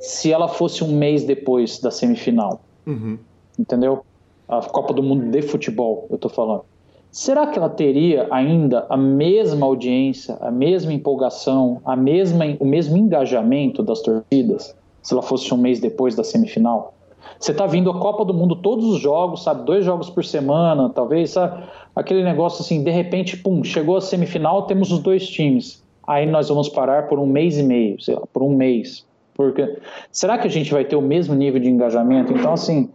se 0.00 0.30
ela 0.30 0.48
fosse 0.48 0.84
um 0.84 0.92
mês 0.92 1.24
depois 1.24 1.80
da 1.80 1.90
semifinal. 1.90 2.60
Uhum. 2.86 3.18
Entendeu? 3.58 4.04
A 4.48 4.60
Copa 4.60 4.94
do 4.94 5.02
Mundo 5.02 5.30
de 5.30 5.42
futebol, 5.42 6.06
eu 6.10 6.18
tô 6.18 6.28
falando. 6.28 6.62
Será 7.10 7.46
que 7.46 7.58
ela 7.58 7.68
teria 7.68 8.26
ainda 8.30 8.86
a 8.88 8.96
mesma 8.96 9.66
audiência, 9.66 10.36
a 10.40 10.50
mesma 10.50 10.92
empolgação, 10.92 11.80
a 11.84 11.96
mesma, 11.96 12.44
o 12.60 12.64
mesmo 12.64 12.96
engajamento 12.96 13.82
das 13.82 14.00
torcidas 14.00 14.74
se 15.02 15.14
ela 15.14 15.22
fosse 15.22 15.52
um 15.52 15.56
mês 15.56 15.80
depois 15.80 16.14
da 16.14 16.22
semifinal? 16.22 16.94
Você 17.38 17.52
está 17.52 17.66
vindo 17.66 17.90
a 17.90 17.98
Copa 17.98 18.24
do 18.24 18.34
Mundo 18.34 18.56
todos 18.56 18.84
os 18.84 19.00
jogos, 19.00 19.42
sabe? 19.42 19.64
Dois 19.64 19.84
jogos 19.84 20.10
por 20.10 20.24
semana, 20.24 20.88
talvez, 20.90 21.30
sabe? 21.30 21.64
Aquele 21.94 22.22
negócio 22.22 22.62
assim, 22.62 22.82
de 22.82 22.90
repente, 22.90 23.36
pum, 23.36 23.62
chegou 23.64 23.96
a 23.96 24.00
semifinal, 24.00 24.62
temos 24.62 24.90
os 24.90 25.00
dois 25.00 25.28
times 25.28 25.82
aí 26.08 26.24
nós 26.24 26.48
vamos 26.48 26.70
parar 26.70 27.06
por 27.06 27.18
um 27.18 27.26
mês 27.26 27.58
e 27.58 27.62
meio, 27.62 28.00
sei 28.00 28.14
lá, 28.14 28.22
por 28.32 28.42
um 28.42 28.56
mês. 28.56 29.06
Porque 29.34 29.78
será 30.10 30.38
que 30.38 30.48
a 30.48 30.50
gente 30.50 30.72
vai 30.72 30.84
ter 30.84 30.96
o 30.96 31.02
mesmo 31.02 31.34
nível 31.34 31.60
de 31.60 31.68
engajamento? 31.68 32.32
Então, 32.32 32.54
assim, 32.54 32.88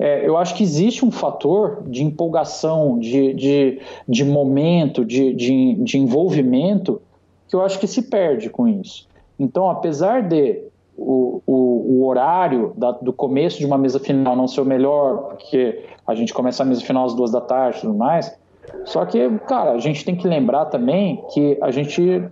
é, 0.00 0.26
eu 0.26 0.38
acho 0.38 0.54
que 0.54 0.62
existe 0.62 1.04
um 1.04 1.10
fator 1.10 1.82
de 1.86 2.02
empolgação, 2.02 2.98
de, 2.98 3.34
de, 3.34 3.80
de 4.08 4.24
momento, 4.24 5.04
de, 5.04 5.34
de, 5.34 5.74
de 5.74 5.98
envolvimento, 5.98 7.02
que 7.46 7.54
eu 7.54 7.60
acho 7.60 7.78
que 7.78 7.86
se 7.86 8.02
perde 8.08 8.48
com 8.48 8.66
isso. 8.66 9.06
Então, 9.38 9.68
apesar 9.68 10.22
de 10.22 10.62
o, 10.96 11.42
o, 11.46 11.54
o 11.98 12.06
horário 12.06 12.72
da, 12.78 12.92
do 12.92 13.12
começo 13.12 13.58
de 13.58 13.66
uma 13.66 13.76
mesa 13.76 14.00
final 14.00 14.34
não 14.34 14.48
ser 14.48 14.62
o 14.62 14.64
melhor, 14.64 15.34
porque 15.34 15.84
a 16.06 16.14
gente 16.14 16.32
começa 16.32 16.62
a 16.62 16.66
mesa 16.66 16.80
final 16.80 17.04
às 17.04 17.14
duas 17.14 17.30
da 17.30 17.40
tarde 17.42 17.78
e 17.78 17.80
tudo 17.82 17.94
mais, 17.94 18.34
só 18.86 19.04
que, 19.04 19.28
cara, 19.46 19.72
a 19.72 19.78
gente 19.78 20.02
tem 20.02 20.16
que 20.16 20.26
lembrar 20.26 20.66
também 20.66 21.22
que 21.34 21.58
a 21.60 21.70
gente 21.70 22.22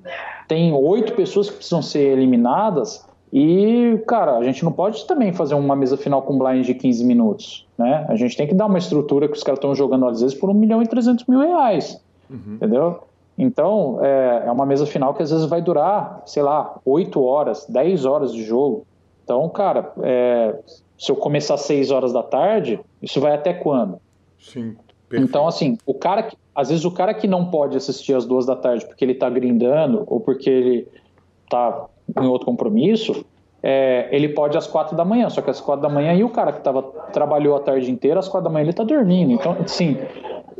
tem 0.46 0.72
oito 0.72 1.12
pessoas 1.12 1.50
que 1.50 1.56
precisam 1.56 1.82
ser 1.82 2.12
eliminadas 2.12 3.06
e, 3.32 4.02
cara, 4.06 4.36
a 4.36 4.44
gente 4.44 4.64
não 4.64 4.72
pode 4.72 5.06
também 5.06 5.32
fazer 5.32 5.54
uma 5.54 5.76
mesa 5.76 5.96
final 5.96 6.22
com 6.22 6.38
blind 6.38 6.64
de 6.64 6.74
15 6.74 7.04
minutos, 7.04 7.66
né? 7.76 8.06
A 8.08 8.16
gente 8.16 8.36
tem 8.36 8.46
que 8.46 8.54
dar 8.54 8.66
uma 8.66 8.78
estrutura 8.78 9.28
que 9.28 9.36
os 9.36 9.42
caras 9.42 9.58
estão 9.58 9.74
jogando, 9.74 10.06
às 10.06 10.20
vezes, 10.20 10.36
por 10.36 10.48
um 10.48 10.54
milhão 10.54 10.82
e 10.82 10.86
trezentos 10.86 11.26
mil 11.26 11.40
reais, 11.40 12.02
uhum. 12.30 12.54
entendeu? 12.54 13.02
Então, 13.36 13.98
é, 14.02 14.44
é 14.46 14.50
uma 14.50 14.66
mesa 14.66 14.86
final 14.86 15.14
que 15.14 15.22
às 15.22 15.30
vezes 15.30 15.46
vai 15.46 15.62
durar, 15.62 16.22
sei 16.26 16.42
lá, 16.42 16.78
8 16.84 17.22
horas, 17.22 17.66
10 17.68 18.04
horas 18.04 18.32
de 18.32 18.42
jogo. 18.42 18.84
Então, 19.22 19.48
cara, 19.50 19.92
é, 20.02 20.58
se 20.98 21.12
eu 21.12 21.16
começar 21.16 21.54
às 21.54 21.60
6 21.62 21.90
horas 21.90 22.12
da 22.12 22.22
tarde, 22.22 22.80
isso 23.00 23.20
vai 23.20 23.34
até 23.34 23.52
quando? 23.52 24.00
Sim. 24.40 24.74
Perfeito. 25.08 25.28
Então, 25.28 25.46
assim, 25.46 25.78
o 25.86 25.94
cara 25.94 26.24
que, 26.24 26.36
às 26.54 26.68
vezes 26.68 26.84
o 26.84 26.90
cara 26.90 27.14
que 27.14 27.26
não 27.26 27.46
pode 27.46 27.76
assistir 27.76 28.14
às 28.14 28.26
duas 28.26 28.44
da 28.44 28.56
tarde 28.56 28.84
porque 28.86 29.04
ele 29.04 29.14
tá 29.14 29.30
grindando 29.30 30.04
ou 30.06 30.20
porque 30.20 30.50
ele 30.50 30.88
tá 31.48 31.86
em 32.20 32.26
outro 32.26 32.46
compromisso, 32.46 33.24
é, 33.62 34.08
ele 34.12 34.28
pode 34.28 34.56
às 34.56 34.66
quatro 34.66 34.96
da 34.96 35.04
manhã, 35.04 35.28
só 35.28 35.42
que 35.42 35.50
às 35.50 35.60
quatro 35.60 35.82
da 35.82 35.88
manhã 35.88 36.14
e 36.14 36.22
o 36.22 36.30
cara 36.30 36.52
que 36.52 36.60
tava, 36.60 36.82
trabalhou 37.12 37.56
a 37.56 37.60
tarde 37.60 37.90
inteira, 37.90 38.20
às 38.20 38.28
quatro 38.28 38.44
da 38.44 38.50
manhã 38.50 38.62
ele 38.62 38.70
está 38.70 38.84
dormindo. 38.84 39.32
Então, 39.32 39.56
assim, 39.64 39.96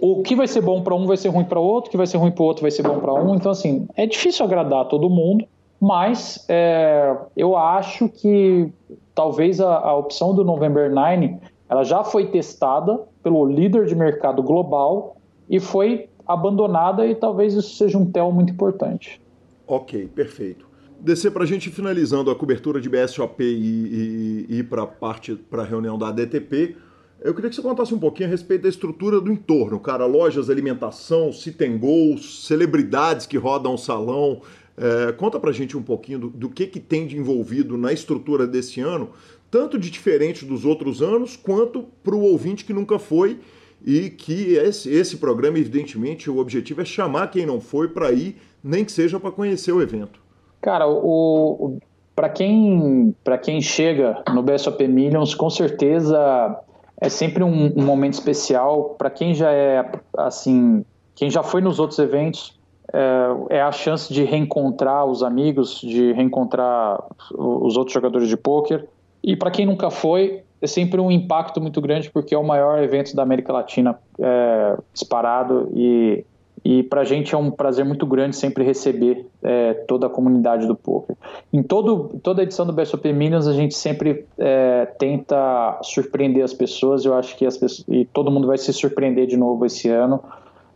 o 0.01 0.22
que 0.22 0.34
vai 0.34 0.49
ser 0.49 0.61
bom 0.61 0.82
para 0.82 0.94
um 0.94 1.07
vai 1.07 1.16
ser 1.16 1.28
ruim 1.28 1.44
para 1.44 1.61
outro, 1.61 1.88
o 1.88 1.90
que 1.90 1.96
vai 1.96 2.07
ser 2.07 2.18
ruim 2.18 2.30
para 2.30 2.44
outro 2.44 2.62
vai 2.62 2.70
ser 2.70 2.82
bom 2.82 2.99
para 2.99 3.14
um. 3.14 3.34
Então, 3.34 3.53
assim, 3.53 3.86
é 3.96 4.07
difícil 4.07 4.44
agradar 4.44 4.86
todo 4.86 5.09
mundo, 5.09 5.44
mas 5.80 6.44
é, 6.49 7.16
eu 7.36 7.57
acho 7.57 8.09
que 8.09 8.72
talvez 9.14 9.61
a, 9.61 9.78
a 9.78 9.96
opção 9.96 10.34
do 10.34 10.44
November 10.44 10.90
9 10.90 11.36
ela 11.68 11.84
já 11.84 12.03
foi 12.03 12.26
testada 12.26 13.01
pelo 13.22 13.44
líder 13.44 13.86
de 13.86 13.94
mercado 13.94 14.42
global 14.42 15.16
e 15.49 15.61
foi 15.61 16.09
abandonada 16.26 17.07
e 17.07 17.14
talvez 17.14 17.55
isso 17.55 17.76
seja 17.76 17.96
um 17.99 18.11
tel 18.11 18.32
muito 18.32 18.53
importante. 18.53 19.20
Ok, 19.66 20.09
perfeito. 20.09 20.68
Descer 21.01 21.30
para 21.30 21.44
a 21.44 21.46
gente 21.46 21.70
finalizando 21.70 22.28
a 22.28 22.34
cobertura 22.34 22.80
de 22.80 22.88
BSOP 22.88 23.40
e, 23.40 24.46
ir 24.49 24.64
para 24.64 24.84
parte 24.84 25.36
para 25.36 25.62
a 25.62 25.64
reunião 25.64 25.96
da 25.96 26.09
ADTP. 26.09 26.74
Eu 27.20 27.32
queria 27.32 27.49
que 27.49 27.55
você 27.55 27.62
contasse 27.62 27.94
um 27.94 27.99
pouquinho 27.99 28.28
a 28.28 28.30
respeito 28.30 28.62
da 28.62 28.68
estrutura 28.68 29.20
do 29.20 29.30
entorno, 29.30 29.78
cara. 29.78 30.07
Lojas, 30.07 30.51
alimentação, 30.51 31.32
se 31.32 31.53
tem 31.53 31.78
gols, 31.78 32.46
celebridades 32.46 33.26
que 33.26 33.36
rodam 33.36 33.74
o 33.74 33.78
salão. 33.78 34.42
É, 34.76 35.12
conta 35.12 35.38
pra 35.38 35.53
gente 35.53 35.76
um 35.76 35.82
pouquinho 35.82 36.18
do, 36.18 36.30
do, 36.30 36.51
que, 36.51 36.66
que 36.66 36.80
tem 36.80 37.07
de 37.07 37.16
envolvido 37.16 37.78
na 37.78 37.92
estrutura 37.92 38.44
desse 38.44 38.80
ano, 38.80 39.11
tanto 39.51 39.78
de 39.78 39.90
diferente 39.90 40.44
dos 40.44 40.64
outros 40.64 41.01
anos, 41.01 41.36
quanto 41.36 41.84
para 42.03 42.14
o 42.14 42.22
ouvinte 42.22 42.64
que 42.64 42.72
nunca 42.72 42.99
foi 42.99 43.38
e 43.84 44.11
que 44.11 44.55
esse, 44.55 44.90
esse 44.90 45.16
programa, 45.18 45.59
evidentemente, 45.59 46.28
o 46.28 46.38
objetivo 46.38 46.80
é 46.80 46.84
chamar 46.84 47.28
quem 47.28 47.46
não 47.46 47.61
foi 47.61 47.88
para 47.88 48.11
ir, 48.11 48.36
nem 48.62 48.84
que 48.84 48.90
seja 48.90 49.20
para 49.20 49.30
conhecer 49.30 49.70
o 49.70 49.80
evento. 49.80 50.28
Cara, 50.61 50.88
o, 50.88 51.66
o 51.66 51.78
para 52.18 52.28
quem, 52.28 53.14
quem 53.44 53.61
chega 53.61 54.22
no 54.34 54.42
BSOP 54.42 54.88
Millions, 54.88 55.36
com 55.36 55.48
certeza 55.48 56.59
é 57.00 57.09
sempre 57.09 57.44
um, 57.44 57.72
um 57.76 57.84
momento 57.84 58.14
especial. 58.14 58.96
Para 58.98 59.09
quem 59.09 59.34
já 59.34 59.52
é, 59.52 59.88
assim, 60.16 60.84
quem 61.14 61.30
já 61.30 61.44
foi 61.44 61.61
nos 61.61 61.78
outros 61.78 61.98
eventos, 62.00 62.59
é, 62.92 63.56
é, 63.59 63.62
a 63.62 63.70
chance 63.70 64.12
de 64.12 64.24
reencontrar 64.24 65.06
os 65.06 65.22
amigos, 65.22 65.80
de 65.80 66.12
reencontrar 66.12 67.04
os 67.32 67.76
outros 67.76 67.94
jogadores 67.94 68.28
de 68.28 68.36
pôquer. 68.36 68.88
E 69.22 69.36
para 69.36 69.52
quem 69.52 69.64
nunca 69.64 69.88
foi, 69.88 70.42
é 70.61 70.66
sempre 70.66 71.00
um 71.00 71.12
impacto 71.12 71.61
muito 71.61 71.80
grande 71.80 72.11
porque 72.11 72.34
é 72.34 72.38
o 72.38 72.44
maior 72.44 72.82
evento 72.82 73.14
da 73.14 73.22
América 73.22 73.52
Latina 73.52 73.96
é, 74.18 74.76
disparado 74.92 75.70
e, 75.72 76.24
e 76.64 76.82
para 76.82 77.02
a 77.02 77.04
gente 77.04 77.34
é 77.34 77.38
um 77.38 77.50
prazer 77.50 77.84
muito 77.84 78.06
grande 78.06 78.36
sempre 78.36 78.64
receber 78.64 79.26
é, 79.42 79.74
toda 79.86 80.06
a 80.06 80.11
comunidade 80.11 80.66
do 80.66 80.74
poker. 80.74 81.16
Em 81.52 81.62
todo, 81.62 82.18
toda 82.22 82.42
edição 82.42 82.66
do 82.66 82.72
BSOP 82.72 83.12
Millions 83.12 83.46
a 83.46 83.52
gente 83.52 83.74
sempre 83.74 84.26
é, 84.38 84.86
tenta 84.98 85.78
surpreender 85.82 86.42
as 86.42 86.52
pessoas. 86.52 87.04
Eu 87.04 87.14
acho 87.14 87.36
que 87.36 87.46
as 87.46 87.56
pessoas, 87.56 87.86
e 87.88 88.04
todo 88.04 88.30
mundo 88.30 88.46
vai 88.46 88.59
se 88.59 88.72
surpreender 88.72 89.26
de 89.26 89.36
novo 89.36 89.64
esse 89.64 89.88
ano 89.88 90.22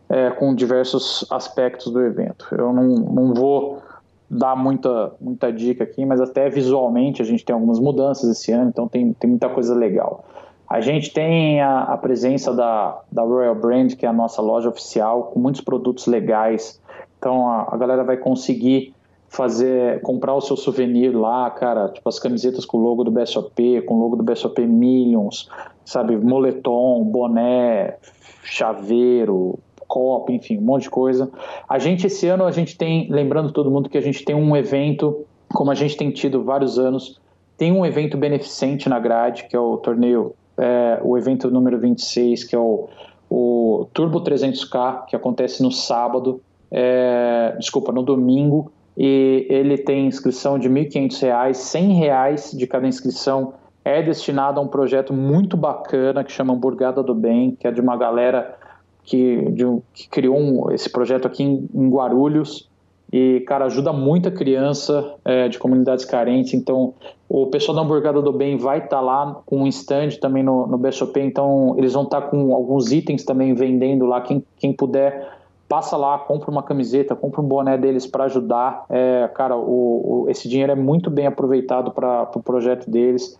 é, 0.09 0.29
com 0.31 0.53
diversos 0.53 1.25
aspectos 1.29 1.91
do 1.91 2.01
evento. 2.01 2.47
Eu 2.51 2.71
não, 2.71 2.87
não 2.87 3.33
vou 3.33 3.81
dar 4.29 4.55
muita, 4.55 5.11
muita 5.19 5.51
dica 5.51 5.83
aqui, 5.83 6.05
mas 6.05 6.19
até 6.19 6.49
visualmente 6.49 7.21
a 7.21 7.25
gente 7.25 7.45
tem 7.45 7.53
algumas 7.53 7.79
mudanças 7.79 8.29
esse 8.29 8.51
ano, 8.51 8.69
então 8.69 8.87
tem, 8.87 9.13
tem 9.13 9.29
muita 9.29 9.49
coisa 9.49 9.75
legal. 9.75 10.25
A 10.73 10.81
gente 10.81 11.13
tem 11.13 11.61
a, 11.61 11.81
a, 11.83 11.97
presença 11.97 12.51
da, 12.51 12.99
da 13.11 13.21
Royal 13.21 13.53
Brand, 13.53 13.93
que 13.93 14.07
é 14.07 14.09
a 14.09 14.13
nossa 14.13 14.41
loja 14.41 14.69
oficial, 14.69 15.25
com 15.25 15.39
muitos 15.39 15.61
produtos 15.61 16.07
legais. 16.07 16.81
Então 17.19 17.47
a, 17.47 17.75
a 17.75 17.77
galera 17.77 18.03
vai 18.03 18.17
conseguir 18.17 18.91
fazer, 19.29 20.01
comprar 20.01 20.33
o 20.33 20.41
seu 20.41 20.57
souvenir 20.57 21.15
lá, 21.15 21.47
cara, 21.51 21.89
tipo 21.89 22.09
as 22.09 22.17
camisetas 22.17 22.65
com 22.65 22.79
o 22.79 22.81
logo 22.81 23.03
do 23.03 23.11
BSOP, 23.11 23.83
com 23.83 23.93
o 23.93 23.99
logo 23.99 24.15
do 24.15 24.23
BSOP 24.23 24.65
Millions, 24.65 25.47
sabe, 25.85 26.17
moletom, 26.17 27.03
boné, 27.03 27.97
chaveiro, 28.43 29.59
copo, 29.87 30.31
enfim, 30.31 30.57
um 30.57 30.61
monte 30.61 30.83
de 30.83 30.89
coisa. 30.89 31.29
A 31.69 31.77
gente, 31.77 32.07
esse 32.07 32.27
ano, 32.27 32.45
a 32.45 32.51
gente 32.51 32.75
tem, 32.75 33.07
lembrando 33.11 33.51
todo 33.51 33.69
mundo 33.69 33.89
que 33.89 33.97
a 33.99 34.01
gente 34.01 34.25
tem 34.25 34.35
um 34.35 34.57
evento, 34.57 35.23
como 35.53 35.69
a 35.69 35.75
gente 35.75 35.95
tem 35.95 36.09
tido 36.09 36.43
vários 36.43 36.79
anos, 36.79 37.21
tem 37.59 37.71
um 37.71 37.85
evento 37.85 38.17
beneficente 38.17 38.89
na 38.89 38.97
grade, 38.97 39.43
que 39.47 39.55
é 39.55 39.59
o 39.59 39.77
torneio, 39.77 40.33
é, 40.57 40.99
o 41.03 41.17
evento 41.17 41.49
número 41.49 41.79
26, 41.79 42.43
que 42.43 42.55
é 42.55 42.59
o, 42.59 42.89
o 43.29 43.87
Turbo 43.93 44.21
300K, 44.21 45.05
que 45.05 45.15
acontece 45.15 45.63
no 45.63 45.71
sábado, 45.71 46.41
é, 46.71 47.55
desculpa, 47.57 47.91
no 47.91 48.03
domingo, 48.03 48.71
e 48.97 49.47
ele 49.49 49.77
tem 49.77 50.07
inscrição 50.07 50.59
de 50.59 50.67
R$ 50.67 50.85
1.500, 50.85 51.47
R$ 51.47 51.53
100 51.53 52.57
de 52.57 52.67
cada 52.67 52.87
inscrição. 52.87 53.53
É 53.83 54.01
destinado 54.01 54.59
a 54.59 54.63
um 54.63 54.67
projeto 54.67 55.13
muito 55.13 55.57
bacana 55.57 56.23
que 56.23 56.31
chama 56.31 56.53
Hamburgada 56.53 57.03
do 57.03 57.13
Bem, 57.13 57.51
que 57.59 57.67
é 57.67 57.71
de 57.71 57.81
uma 57.81 57.97
galera 57.97 58.55
que, 59.03 59.51
de, 59.51 59.65
que 59.93 60.07
criou 60.07 60.37
um, 60.37 60.71
esse 60.71 60.89
projeto 60.89 61.27
aqui 61.27 61.43
em, 61.43 61.69
em, 61.73 61.89
Guarulhos 61.89 62.69
e, 63.13 63.41
cara, 63.41 63.65
ajuda 63.65 63.93
muita 63.93 64.31
criança 64.31 65.13
é, 65.23 65.47
de 65.47 65.59
comunidades 65.59 66.03
carentes. 66.03 66.55
Então, 66.55 66.95
o 67.29 67.45
pessoal 67.45 67.75
da 67.75 67.83
Hamburgada 67.83 68.19
do 68.23 68.33
Bem 68.33 68.57
vai 68.57 68.79
estar 68.79 68.89
tá 68.89 69.01
lá 69.01 69.39
com 69.45 69.59
um 69.59 69.67
stand 69.67 70.17
também 70.19 70.41
no, 70.41 70.65
no 70.65 70.79
BSOP. 70.79 71.19
Então, 71.19 71.75
eles 71.77 71.93
vão 71.93 72.05
estar 72.05 72.21
tá 72.21 72.27
com 72.27 72.55
alguns 72.55 72.91
itens 72.91 73.23
também 73.23 73.53
vendendo 73.53 74.07
lá. 74.07 74.19
Quem, 74.21 74.43
quem 74.57 74.73
puder, 74.73 75.29
passa 75.69 75.95
lá, 75.95 76.17
compra 76.17 76.49
uma 76.49 76.63
camiseta, 76.63 77.15
compra 77.15 77.39
um 77.39 77.43
boné 77.45 77.77
deles 77.77 78.07
para 78.07 78.23
ajudar. 78.23 78.83
É, 78.89 79.29
cara, 79.35 79.55
o, 79.55 80.23
o, 80.23 80.25
esse 80.27 80.49
dinheiro 80.49 80.71
é 80.71 80.75
muito 80.75 81.11
bem 81.11 81.27
aproveitado 81.27 81.91
para 81.91 82.23
o 82.23 82.25
pro 82.25 82.41
projeto 82.41 82.89
deles. 82.89 83.39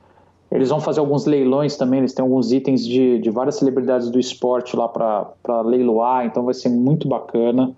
Eles 0.52 0.70
vão 0.70 0.80
fazer 0.80 1.00
alguns 1.00 1.26
leilões 1.26 1.76
também, 1.76 1.98
eles 1.98 2.14
têm 2.14 2.22
alguns 2.22 2.52
itens 2.52 2.86
de, 2.86 3.18
de 3.18 3.32
várias 3.32 3.56
celebridades 3.56 4.12
do 4.12 4.20
esporte 4.20 4.76
lá 4.76 4.88
para 4.88 5.62
leiloar, 5.62 6.28
então 6.28 6.46
vai 6.46 6.54
ser 6.54 6.70
muito 6.70 7.08
bacana. 7.08 7.74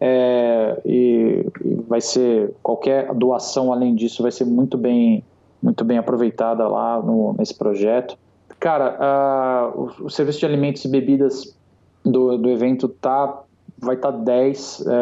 É, 0.00 0.80
e, 0.86 1.46
vai 1.88 2.00
ser 2.00 2.54
qualquer 2.62 3.12
doação 3.14 3.72
além 3.72 3.96
disso 3.96 4.22
vai 4.22 4.30
ser 4.30 4.44
muito 4.44 4.78
bem 4.78 5.24
muito 5.60 5.84
bem 5.84 5.98
aproveitada 5.98 6.68
lá 6.68 7.02
no, 7.02 7.34
nesse 7.36 7.52
projeto. 7.52 8.16
Cara, 8.60 9.72
uh, 9.74 9.80
o, 9.80 10.04
o, 10.04 10.10
serviço 10.10 10.38
de 10.38 10.46
alimentos 10.46 10.84
e 10.84 10.88
bebidas 10.88 11.56
do, 12.04 12.38
do 12.38 12.48
evento 12.48 12.88
tá 12.88 13.42
vai 13.80 13.96
estar 13.96 14.12
tá 14.12 14.18
10. 14.18 14.86
É, 14.86 14.92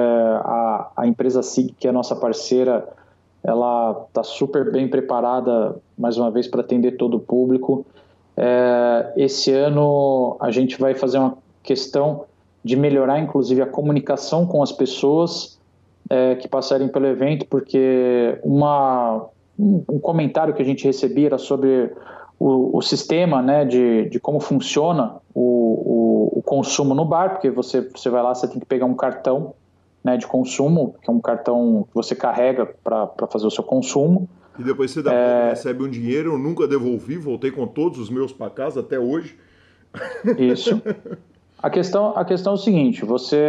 a, 0.44 0.90
a 0.96 1.06
empresa 1.06 1.42
SIG, 1.42 1.74
que 1.78 1.86
é 1.86 1.90
a 1.90 1.92
nossa 1.92 2.14
parceira, 2.14 2.88
ela 3.42 4.04
está 4.08 4.22
super 4.22 4.70
bem 4.70 4.88
preparada, 4.88 5.76
mais 5.96 6.18
uma 6.18 6.30
vez, 6.30 6.46
para 6.46 6.60
atender 6.60 6.92
todo 6.92 7.16
o 7.16 7.20
público. 7.20 7.86
É, 8.36 9.12
esse 9.16 9.50
ano 9.52 10.36
a 10.40 10.50
gente 10.50 10.78
vai 10.78 10.94
fazer 10.94 11.18
uma 11.18 11.38
questão 11.62 12.24
de 12.66 12.74
melhorar, 12.74 13.20
inclusive, 13.20 13.62
a 13.62 13.66
comunicação 13.66 14.44
com 14.44 14.60
as 14.60 14.72
pessoas 14.72 15.56
é, 16.10 16.34
que 16.34 16.48
passarem 16.48 16.88
pelo 16.88 17.06
evento, 17.06 17.46
porque 17.46 18.40
uma, 18.42 19.24
um, 19.56 20.00
comentário 20.00 20.52
que 20.52 20.60
a 20.60 20.64
gente 20.64 20.84
recebia 20.84 21.26
era 21.26 21.38
sobre 21.38 21.92
o, 22.40 22.76
o 22.76 22.82
sistema 22.82 23.40
né, 23.40 23.64
de, 23.64 24.08
de 24.08 24.18
como 24.18 24.40
funciona 24.40 25.14
o, 25.32 26.32
o, 26.34 26.38
o 26.40 26.42
consumo 26.42 26.92
no 26.92 27.04
bar, 27.04 27.34
porque 27.34 27.50
você, 27.50 27.82
você 27.82 28.10
vai 28.10 28.20
lá, 28.20 28.34
você 28.34 28.48
tem 28.48 28.58
que 28.58 28.66
pegar 28.66 28.86
um 28.86 28.96
cartão 28.96 29.54
né, 30.02 30.16
de 30.16 30.26
consumo, 30.26 30.96
que 31.00 31.08
é 31.08 31.12
um 31.12 31.20
cartão 31.20 31.86
que 31.88 31.94
você 31.94 32.16
carrega 32.16 32.66
para 32.82 33.28
fazer 33.30 33.46
o 33.46 33.50
seu 33.50 33.62
consumo. 33.62 34.28
E 34.58 34.64
depois 34.64 34.90
você 34.90 35.04
dá, 35.04 35.12
é... 35.14 35.50
recebe 35.50 35.84
um 35.84 35.88
dinheiro, 35.88 36.32
eu 36.32 36.38
nunca 36.38 36.66
devolvi, 36.66 37.16
voltei 37.16 37.52
com 37.52 37.64
todos 37.64 38.00
os 38.00 38.10
meus 38.10 38.32
para 38.32 38.50
casa 38.50 38.80
até 38.80 38.98
hoje. 38.98 39.38
Isso. 40.36 40.82
A 41.62 41.70
questão, 41.70 42.12
a 42.16 42.24
questão 42.24 42.52
é 42.52 42.56
o 42.56 42.58
seguinte: 42.58 43.04
você, 43.04 43.40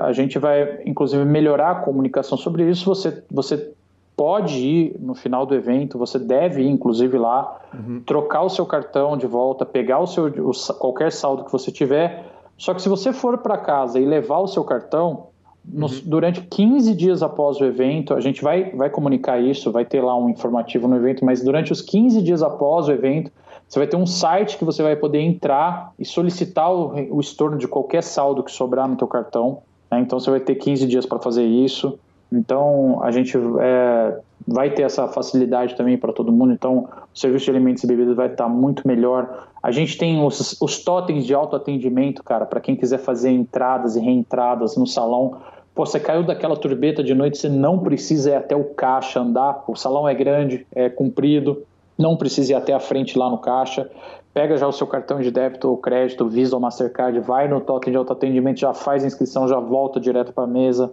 a 0.00 0.12
gente 0.12 0.38
vai, 0.38 0.80
inclusive, 0.84 1.24
melhorar 1.24 1.70
a 1.70 1.74
comunicação 1.76 2.36
sobre 2.36 2.68
isso. 2.68 2.84
Você, 2.86 3.22
você 3.30 3.72
pode 4.16 4.58
ir 4.58 4.96
no 5.00 5.14
final 5.14 5.46
do 5.46 5.54
evento, 5.54 5.98
você 5.98 6.18
deve 6.18 6.62
ir, 6.62 6.68
inclusive, 6.68 7.16
lá, 7.16 7.60
uhum. 7.72 8.02
trocar 8.04 8.42
o 8.42 8.48
seu 8.48 8.66
cartão 8.66 9.16
de 9.16 9.26
volta, 9.26 9.64
pegar 9.64 10.00
o 10.00 10.06
seu, 10.06 10.26
o, 10.26 10.52
qualquer 10.78 11.12
saldo 11.12 11.44
que 11.44 11.52
você 11.52 11.70
tiver. 11.70 12.26
Só 12.58 12.74
que 12.74 12.82
se 12.82 12.88
você 12.88 13.12
for 13.12 13.38
para 13.38 13.56
casa 13.56 13.98
e 13.98 14.04
levar 14.04 14.38
o 14.38 14.46
seu 14.46 14.64
cartão, 14.64 15.26
nos, 15.64 16.00
uhum. 16.00 16.02
Durante 16.06 16.40
15 16.40 16.94
dias 16.94 17.22
após 17.22 17.60
o 17.60 17.64
evento, 17.64 18.14
a 18.14 18.20
gente 18.20 18.42
vai, 18.42 18.70
vai 18.70 18.90
comunicar 18.90 19.40
isso, 19.40 19.70
vai 19.70 19.84
ter 19.84 20.02
lá 20.02 20.16
um 20.16 20.28
informativo 20.28 20.88
no 20.88 20.96
evento, 20.96 21.24
mas 21.24 21.42
durante 21.42 21.70
os 21.70 21.80
15 21.80 22.20
dias 22.20 22.42
após 22.42 22.88
o 22.88 22.92
evento, 22.92 23.30
você 23.72 23.78
vai 23.78 23.88
ter 23.88 23.96
um 23.96 24.04
site 24.04 24.58
que 24.58 24.66
você 24.66 24.82
vai 24.82 24.94
poder 24.94 25.20
entrar 25.20 25.94
e 25.98 26.04
solicitar 26.04 26.70
o, 26.70 27.18
estorno 27.18 27.56
de 27.56 27.66
qualquer 27.66 28.02
saldo 28.02 28.42
que 28.42 28.52
sobrar 28.52 28.86
no 28.86 28.96
teu 28.96 29.08
cartão. 29.08 29.62
Né? 29.90 30.00
Então 30.00 30.20
você 30.20 30.30
vai 30.30 30.40
ter 30.40 30.56
15 30.56 30.86
dias 30.86 31.06
para 31.06 31.18
fazer 31.18 31.46
isso. 31.46 31.98
Então 32.30 33.02
a 33.02 33.10
gente 33.10 33.34
é, 33.60 34.18
vai 34.46 34.68
ter 34.68 34.82
essa 34.82 35.08
facilidade 35.08 35.74
também 35.74 35.96
para 35.96 36.12
todo 36.12 36.30
mundo. 36.30 36.52
Então 36.52 36.86
o 37.14 37.18
serviço 37.18 37.46
de 37.46 37.50
alimentos 37.52 37.82
e 37.82 37.86
bebidas 37.86 38.14
vai 38.14 38.26
estar 38.26 38.46
muito 38.46 38.86
melhor. 38.86 39.48
A 39.62 39.70
gente 39.70 39.96
tem 39.96 40.22
os, 40.22 40.60
os 40.60 40.84
totens 40.84 41.24
de 41.24 41.32
autoatendimento, 41.32 42.22
cara, 42.22 42.44
para 42.44 42.60
quem 42.60 42.76
quiser 42.76 42.98
fazer 42.98 43.30
entradas 43.30 43.96
e 43.96 44.00
reentradas 44.00 44.76
no 44.76 44.86
salão 44.86 45.40
Pô, 45.74 45.86
você 45.86 45.98
caiu 45.98 46.22
daquela 46.22 46.54
turbeta 46.54 47.02
de 47.02 47.14
noite, 47.14 47.38
você 47.38 47.48
não 47.48 47.78
precisa 47.78 48.32
ir 48.32 48.34
até 48.34 48.54
o 48.54 48.64
caixa 48.74 49.20
andar, 49.20 49.64
o 49.66 49.74
salão 49.74 50.06
é 50.06 50.14
grande, 50.14 50.66
é 50.74 50.90
comprido, 50.90 51.62
não 51.98 52.16
precisa 52.16 52.52
ir 52.52 52.54
até 52.54 52.72
a 52.72 52.80
frente 52.80 53.18
lá 53.18 53.28
no 53.28 53.38
caixa. 53.38 53.90
Pega 54.34 54.56
já 54.56 54.66
o 54.66 54.72
seu 54.72 54.86
cartão 54.86 55.20
de 55.20 55.30
débito 55.30 55.68
ou 55.68 55.76
crédito, 55.76 56.28
Visa 56.28 56.56
ou 56.56 56.60
Mastercard, 56.60 57.20
vai 57.20 57.48
no 57.48 57.60
totem 57.60 57.90
de 57.90 57.98
autoatendimento, 57.98 58.60
já 58.60 58.72
faz 58.72 59.04
a 59.04 59.06
inscrição, 59.06 59.46
já 59.46 59.60
volta 59.60 60.00
direto 60.00 60.32
para 60.32 60.44
a 60.44 60.46
mesa. 60.46 60.92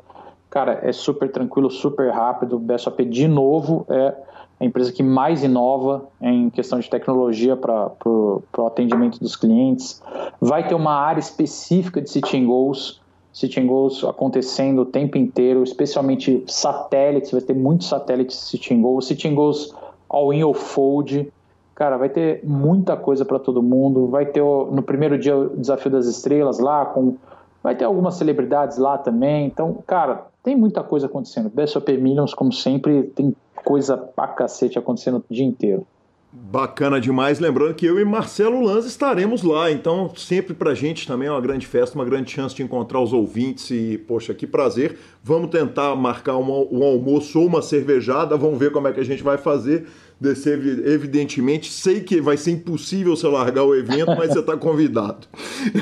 Cara, 0.49 0.79
é 0.83 0.91
super 0.91 1.31
tranquilo, 1.31 1.69
super 1.69 2.11
rápido. 2.11 2.57
O 2.57 2.59
BSOP, 2.59 3.05
de 3.05 3.27
novo, 3.27 3.85
é 3.87 4.13
a 4.59 4.65
empresa 4.65 4.91
que 4.91 5.01
mais 5.01 5.43
inova 5.43 6.09
em 6.21 6.49
questão 6.49 6.79
de 6.79 6.89
tecnologia 6.89 7.55
para 7.55 7.91
o 8.03 8.65
atendimento 8.67 9.19
dos 9.19 9.35
clientes. 9.35 10.01
Vai 10.41 10.67
ter 10.67 10.75
uma 10.75 10.93
área 10.93 11.19
específica 11.19 12.01
de 12.01 12.09
City 12.09 12.43
Goals, 12.43 12.99
City 13.31 13.61
Goals 13.61 14.03
acontecendo 14.03 14.81
o 14.81 14.85
tempo 14.85 15.17
inteiro, 15.17 15.63
especialmente 15.63 16.43
satélites, 16.47 17.31
vai 17.31 17.41
ter 17.41 17.53
muitos 17.53 17.87
satélites 17.87 18.35
City 18.35 18.75
Goals, 18.75 19.07
City 19.07 19.29
Goals 19.29 19.73
all-in 20.09 20.43
ou 20.43 20.53
fold. 20.53 21.31
Cara, 21.75 21.97
vai 21.97 22.09
ter 22.09 22.41
muita 22.43 22.97
coisa 22.97 23.23
para 23.23 23.39
todo 23.39 23.61
mundo. 23.61 24.07
Vai 24.07 24.25
ter 24.25 24.41
no 24.41 24.81
primeiro 24.81 25.17
dia 25.17 25.37
o 25.37 25.55
Desafio 25.55 25.91
das 25.91 26.07
Estrelas 26.07 26.59
lá, 26.59 26.85
com 26.85 27.15
vai 27.61 27.75
ter 27.75 27.85
algumas 27.85 28.15
celebridades 28.15 28.77
lá 28.77 28.97
também. 28.97 29.45
Então, 29.45 29.77
cara, 29.85 30.27
tem 30.43 30.55
muita 30.55 30.83
coisa 30.83 31.07
acontecendo. 31.07 31.49
BSOP 31.49 31.97
Millions, 31.97 32.33
como 32.33 32.51
sempre, 32.51 33.03
tem 33.03 33.35
coisa 33.63 33.97
pra 33.97 34.27
cacete 34.27 34.79
acontecendo 34.79 35.17
o 35.17 35.33
dia 35.33 35.45
inteiro. 35.45 35.85
Bacana 36.31 37.01
demais. 37.01 37.39
Lembrando 37.39 37.73
que 37.73 37.87
eu 37.87 37.99
e 37.99 38.05
Marcelo 38.05 38.61
Lanz 38.61 38.85
estaremos 38.85 39.41
lá. 39.41 39.71
Então, 39.71 40.11
sempre 40.15 40.53
pra 40.53 40.75
gente 40.75 41.07
também 41.07 41.27
é 41.27 41.31
uma 41.31 41.41
grande 41.41 41.65
festa, 41.65 41.95
uma 41.95 42.05
grande 42.05 42.29
chance 42.29 42.55
de 42.55 42.61
encontrar 42.61 43.01
os 43.01 43.11
ouvintes. 43.13 43.71
E, 43.71 43.97
poxa, 43.97 44.33
que 44.33 44.45
prazer. 44.45 44.97
Vamos 45.23 45.49
tentar 45.49 45.95
marcar 45.95 46.37
um, 46.37 46.67
um 46.71 46.83
almoço 46.83 47.39
ou 47.39 47.47
uma 47.47 47.63
cervejada. 47.63 48.37
Vamos 48.37 48.59
ver 48.59 48.71
como 48.71 48.87
é 48.87 48.93
que 48.93 48.99
a 48.99 49.05
gente 49.05 49.23
vai 49.23 49.39
fazer. 49.39 49.87
Descer, 50.21 50.59
evidentemente, 50.85 51.71
sei 51.71 52.01
que 52.01 52.19
vai 52.19 52.35
ser 52.35 52.51
impossível 52.51 53.15
você 53.15 53.25
largar 53.25 53.63
o 53.63 53.73
evento, 53.73 54.07
mas 54.17 54.33
você 54.33 54.39
está 54.39 54.57
convidado. 54.57 55.27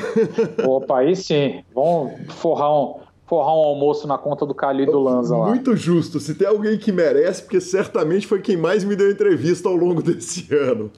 Opa, 0.64 1.00
aí 1.00 1.16
sim. 1.16 1.64
Vamos 1.74 2.14
forrar 2.36 2.72
um 2.72 3.07
forrar 3.28 3.54
um 3.54 3.64
almoço 3.64 4.08
na 4.08 4.18
conta 4.18 4.46
do 4.46 4.56
Calil 4.56 4.88
e 4.88 4.92
do 4.92 5.00
Lanza 5.00 5.36
lá. 5.36 5.50
Muito 5.50 5.76
justo. 5.76 6.20
Se 6.20 6.34
tem 6.34 6.48
alguém 6.48 6.78
que 6.78 6.92
merece, 6.92 7.44
porque 7.44 7.60
certamente 7.60 8.26
foi 8.26 8.42
quem 8.42 8.56
mais 8.56 8.84
me 8.84 8.96
deu 8.96 9.12
entrevista 9.12 9.68
ao 9.68 9.76
longo 9.76 10.02
desse 10.04 10.48
ano. 10.56 10.90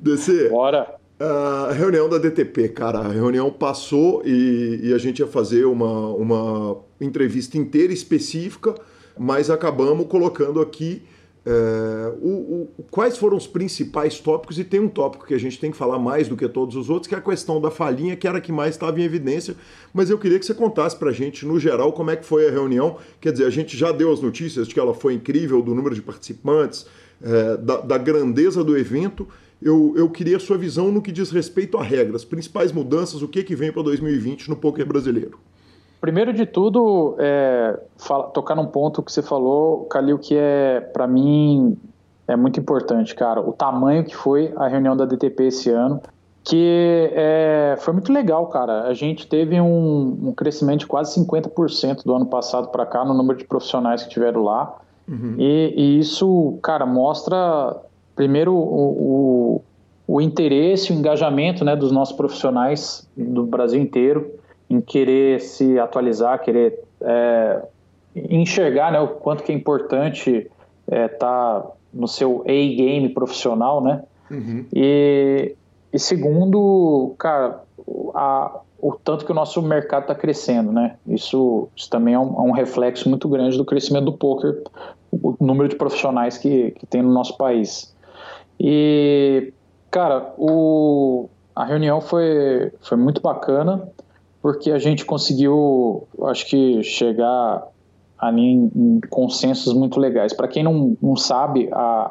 DC. 0.00 0.50
Bora. 0.50 0.96
A 1.18 1.72
reunião 1.72 2.08
da 2.08 2.16
DTP, 2.16 2.70
cara, 2.70 3.00
a 3.00 3.08
reunião 3.08 3.50
passou 3.50 4.22
e, 4.24 4.80
e 4.84 4.94
a 4.94 4.98
gente 4.98 5.18
ia 5.18 5.26
fazer 5.26 5.66
uma, 5.66 6.08
uma 6.14 6.78
entrevista 6.98 7.58
inteira 7.58 7.92
específica, 7.92 8.74
mas 9.18 9.50
acabamos 9.50 10.06
colocando 10.06 10.62
aqui 10.62 11.02
é, 11.44 12.12
o, 12.20 12.68
o, 12.78 12.84
quais 12.90 13.16
foram 13.16 13.36
os 13.36 13.46
principais 13.46 14.18
tópicos? 14.20 14.58
E 14.58 14.64
tem 14.64 14.78
um 14.78 14.88
tópico 14.88 15.26
que 15.26 15.34
a 15.34 15.38
gente 15.38 15.58
tem 15.58 15.70
que 15.70 15.76
falar 15.76 15.98
mais 15.98 16.28
do 16.28 16.36
que 16.36 16.46
todos 16.48 16.76
os 16.76 16.90
outros, 16.90 17.08
que 17.08 17.14
é 17.14 17.18
a 17.18 17.22
questão 17.22 17.60
da 17.60 17.70
falinha, 17.70 18.14
que 18.14 18.28
era 18.28 18.38
a 18.38 18.40
que 18.40 18.52
mais 18.52 18.74
estava 18.74 19.00
em 19.00 19.04
evidência. 19.04 19.56
Mas 19.92 20.10
eu 20.10 20.18
queria 20.18 20.38
que 20.38 20.44
você 20.44 20.54
contasse 20.54 20.96
para 20.96 21.10
a 21.10 21.12
gente, 21.12 21.46
no 21.46 21.58
geral, 21.58 21.92
como 21.92 22.10
é 22.10 22.16
que 22.16 22.26
foi 22.26 22.46
a 22.46 22.50
reunião. 22.50 22.98
Quer 23.20 23.32
dizer, 23.32 23.46
a 23.46 23.50
gente 23.50 23.76
já 23.76 23.90
deu 23.90 24.12
as 24.12 24.20
notícias 24.20 24.68
de 24.68 24.74
que 24.74 24.80
ela 24.80 24.92
foi 24.92 25.14
incrível, 25.14 25.62
do 25.62 25.74
número 25.74 25.94
de 25.94 26.02
participantes, 26.02 26.86
é, 27.22 27.56
da, 27.56 27.80
da, 27.80 27.98
grandeza 27.98 28.62
do 28.62 28.76
evento. 28.76 29.26
Eu, 29.62 29.94
eu 29.96 30.08
queria 30.10 30.36
a 30.36 30.40
sua 30.40 30.58
visão 30.58 30.92
no 30.92 31.00
que 31.02 31.12
diz 31.12 31.30
respeito 31.30 31.78
a 31.78 31.82
regras, 31.82 32.24
principais 32.24 32.72
mudanças, 32.72 33.22
o 33.22 33.28
que, 33.28 33.42
que 33.42 33.54
vem 33.54 33.72
para 33.72 33.82
2020 33.82 34.48
no 34.48 34.56
poker 34.56 34.86
brasileiro. 34.86 35.38
Primeiro 36.00 36.32
de 36.32 36.46
tudo, 36.46 37.14
é, 37.18 37.78
fala, 37.98 38.24
tocar 38.28 38.54
num 38.54 38.66
ponto 38.66 39.02
que 39.02 39.12
você 39.12 39.20
falou, 39.20 39.84
Calil, 39.84 40.18
que 40.18 40.34
é, 40.34 40.80
para 40.80 41.06
mim, 41.06 41.76
é 42.26 42.34
muito 42.34 42.58
importante, 42.58 43.14
cara. 43.14 43.40
O 43.40 43.52
tamanho 43.52 44.02
que 44.02 44.16
foi 44.16 44.50
a 44.56 44.66
reunião 44.66 44.96
da 44.96 45.04
DTP 45.04 45.44
esse 45.44 45.68
ano, 45.70 46.00
que 46.42 47.10
é, 47.12 47.76
foi 47.80 47.92
muito 47.92 48.10
legal, 48.10 48.46
cara. 48.46 48.84
A 48.84 48.94
gente 48.94 49.26
teve 49.26 49.60
um, 49.60 50.28
um 50.28 50.32
crescimento 50.32 50.80
de 50.80 50.86
quase 50.86 51.20
50% 51.20 52.02
do 52.02 52.14
ano 52.14 52.24
passado 52.24 52.68
para 52.68 52.86
cá 52.86 53.04
no 53.04 53.12
número 53.12 53.38
de 53.38 53.44
profissionais 53.44 54.02
que 54.02 54.08
tiveram 54.08 54.42
lá. 54.42 54.78
Uhum. 55.06 55.34
E, 55.38 55.74
e, 55.76 55.98
isso, 55.98 56.58
cara, 56.62 56.86
mostra, 56.86 57.76
primeiro, 58.16 58.54
o, 58.54 59.58
o, 59.58 60.14
o 60.14 60.20
interesse, 60.20 60.92
o 60.92 60.94
engajamento 60.94 61.62
né, 61.62 61.76
dos 61.76 61.92
nossos 61.92 62.16
profissionais 62.16 63.06
do 63.14 63.44
Brasil 63.44 63.82
inteiro 63.82 64.39
em 64.70 64.80
querer 64.80 65.40
se 65.40 65.78
atualizar, 65.80 66.40
querer 66.40 66.78
é, 67.00 67.60
enxergar 68.14 68.92
né, 68.92 69.00
o 69.00 69.08
quanto 69.08 69.42
que 69.42 69.50
é 69.50 69.54
importante 69.54 70.48
estar 70.86 70.96
é, 70.96 71.08
tá 71.08 71.66
no 71.92 72.06
seu 72.06 72.42
A-game 72.42 73.08
profissional, 73.08 73.82
né? 73.82 74.04
Uhum. 74.30 74.64
E, 74.72 75.56
e, 75.92 75.98
segundo, 75.98 77.14
cara, 77.18 77.64
a, 78.14 78.60
o 78.80 78.92
tanto 78.92 79.24
que 79.24 79.32
o 79.32 79.34
nosso 79.34 79.60
mercado 79.60 80.02
está 80.02 80.14
crescendo, 80.14 80.70
né? 80.70 80.96
Isso, 81.04 81.68
isso 81.74 81.90
também 81.90 82.14
é 82.14 82.18
um, 82.18 82.36
é 82.36 82.42
um, 82.42 82.52
reflexo 82.52 83.08
muito 83.08 83.28
grande 83.28 83.56
do 83.56 83.64
crescimento 83.64 84.04
do 84.04 84.12
poker, 84.12 84.62
o 85.10 85.34
número 85.40 85.68
de 85.68 85.74
profissionais 85.74 86.38
que, 86.38 86.70
que 86.72 86.86
tem 86.86 87.02
no 87.02 87.12
nosso 87.12 87.36
país. 87.36 87.92
E, 88.58 89.52
cara, 89.90 90.32
o, 90.38 91.28
a 91.56 91.64
reunião 91.64 92.00
foi, 92.00 92.72
foi 92.80 92.96
muito 92.96 93.20
bacana 93.20 93.88
porque 94.42 94.70
a 94.70 94.78
gente 94.78 95.04
conseguiu, 95.04 96.06
acho 96.24 96.46
que, 96.46 96.82
chegar 96.82 97.66
ali 98.18 98.42
em, 98.42 98.70
em 98.74 99.00
consensos 99.08 99.72
muito 99.72 99.98
legais. 99.98 100.32
Para 100.32 100.48
quem 100.48 100.62
não, 100.62 100.96
não 101.00 101.16
sabe, 101.16 101.68
a, 101.72 102.10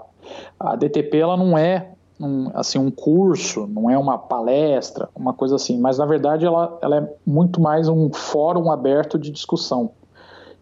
a 0.60 0.76
DTP 0.76 1.18
ela 1.18 1.38
não 1.38 1.58
é 1.58 1.92
um, 2.20 2.52
assim, 2.54 2.78
um 2.78 2.92
curso, 2.92 3.68
não 3.68 3.90
é 3.90 3.98
uma 3.98 4.18
palestra, 4.18 5.08
uma 5.16 5.34
coisa 5.34 5.56
assim, 5.56 5.80
mas 5.80 5.98
na 5.98 6.06
verdade 6.06 6.46
ela, 6.46 6.78
ela 6.82 6.98
é 6.98 7.14
muito 7.26 7.62
mais 7.62 7.88
um 7.88 8.12
fórum 8.12 8.72
aberto 8.72 9.18
de 9.18 9.32
discussão. 9.32 9.92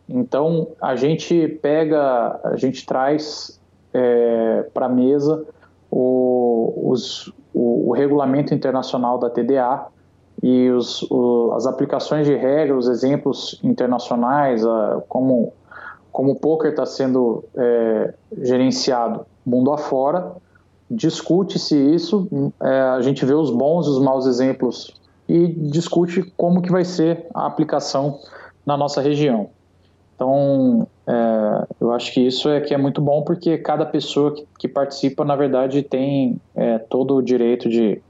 Então 0.07 0.67
a 0.81 0.95
gente 0.95 1.47
pega, 1.61 2.39
a 2.43 2.55
gente 2.55 2.85
traz 2.85 3.59
é, 3.93 4.63
para 4.73 4.85
a 4.85 4.89
mesa 4.89 5.45
o, 5.89 6.91
os, 6.91 7.33
o, 7.53 7.89
o 7.89 7.93
regulamento 7.93 8.53
internacional 8.53 9.17
da 9.17 9.29
TDA, 9.29 9.87
e 10.47 10.69
os, 10.69 11.01
o, 11.11 11.51
as 11.57 11.67
aplicações 11.67 12.25
de 12.25 12.33
regra, 12.33 12.77
os 12.77 12.87
exemplos 12.87 13.59
internacionais, 13.61 14.65
a, 14.65 15.03
como, 15.09 15.51
como 16.09 16.31
o 16.31 16.35
poker 16.39 16.69
está 16.71 16.85
sendo 16.85 17.43
é, 17.53 18.13
gerenciado 18.41 19.25
mundo 19.45 19.73
afora, 19.73 20.31
discute-se 20.89 21.75
isso, 21.93 22.29
é, 22.63 22.79
a 22.79 23.01
gente 23.01 23.25
vê 23.25 23.33
os 23.33 23.51
bons 23.51 23.87
e 23.87 23.89
os 23.89 23.99
maus 23.99 24.25
exemplos 24.25 24.93
e 25.27 25.47
discute 25.47 26.23
como 26.37 26.61
que 26.61 26.71
vai 26.71 26.85
ser 26.85 27.25
a 27.33 27.45
aplicação 27.45 28.17
na 28.65 28.77
nossa 28.77 29.01
região. 29.01 29.49
Então, 30.15 30.87
é, 31.05 31.67
eu 31.81 31.91
acho 31.91 32.13
que 32.13 32.21
isso 32.25 32.47
é 32.47 32.61
que 32.61 32.73
é 32.73 32.77
muito 32.77 33.01
bom 33.01 33.21
porque 33.21 33.57
cada 33.57 33.85
pessoa 33.85 34.33
que, 34.33 34.47
que 34.59 34.67
participa, 34.69 35.25
na 35.25 35.35
verdade, 35.35 35.83
tem 35.83 36.39
é, 36.55 36.77
todo 36.77 37.15
o 37.15 37.21
direito 37.21 37.67
de 37.67 38.01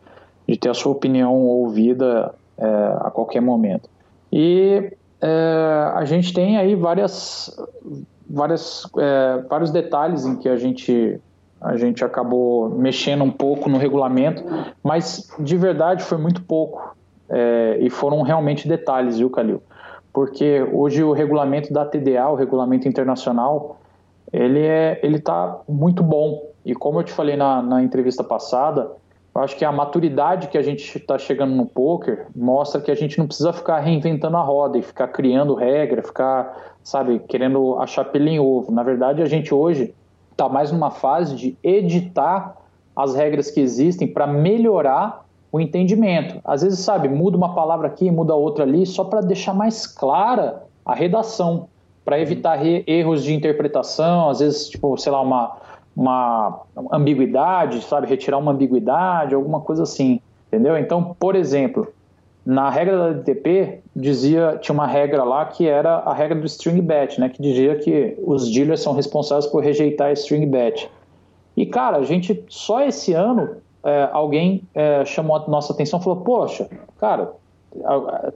de 0.48 0.58
ter 0.58 0.70
a 0.70 0.74
sua 0.74 0.92
opinião 0.92 1.36
ouvida 1.36 2.34
é, 2.58 2.66
a 3.02 3.12
qualquer 3.12 3.42
momento. 3.42 3.90
E 4.32 4.94
é, 5.22 5.92
a 5.94 6.06
gente 6.06 6.34
tem 6.34 6.58
aí 6.58 6.76
várias, 6.76 7.56
várias, 8.30 8.88
é, 8.98 9.44
vários 9.50 9.72
detalhes 9.72 10.26
em 10.26 10.36
que 10.36 10.48
a 10.48 10.56
gente, 10.56 11.20
a 11.60 11.76
gente 11.76 12.04
acabou 12.04 12.70
mexendo 12.70 13.24
um 13.24 13.32
pouco 13.32 13.70
no 13.70 13.78
regulamento, 13.78 14.44
mas 14.84 15.30
de 15.40 15.58
verdade 15.58 16.04
foi 16.04 16.18
muito 16.18 16.42
pouco. 16.42 16.96
É, 17.30 17.78
e 17.82 17.90
foram 17.90 18.22
realmente 18.22 18.70
detalhes, 18.70 19.18
viu, 19.18 19.30
Calil? 19.30 19.62
Porque 20.14 20.66
hoje 20.72 21.04
o 21.04 21.12
regulamento 21.12 21.74
da 21.74 21.86
TDA, 21.86 22.30
o 22.30 22.36
regulamento 22.36 22.88
internacional, 22.88 23.78
ele 24.32 24.62
é, 24.62 25.00
ele 25.04 25.18
está 25.18 25.60
muito 25.68 26.02
bom. 26.02 26.50
E 26.66 26.74
como 26.74 27.00
eu 27.00 27.04
te 27.04 27.12
falei 27.12 27.36
na, 27.36 27.62
na 27.62 27.84
entrevista 27.84 28.24
passada, 28.24 28.90
eu 29.38 29.44
acho 29.44 29.56
que 29.56 29.64
a 29.64 29.72
maturidade 29.72 30.48
que 30.48 30.58
a 30.58 30.64
gente 30.64 30.98
está 30.98 31.16
chegando 31.20 31.54
no 31.54 31.68
poker 31.68 32.26
mostra 32.36 32.82
que 32.82 32.90
a 32.90 32.96
gente 32.96 33.20
não 33.20 33.28
precisa 33.28 33.54
ficar 33.54 33.78
reinventando 33.78 34.36
a 34.36 34.42
roda 34.42 34.80
e 34.80 34.82
ficar 34.82 35.10
criando 35.10 35.54
regra, 35.54 36.02
ficar, 36.02 36.76
sabe, 36.84 37.20
querendo 37.20 37.78
achar 37.78 38.06
pelo 38.06 38.28
em 38.28 38.40
ovo. 38.40 38.72
Na 38.72 38.82
verdade, 38.82 39.22
a 39.22 39.28
gente 39.28 39.54
hoje 39.54 39.94
está 40.32 40.50
mais 40.50 40.72
numa 40.72 40.90
fase 40.90 41.36
de 41.36 41.56
editar 41.64 42.58
as 42.96 43.14
regras 43.14 43.52
que 43.52 43.60
existem 43.60 44.08
para 44.08 44.26
melhorar 44.26 45.24
o 45.52 45.60
entendimento. 45.60 46.42
Às 46.44 46.64
vezes, 46.64 46.80
sabe, 46.80 47.08
muda 47.08 47.38
uma 47.38 47.54
palavra 47.54 47.90
aqui, 47.90 48.10
muda 48.10 48.34
outra 48.34 48.64
ali, 48.64 48.88
só 48.88 49.04
para 49.04 49.22
deixar 49.22 49.54
mais 49.54 49.86
clara 49.86 50.64
a 50.84 50.96
redação, 50.96 51.68
para 52.04 52.20
evitar 52.20 52.60
erros 52.66 53.24
de 53.24 53.36
interpretação, 53.36 54.32
às 54.32 54.40
vezes, 54.40 54.68
tipo, 54.68 54.98
sei 54.98 55.12
lá, 55.12 55.22
uma 55.22 55.58
uma 55.98 56.62
ambiguidade, 56.92 57.82
sabe? 57.82 58.08
Retirar 58.08 58.38
uma 58.38 58.52
ambiguidade, 58.52 59.34
alguma 59.34 59.60
coisa 59.62 59.82
assim, 59.82 60.22
entendeu? 60.48 60.78
Então, 60.78 61.16
por 61.20 61.36
exemplo, 61.36 61.88
na 62.46 62.70
regra 62.70 62.98
da 62.98 63.14
DTP, 63.14 63.80
dizia, 63.96 64.60
tinha 64.62 64.74
uma 64.74 64.86
regra 64.86 65.24
lá 65.24 65.44
que 65.46 65.68
era 65.68 65.96
a 65.98 66.14
regra 66.14 66.40
do 66.40 66.46
string 66.46 66.80
bet, 66.82 67.20
né, 67.20 67.30
que 67.30 67.42
dizia 67.42 67.76
que 67.76 68.16
os 68.24 68.50
dealers 68.52 68.82
são 68.82 68.94
responsáveis 68.94 69.48
por 69.48 69.64
rejeitar 69.64 70.14
string 70.14 70.46
bet. 70.46 70.88
E, 71.58 71.66
cara, 71.66 71.98
a 71.98 72.04
gente, 72.04 72.46
só 72.48 72.82
esse 72.82 73.14
ano, 73.14 73.58
é, 73.84 74.08
alguém 74.14 74.62
é, 74.76 75.04
chamou 75.04 75.36
a 75.36 75.48
nossa 75.50 75.74
atenção 75.74 76.00
e 76.00 76.04
falou, 76.04 76.22
poxa, 76.22 76.70
cara, 77.00 77.34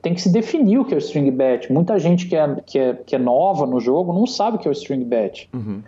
tem 0.01 0.13
que 0.13 0.21
se 0.21 0.31
definir 0.31 0.79
o 0.79 0.85
que 0.85 0.93
é 0.93 0.97
o 0.97 0.99
string 0.99 1.29
bet. 1.31 1.71
Muita 1.71 1.97
gente 1.99 2.27
que 2.27 2.35
é, 2.35 2.55
que 2.65 2.79
é, 2.79 2.93
que 2.93 3.15
é 3.15 3.19
nova 3.19 3.65
no 3.65 3.79
jogo 3.79 4.11
não 4.11 4.25
sabe 4.25 4.57
o 4.57 4.59
que 4.59 4.67
é 4.67 4.71
o 4.71 4.73
string 4.73 5.05
bet. 5.05 5.47
Uhum. 5.53 5.81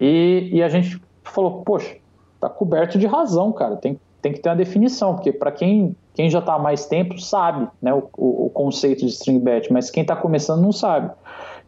E, 0.00 0.48
e 0.52 0.62
a 0.62 0.68
gente 0.68 1.00
falou, 1.30 1.62
poxa, 1.62 1.96
tá 2.40 2.48
coberto 2.48 2.98
de 2.98 3.06
razão, 3.06 3.52
cara, 3.52 3.76
tem, 3.76 3.98
tem 4.20 4.32
que 4.32 4.40
ter 4.40 4.48
uma 4.48 4.56
definição, 4.56 5.14
porque 5.14 5.32
para 5.32 5.52
quem 5.52 5.94
quem 6.18 6.28
já 6.28 6.40
está 6.40 6.54
há 6.54 6.58
mais 6.58 6.84
tempo 6.84 7.16
sabe 7.16 7.68
né, 7.80 7.94
o, 7.94 8.02
o, 8.16 8.46
o 8.46 8.50
conceito 8.50 9.06
de 9.06 9.06
string 9.06 9.38
bet, 9.38 9.72
mas 9.72 9.88
quem 9.88 10.00
está 10.00 10.16
começando 10.16 10.60
não 10.60 10.72
sabe. 10.72 11.12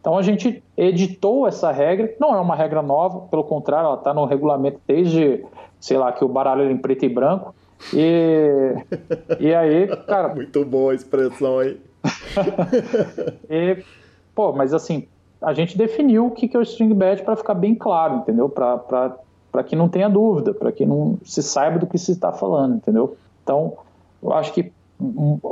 Então 0.01 0.17
a 0.17 0.21
gente 0.21 0.61
editou 0.75 1.47
essa 1.47 1.71
regra, 1.71 2.13
não 2.19 2.35
é 2.35 2.41
uma 2.41 2.53
regra 2.53 2.81
nova, 2.81 3.27
pelo 3.27 3.45
contrário, 3.45 3.87
ela 3.87 3.95
está 3.95 4.13
no 4.13 4.25
regulamento 4.25 4.77
desde, 4.85 5.45
sei 5.79 5.95
lá, 5.95 6.11
que 6.11 6.25
o 6.25 6.27
baralho 6.27 6.63
era 6.63 6.71
em 6.73 6.77
preto 6.77 7.05
e 7.05 7.07
branco. 7.07 7.55
E, 7.93 8.75
e 9.39 9.55
aí, 9.55 9.87
cara. 10.05 10.27
Muito 10.35 10.65
boa 10.65 10.91
a 10.91 10.95
expressão 10.95 11.59
aí. 11.59 11.79
e, 13.49 13.81
pô, 14.35 14.51
mas 14.51 14.73
assim, 14.73 15.07
a 15.41 15.53
gente 15.53 15.77
definiu 15.77 16.25
o 16.25 16.31
que 16.31 16.53
é 16.53 16.59
o 16.59 16.63
string 16.63 16.93
bet 16.93 17.23
para 17.23 17.37
ficar 17.37 17.53
bem 17.53 17.73
claro, 17.73 18.15
entendeu? 18.17 18.49
Para 18.49 19.15
que 19.63 19.75
não 19.75 19.89
tenha 19.89 20.09
dúvida, 20.09 20.53
para 20.53 20.71
que 20.71 20.85
não 20.85 21.17
se 21.23 21.43
saiba 21.43 21.79
do 21.79 21.87
que 21.87 21.97
se 21.97 22.13
está 22.13 22.31
falando, 22.31 22.75
entendeu? 22.75 23.17
Então, 23.43 23.73
eu 24.21 24.33
acho 24.33 24.53
que 24.53 24.71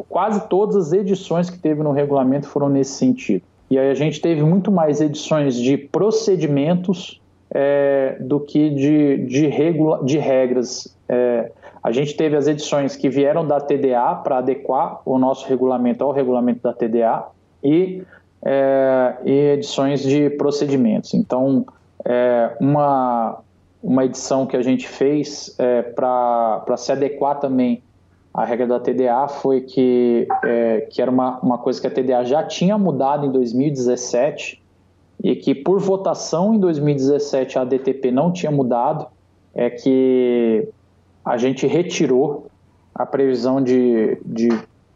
quase 0.08 0.48
todas 0.48 0.76
as 0.76 0.94
edições 0.94 1.50
que 1.50 1.58
teve 1.58 1.82
no 1.82 1.92
regulamento 1.92 2.48
foram 2.48 2.70
nesse 2.70 2.92
sentido. 2.92 3.44
E 3.70 3.78
aí 3.78 3.90
a 3.90 3.96
gente 3.96 4.20
teve 4.22 4.44
muito 4.44 4.72
mais 4.72 5.00
edições 5.02 5.56
de 5.56 5.78
procedimentos 5.78 7.22
é, 7.52 8.18
do 8.20 8.40
que 8.40 8.70
de, 8.70 9.26
de, 9.26 9.48
regula, 9.48 10.04
de 10.04 10.18
regras. 10.18 10.96
É, 11.08 11.52
a 11.82 11.92
gente 11.92 12.16
teve 12.16 12.36
as 12.36 12.48
edições 12.48 12.96
que 12.96 13.10
vieram 13.10 13.46
da 13.46 13.60
TDA 13.60 14.16
para 14.24 14.40
adequar 14.40 15.02
o 15.06 15.18
nosso 15.18 15.48
regulamento 15.48 16.04
ao 16.04 16.12
regulamento 16.12 16.62
da 16.62 16.74
TDA 16.74 17.26
e, 17.64 18.04
é, 18.44 19.16
e 19.26 19.32
edições 19.54 20.02
de 20.02 20.30
procedimentos. 20.32 21.14
Então, 21.14 21.66
é, 22.06 22.56
uma, 22.60 23.40
uma 23.82 24.06
edição 24.06 24.46
que 24.46 24.58
a 24.58 24.62
gente 24.62 24.88
fez 24.88 25.56
é, 25.58 25.82
para 25.82 26.78
se 26.78 26.92
adequar 26.92 27.40
também 27.40 27.82
a 28.34 28.46
regra 28.46 28.68
da 28.68 28.80
TDA 28.80 29.28
foi 29.28 29.62
que, 29.62 30.28
é, 30.44 30.82
que 30.90 31.02
era 31.02 31.10
uma, 31.10 31.40
uma 31.40 31.58
coisa 31.58 31.82
que 31.82 31.88
a 31.88 31.92
TDA 31.92 32.24
já 32.24 32.44
tinha 32.44 32.78
mudado 32.78 33.26
em 33.26 33.32
2017 33.32 34.62
e 35.24 35.36
que 35.36 35.56
por 35.56 35.80
votação 35.80 36.54
em 36.54 36.60
2017 36.60 37.58
a 37.58 37.66
DTP 37.66 38.12
não 38.12 38.32
tinha 38.32 38.52
mudado, 38.52 39.08
é 39.54 39.70
que 39.70 40.70
a 41.26 41.38
gente 41.38 41.68
retirou 41.68 42.48
a 42.94 43.06
previsão 43.06 43.62
de, 43.62 44.18
de, 44.26 44.50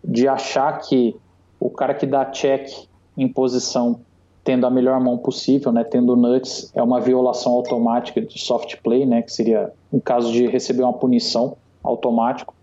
de 0.03 0.27
achar 0.27 0.79
que 0.79 1.15
o 1.59 1.69
cara 1.69 1.93
que 1.93 2.05
dá 2.05 2.25
check 2.25 2.69
em 3.17 3.27
posição 3.27 3.99
tendo 4.43 4.65
a 4.65 4.69
melhor 4.69 4.99
mão 4.99 5.17
possível, 5.17 5.71
né, 5.71 5.83
tendo 5.83 6.15
nuts, 6.15 6.69
é 6.75 6.83
uma 6.83 6.99
violação 6.99 7.53
automática 7.53 8.21
de 8.21 8.39
soft 8.39 8.75
play, 8.83 9.05
né, 9.05 9.21
que 9.21 9.31
seria 9.31 9.71
em 9.91 9.99
caso 9.99 10.31
de 10.31 10.45
receber 10.47 10.83
uma 10.83 10.93
punição 10.93 11.55
automático. 11.81 12.53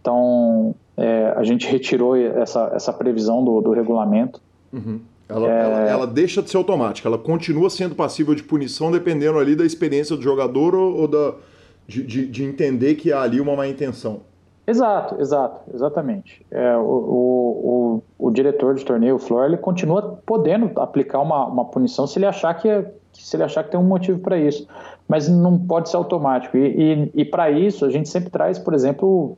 Então, 0.00 0.74
é, 0.96 1.34
a 1.36 1.42
gente 1.42 1.66
retirou 1.66 2.16
essa, 2.16 2.70
essa 2.74 2.92
previsão 2.92 3.44
do, 3.44 3.60
do 3.60 3.72
regulamento. 3.72 4.40
Uhum. 4.72 5.00
Ela, 5.28 5.50
é... 5.50 5.60
ela, 5.60 5.80
ela, 5.88 6.06
deixa 6.06 6.42
de 6.42 6.50
ser 6.50 6.56
automática, 6.56 7.08
ela 7.08 7.18
continua 7.18 7.70
sendo 7.70 7.94
passível 7.94 8.34
de 8.34 8.42
punição 8.42 8.92
dependendo 8.92 9.38
ali 9.38 9.56
da 9.56 9.64
experiência 9.64 10.16
do 10.16 10.22
jogador 10.22 10.74
ou, 10.74 11.00
ou 11.00 11.08
da, 11.08 11.34
de, 11.86 12.02
de, 12.02 12.26
de, 12.26 12.44
entender 12.44 12.94
que 12.96 13.10
há 13.10 13.22
ali 13.22 13.40
uma 13.40 13.56
má 13.56 13.66
intenção. 13.66 14.20
Exato, 14.66 15.20
exato, 15.20 15.60
exatamente. 15.74 16.44
É, 16.50 16.76
o, 16.76 16.80
o, 16.80 18.02
o, 18.18 18.30
diretor 18.30 18.74
de 18.74 18.84
torneio, 18.84 19.16
o 19.16 19.18
Flor, 19.18 19.44
ele 19.44 19.58
continua 19.58 20.18
podendo 20.24 20.80
aplicar 20.80 21.20
uma, 21.20 21.46
uma 21.46 21.64
punição 21.66 22.06
se 22.06 22.18
ele 22.18 22.26
achar 22.26 22.54
que, 22.54 22.68
é, 22.68 22.90
se 23.12 23.36
ele 23.36 23.42
achar 23.42 23.62
que 23.62 23.70
tem 23.70 23.78
um 23.78 23.84
motivo 23.84 24.20
para 24.20 24.38
isso, 24.38 24.66
mas 25.06 25.28
não 25.28 25.58
pode 25.58 25.90
ser 25.90 25.96
automático. 25.96 26.56
E, 26.56 27.04
e, 27.04 27.10
e 27.14 27.24
para 27.26 27.50
isso 27.50 27.84
a 27.84 27.90
gente 27.90 28.08
sempre 28.08 28.30
traz, 28.30 28.58
por 28.58 28.72
exemplo, 28.72 29.36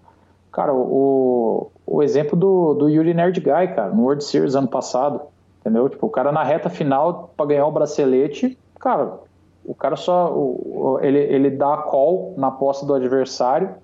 Cara, 0.57 0.73
o, 0.73 1.71
o 1.87 2.03
exemplo 2.03 2.35
do, 2.35 2.73
do 2.73 2.89
Yuri 2.89 3.13
Nerd 3.13 3.39
Guy, 3.41 3.75
cara, 3.75 3.91
no 3.91 4.05
World 4.05 4.25
Series 4.25 4.55
ano 4.55 4.67
passado, 4.67 5.21
entendeu? 5.61 5.87
Tipo, 5.87 6.07
o 6.07 6.11
cara 6.11 6.33
na 6.33 6.43
reta 6.43 6.71
final 6.71 7.31
para 7.37 7.45
ganhar 7.45 7.67
o 7.67 7.71
bracelete, 7.71 8.59
cara, 8.81 9.19
o 9.67 9.75
cara 9.75 9.97
só, 9.97 10.99
ele, 11.03 11.19
ele 11.19 11.51
dá 11.51 11.75
a 11.75 11.83
call 11.83 12.33
na 12.39 12.51
posse 12.51 12.87
do 12.87 12.95
adversário, 12.95 13.75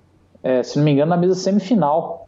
é, 0.42 0.62
se 0.62 0.76
não 0.76 0.84
me 0.84 0.92
engano, 0.92 1.10
na 1.10 1.16
mesa 1.16 1.34
semifinal, 1.34 2.26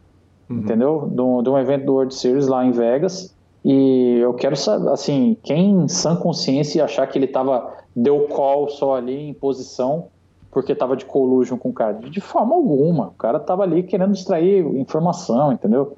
uhum. 0.49 0.57
entendeu? 0.57 1.09
De, 1.09 1.43
de 1.43 1.49
um 1.49 1.57
evento 1.57 1.85
do 1.85 1.93
World 1.93 2.13
Series 2.15 2.47
lá 2.47 2.65
em 2.65 2.71
Vegas. 2.71 3.35
E 3.63 4.19
eu 4.19 4.33
quero 4.33 4.55
saber, 4.55 4.89
assim, 4.89 5.35
quem 5.43 5.71
em 5.71 5.87
sã 5.87 6.15
consciência 6.15 6.85
achar 6.85 7.07
que 7.07 7.17
ele 7.17 7.27
tava, 7.27 7.73
deu 7.95 8.27
call 8.27 8.69
só 8.69 8.95
ali 8.95 9.29
em 9.29 9.33
posição, 9.33 10.07
porque 10.51 10.71
estava 10.71 10.95
de 10.95 11.03
collusion 11.03 11.57
com 11.57 11.69
o 11.69 11.73
cara. 11.73 11.93
De 11.93 12.21
forma 12.21 12.55
alguma. 12.55 13.07
O 13.07 13.11
cara 13.17 13.39
estava 13.39 13.63
ali 13.63 13.83
querendo 13.83 14.13
extrair 14.13 14.63
informação, 14.77 15.51
entendeu? 15.51 15.97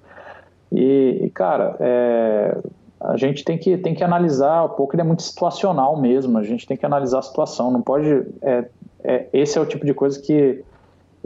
E, 0.71 1.19
e 1.23 1.29
cara, 1.29 1.75
é, 1.79 2.57
a 2.99 3.17
gente 3.17 3.43
tem 3.43 3.57
que, 3.57 3.77
tem 3.77 3.93
que 3.93 4.03
analisar 4.03 4.65
um 4.65 4.69
pouco, 4.69 4.95
ele 4.95 5.01
é 5.01 5.05
muito 5.05 5.21
situacional 5.21 5.99
mesmo, 5.99 6.37
a 6.37 6.43
gente 6.43 6.65
tem 6.65 6.75
que 6.75 6.85
analisar 6.85 7.19
a 7.19 7.21
situação, 7.21 7.69
não 7.69 7.81
pode... 7.81 8.25
É, 8.41 8.65
é, 9.03 9.27
esse 9.31 9.57
é 9.57 9.61
o 9.61 9.65
tipo 9.65 9.85
de 9.85 9.93
coisa 9.93 10.19
que 10.19 10.63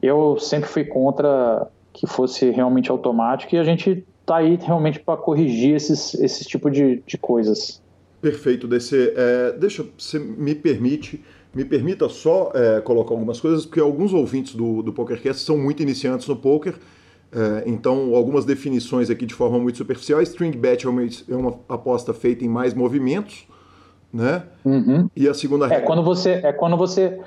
eu 0.01 0.37
sempre 0.39 0.69
fui 0.69 0.83
contra 0.83 1.67
que 1.93 2.07
fosse 2.07 2.49
realmente 2.51 2.89
automático 2.89 3.55
e 3.55 3.57
a 3.57 3.63
gente 3.63 4.05
tá 4.25 4.37
aí 4.37 4.55
realmente 4.55 4.99
para 4.99 5.17
corrigir 5.17 5.75
esses, 5.75 6.13
esses 6.15 6.45
tipo 6.47 6.69
de, 6.69 7.03
de 7.05 7.17
coisas. 7.17 7.81
Perfeito, 8.21 8.67
DC. 8.67 9.13
É, 9.15 9.51
deixa, 9.53 9.85
você 9.97 10.19
me 10.19 10.53
permite 10.55 11.21
me 11.53 11.65
permita 11.65 12.07
só 12.07 12.51
é, 12.53 12.79
colocar 12.81 13.13
algumas 13.13 13.39
coisas, 13.39 13.65
porque 13.65 13.79
alguns 13.79 14.13
ouvintes 14.13 14.55
do, 14.55 14.81
do 14.81 14.93
PokerCast 14.93 15.43
são 15.43 15.57
muito 15.57 15.83
iniciantes 15.83 16.27
no 16.27 16.35
poker, 16.35 16.75
é, 17.31 17.63
então 17.65 18.15
algumas 18.15 18.45
definições 18.45 19.09
aqui 19.09 19.25
de 19.25 19.33
forma 19.33 19.59
muito 19.59 19.77
superficial. 19.77 20.19
A 20.19 20.23
string 20.23 20.57
bet 20.57 20.85
é 20.85 20.89
uma, 20.89 21.03
é 21.03 21.35
uma 21.35 21.59
aposta 21.67 22.13
feita 22.13 22.45
em 22.45 22.47
mais 22.47 22.73
movimentos, 22.73 23.45
né? 24.13 24.43
Uhum. 24.63 25.09
E 25.15 25.27
a 25.27 25.33
segunda 25.33 25.73
é 25.73 25.79
quando 25.79 26.03
você 26.03 26.41
é 26.43 26.51
quando 26.51 26.75
você 26.75 27.19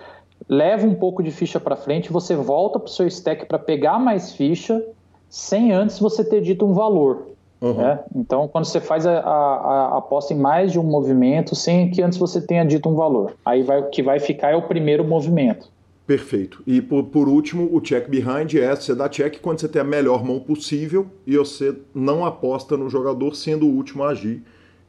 leva 0.49 0.87
um 0.87 0.95
pouco 0.95 1.23
de 1.23 1.31
ficha 1.31 1.59
para 1.59 1.77
frente, 1.77 2.13
você 2.13 2.35
volta 2.35 2.79
para 2.79 2.89
o 2.89 2.91
seu 2.91 3.07
stack 3.07 3.47
para 3.47 3.59
pegar 3.59 3.99
mais 3.99 4.33
ficha, 4.33 4.85
sem 5.29 5.73
antes 5.73 5.99
você 5.99 6.25
ter 6.25 6.41
dito 6.41 6.65
um 6.65 6.73
valor. 6.73 7.29
Uhum. 7.61 7.75
Né? 7.75 8.01
Então, 8.15 8.47
quando 8.47 8.67
você 8.67 8.81
faz 8.81 9.07
a, 9.07 9.21
a, 9.21 9.57
a, 9.95 9.99
aposta 9.99 10.35
em 10.35 10.39
mais 10.39 10.71
de 10.71 10.79
um 10.79 10.83
movimento, 10.83 11.55
sem 11.55 11.91
que 11.91 12.03
antes 12.03 12.19
você 12.19 12.41
tenha 12.41 12.65
dito 12.65 12.89
um 12.89 12.95
valor, 12.95 13.35
aí 13.45 13.63
vai, 13.63 13.81
o 13.81 13.89
que 13.89 14.03
vai 14.03 14.21
ficar 14.21 14.51
é 14.51 14.57
o 14.57 14.63
primeiro 14.63 15.03
movimento. 15.05 15.73
Perfeito. 16.07 16.63
E 16.67 16.83
por, 16.83 17.05
por 17.05 17.29
último, 17.29 17.75
o 17.75 17.81
check 17.81 18.09
behind 18.09 18.55
é 18.55 18.77
você 18.77 18.95
dá 18.95 19.09
check 19.09 19.41
quando 19.41 19.61
você 19.61 19.69
tem 19.69 19.81
a 19.81 19.85
melhor 19.85 20.23
mão 20.23 20.39
possível 20.39 21.07
e 21.27 21.39
você 21.39 21.75
não 21.95 22.27
aposta 22.27 22.77
no 22.77 22.91
jogador 22.91 23.35
sendo 23.35 23.67
o 23.67 23.71
último 23.71 24.03
a 24.03 24.11
agir. 24.11 24.43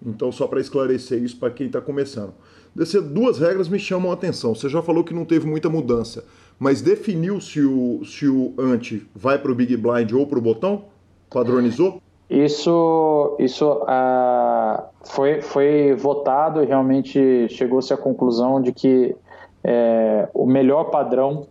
Então, 0.05 0.29
só 0.31 0.45
para 0.45 0.59
esclarecer 0.59 1.23
isso 1.23 1.37
para 1.37 1.51
quem 1.51 1.67
está 1.67 1.79
começando. 1.79 2.33
Dessas 2.75 3.03
duas 3.03 3.39
regras 3.39 3.69
me 3.69 3.79
chamam 3.79 4.11
a 4.11 4.13
atenção. 4.13 4.53
Você 4.53 4.67
já 4.67 4.81
falou 4.81 5.03
que 5.03 5.13
não 5.13 5.23
teve 5.23 5.47
muita 5.47 5.69
mudança, 5.69 6.25
mas 6.59 6.81
definiu 6.81 7.39
se 7.39 7.61
o, 7.61 8.03
se 8.03 8.27
o 8.27 8.53
ante 8.59 9.07
vai 9.15 9.39
para 9.39 9.51
o 9.51 9.55
big 9.55 9.77
blind 9.77 10.11
ou 10.11 10.27
para 10.27 10.37
o 10.37 10.41
botão? 10.41 10.85
Padronizou? 11.29 12.01
Isso, 12.29 13.37
isso 13.39 13.81
ah, 13.87 14.89
foi, 15.03 15.41
foi 15.41 15.93
votado 15.93 16.61
e 16.61 16.65
realmente 16.65 17.47
chegou-se 17.49 17.93
à 17.93 17.97
conclusão 17.97 18.61
de 18.61 18.73
que 18.73 19.15
é, 19.63 20.27
o 20.33 20.45
melhor 20.45 20.85
padrão 20.85 21.47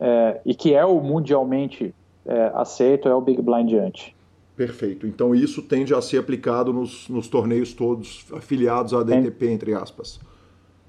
é, 0.00 0.40
e 0.44 0.54
que 0.54 0.74
é 0.74 0.84
o 0.84 1.00
mundialmente 1.00 1.94
é, 2.26 2.50
aceito 2.54 3.08
é 3.08 3.14
o 3.14 3.20
Big 3.20 3.40
Blind 3.40 3.72
Ante. 3.74 4.14
Perfeito. 4.56 5.06
Então 5.06 5.34
isso 5.34 5.62
tende 5.62 5.94
a 5.94 6.00
ser 6.00 6.18
aplicado 6.18 6.72
nos, 6.72 7.08
nos 7.08 7.28
torneios 7.28 7.72
todos 7.72 8.26
afiliados 8.32 8.94
à 8.94 9.02
DTP, 9.02 9.50
entre 9.50 9.74
aspas. 9.74 10.18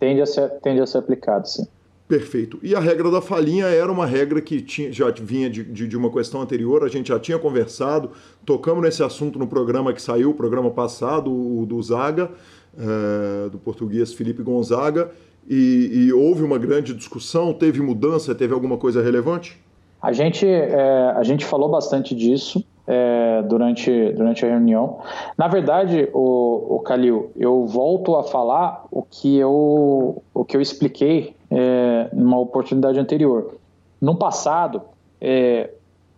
Tende 0.05 0.21
a 0.21 0.25
ser, 0.27 0.49
tende 0.61 0.79
a 0.79 0.85
ser 0.85 0.99
aplicado, 0.99 1.47
sim. 1.47 1.67
Perfeito. 2.07 2.59
E 2.61 2.75
a 2.75 2.79
regra 2.79 3.09
da 3.09 3.19
falinha 3.19 3.65
era 3.65 3.91
uma 3.91 4.05
regra 4.05 4.39
que 4.39 4.61
tinha, 4.61 4.93
já 4.93 5.09
vinha 5.09 5.49
de, 5.49 5.63
de, 5.63 5.87
de, 5.87 5.97
uma 5.97 6.11
questão 6.11 6.41
anterior, 6.41 6.83
a 6.83 6.87
gente 6.87 7.07
já 7.07 7.19
tinha 7.19 7.39
conversado, 7.39 8.11
tocamos 8.45 8.83
nesse 8.83 9.01
assunto 9.01 9.39
no 9.39 9.47
programa 9.47 9.91
que 9.91 9.99
saiu, 9.99 10.29
o 10.29 10.33
programa 10.35 10.69
passado, 10.69 11.31
o 11.31 11.65
do 11.65 11.81
Zaga, 11.81 12.29
é, 12.77 13.49
do 13.49 13.57
português 13.57 14.13
Felipe 14.13 14.43
Gonzaga, 14.43 15.09
e, 15.49 15.89
e, 16.05 16.13
houve 16.13 16.43
uma 16.43 16.59
grande 16.59 16.93
discussão, 16.93 17.51
teve 17.51 17.81
mudança, 17.81 18.35
teve 18.35 18.53
alguma 18.53 18.77
coisa 18.77 19.01
relevante? 19.01 19.59
A 19.99 20.13
gente, 20.13 20.45
é, 20.45 21.13
a 21.15 21.23
gente 21.23 21.43
falou 21.43 21.69
bastante 21.69 22.13
disso. 22.13 22.63
É, 22.87 23.41
durante, 23.41 24.11
durante 24.11 24.45
a 24.45 24.49
reunião. 24.49 24.99
Na 25.35 25.47
verdade, 25.47 26.07
o, 26.13 26.75
o 26.75 26.79
Calil, 26.81 27.31
eu 27.35 27.65
volto 27.65 28.15
a 28.15 28.23
falar 28.23 28.85
o 28.91 29.01
que 29.01 29.37
eu, 29.37 30.21
o 30.31 30.45
que 30.45 30.55
eu 30.55 30.61
expliquei 30.61 31.35
é, 31.49 32.09
numa 32.13 32.37
oportunidade 32.37 32.99
anterior. 32.99 33.55
No 33.99 34.15
passado, 34.15 34.83
é, 35.19 35.71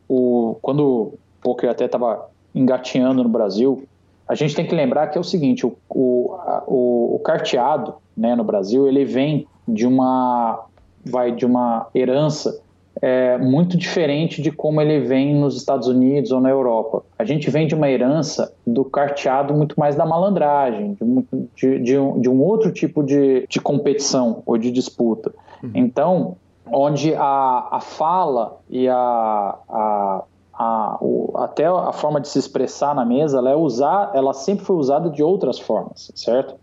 o, 0.10 0.58
quando 0.62 0.82
o 0.82 1.14
poker 1.42 1.70
até 1.70 1.86
estava 1.86 2.30
engateando 2.54 3.24
no 3.24 3.30
Brasil, 3.30 3.84
a 4.28 4.36
gente 4.36 4.56
tem 4.56 4.66
que 4.66 4.76
lembrar 4.76 5.08
que 5.08 5.18
é 5.18 5.22
o 5.22 5.24
seguinte, 5.24 5.66
o, 5.66 5.74
o, 5.90 7.16
o 7.16 7.22
carteado 7.24 7.96
né, 8.16 8.36
no 8.36 8.44
Brasil, 8.44 8.88
ele 8.88 9.06
vem 9.06 9.48
de 9.68 9.88
uma, 9.88 10.66
vai 11.06 11.32
de 11.32 11.46
uma 11.46 11.88
herança 11.96 12.60
é, 13.02 13.38
muito 13.38 13.78
diferente 13.78 14.42
de 14.42 14.52
como 14.52 14.82
ele 14.82 15.00
vem 15.00 15.36
nos 15.36 15.56
Estados 15.56 15.88
Unidos 15.88 16.32
ou 16.32 16.40
na 16.40 16.50
Europa. 16.50 17.04
A 17.18 17.24
gente 17.24 17.50
vem 17.50 17.68
de 17.68 17.76
uma 17.76 17.90
herança 17.90 18.54
do 18.66 18.84
carteado 18.84 19.54
muito 19.54 19.80
mais 19.80 19.96
da 19.96 20.06
malandragem, 20.06 20.98
de, 21.00 21.50
de, 21.56 21.80
de, 21.80 22.00
um, 22.00 22.20
de 22.20 22.30
um, 22.30 22.42
outro 22.42 22.72
tipo 22.72 23.04
de, 23.04 23.46
de 23.48 23.60
competição 23.60 24.42
ou 24.46 24.58
de 24.58 24.72
disputa. 24.72 25.34
Uhum. 25.64 25.72
Então, 25.76 26.36
onde 26.72 27.14
a, 27.16 27.68
a 27.72 27.80
fala 27.80 28.58
e 28.70 28.88
a, 28.88 29.56
a 29.70 30.24
a, 30.60 30.98
o, 31.00 31.34
até 31.36 31.66
a 31.66 31.92
forma 31.94 32.20
de 32.20 32.28
se 32.28 32.40
expressar 32.40 32.96
na 32.96 33.06
mesa, 33.06 33.38
ela 33.38 33.52
é 33.52 33.56
usar, 33.56 34.12
ela 34.16 34.34
sempre 34.34 34.66
foi 34.66 34.76
usada 34.76 35.08
de 35.10 35.22
outras 35.22 35.60
formas, 35.60 36.12
certo? 36.16 36.56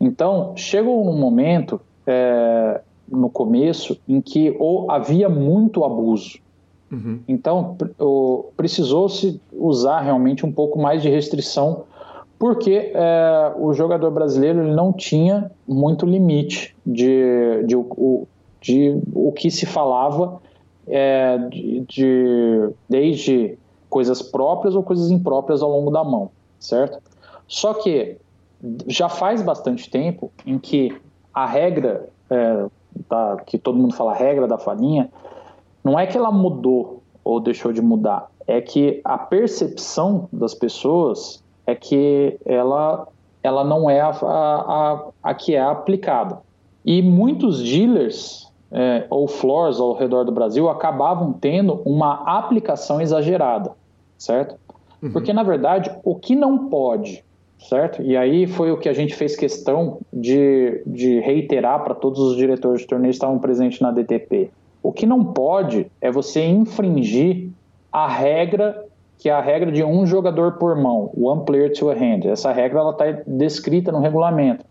Então 0.00 0.54
chegou 0.56 1.08
um 1.08 1.16
momento 1.16 1.80
é, 2.04 2.80
no 3.10 3.30
começo 3.30 3.98
em 4.08 4.20
que 4.20 4.54
ou 4.58 4.90
havia 4.90 5.28
muito 5.28 5.84
abuso. 5.84 6.38
Uhum. 6.90 7.20
Então 7.28 7.76
precisou-se 8.56 9.40
usar 9.52 10.00
realmente 10.00 10.46
um 10.46 10.52
pouco 10.52 10.78
mais 10.78 11.02
de 11.02 11.08
restrição 11.08 11.84
porque 12.38 12.92
é, 12.94 13.52
o 13.56 13.74
jogador 13.74 14.10
brasileiro 14.10 14.62
ele 14.62 14.72
não 14.72 14.92
tinha 14.92 15.50
muito 15.66 16.06
limite 16.06 16.74
de, 16.86 17.64
de, 17.66 17.74
de, 17.74 18.22
de 18.60 19.02
o 19.12 19.32
que 19.32 19.50
se 19.50 19.66
falava 19.66 20.40
é, 20.86 21.36
de, 21.50 21.80
de, 21.80 22.70
desde 22.88 23.58
coisas 23.90 24.22
próprias 24.22 24.76
ou 24.76 24.82
coisas 24.82 25.10
impróprias 25.10 25.62
ao 25.62 25.70
longo 25.70 25.90
da 25.90 26.04
mão, 26.04 26.30
certo? 26.60 26.98
Só 27.46 27.74
que 27.74 28.16
já 28.86 29.08
faz 29.08 29.42
bastante 29.42 29.90
tempo 29.90 30.30
em 30.46 30.58
que 30.58 30.96
a 31.34 31.46
regra, 31.46 32.08
é, 32.30 32.66
da, 33.08 33.36
que 33.44 33.58
todo 33.58 33.78
mundo 33.78 33.94
fala 33.94 34.14
regra 34.14 34.46
da 34.46 34.58
falinha, 34.58 35.10
não 35.84 35.98
é 35.98 36.06
que 36.06 36.16
ela 36.16 36.30
mudou 36.30 37.02
ou 37.22 37.40
deixou 37.40 37.72
de 37.72 37.82
mudar, 37.82 38.30
é 38.46 38.60
que 38.60 39.00
a 39.04 39.18
percepção 39.18 40.28
das 40.32 40.54
pessoas 40.54 41.44
é 41.66 41.74
que 41.74 42.38
ela, 42.46 43.06
ela 43.42 43.62
não 43.62 43.90
é 43.90 44.00
a, 44.00 44.10
a, 44.10 45.04
a 45.22 45.34
que 45.34 45.54
é 45.54 45.60
aplicada. 45.60 46.40
E 46.84 47.02
muitos 47.02 47.62
dealers 47.62 48.50
é, 48.70 49.06
ou 49.10 49.28
floors 49.28 49.78
ao 49.78 49.92
redor 49.94 50.24
do 50.24 50.32
Brasil 50.32 50.68
acabavam 50.68 51.32
tendo 51.34 51.82
uma 51.84 52.38
aplicação 52.38 53.00
exagerada, 53.00 53.72
certo? 54.16 54.56
Uhum. 55.02 55.12
Porque, 55.12 55.32
na 55.32 55.42
verdade, 55.42 55.94
o 56.02 56.14
que 56.14 56.34
não 56.34 56.68
pode, 56.68 57.24
certo? 57.58 58.02
E 58.02 58.16
aí 58.16 58.46
foi 58.46 58.70
o 58.70 58.78
que 58.78 58.88
a 58.88 58.92
gente 58.92 59.14
fez 59.14 59.36
questão 59.36 59.98
de, 60.12 60.82
de 60.86 61.20
reiterar 61.20 61.82
para 61.82 61.94
todos 61.94 62.20
os 62.20 62.36
diretores 62.36 62.82
de 62.82 62.86
torneio 62.86 63.10
que 63.10 63.16
estavam 63.16 63.38
presentes 63.38 63.80
na 63.80 63.90
DTP. 63.90 64.50
O 64.82 64.92
que 64.92 65.06
não 65.06 65.24
pode 65.24 65.90
é 66.00 66.10
você 66.10 66.44
infringir 66.44 67.50
a 67.92 68.06
regra 68.06 68.84
que 69.18 69.28
é 69.28 69.32
a 69.32 69.40
regra 69.40 69.72
de 69.72 69.82
um 69.82 70.06
jogador 70.06 70.52
por 70.52 70.76
mão, 70.76 71.10
one 71.16 71.44
player 71.44 71.72
to 71.72 71.90
a 71.90 71.92
hand. 71.92 72.24
Essa 72.24 72.52
regra 72.52 72.78
ela 72.78 72.92
está 72.92 73.04
descrita 73.26 73.90
no 73.90 73.98
regulamento, 73.98 74.64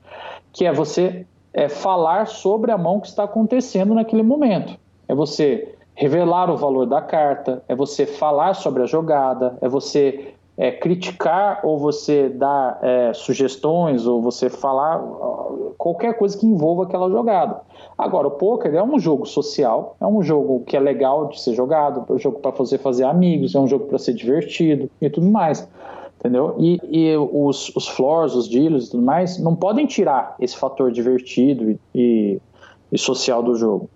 que 0.53 0.65
é 0.65 0.71
você 0.71 1.25
é 1.53 1.67
falar 1.67 2.27
sobre 2.27 2.71
a 2.71 2.77
mão 2.77 2.99
que 2.99 3.07
está 3.07 3.23
acontecendo 3.23 3.93
naquele 3.93 4.23
momento. 4.23 4.77
É 5.07 5.13
você 5.13 5.75
revelar 5.95 6.49
o 6.49 6.55
valor 6.55 6.85
da 6.85 7.01
carta, 7.01 7.63
é 7.67 7.75
você 7.75 8.05
falar 8.05 8.53
sobre 8.53 8.83
a 8.83 8.85
jogada, 8.85 9.57
é 9.61 9.67
você 9.67 10.33
é, 10.57 10.71
criticar 10.71 11.59
ou 11.63 11.77
você 11.77 12.29
dar 12.29 12.79
é, 12.81 13.13
sugestões 13.13 14.07
ou 14.07 14.21
você 14.21 14.49
falar 14.49 14.99
qualquer 15.77 16.17
coisa 16.17 16.37
que 16.37 16.47
envolva 16.47 16.83
aquela 16.83 17.09
jogada. 17.09 17.61
Agora, 17.97 18.27
o 18.27 18.31
poker 18.31 18.73
é 18.73 18.81
um 18.81 18.97
jogo 18.97 19.25
social, 19.25 19.95
é 20.01 20.07
um 20.07 20.21
jogo 20.23 20.63
que 20.65 20.75
é 20.75 20.79
legal 20.79 21.27
de 21.27 21.39
ser 21.39 21.53
jogado, 21.53 22.05
é 22.09 22.13
um 22.13 22.17
jogo 22.17 22.39
para 22.39 22.51
você 22.51 22.77
fazer 22.77 23.03
amigos, 23.03 23.53
é 23.53 23.59
um 23.59 23.67
jogo 23.67 23.85
para 23.85 23.99
ser 23.99 24.13
divertido 24.13 24.89
e 24.99 25.09
tudo 25.09 25.27
mais 25.27 25.67
entendeu? 26.19 26.55
E, 26.57 26.79
e 26.89 27.15
os, 27.15 27.71
os 27.75 27.87
floors, 27.87 28.33
os 28.33 28.47
dealers 28.47 28.87
e 28.87 28.91
tudo 28.91 29.03
mais, 29.03 29.37
não 29.37 29.55
podem 29.55 29.85
tirar 29.85 30.35
esse 30.39 30.57
fator 30.57 30.91
divertido 30.91 31.79
e, 31.93 32.39
e 32.91 32.97
social 32.97 33.43
do 33.43 33.55
jogo. 33.55 33.89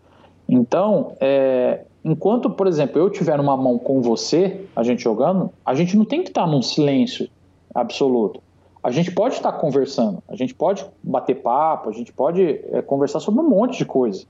Então, 0.47 1.13
é, 1.19 1.81
enquanto, 2.03 2.49
por 2.49 2.67
exemplo, 2.67 2.99
eu 2.99 3.09
tiver 3.09 3.37
numa 3.37 3.55
mão 3.55 3.77
com 3.77 4.01
você, 4.01 4.61
a 4.75 4.83
gente 4.83 5.03
jogando, 5.03 5.49
a 5.65 5.73
gente 5.73 5.95
não 5.95 6.05
tem 6.05 6.23
que 6.23 6.29
estar 6.29 6.47
num 6.47 6.61
silêncio 6.61 7.29
absoluto. 7.73 8.41
A 8.83 8.89
gente 8.89 9.11
pode 9.11 9.35
estar 9.35 9.51
conversando, 9.51 10.23
a 10.27 10.35
gente 10.35 10.55
pode 10.55 10.83
bater 11.03 11.35
papo, 11.35 11.89
a 11.89 11.91
gente 11.91 12.11
pode 12.11 12.41
é, 12.71 12.81
conversar 12.81 13.19
sobre 13.19 13.41
um 13.41 13.47
monte 13.47 13.77
de 13.77 13.85
coisa. 13.85 14.25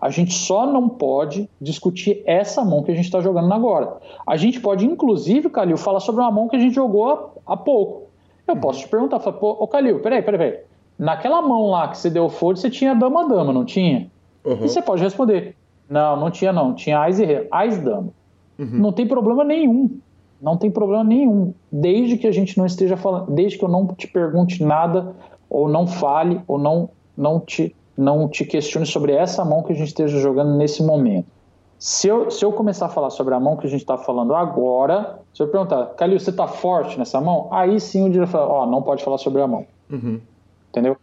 A 0.00 0.10
gente 0.10 0.34
só 0.34 0.66
não 0.66 0.88
pode 0.88 1.48
discutir 1.60 2.22
essa 2.26 2.64
mão 2.64 2.82
que 2.82 2.92
a 2.92 2.94
gente 2.94 3.06
está 3.06 3.20
jogando 3.20 3.52
agora. 3.52 3.96
A 4.26 4.36
gente 4.36 4.60
pode, 4.60 4.86
inclusive, 4.86 5.48
Calil, 5.48 5.76
falar 5.76 6.00
sobre 6.00 6.20
uma 6.20 6.30
mão 6.30 6.48
que 6.48 6.56
a 6.56 6.58
gente 6.58 6.74
jogou 6.74 7.32
há 7.46 7.56
pouco. 7.56 8.04
Eu 8.46 8.56
posso 8.56 8.80
te 8.80 8.88
perguntar, 8.88 9.20
falar, 9.20 9.38
pô, 9.38 9.50
ô 9.58 9.66
Calil, 9.66 10.00
peraí, 10.00 10.22
peraí, 10.22 10.38
peraí. 10.38 10.60
Naquela 10.98 11.40
mão 11.42 11.70
lá 11.70 11.88
que 11.88 11.98
você 11.98 12.10
deu 12.10 12.28
fold, 12.28 12.60
você 12.60 12.70
tinha 12.70 12.94
dama-dama, 12.94 13.52
não 13.52 13.64
tinha? 13.64 14.10
Uhum. 14.44 14.64
E 14.64 14.68
você 14.68 14.82
pode 14.82 15.02
responder, 15.02 15.56
não, 15.88 16.16
não 16.16 16.30
tinha 16.30 16.52
não, 16.52 16.74
tinha 16.74 16.98
ás 16.98 17.18
e 17.20 17.46
ás 17.50 17.78
dama. 17.78 18.08
Uhum. 18.58 18.78
Não 18.78 18.92
tem 18.92 19.06
problema 19.06 19.44
nenhum, 19.44 19.98
não 20.40 20.56
tem 20.56 20.70
problema 20.70 21.04
nenhum, 21.04 21.52
desde 21.70 22.16
que 22.16 22.26
a 22.26 22.32
gente 22.32 22.56
não 22.56 22.66
esteja 22.66 22.96
falando, 22.96 23.30
desde 23.32 23.58
que 23.58 23.64
eu 23.64 23.68
não 23.68 23.86
te 23.88 24.06
pergunte 24.06 24.62
nada, 24.62 25.14
ou 25.48 25.68
não 25.68 25.86
fale, 25.86 26.40
ou 26.46 26.58
não, 26.58 26.90
não 27.16 27.40
te 27.40 27.74
não 27.96 28.28
te 28.28 28.44
questione 28.44 28.86
sobre 28.86 29.12
essa 29.12 29.44
mão 29.44 29.62
que 29.62 29.72
a 29.72 29.76
gente 29.76 29.88
esteja 29.88 30.18
jogando 30.18 30.56
nesse 30.56 30.82
momento. 30.82 31.28
Se 31.78 32.08
eu, 32.08 32.30
se 32.30 32.44
eu 32.44 32.52
começar 32.52 32.86
a 32.86 32.88
falar 32.88 33.10
sobre 33.10 33.34
a 33.34 33.40
mão 33.40 33.56
que 33.56 33.66
a 33.66 33.70
gente 33.70 33.82
está 33.82 33.98
falando 33.98 34.34
agora, 34.34 35.18
se 35.32 35.42
eu 35.42 35.48
perguntar, 35.48 35.86
Calil, 35.96 36.18
você 36.18 36.30
está 36.30 36.46
forte 36.46 36.98
nessa 36.98 37.20
mão? 37.20 37.48
Aí 37.50 37.78
sim 37.78 38.06
o 38.06 38.10
diretor 38.10 38.30
fala, 38.30 38.48
ó, 38.48 38.62
oh, 38.62 38.66
não 38.66 38.82
pode 38.82 39.04
falar 39.04 39.18
sobre 39.18 39.42
a 39.42 39.46
mão. 39.46 39.66
Uhum. 39.90 40.20
Entendeu? 40.70 40.96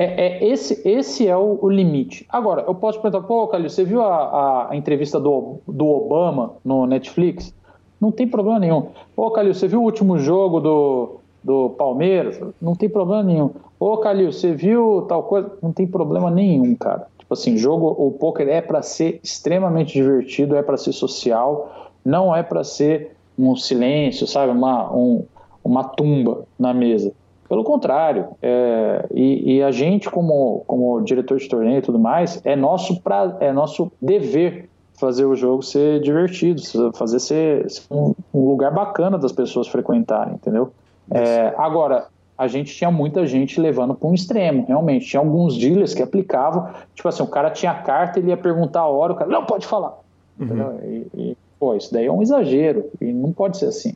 É, 0.00 0.26
é, 0.26 0.46
esse, 0.46 0.88
esse 0.88 1.26
é 1.26 1.36
o, 1.36 1.58
o, 1.60 1.68
limite. 1.68 2.24
Agora, 2.28 2.62
eu 2.68 2.74
posso 2.76 3.02
perguntar, 3.02 3.26
pô, 3.26 3.48
Calil, 3.48 3.68
você 3.68 3.82
viu 3.82 4.00
a, 4.00 4.68
a, 4.70 4.76
entrevista 4.76 5.18
do, 5.18 5.56
do 5.66 5.88
Obama 5.88 6.54
no 6.64 6.86
Netflix? 6.86 7.52
Não 8.00 8.12
tem 8.12 8.24
problema 8.24 8.60
nenhum. 8.60 8.90
Pô, 9.16 9.28
Calil, 9.32 9.52
você 9.52 9.66
viu 9.66 9.80
o 9.80 9.82
último 9.82 10.16
jogo 10.16 10.60
do, 10.60 11.16
do 11.42 11.70
Palmeiras? 11.70 12.40
Não 12.62 12.76
tem 12.76 12.88
problema 12.88 13.24
nenhum. 13.24 13.50
Ô, 13.80 13.96
Calil, 13.96 14.32
você 14.32 14.52
viu 14.52 15.04
tal 15.08 15.24
coisa? 15.24 15.50
Não 15.60 15.72
tem 15.72 15.84
problema 15.84 16.30
nenhum, 16.30 16.76
cara. 16.76 17.08
Tipo 17.18 17.34
assim, 17.34 17.56
jogo, 17.56 17.88
o 17.88 18.12
poker 18.12 18.48
é 18.48 18.60
para 18.60 18.82
ser 18.82 19.18
extremamente 19.24 19.94
divertido, 19.94 20.54
é 20.54 20.62
para 20.62 20.76
ser 20.76 20.92
social, 20.92 21.90
não 22.04 22.32
é 22.32 22.44
para 22.44 22.62
ser 22.62 23.16
um 23.36 23.56
silêncio, 23.56 24.28
sabe, 24.28 24.52
uma, 24.52 24.94
um, 24.94 25.24
uma 25.64 25.82
tumba 25.82 26.44
na 26.56 26.72
mesa. 26.72 27.12
Pelo 27.48 27.64
contrário, 27.64 28.28
é, 28.42 29.06
e, 29.14 29.56
e, 29.56 29.62
a 29.62 29.70
gente, 29.70 30.10
como, 30.10 30.64
como 30.66 31.00
diretor 31.00 31.38
de 31.38 31.48
torneio 31.48 31.78
e 31.78 31.82
tudo 31.82 31.98
mais, 31.98 32.40
é 32.44 32.54
nosso, 32.54 33.00
pra, 33.00 33.38
é 33.40 33.50
nosso 33.52 33.90
dever 34.02 34.68
fazer 35.00 35.24
o 35.24 35.34
jogo 35.34 35.62
ser 35.62 36.00
divertido, 36.00 36.60
fazer 36.92 37.20
ser, 37.20 37.70
ser 37.70 37.82
um, 37.90 38.14
um, 38.34 38.48
lugar 38.48 38.70
bacana 38.72 39.16
das 39.16 39.32
pessoas 39.32 39.66
frequentarem, 39.66 40.34
entendeu? 40.34 40.72
É, 41.10 41.54
agora, 41.56 42.08
a 42.36 42.46
gente 42.46 42.74
tinha 42.74 42.90
muita 42.90 43.26
gente 43.26 43.58
levando 43.58 43.94
para 43.94 44.08
um 44.08 44.14
extremo, 44.14 44.66
realmente. 44.66 45.06
Tinha 45.06 45.20
alguns 45.20 45.56
dealers 45.56 45.94
que 45.94 46.02
aplicavam, 46.02 46.68
tipo 46.94 47.08
assim, 47.08 47.22
o 47.22 47.26
cara 47.26 47.50
tinha 47.50 47.74
carta, 47.74 48.18
ele 48.18 48.28
ia 48.28 48.36
perguntar 48.36 48.80
a 48.80 48.88
hora, 48.88 49.14
o 49.14 49.16
cara, 49.16 49.30
não, 49.30 49.46
pode 49.46 49.66
falar. 49.66 49.98
Uhum. 50.38 50.78
E, 50.84 51.06
e, 51.14 51.36
pô, 51.58 51.74
isso 51.74 51.92
daí 51.92 52.06
é 52.06 52.12
um 52.12 52.20
exagero, 52.20 52.90
e 53.00 53.12
não 53.12 53.32
pode 53.32 53.56
ser 53.56 53.66
assim. 53.66 53.94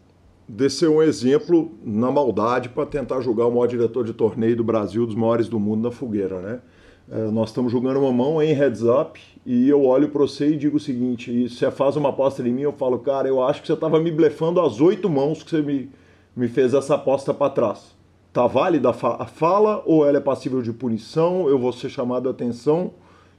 Descer 0.55 0.87
um 0.87 1.03
exemplo 1.03 1.73
na 1.83 2.13
maldade 2.13 2.69
para 2.69 2.85
tentar 2.85 3.23
julgar 3.23 3.47
o 3.47 3.51
maior 3.51 3.67
diretor 3.67 4.05
de 4.05 4.13
torneio 4.13 4.55
do 4.55 4.63
Brasil, 4.63 5.07
dos 5.07 5.15
maiores 5.15 5.49
do 5.49 5.59
mundo, 5.59 5.85
na 5.85 5.91
fogueira, 5.91 6.43
né? 6.43 6.61
É, 7.11 7.31
nós 7.31 7.49
estamos 7.49 7.73
jogando 7.73 7.99
uma 8.01 8.13
mão 8.13 8.43
em 8.43 8.53
heads 8.53 8.83
up 8.83 9.19
e 9.47 9.67
eu 9.67 9.83
olho 9.83 10.11
para 10.11 10.21
você 10.21 10.51
e 10.51 10.57
digo 10.59 10.77
o 10.77 10.81
seguinte: 10.81 11.49
você 11.49 11.71
faz 11.71 11.97
uma 11.97 12.11
aposta 12.11 12.47
em 12.47 12.53
mim, 12.53 12.61
eu 12.61 12.73
falo, 12.75 12.99
cara, 12.99 13.27
eu 13.27 13.43
acho 13.43 13.63
que 13.63 13.67
você 13.67 13.73
estava 13.73 13.99
me 13.99 14.11
blefando 14.11 14.61
as 14.61 14.79
oito 14.79 15.09
mãos 15.09 15.43
que 15.43 15.49
você 15.49 15.63
me, 15.63 15.91
me 16.37 16.49
fez 16.49 16.75
essa 16.75 16.97
aposta 16.97 17.33
para 17.33 17.49
trás. 17.49 17.97
Tá 18.31 18.47
válida 18.47 18.91
a 18.91 19.27
fala 19.27 19.83
ou 19.87 20.07
ela 20.07 20.19
é 20.19 20.21
passível 20.21 20.61
de 20.61 20.71
punição? 20.71 21.49
Eu 21.49 21.59
vou 21.59 21.73
ser 21.73 21.89
chamado 21.89 22.29
a 22.29 22.31
atenção? 22.31 22.93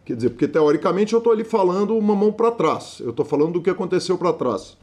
Quer 0.04 0.16
dizer, 0.16 0.32
porque 0.32 0.48
teoricamente 0.48 1.14
eu 1.14 1.20
estou 1.20 1.32
ali 1.32 1.44
falando 1.44 1.96
uma 1.96 2.16
mão 2.16 2.32
para 2.32 2.50
trás. 2.50 3.00
Eu 3.00 3.12
estou 3.12 3.24
falando 3.24 3.54
do 3.54 3.62
que 3.62 3.70
aconteceu 3.70 4.18
para 4.18 4.34
trás. 4.34 4.82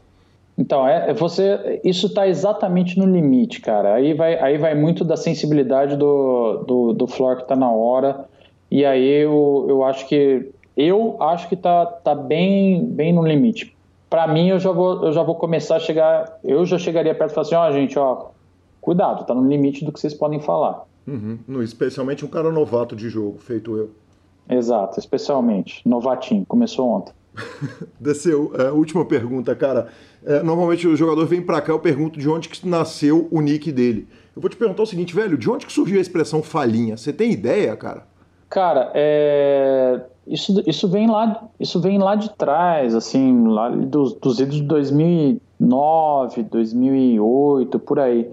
Então, 0.57 0.87
é, 0.87 1.09
é 1.09 1.13
você, 1.13 1.81
isso 1.83 2.07
está 2.07 2.27
exatamente 2.27 2.97
no 2.99 3.05
limite, 3.05 3.61
cara. 3.61 3.95
Aí 3.95 4.13
vai, 4.13 4.37
aí 4.39 4.57
vai 4.57 4.75
muito 4.75 5.03
da 5.03 5.15
sensibilidade 5.15 5.95
do, 5.95 6.63
do, 6.67 6.93
do 6.93 7.07
Flor 7.07 7.37
que 7.37 7.43
está 7.43 7.55
na 7.55 7.71
hora. 7.71 8.25
E 8.69 8.85
aí 8.85 9.23
eu, 9.23 9.65
eu 9.67 9.83
acho 9.83 10.07
que 10.07 10.51
eu 10.75 11.21
acho 11.21 11.49
que 11.49 11.55
tá, 11.55 11.85
tá 11.85 12.15
bem, 12.15 12.85
bem 12.85 13.13
no 13.13 13.25
limite. 13.25 13.75
Para 14.09 14.27
mim, 14.27 14.49
eu 14.49 14.59
já, 14.59 14.71
vou, 14.71 15.05
eu 15.05 15.13
já 15.13 15.23
vou 15.23 15.35
começar 15.35 15.77
a 15.77 15.79
chegar. 15.79 16.39
Eu 16.43 16.65
já 16.65 16.77
chegaria 16.77 17.13
perto 17.15 17.31
e 17.31 17.33
falar 17.33 17.47
assim: 17.47 17.55
ó, 17.55 17.69
oh, 17.69 17.71
gente, 17.71 17.99
ó, 17.99 18.29
cuidado, 18.79 19.25
tá 19.25 19.33
no 19.33 19.47
limite 19.47 19.85
do 19.85 19.91
que 19.91 19.99
vocês 19.99 20.13
podem 20.13 20.39
falar. 20.39 20.83
Uhum. 21.07 21.39
Especialmente 21.61 22.23
um 22.23 22.27
cara 22.27 22.51
novato 22.51 22.95
de 22.95 23.09
jogo, 23.09 23.39
feito 23.39 23.75
eu. 23.75 23.91
Exato, 24.49 24.99
especialmente. 24.99 25.87
Novatinho, 25.87 26.45
começou 26.45 26.89
ontem. 26.89 27.13
Desceu. 27.99 28.51
É, 28.57 28.71
última 28.71 29.05
pergunta, 29.05 29.55
cara. 29.55 29.87
É, 30.25 30.43
normalmente 30.43 30.87
o 30.87 30.95
jogador 30.95 31.25
vem 31.25 31.41
para 31.41 31.61
cá, 31.61 31.71
eu 31.71 31.79
pergunto 31.79 32.19
de 32.19 32.29
onde 32.29 32.49
que 32.49 32.67
nasceu 32.67 33.27
o 33.31 33.41
nick 33.41 33.71
dele. 33.71 34.07
Eu 34.35 34.41
vou 34.41 34.49
te 34.49 34.55
perguntar 34.55 34.83
o 34.83 34.85
seguinte, 34.85 35.15
velho, 35.15 35.37
de 35.37 35.49
onde 35.49 35.65
que 35.65 35.73
surgiu 35.73 35.97
a 35.97 36.01
expressão 36.01 36.43
falhinha? 36.43 36.95
Você 36.95 37.11
tem 37.11 37.31
ideia, 37.31 37.75
cara? 37.75 38.03
Cara, 38.49 38.91
é... 38.93 40.01
isso, 40.27 40.61
isso, 40.67 40.87
vem 40.87 41.09
lá, 41.09 41.47
isso 41.59 41.79
vem 41.79 41.97
lá 41.97 42.15
de 42.15 42.29
trás, 42.31 42.93
assim, 42.93 43.47
lá 43.47 43.69
dos, 43.69 44.13
dos 44.13 44.39
idos 44.39 44.55
de 44.55 44.63
2009, 44.63 46.43
2008, 46.43 47.79
por 47.79 47.99
aí. 47.99 48.29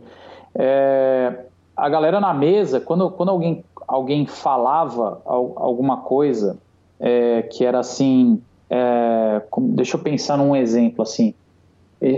É... 0.54 1.44
A 1.76 1.88
galera 1.88 2.20
na 2.20 2.34
mesa, 2.34 2.80
quando, 2.80 3.10
quando 3.10 3.28
alguém, 3.28 3.64
alguém 3.86 4.26
falava 4.26 5.22
alguma 5.24 5.98
coisa 5.98 6.58
é, 6.98 7.42
que 7.42 7.64
era 7.64 7.78
assim, 7.78 8.42
é, 8.68 9.40
deixa 9.58 9.96
eu 9.96 10.00
pensar 10.00 10.36
num 10.36 10.54
exemplo 10.56 11.02
assim. 11.02 11.34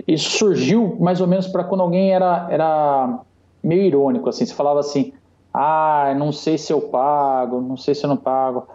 Isso 0.07 0.39
surgiu 0.39 0.97
mais 1.01 1.21
ou 1.21 1.27
menos 1.27 1.47
para 1.47 1.65
quando 1.65 1.81
alguém 1.81 2.13
era, 2.13 2.49
era 2.51 3.21
meio 3.63 3.83
irônico, 3.83 4.29
assim. 4.29 4.45
Você 4.45 4.55
falava 4.55 4.81
assim, 4.81 5.13
ah, 5.53 6.15
não 6.17 6.33
sei 6.33 6.59
se 6.59 6.73
eu 6.73 6.81
pago, 6.83 7.61
não 7.61 7.77
sei 7.77 7.95
se 7.95 8.05
eu 8.05 8.09
não 8.09 8.17
pago. 8.17 8.67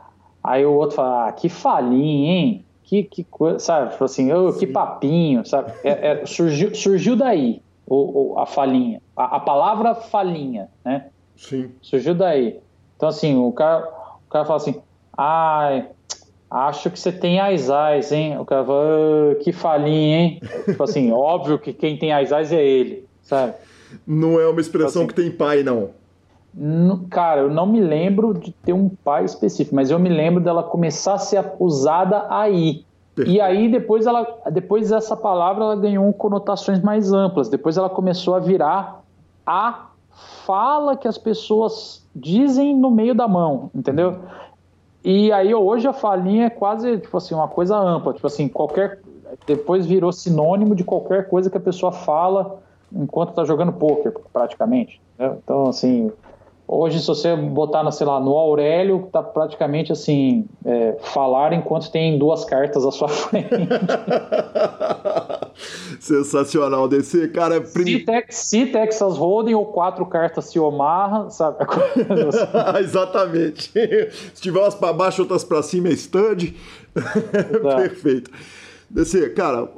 Aí 0.43 0.65
o 0.65 0.73
outro 0.73 0.97
fala, 0.97 1.27
ah, 1.27 1.31
que 1.31 1.49
falinha, 1.49 2.33
hein? 2.33 2.65
Que, 2.83 3.03
que 3.03 3.23
coisa, 3.23 3.59
sabe? 3.59 3.91
Tipo 3.91 4.03
assim, 4.03 4.31
oh, 4.31 4.53
que 4.53 4.67
papinho, 4.67 5.45
sabe? 5.45 5.73
É, 5.83 6.21
é, 6.21 6.25
surgiu, 6.25 6.73
surgiu 6.75 7.15
daí 7.15 7.61
o, 7.87 8.33
o 8.33 8.39
a 8.39 8.45
falinha. 8.45 9.01
A, 9.15 9.37
a, 9.37 9.39
palavra 9.39 9.95
falinha, 9.95 10.69
né? 10.83 11.07
Sim. 11.35 11.71
Surgiu 11.81 12.13
daí. 12.13 12.59
Então, 12.95 13.09
assim, 13.09 13.35
o 13.37 13.51
cara, 13.51 13.87
o 14.27 14.29
cara 14.29 14.45
fala 14.45 14.57
assim, 14.57 14.81
ai, 15.17 15.87
acho 16.55 16.89
que 16.89 16.97
você 16.97 17.11
tem 17.11 17.39
as 17.39 17.67
eyes, 17.69 18.11
hein? 18.11 18.39
O 18.39 18.45
cara 18.45 18.63
fala, 18.63 18.85
oh, 19.31 19.35
que 19.43 19.51
falinha, 19.51 20.17
hein? 20.17 20.41
tipo 20.63 20.81
assim, 20.81 21.11
óbvio 21.13 21.59
que 21.59 21.73
quem 21.73 21.97
tem 21.97 22.13
as 22.13 22.31
eyes 22.31 22.51
é 22.51 22.63
ele, 22.63 23.05
sabe? 23.21 23.53
Não 24.07 24.39
é 24.39 24.47
uma 24.47 24.61
expressão 24.61 25.05
tipo 25.05 25.13
assim, 25.13 25.27
que 25.27 25.29
tem 25.29 25.31
pai, 25.31 25.63
não. 25.63 25.89
Cara, 27.09 27.41
eu 27.41 27.49
não 27.49 27.65
me 27.65 27.81
lembro 27.81 28.33
de 28.33 28.51
ter 28.51 28.71
um 28.71 28.87
pai 28.87 29.25
específico, 29.25 29.75
mas 29.75 29.91
eu 29.91 29.99
me 29.99 30.07
lembro 30.07 30.41
dela 30.41 30.63
começar 30.63 31.15
a 31.15 31.17
ser 31.17 31.43
usada 31.59 32.25
aí. 32.29 32.85
Perfeito. 33.13 33.35
E 33.35 33.41
aí 33.41 33.69
depois 33.69 34.05
ela, 34.05 34.25
depois 34.51 34.91
essa 34.91 35.17
palavra 35.17 35.63
ela 35.63 35.75
ganhou 35.75 36.11
conotações 36.13 36.81
mais 36.81 37.11
amplas. 37.11 37.49
Depois 37.49 37.77
ela 37.77 37.89
começou 37.89 38.35
a 38.35 38.39
virar 38.39 39.03
a 39.45 39.87
fala 40.45 40.95
que 40.95 41.07
as 41.07 41.17
pessoas 41.17 42.05
dizem 42.15 42.75
no 42.75 42.89
meio 42.89 43.13
da 43.13 43.27
mão, 43.27 43.69
entendeu? 43.75 44.19
E 45.05 45.31
aí 45.31 45.53
hoje 45.53 45.87
a 45.87 45.93
falinha 45.93 46.47
é 46.47 46.49
quase 46.49 46.97
tipo 46.97 47.15
assim 47.15 47.35
uma 47.35 47.47
coisa 47.47 47.77
ampla, 47.77 48.11
tipo 48.11 48.25
assim 48.25 48.47
qualquer 48.47 49.01
depois 49.45 49.85
virou 49.85 50.11
sinônimo 50.11 50.73
de 50.73 50.83
qualquer 50.83 51.29
coisa 51.29 51.47
que 51.47 51.57
a 51.57 51.61
pessoa 51.61 51.91
fala 51.91 52.59
enquanto 52.91 53.29
está 53.29 53.45
jogando 53.45 53.71
poker, 53.71 54.11
praticamente. 54.33 54.99
Entendeu? 55.13 55.37
Então 55.43 55.67
assim 55.67 56.11
Hoje, 56.67 56.99
se 56.99 57.05
você 57.05 57.35
botar, 57.35 57.89
sei 57.91 58.07
lá, 58.07 58.19
no 58.19 58.31
Aurélio, 58.33 59.07
tá 59.11 59.21
praticamente 59.21 59.91
assim, 59.91 60.47
é, 60.65 60.97
falar 60.99 61.53
enquanto 61.53 61.91
tem 61.91 62.17
duas 62.17 62.43
cartas 62.43 62.83
à 62.83 62.91
sua 62.91 63.07
frente. 63.09 63.49
Sensacional, 65.99 66.87
DC, 66.87 67.27
cara. 67.29 67.61
Prim... 67.61 67.85
Se, 67.85 67.99
Tex, 67.99 68.35
se 68.35 68.65
Texas 68.65 69.15
Hold'em 69.15 69.53
ou 69.53 69.67
quatro 69.67 70.05
cartas 70.07 70.45
se 70.45 70.59
Omaha, 70.59 71.29
sabe? 71.29 71.57
Exatamente. 72.81 73.71
Se 74.33 74.41
tiver 74.41 74.59
umas 74.59 74.75
para 74.75 74.91
baixo, 74.91 75.21
outras 75.21 75.43
para 75.43 75.61
cima, 75.61 75.89
é 75.89 75.91
stud. 75.91 76.55
Perfeito. 76.95 78.31
DC, 78.89 79.31
cara, 79.31 79.69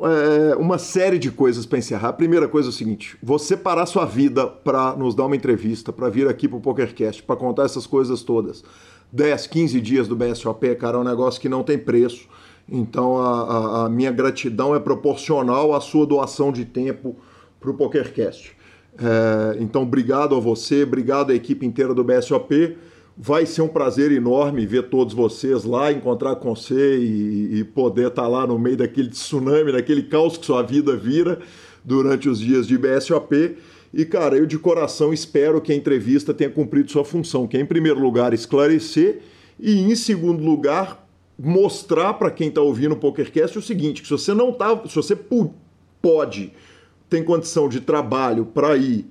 é 0.52 0.56
uma 0.56 0.78
série 0.78 1.18
de 1.18 1.32
coisas 1.32 1.66
para 1.66 1.80
encerrar. 1.80 2.10
A 2.10 2.14
primeira 2.14 2.48
coisa 2.48 2.70
é 2.70 2.72
o 2.72 2.74
seguinte: 2.74 3.18
você 3.22 3.56
parar 3.56 3.86
sua 3.86 4.06
vida 4.06 4.46
para 4.48 4.96
nos 4.96 5.16
dar 5.16 5.26
uma 5.26 5.36
entrevista, 5.36 5.94
para 5.94 6.10
vir 6.10 6.28
aqui 6.28 6.48
pro 6.48 6.60
PokerCast, 6.60 7.24
para 7.24 7.36
contar 7.36 7.64
essas 7.64 7.88
coisas 7.88 8.22
todas. 8.22 8.64
10, 9.12 9.48
15 9.48 9.80
dias 9.82 10.08
do 10.08 10.16
BSOP, 10.16 10.76
cara, 10.76 10.98
é 10.98 11.00
um 11.00 11.04
negócio 11.04 11.40
que 11.40 11.48
não 11.48 11.64
tem 11.64 11.78
preço. 11.78 12.28
Então 12.70 13.18
a, 13.18 13.42
a, 13.42 13.86
a 13.86 13.90
minha 13.90 14.12
gratidão 14.12 14.76
é 14.76 14.80
proporcional 14.80 15.74
à 15.74 15.80
sua 15.80 16.06
doação 16.06 16.52
de 16.52 16.66
tempo 16.66 17.16
para 17.60 17.72
o 17.72 17.74
PokerCast. 17.74 18.58
É, 19.00 19.58
então, 19.62 19.84
obrigado 19.84 20.36
a 20.36 20.40
você, 20.40 20.84
obrigado 20.84 21.32
à 21.32 21.36
equipe 21.36 21.66
inteira 21.66 21.94
do 21.94 22.04
BSOP. 22.04 22.78
Vai 23.20 23.48
ser 23.48 23.64
um 23.64 23.68
prazer 23.68 24.12
enorme 24.12 24.64
ver 24.68 24.90
todos 24.90 25.12
vocês 25.12 25.64
lá, 25.64 25.92
encontrar 25.92 26.36
com 26.36 26.54
você 26.56 27.00
e, 27.00 27.60
e 27.60 27.64
poder 27.64 28.10
estar 28.10 28.22
tá 28.22 28.28
lá 28.28 28.46
no 28.46 28.60
meio 28.60 28.78
daquele 28.78 29.10
tsunami, 29.10 29.72
daquele 29.72 30.04
caos 30.04 30.38
que 30.38 30.46
sua 30.46 30.62
vida 30.62 30.96
vira 30.96 31.40
durante 31.84 32.30
os 32.30 32.40
dias 32.40 32.68
de 32.68 32.78
BSOP. 32.78 33.58
E, 33.92 34.06
cara, 34.06 34.38
eu 34.38 34.46
de 34.46 34.60
coração 34.60 35.12
espero 35.12 35.60
que 35.60 35.72
a 35.72 35.76
entrevista 35.76 36.32
tenha 36.32 36.52
cumprido 36.52 36.92
sua 36.92 37.04
função, 37.04 37.48
que 37.48 37.58
é, 37.58 37.60
em 37.60 37.66
primeiro 37.66 38.00
lugar, 38.00 38.34
esclarecer 38.36 39.22
e, 39.60 39.80
em 39.80 39.96
segundo 39.96 40.44
lugar, 40.44 41.08
mostrar 41.40 42.14
para 42.14 42.30
quem 42.30 42.50
está 42.50 42.62
ouvindo 42.62 42.92
o 42.92 42.98
PokerCast 42.98 43.58
o 43.58 43.62
seguinte, 43.64 44.04
que 44.04 44.08
se 44.08 44.14
você 44.14 44.34
não 44.36 44.54
tá, 44.54 44.80
se 44.88 44.96
você 44.96 45.18
pode, 46.00 46.54
tem 47.10 47.24
condição 47.24 47.68
de 47.68 47.82
trabalho 47.82 48.46
para 48.46 48.78
ir 48.78 49.08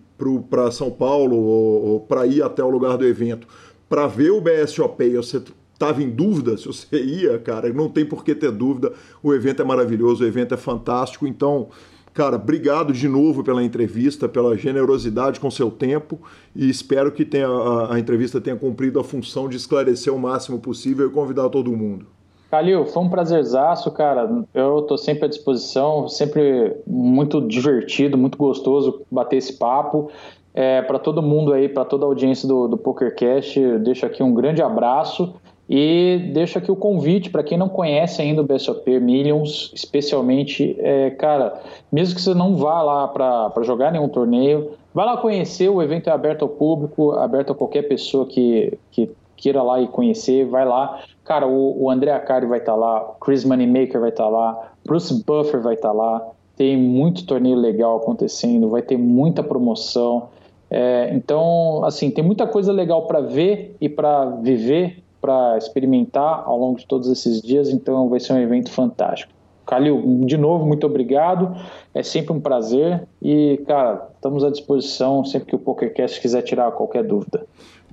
para 0.49 0.71
São 0.71 0.91
Paulo 0.91 1.37
ou, 1.37 1.87
ou 1.87 2.01
para 2.01 2.27
ir 2.27 2.43
até 2.43 2.63
o 2.63 2.71
lugar 2.71 2.97
do 2.97 3.07
evento, 3.07 3.47
para 3.89 4.07
ver 4.07 4.31
o 4.31 4.41
BSOP 4.41 5.05
e 5.05 5.17
você 5.17 5.43
estava 5.73 6.03
em 6.03 6.11
dúvida 6.11 6.57
se 6.57 6.67
você 6.67 7.03
ia, 7.03 7.39
cara, 7.39 7.73
não 7.73 7.89
tem 7.89 8.05
por 8.05 8.25
que 8.25 8.35
ter 8.35 8.51
dúvida. 8.51 8.93
O 9.23 9.33
evento 9.33 9.63
é 9.63 9.65
maravilhoso, 9.65 10.25
o 10.25 10.27
evento 10.27 10.55
é 10.55 10.57
fantástico. 10.57 11.27
Então, 11.27 11.69
cara, 12.15 12.37
obrigado 12.37 12.93
de 12.93 13.07
novo 13.09 13.45
pela 13.45 13.63
entrevista, 13.63 14.29
pela 14.29 14.57
generosidade 14.57 15.39
com 15.39 15.51
seu 15.51 15.71
tempo 15.71 16.19
e 16.55 16.69
espero 16.69 17.13
que 17.13 17.25
tenha, 17.25 17.47
a, 17.47 17.95
a 17.95 17.99
entrevista 17.99 18.41
tenha 18.41 18.57
cumprido 18.57 18.99
a 18.99 19.05
função 19.05 19.49
de 19.49 19.57
esclarecer 19.57 20.13
o 20.13 20.19
máximo 20.19 20.59
possível 20.59 21.07
e 21.07 21.11
convidar 21.11 21.49
todo 21.51 21.71
mundo. 21.77 22.07
Calil, 22.51 22.87
foi 22.87 23.03
um 23.03 23.09
prazerzaço, 23.09 23.91
cara. 23.91 24.45
Eu 24.55 24.79
estou 24.79 24.97
sempre 24.97 25.25
à 25.25 25.29
disposição, 25.29 26.09
sempre 26.09 26.77
muito 26.87 27.41
divertido, 27.47 28.17
muito 28.17 28.39
gostoso 28.39 29.03
bater 29.11 29.37
esse 29.37 29.55
papo. 29.55 30.11
É, 30.57 30.81
para 30.81 30.99
todo 30.99 31.21
mundo 31.21 31.53
aí, 31.53 31.69
para 31.69 31.85
toda 31.85 32.07
a 32.07 32.09
audiência 32.09 32.49
do, 32.49 32.67
do 32.67 32.79
PokerCast, 32.79 33.79
deixo 33.81 34.07
aqui 34.07 34.23
um 34.23 34.33
grande 34.33 34.63
abraço 34.63 35.35
e 35.69 36.31
deixo 36.33 36.59
aqui 36.59 36.71
o 36.71 36.77
convite 36.77 37.29
para 37.29 37.43
quem 37.43 37.59
não 37.59 37.69
conhece 37.69 38.23
ainda 38.23 38.41
o 38.41 38.45
BSOP 38.45 38.99
Millions, 38.99 39.71
especialmente, 39.75 40.75
é, 40.79 41.11
cara, 41.11 41.61
mesmo 41.93 42.15
que 42.15 42.23
você 42.23 42.33
não 42.33 42.57
vá 42.57 42.81
lá 42.83 43.07
para 43.09 43.63
jogar 43.65 43.93
nenhum 43.93 44.09
torneio, 44.09 44.71
vai 44.95 45.05
lá 45.05 45.19
conhecer, 45.19 45.69
o 45.69 45.83
evento 45.83 46.09
é 46.09 46.13
aberto 46.13 46.43
ao 46.43 46.49
público, 46.49 47.13
aberto 47.13 47.53
a 47.53 47.55
qualquer 47.55 47.83
pessoa 47.83 48.25
que, 48.25 48.79
que 48.91 49.11
queira 49.37 49.63
lá 49.63 49.79
e 49.81 49.89
conhecer, 49.89 50.47
vai 50.47 50.65
lá. 50.65 51.01
Cara, 51.23 51.47
o, 51.47 51.83
o 51.83 51.91
André 51.91 52.13
Acari 52.13 52.47
vai 52.47 52.61
estar 52.61 52.73
tá 52.73 52.79
lá, 52.79 53.03
o 53.03 53.15
Chris 53.21 53.45
Moneymaker 53.45 54.01
vai 54.01 54.09
estar 54.09 54.25
tá 54.25 54.31
lá, 54.31 54.71
Bruce 54.87 55.23
Buffer 55.27 55.61
vai 55.61 55.75
estar 55.75 55.89
tá 55.89 55.95
lá, 55.95 56.27
tem 56.57 56.77
muito 56.77 57.27
torneio 57.27 57.57
legal 57.57 57.99
acontecendo, 57.99 58.71
vai 58.71 58.81
ter 58.81 58.97
muita 58.97 59.43
promoção. 59.43 60.29
É, 60.71 61.11
então, 61.15 61.85
assim, 61.85 62.11
tem 62.11 62.25
muita 62.25 62.47
coisa 62.47 62.73
legal 62.73 63.07
para 63.07 63.21
ver 63.21 63.77
e 63.81 63.89
para 63.89 64.27
viver, 64.43 65.03
para 65.21 65.57
experimentar 65.57 66.43
ao 66.45 66.59
longo 66.59 66.79
de 66.79 66.87
todos 66.87 67.09
esses 67.09 67.41
dias, 67.41 67.71
então 67.71 68.09
vai 68.09 68.21
ser 68.21 68.33
um 68.33 68.39
evento 68.39 68.71
fantástico. 68.71 69.33
Calil, 69.67 70.01
de 70.25 70.37
novo, 70.37 70.65
muito 70.65 70.87
obrigado. 70.87 71.57
É 71.93 72.03
sempre 72.03 72.33
um 72.33 72.41
prazer 72.41 73.03
e, 73.21 73.61
cara, 73.67 74.09
estamos 74.15 74.45
à 74.45 74.51
disposição 74.51 75.25
sempre 75.25 75.49
que 75.49 75.57
o 75.57 75.59
PokerCast 75.59 76.21
quiser 76.21 76.43
tirar 76.43 76.71
qualquer 76.71 77.03
dúvida. 77.03 77.45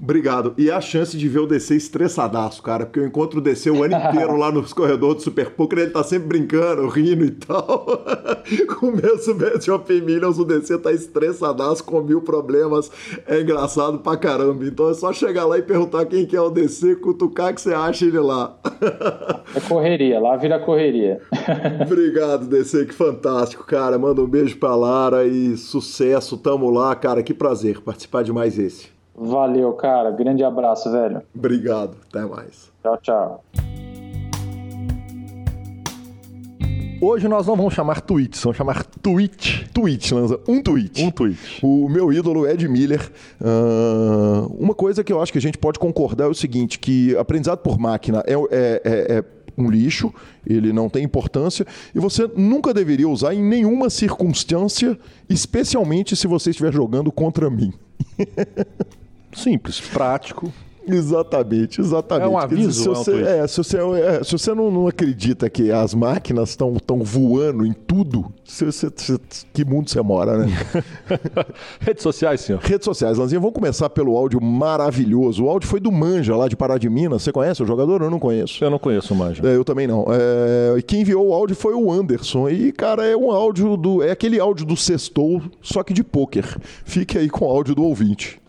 Obrigado. 0.01 0.53
E 0.57 0.69
a 0.69 0.81
chance 0.81 1.17
de 1.17 1.29
ver 1.29 1.39
o 1.39 1.47
DC 1.47 1.75
estressadaço, 1.75 2.61
cara, 2.61 2.85
porque 2.85 2.99
eu 2.99 3.05
encontro 3.05 3.39
o 3.39 3.41
DC 3.41 3.69
o 3.69 3.83
ano 3.83 3.95
inteiro 3.95 4.35
lá 4.35 4.51
nos 4.51 4.73
corredores 4.73 5.17
do 5.17 5.21
Super 5.21 5.51
Poker, 5.51 5.79
ele 5.79 5.91
tá 5.91 6.03
sempre 6.03 6.27
brincando, 6.27 6.87
rindo 6.87 7.23
e 7.25 7.31
tal. 7.31 8.03
Começo 8.79 9.31
o 9.31 9.35
Best 9.35 9.69
of 9.69 10.01
Millions, 10.01 10.39
o 10.39 10.45
DC 10.45 10.77
tá 10.79 10.91
estressadaço, 10.91 11.83
com 11.83 12.01
mil 12.01 12.21
problemas, 12.21 12.91
é 13.27 13.41
engraçado 13.41 13.99
pra 13.99 14.17
caramba. 14.17 14.65
Então 14.65 14.89
é 14.89 14.93
só 14.93 15.13
chegar 15.13 15.45
lá 15.45 15.57
e 15.57 15.61
perguntar 15.61 16.05
quem 16.05 16.25
que 16.25 16.35
é 16.35 16.41
o 16.41 16.49
DC, 16.49 16.95
cutucar 16.97 17.53
que 17.53 17.61
você 17.61 17.73
acha 17.73 18.05
ele 18.05 18.19
lá. 18.19 18.57
É 19.55 19.59
correria, 19.61 20.19
lá 20.19 20.35
vira 20.35 20.59
correria. 20.59 21.21
Obrigado, 21.81 22.47
DC, 22.47 22.85
que 22.85 22.93
fantástico, 22.93 23.65
cara. 23.65 23.97
Manda 23.97 24.21
um 24.21 24.27
beijo 24.27 24.57
pra 24.57 24.75
Lara 24.75 25.25
e 25.25 25.55
sucesso, 25.57 26.37
tamo 26.37 26.69
lá, 26.69 26.95
cara, 26.95 27.23
que 27.23 27.33
prazer 27.33 27.79
participar 27.81 28.23
de 28.23 28.33
mais 28.33 28.57
esse. 28.57 28.93
Valeu, 29.15 29.73
cara. 29.73 30.11
Grande 30.11 30.43
abraço, 30.43 30.91
velho. 30.91 31.21
Obrigado. 31.35 31.97
Até 32.09 32.25
mais. 32.25 32.71
Tchau, 32.81 32.97
tchau. 32.97 33.43
Hoje 37.05 37.27
nós 37.27 37.45
não 37.45 37.57
vamos 37.57 37.73
chamar 37.73 37.99
tweets, 37.99 38.41
vamos 38.41 38.55
chamar 38.55 38.85
tweet. 38.85 39.69
Tweet, 39.73 40.13
Lanza. 40.13 40.39
Um 40.47 40.63
tweet. 40.63 41.03
Um 41.03 41.11
tweet. 41.11 41.37
O 41.61 41.89
meu 41.89 42.13
ídolo 42.13 42.47
Ed 42.47 42.65
Miller. 42.67 43.11
Uh, 43.41 44.47
uma 44.57 44.73
coisa 44.73 45.03
que 45.03 45.11
eu 45.11 45.21
acho 45.21 45.29
que 45.29 45.37
a 45.37 45.41
gente 45.41 45.57
pode 45.57 45.79
concordar 45.79 46.25
é 46.25 46.29
o 46.29 46.33
seguinte: 46.33 46.79
que 46.79 47.13
aprendizado 47.17 47.59
por 47.59 47.77
máquina 47.77 48.23
é, 48.25 48.33
é, 48.33 48.81
é, 48.85 49.17
é 49.17 49.23
um 49.57 49.69
lixo, 49.69 50.13
ele 50.47 50.71
não 50.71 50.87
tem 50.89 51.03
importância 51.03 51.67
e 51.93 51.99
você 51.99 52.25
nunca 52.37 52.73
deveria 52.73 53.09
usar 53.09 53.33
em 53.33 53.43
nenhuma 53.43 53.89
circunstância, 53.89 54.97
especialmente 55.29 56.15
se 56.15 56.25
você 56.25 56.51
estiver 56.51 56.71
jogando 56.71 57.11
contra 57.11 57.49
mim. 57.49 57.73
Simples, 59.35 59.79
prático. 59.79 60.51
Exatamente, 60.87 61.79
exatamente. 61.79 62.25
É 62.25 62.29
um 62.29 62.37
aviso, 62.37 62.71
se 62.71 62.87
você, 62.87 63.21
é, 63.21 63.47
se 63.47 63.57
você, 63.57 63.77
é, 63.77 64.23
se 64.23 64.31
você 64.33 64.53
não, 64.53 64.69
não, 64.69 64.87
acredita 64.87 65.49
que 65.49 65.71
as 65.71 65.93
máquinas 65.93 66.49
estão 66.49 66.99
voando 67.01 67.65
em 67.65 67.71
tudo, 67.71 68.25
você, 68.43 68.65
você, 68.65 69.17
que 69.53 69.63
mundo 69.63 69.89
você 69.89 70.01
mora, 70.01 70.39
né? 70.39 70.47
Redes 71.79 72.03
sociais, 72.03 72.41
senhor. 72.41 72.61
Redes 72.61 72.83
sociais, 72.83 73.17
Lanzinha. 73.17 73.39
Vamos 73.39 73.55
começar 73.55 73.89
pelo 73.89 74.17
áudio 74.17 74.41
maravilhoso. 74.41 75.45
O 75.45 75.49
áudio 75.49 75.69
foi 75.69 75.79
do 75.79 75.91
Manja, 75.91 76.35
lá 76.35 76.47
de 76.47 76.55
Pará 76.55 76.77
de 76.77 76.89
Minas. 76.89 77.23
Você 77.23 77.31
conhece 77.31 77.63
o 77.63 77.65
jogador? 77.65 78.01
Eu 78.01 78.09
não 78.09 78.19
conheço. 78.19 78.63
Eu 78.63 78.69
não 78.69 78.79
conheço 78.79 79.13
o 79.13 79.17
Manja. 79.17 79.41
É, 79.47 79.55
eu 79.55 79.63
também 79.63 79.87
não. 79.87 80.05
É, 80.09 80.81
quem 80.81 81.01
enviou 81.01 81.29
o 81.29 81.33
áudio 81.33 81.55
foi 81.55 81.73
o 81.73 81.91
Anderson. 81.91 82.49
E, 82.49 82.71
cara, 82.73 83.05
é 83.05 83.15
um 83.15 83.31
áudio 83.31 83.77
do. 83.77 84.03
É 84.03 84.11
aquele 84.11 84.39
áudio 84.39 84.65
do 84.65 84.75
sextou, 84.75 85.41
só 85.61 85.81
que 85.81 85.93
de 85.93 86.03
pôquer. 86.03 86.45
Fique 86.83 87.17
aí 87.17 87.29
com 87.29 87.45
o 87.45 87.49
áudio 87.49 87.73
do 87.73 87.83
ouvinte. 87.83 88.42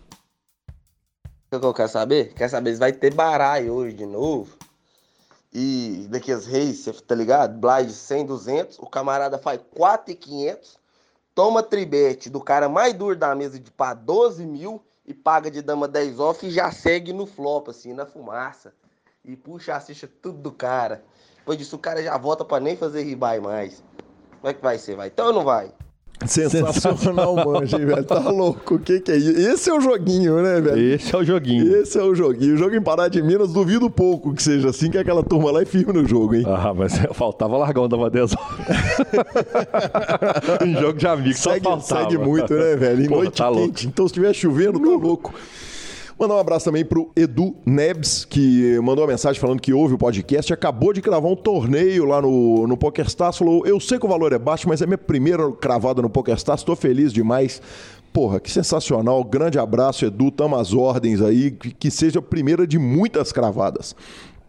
Que 1.60 1.66
eu 1.66 1.74
quero 1.74 1.88
saber? 1.88 2.34
Quer 2.34 2.48
saber 2.48 2.72
se 2.72 2.80
vai 2.80 2.92
ter 2.92 3.14
baralho 3.14 3.72
hoje 3.72 3.94
de 3.94 4.06
novo? 4.06 4.56
E 5.52 6.06
daqui 6.10 6.32
as 6.32 6.46
reis, 6.46 6.80
você 6.80 6.92
tá 6.92 7.14
ligado? 7.14 7.56
Blind 7.58 7.90
100, 7.90 8.26
200, 8.26 8.78
o 8.80 8.86
camarada 8.86 9.38
faz 9.38 9.60
4,500, 9.74 10.76
toma 11.34 11.62
tribete 11.62 12.28
do 12.28 12.40
cara 12.40 12.68
mais 12.68 12.92
duro 12.92 13.14
da 13.14 13.34
mesa 13.34 13.60
de 13.60 13.70
pá 13.70 13.94
12 13.94 14.44
mil 14.44 14.84
e 15.06 15.14
paga 15.14 15.50
de 15.50 15.62
dama 15.62 15.86
10 15.86 16.18
off 16.18 16.44
e 16.44 16.50
já 16.50 16.72
segue 16.72 17.12
no 17.12 17.24
flop, 17.24 17.68
assim, 17.68 17.92
na 17.92 18.04
fumaça. 18.04 18.74
E 19.24 19.36
puxa, 19.36 19.76
assiste 19.76 20.08
tudo 20.08 20.38
do 20.38 20.50
cara. 20.50 21.04
Depois 21.38 21.56
disso 21.56 21.76
o 21.76 21.78
cara 21.78 22.02
já 22.02 22.18
volta 22.18 22.44
pra 22.44 22.58
nem 22.58 22.76
fazer 22.76 23.02
ribai 23.02 23.38
mais. 23.38 23.82
Como 24.40 24.50
é 24.50 24.54
que 24.54 24.62
vai 24.62 24.76
ser? 24.76 24.96
Vai 24.96 25.08
então 25.08 25.26
ou 25.28 25.32
não 25.32 25.44
vai? 25.44 25.72
Sensacional, 26.26 27.36
manja, 27.44 27.78
velho. 27.78 28.04
Tá 28.04 28.18
louco. 28.30 28.76
O 28.76 28.78
que, 28.78 29.00
que 29.00 29.12
é 29.12 29.16
isso? 29.16 29.30
Esse 29.38 29.70
é 29.70 29.74
o 29.74 29.80
joguinho, 29.80 30.42
né, 30.42 30.60
velho? 30.60 30.94
Esse 30.94 31.14
é 31.14 31.18
o 31.18 31.24
joguinho. 31.24 31.76
Esse 31.76 31.98
é 31.98 32.02
o 32.02 32.14
joguinho. 32.14 32.54
O 32.54 32.56
jogo 32.56 32.74
em 32.74 32.82
Pará 32.82 33.08
de 33.08 33.20
Minas, 33.22 33.52
duvido 33.52 33.90
pouco 33.90 34.32
que 34.32 34.42
seja 34.42 34.70
assim, 34.70 34.90
que 34.90 34.96
aquela 34.96 35.22
turma 35.22 35.50
lá 35.50 35.62
é 35.62 35.64
firme 35.64 35.92
no 35.92 36.06
jogo, 36.06 36.34
hein? 36.36 36.44
Ah, 36.46 36.72
mas 36.72 36.94
faltava 37.12 37.56
largão 37.58 37.88
da 37.88 38.08
10 38.08 38.34
horas. 38.34 38.66
um 40.62 40.80
jogo 40.80 40.98
de 40.98 41.06
amigo, 41.06 41.38
segue, 41.38 41.64
só 41.64 41.80
segue 41.80 42.16
muito, 42.16 42.54
né, 42.54 42.76
velho? 42.76 43.04
Em 43.04 43.08
noite 43.08 43.36
tá 43.36 43.48
quente. 43.48 43.58
Louco. 43.58 43.86
Então, 43.86 44.06
se 44.06 44.12
estiver 44.12 44.32
chovendo, 44.32 44.78
tá 44.78 44.88
louco. 44.88 45.34
Mandar 46.18 46.36
um 46.36 46.38
abraço 46.38 46.66
também 46.66 46.84
pro 46.84 47.10
Edu 47.16 47.56
Nebs, 47.66 48.24
que 48.24 48.78
mandou 48.80 49.04
uma 49.04 49.10
mensagem 49.10 49.40
falando 49.40 49.60
que 49.60 49.72
ouve 49.72 49.94
o 49.94 49.98
podcast, 49.98 50.52
acabou 50.52 50.92
de 50.92 51.02
cravar 51.02 51.30
um 51.30 51.34
torneio 51.34 52.04
lá 52.04 52.22
no, 52.22 52.68
no 52.68 52.76
PokerStars, 52.76 53.36
falou, 53.36 53.66
eu 53.66 53.80
sei 53.80 53.98
que 53.98 54.06
o 54.06 54.08
valor 54.08 54.32
é 54.32 54.38
baixo, 54.38 54.68
mas 54.68 54.80
é 54.80 54.86
minha 54.86 54.96
primeira 54.96 55.50
cravada 55.52 56.00
no 56.00 56.08
PokerStars, 56.08 56.60
estou 56.60 56.76
feliz 56.76 57.12
demais. 57.12 57.60
Porra, 58.12 58.38
que 58.38 58.48
sensacional. 58.48 59.24
Grande 59.24 59.58
abraço, 59.58 60.06
Edu. 60.06 60.30
Tamo 60.30 60.54
às 60.54 60.72
ordens 60.72 61.20
aí. 61.20 61.50
Que, 61.50 61.72
que 61.72 61.90
seja 61.90 62.20
a 62.20 62.22
primeira 62.22 62.64
de 62.64 62.78
muitas 62.78 63.32
cravadas. 63.32 63.96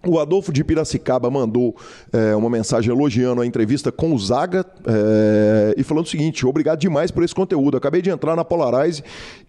O 0.07 0.19
Adolfo 0.19 0.51
de 0.53 0.63
Piracicaba 0.63 1.29
mandou 1.31 1.75
é, 2.13 2.35
uma 2.35 2.49
mensagem 2.49 2.93
elogiando 2.93 3.41
a 3.41 3.45
entrevista 3.45 3.91
com 3.91 4.13
o 4.13 4.19
Zaga 4.19 4.65
é, 4.85 5.73
e 5.77 5.83
falando 5.83 6.05
o 6.05 6.09
seguinte: 6.09 6.45
obrigado 6.45 6.79
demais 6.79 7.11
por 7.11 7.23
esse 7.23 7.33
conteúdo. 7.33 7.77
Acabei 7.77 8.01
de 8.01 8.09
entrar 8.09 8.35
na 8.35 8.45
Polarize 8.45 9.03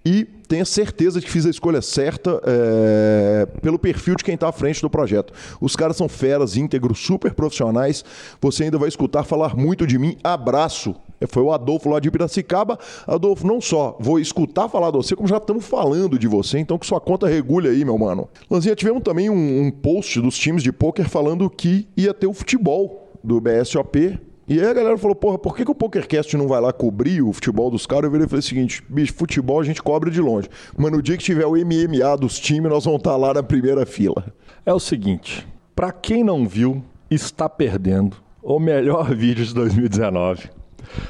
e 0.04 0.24
tenho 0.48 0.64
certeza 0.64 1.20
de 1.20 1.26
que 1.26 1.32
fiz 1.32 1.44
a 1.44 1.50
escolha 1.50 1.82
certa 1.82 2.40
é, 2.44 3.46
pelo 3.60 3.78
perfil 3.78 4.14
de 4.14 4.24
quem 4.24 4.34
está 4.34 4.48
à 4.48 4.52
frente 4.52 4.80
do 4.80 4.88
projeto. 4.88 5.32
Os 5.60 5.76
caras 5.76 5.96
são 5.96 6.08
feras, 6.08 6.56
íntegros, 6.56 6.98
super 6.98 7.34
profissionais. 7.34 8.04
Você 8.40 8.64
ainda 8.64 8.78
vai 8.78 8.88
escutar 8.88 9.24
falar 9.24 9.54
muito 9.54 9.86
de 9.86 9.98
mim. 9.98 10.16
Abraço. 10.24 10.94
Foi 11.28 11.42
o 11.42 11.52
Adolfo 11.52 11.88
lá 11.88 12.00
de 12.00 12.10
Piracicaba. 12.10 12.78
Adolfo, 13.06 13.46
não 13.46 13.60
só 13.60 13.96
vou 14.00 14.18
escutar 14.18 14.68
falar 14.68 14.90
de 14.90 14.96
você, 14.96 15.16
como 15.16 15.28
já 15.28 15.38
estamos 15.38 15.64
falando 15.64 16.18
de 16.18 16.26
você, 16.26 16.58
então 16.58 16.78
que 16.78 16.86
sua 16.86 17.00
conta 17.00 17.26
regule 17.26 17.68
aí, 17.68 17.84
meu 17.84 17.96
mano. 17.96 18.28
Lanzinha, 18.50 18.74
tivemos 18.74 19.02
também 19.02 19.30
um, 19.30 19.62
um 19.62 19.70
post 19.70 20.20
dos 20.20 20.36
times 20.36 20.62
de 20.62 20.72
pôquer 20.72 21.08
falando 21.08 21.48
que 21.48 21.88
ia 21.96 22.12
ter 22.12 22.26
o 22.26 22.32
futebol 22.32 23.10
do 23.22 23.40
BSOP 23.40 24.18
e 24.48 24.60
aí 24.60 24.66
a 24.66 24.72
galera 24.72 24.96
falou, 24.96 25.16
porra, 25.16 25.36
por 25.36 25.56
que, 25.56 25.64
que 25.64 25.70
o 25.72 25.74
PokerCast 25.74 26.36
não 26.36 26.46
vai 26.46 26.60
lá 26.60 26.72
cobrir 26.72 27.20
o 27.20 27.32
futebol 27.32 27.68
dos 27.68 27.84
caras? 27.84 28.04
Eu 28.04 28.12
virei 28.12 28.26
e 28.26 28.28
falei 28.28 28.38
o 28.38 28.42
seguinte, 28.42 28.80
bicho, 28.88 29.12
futebol 29.12 29.58
a 29.58 29.64
gente 29.64 29.82
cobra 29.82 30.08
de 30.08 30.20
longe. 30.20 30.48
Mas 30.78 30.92
no 30.92 31.02
dia 31.02 31.16
que 31.16 31.24
tiver 31.24 31.46
o 31.46 31.56
MMA 31.56 32.16
dos 32.16 32.38
times, 32.38 32.70
nós 32.70 32.84
vamos 32.84 33.00
estar 33.00 33.10
tá 33.10 33.16
lá 33.16 33.34
na 33.34 33.42
primeira 33.42 33.84
fila. 33.84 34.32
É 34.64 34.72
o 34.72 34.78
seguinte, 34.78 35.44
para 35.74 35.90
quem 35.90 36.22
não 36.22 36.46
viu, 36.46 36.80
está 37.10 37.48
perdendo 37.48 38.18
o 38.40 38.60
melhor 38.60 39.10
vídeo 39.16 39.44
de 39.44 39.52
2019. 39.52 40.48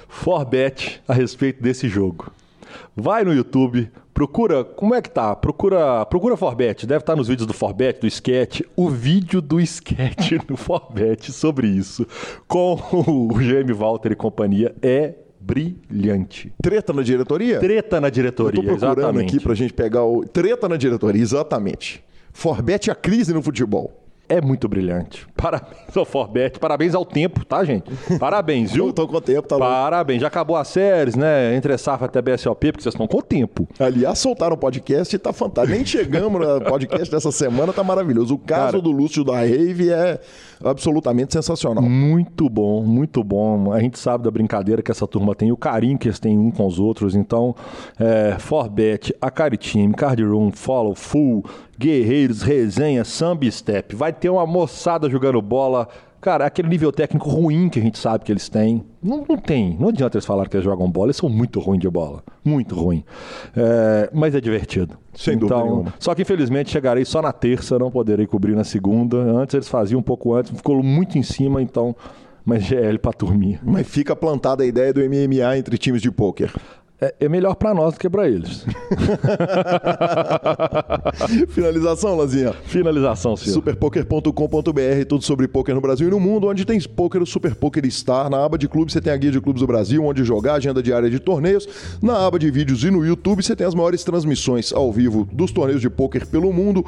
Forbet 0.09 1.03
a 1.07 1.15
respeito 1.15 1.63
desse 1.63 1.89
jogo. 1.89 2.33
Vai 2.95 3.25
no 3.25 3.33
YouTube, 3.33 3.91
procura, 4.13 4.65
como 4.65 4.95
é 4.95 5.03
que 5.03 5.11
tá? 5.11 5.35
Procura, 5.37 6.05
procura 6.07 6.37
Forbet, 6.37 6.87
deve 6.87 7.01
estar 7.01 7.13
tá 7.13 7.17
nos 7.17 7.29
vídeos 7.29 7.47
do 7.47 7.53
Forbet, 7.53 8.01
do 8.01 8.07
Sketch, 8.07 8.63
o 8.75 8.89
vídeo 8.89 9.41
do 9.41 9.61
Sketch 9.61 10.33
no 10.49 10.57
Forbet 10.57 11.33
sobre 11.33 11.69
isso, 11.69 12.07
com 12.49 12.75
o 12.93 13.29
GM 13.35 13.73
Walter 13.75 14.13
e 14.13 14.17
companhia, 14.17 14.75
é 14.83 15.15
brilhante. 15.39 16.53
Treta 16.61 16.93
na 16.93 17.03
diretoria? 17.03 17.61
Treta 17.61 18.01
na 18.01 18.11
diretoria, 18.11 18.59
Eu 18.59 18.63
tô 18.63 18.69
procurando 18.69 18.99
exatamente. 18.99 19.37
aqui 19.37 19.41
pra 19.43 19.55
gente 19.55 19.73
pegar 19.73 20.05
o... 20.05 20.25
Treta 20.25 20.69
na 20.69 20.77
diretoria, 20.77 21.23
exatamente. 21.23 22.03
Forbet 22.33 22.91
a 22.91 22.95
crise 22.95 23.33
no 23.33 23.43
futebol 23.43 24.06
é 24.29 24.41
muito 24.41 24.69
brilhante. 24.69 25.27
Parabéns 25.37 25.97
ao 25.97 26.05
Forbet, 26.05 26.59
parabéns 26.59 26.95
ao 26.95 27.05
tempo, 27.05 27.45
tá, 27.45 27.63
gente? 27.65 27.91
Parabéns, 28.19 28.73
viu? 28.73 28.89
Estou 28.91 29.07
com 29.07 29.17
o 29.17 29.21
tempo, 29.21 29.47
tá 29.47 29.59
Parabéns. 29.59 30.21
Já 30.21 30.27
acabou 30.27 30.57
as 30.57 30.69
séries, 30.69 31.15
né? 31.15 31.55
Entre 31.55 31.77
Safra 31.79 32.07
até 32.07 32.21
BSOP, 32.21 32.73
porque 32.73 32.83
vocês 32.83 32.95
estão 32.95 33.07
com 33.07 33.19
o 33.19 33.23
tempo. 33.23 33.69
Aliás, 33.79 34.19
soltaram 34.19 34.55
o 34.55 34.59
podcast 34.59 35.15
e 35.15 35.19
tá 35.19 35.33
fantástico. 35.33 35.77
Nem 35.77 35.85
chegamos 35.85 36.41
no 36.41 36.61
podcast 36.63 37.11
dessa 37.11 37.31
semana, 37.31 37.73
tá 37.73 37.85
maravilhoso. 37.85 38.35
O 38.35 38.39
caso 38.39 38.73
Cara, 38.73 38.81
do 38.81 38.91
Lúcio 38.91 39.23
da 39.23 39.37
Rave 39.37 39.91
é 39.91 40.19
absolutamente 40.63 41.33
sensacional. 41.33 41.83
Muito 41.83 42.49
bom, 42.49 42.83
muito 42.83 43.23
bom. 43.23 43.73
A 43.73 43.81
gente 43.81 43.99
sabe 43.99 44.25
da 44.25 44.31
brincadeira 44.31 44.83
que 44.83 44.91
essa 44.91 45.07
turma 45.07 45.35
tem, 45.35 45.53
o 45.53 45.57
carinho 45.57 45.99
que 45.99 46.09
eles 46.09 46.19
têm 46.19 46.39
um 46.39 46.51
com 46.51 46.67
os 46.67 46.79
outros. 46.79 47.15
Então, 47.15 47.55
é, 47.99 48.37
Forbet, 48.39 49.15
Acari 49.21 49.59
Team, 49.59 49.93
Card 49.93 50.23
Room, 50.25 50.51
Follow, 50.53 50.95
Full, 50.95 51.45
Guerreiros, 51.79 52.43
Resenha, 52.43 53.05
Samba 53.05 53.51
Step. 53.51 53.95
Vai 53.95 54.13
ter 54.13 54.31
uma 54.31 54.47
moçada 54.47 55.11
jogando 55.11 55.41
bola. 55.43 55.89
Cara, 56.21 56.47
aquele 56.47 56.69
nível 56.69 56.91
técnico 56.91 57.29
ruim 57.29 57.69
que 57.69 57.79
a 57.79 57.83
gente 57.83 57.99
sabe 57.99 58.25
que 58.25 58.33
eles 58.33 58.49
têm. 58.49 58.85
Não, 59.03 59.25
não 59.29 59.37
tem. 59.37 59.77
Não 59.79 59.89
adianta 59.89 60.17
eles 60.17 60.27
falar 60.27 60.49
que 60.49 60.57
eles 60.57 60.65
jogam 60.65 60.91
bola. 60.91 61.07
Eles 61.07 61.17
são 61.17 61.29
muito 61.29 61.61
ruins 61.61 61.81
de 61.81 61.89
bola. 61.89 62.23
Muito 62.45 62.75
ruim. 62.75 63.05
É, 63.57 64.11
mas 64.13 64.35
é 64.35 64.41
divertido. 64.41 64.99
Sem 65.15 65.35
então, 65.35 65.49
dúvida 65.49 65.65
nenhuma. 65.65 65.95
Só 65.99 66.15
que 66.15 66.23
infelizmente 66.23 66.71
chegarei 66.71 67.05
só 67.05 67.23
na 67.23 67.33
terça, 67.33 67.79
não 67.79 67.91
poderei 67.91 68.27
cobrir 68.27 68.55
na 68.55 68.65
segunda. 68.65 69.17
Antes 69.17 69.55
eles 69.55 69.69
faziam 69.69 70.01
um 70.01 70.03
pouco 70.03 70.35
antes, 70.35 70.51
ficou 70.51 70.83
muito 70.83 71.19
em 71.19 71.23
cima, 71.23 71.63
então. 71.63 71.95
Mas 72.45 72.63
GL 72.63 72.99
pra 72.99 73.13
turminha. 73.13 73.59
Mas 73.65 73.89
fica 73.89 74.15
plantada 74.15 74.63
a 74.63 74.67
ideia 74.67 74.93
do 74.93 75.01
MMA 75.01 75.59
entre 75.59 75.77
times 75.77 76.01
de 76.01 76.13
pôquer. 76.13 76.53
É, 77.01 77.15
é 77.21 77.29
melhor 77.29 77.55
para 77.55 77.75
nós 77.75 77.95
do 77.95 78.01
que 78.01 78.09
para 78.09 78.29
eles. 78.29 78.65
Finalização, 81.49 82.17
Lazinha. 82.17 82.53
Finalização, 82.65 83.37
senhor. 83.37 83.55
Superpoker.com.br, 83.55 85.05
tudo 85.09 85.23
sobre 85.23 85.47
poker 85.47 85.75
no 85.75 85.81
Brasil 85.81 86.09
e 86.09 86.11
no 86.11 86.19
mundo, 86.19 86.49
onde 86.49 86.65
tem 86.65 86.81
poker, 86.81 87.23
o 87.23 87.27
Super 87.27 87.55
Poker 87.55 87.85
Star. 87.91 88.31
Na 88.31 88.45
aba 88.45 88.57
de 88.57 88.67
clubes 88.67 88.95
você 88.95 89.01
tem 89.01 89.13
a 89.13 89.17
guia 89.17 89.31
de 89.31 89.41
clubes 89.41 89.61
do 89.61 89.67
Brasil, 89.67 90.03
onde 90.05 90.25
jogar, 90.25 90.55
agenda 90.55 90.83
diária 90.83 91.11
de 91.11 91.19
torneios. 91.19 91.69
Na 92.01 92.27
aba 92.27 92.39
de 92.39 92.51
vídeos 92.51 92.83
e 92.83 92.91
no 92.91 93.05
YouTube 93.05 93.43
você 93.43 93.55
tem 93.55 93.67
as 93.67 93.75
maiores 93.75 94.03
transmissões 94.03 94.73
ao 94.73 94.91
vivo 94.91 95.29
dos 95.33 95.53
torneios 95.53 95.83
de 95.83 95.91
poker 95.91 96.27
pelo 96.27 96.53
mundo 96.53 96.85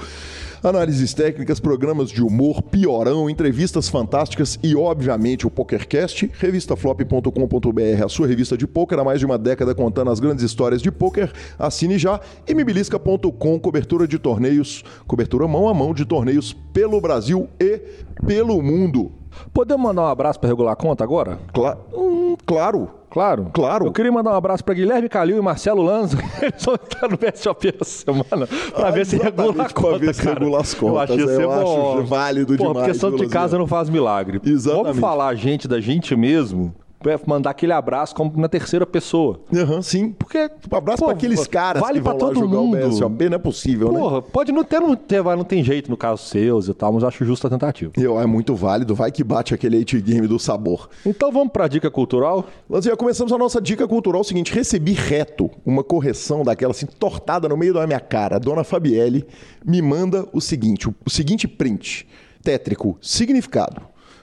análises 0.62 1.14
técnicas, 1.14 1.60
programas 1.60 2.10
de 2.10 2.22
humor, 2.22 2.62
piorão, 2.62 3.28
entrevistas 3.28 3.88
fantásticas 3.88 4.58
e, 4.62 4.74
obviamente, 4.74 5.46
o 5.46 5.50
PokerCast, 5.50 6.30
revistaflop.com.br, 6.38 8.04
a 8.04 8.08
sua 8.08 8.26
revista 8.26 8.56
de 8.56 8.66
poker 8.66 8.98
há 8.98 9.04
mais 9.04 9.20
de 9.20 9.26
uma 9.26 9.38
década 9.38 9.74
contando 9.74 10.10
as 10.10 10.20
grandes 10.20 10.44
histórias 10.44 10.80
de 10.80 10.90
poker. 10.90 11.32
Assine 11.58 11.98
já. 11.98 12.20
E 12.46 12.54
mibilisca.com, 12.54 13.58
cobertura 13.58 14.06
de 14.06 14.18
torneios, 14.18 14.84
cobertura 15.06 15.48
mão 15.48 15.68
a 15.68 15.74
mão 15.74 15.92
de 15.92 16.04
torneios 16.04 16.56
pelo 16.72 17.00
Brasil 17.00 17.48
e 17.60 17.80
pelo 18.26 18.62
mundo. 18.62 19.17
Podemos 19.52 19.82
mandar 19.86 20.02
um 20.02 20.06
abraço 20.06 20.38
para 20.40 20.48
regular 20.48 20.72
a 20.72 20.76
conta 20.76 21.04
agora? 21.04 21.38
Cla 21.52 21.76
hum, 21.94 22.36
claro. 22.46 22.90
Claro. 23.10 23.46
Claro. 23.54 23.86
Eu 23.86 23.92
queria 23.92 24.12
mandar 24.12 24.32
um 24.32 24.36
abraço 24.36 24.62
para 24.62 24.74
Guilherme 24.74 25.08
Calil 25.08 25.38
e 25.38 25.40
Marcelo 25.40 25.82
Lanza. 25.82 26.18
Eles 26.42 26.62
vão 26.62 26.74
estar 26.74 27.08
no 27.08 27.16
BSOP 27.16 27.68
essa 27.80 27.84
semana 28.04 28.46
para 28.74 28.88
Ah, 28.88 28.90
ver 28.90 29.06
se 29.06 29.16
regula 29.16 29.64
a 29.64 29.70
conta, 29.70 29.98
ver 29.98 30.14
se 30.14 30.22
regula 30.28 30.60
as 30.60 30.74
Eu 30.80 30.98
acho 30.98 31.06
contas. 31.08 31.16
que 31.16 31.20
ia 31.22 31.26
ser 31.26 31.42
Eu 31.42 31.48
bom. 31.48 31.98
acho 31.98 32.06
válido 32.06 32.56
Pô, 32.56 32.66
demais, 32.68 32.78
Porque 32.86 32.94
santo 32.94 33.16
de 33.16 33.26
casa 33.28 33.56
não 33.56 33.66
faz 33.66 33.88
milagre. 33.88 34.40
Exatamente. 34.44 34.84
Vamos 34.88 35.00
falar 35.00 35.28
a 35.28 35.34
gente 35.34 35.66
da 35.66 35.80
gente 35.80 36.14
mesmo, 36.14 36.74
é, 36.74 36.87
mandar 37.26 37.50
aquele 37.50 37.72
abraço 37.72 38.14
como 38.14 38.32
na 38.36 38.48
terceira 38.48 38.84
pessoa. 38.84 39.40
Aham, 39.54 39.80
sim. 39.80 40.10
Porque, 40.10 40.50
Um 40.70 40.76
abraço 40.76 41.04
para 41.04 41.12
aqueles 41.12 41.46
caras 41.46 41.80
vale 41.80 41.98
que 41.98 42.04
vão 42.04 42.16
pra 42.16 42.26
lá 42.26 42.32
todo 42.34 42.40
jogar 42.44 42.58
mundo. 42.58 42.76
o 42.76 42.88
BSOP. 42.88 43.28
Não 43.28 43.36
é 43.36 43.38
possível, 43.38 43.92
né? 43.92 43.98
Porra, 43.98 44.22
pode 44.22 44.50
não 44.52 44.64
ter, 44.64 44.80
não 44.80 44.96
ter, 44.96 45.22
vai, 45.22 45.36
não 45.36 45.44
tem 45.44 45.62
jeito 45.62 45.90
no 45.90 45.96
caso 45.96 46.24
seus 46.24 46.68
e 46.68 46.74
tal, 46.74 46.92
mas 46.92 47.04
acho 47.04 47.24
justa 47.24 47.46
a 47.46 47.50
tentativa. 47.50 47.92
Eu, 47.96 48.20
é 48.20 48.26
muito 48.26 48.54
válido, 48.54 48.94
vai 48.94 49.12
que 49.12 49.22
bate 49.22 49.54
aquele 49.54 49.80
hate 49.80 50.00
game 50.00 50.26
do 50.26 50.38
sabor. 50.38 50.88
Então 51.06 51.30
vamos 51.30 51.52
pra 51.52 51.68
dica 51.68 51.90
cultural. 51.90 52.46
Lanzinha, 52.68 52.96
começamos 52.96 53.32
a 53.32 53.38
nossa 53.38 53.60
dica 53.60 53.86
cultural. 53.86 54.20
É 54.20 54.22
o 54.22 54.24
seguinte: 54.24 54.52
recebi 54.52 54.92
reto 54.92 55.50
uma 55.64 55.84
correção 55.84 56.42
daquela 56.42 56.72
assim, 56.72 56.86
tortada 56.86 57.48
no 57.48 57.56
meio 57.56 57.72
da 57.72 57.86
minha 57.86 58.00
cara. 58.00 58.36
A 58.36 58.38
dona 58.38 58.64
Fabielle 58.64 59.24
me 59.64 59.80
manda 59.80 60.26
o 60.32 60.40
seguinte: 60.40 60.88
o, 60.88 60.94
o 61.06 61.10
seguinte 61.10 61.46
print: 61.46 62.06
tétrico, 62.42 62.98
significado. 63.00 63.82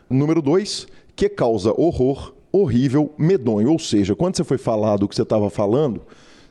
Número 0.10 0.41
2, 0.41 0.88
que 1.15 1.27
causa 1.30 1.73
horror, 1.76 2.35
horrível, 2.61 3.14
medonho. 3.18 3.72
Ou 3.72 3.80
seja, 3.80 4.15
quando 4.15 4.36
você 4.36 4.44
foi 4.44 4.57
falar 4.57 4.98
do 4.98 5.07
que 5.07 5.15
você 5.15 5.23
estava 5.23 5.49
falando, 5.49 6.02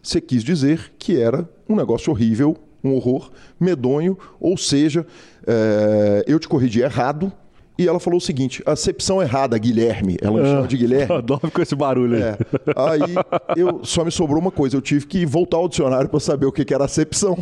você 0.03 0.21
quis 0.21 0.45
dizer 0.45 0.93
que 0.99 1.21
era 1.21 1.49
um 1.69 1.75
negócio 1.75 2.13
horrível, 2.13 2.57
um 2.83 2.95
horror, 2.95 3.31
medonho. 3.59 4.19
Ou 4.39 4.57
seja, 4.57 5.07
é, 5.47 6.25
eu 6.27 6.39
te 6.39 6.49
corrigi 6.49 6.81
errado. 6.81 7.33
E 7.77 7.89
ela 7.89 7.99
falou 7.99 8.19
o 8.19 8.21
seguinte: 8.21 8.63
acepção 8.65 9.21
errada, 9.21 9.59
Guilherme. 9.59 10.17
Ela 10.21 10.41
me 10.41 10.49
chama 10.49 10.67
de 10.69 10.77
Guilherme. 10.77 11.15
Adoro 11.19 11.51
com 11.51 11.61
esse 11.61 11.75
barulho 11.75 12.17
aí. 12.17 12.23
É. 12.23 12.39
Aí 12.77 13.15
eu 13.57 13.81
só 13.85 14.05
me 14.05 14.13
sobrou 14.13 14.41
uma 14.41 14.53
coisa, 14.53 14.77
eu 14.77 14.81
tive 14.81 15.07
que 15.07 15.27
voltar 15.27 15.57
ao 15.57 15.69
dicionário 15.69 16.09
para 16.09 16.21
saber 16.21 16.47
o 16.47 16.53
que, 16.53 16.65
que 16.65 16.73
era 16.73 16.85
acepção. 16.85 17.37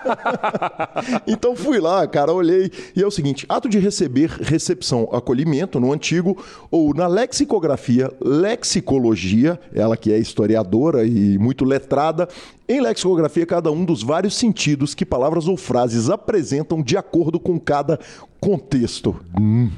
então 1.26 1.54
fui 1.54 1.78
lá, 1.78 2.06
cara, 2.06 2.32
olhei 2.32 2.70
e 2.96 3.02
é 3.02 3.06
o 3.06 3.10
seguinte: 3.10 3.44
ato 3.48 3.68
de 3.68 3.78
receber, 3.78 4.30
recepção, 4.30 5.08
acolhimento 5.12 5.78
no 5.78 5.92
antigo 5.92 6.42
ou 6.70 6.94
na 6.94 7.06
lexicografia, 7.06 8.10
lexicologia, 8.20 9.60
ela 9.74 9.96
que 9.96 10.10
é 10.10 10.18
historiadora 10.18 11.04
e 11.04 11.36
muito 11.38 11.66
letrada, 11.66 12.28
em 12.68 12.80
lexicografia 12.82 13.46
cada 13.46 13.72
um 13.72 13.82
dos 13.82 14.02
vários 14.02 14.36
sentidos 14.36 14.94
que 14.94 15.06
palavras 15.06 15.48
ou 15.48 15.56
frases 15.56 16.10
apresentam 16.10 16.82
de 16.82 16.98
acordo 16.98 17.40
com 17.40 17.58
cada 17.58 17.98
contexto. 18.40 19.16
Hum. 19.38 19.70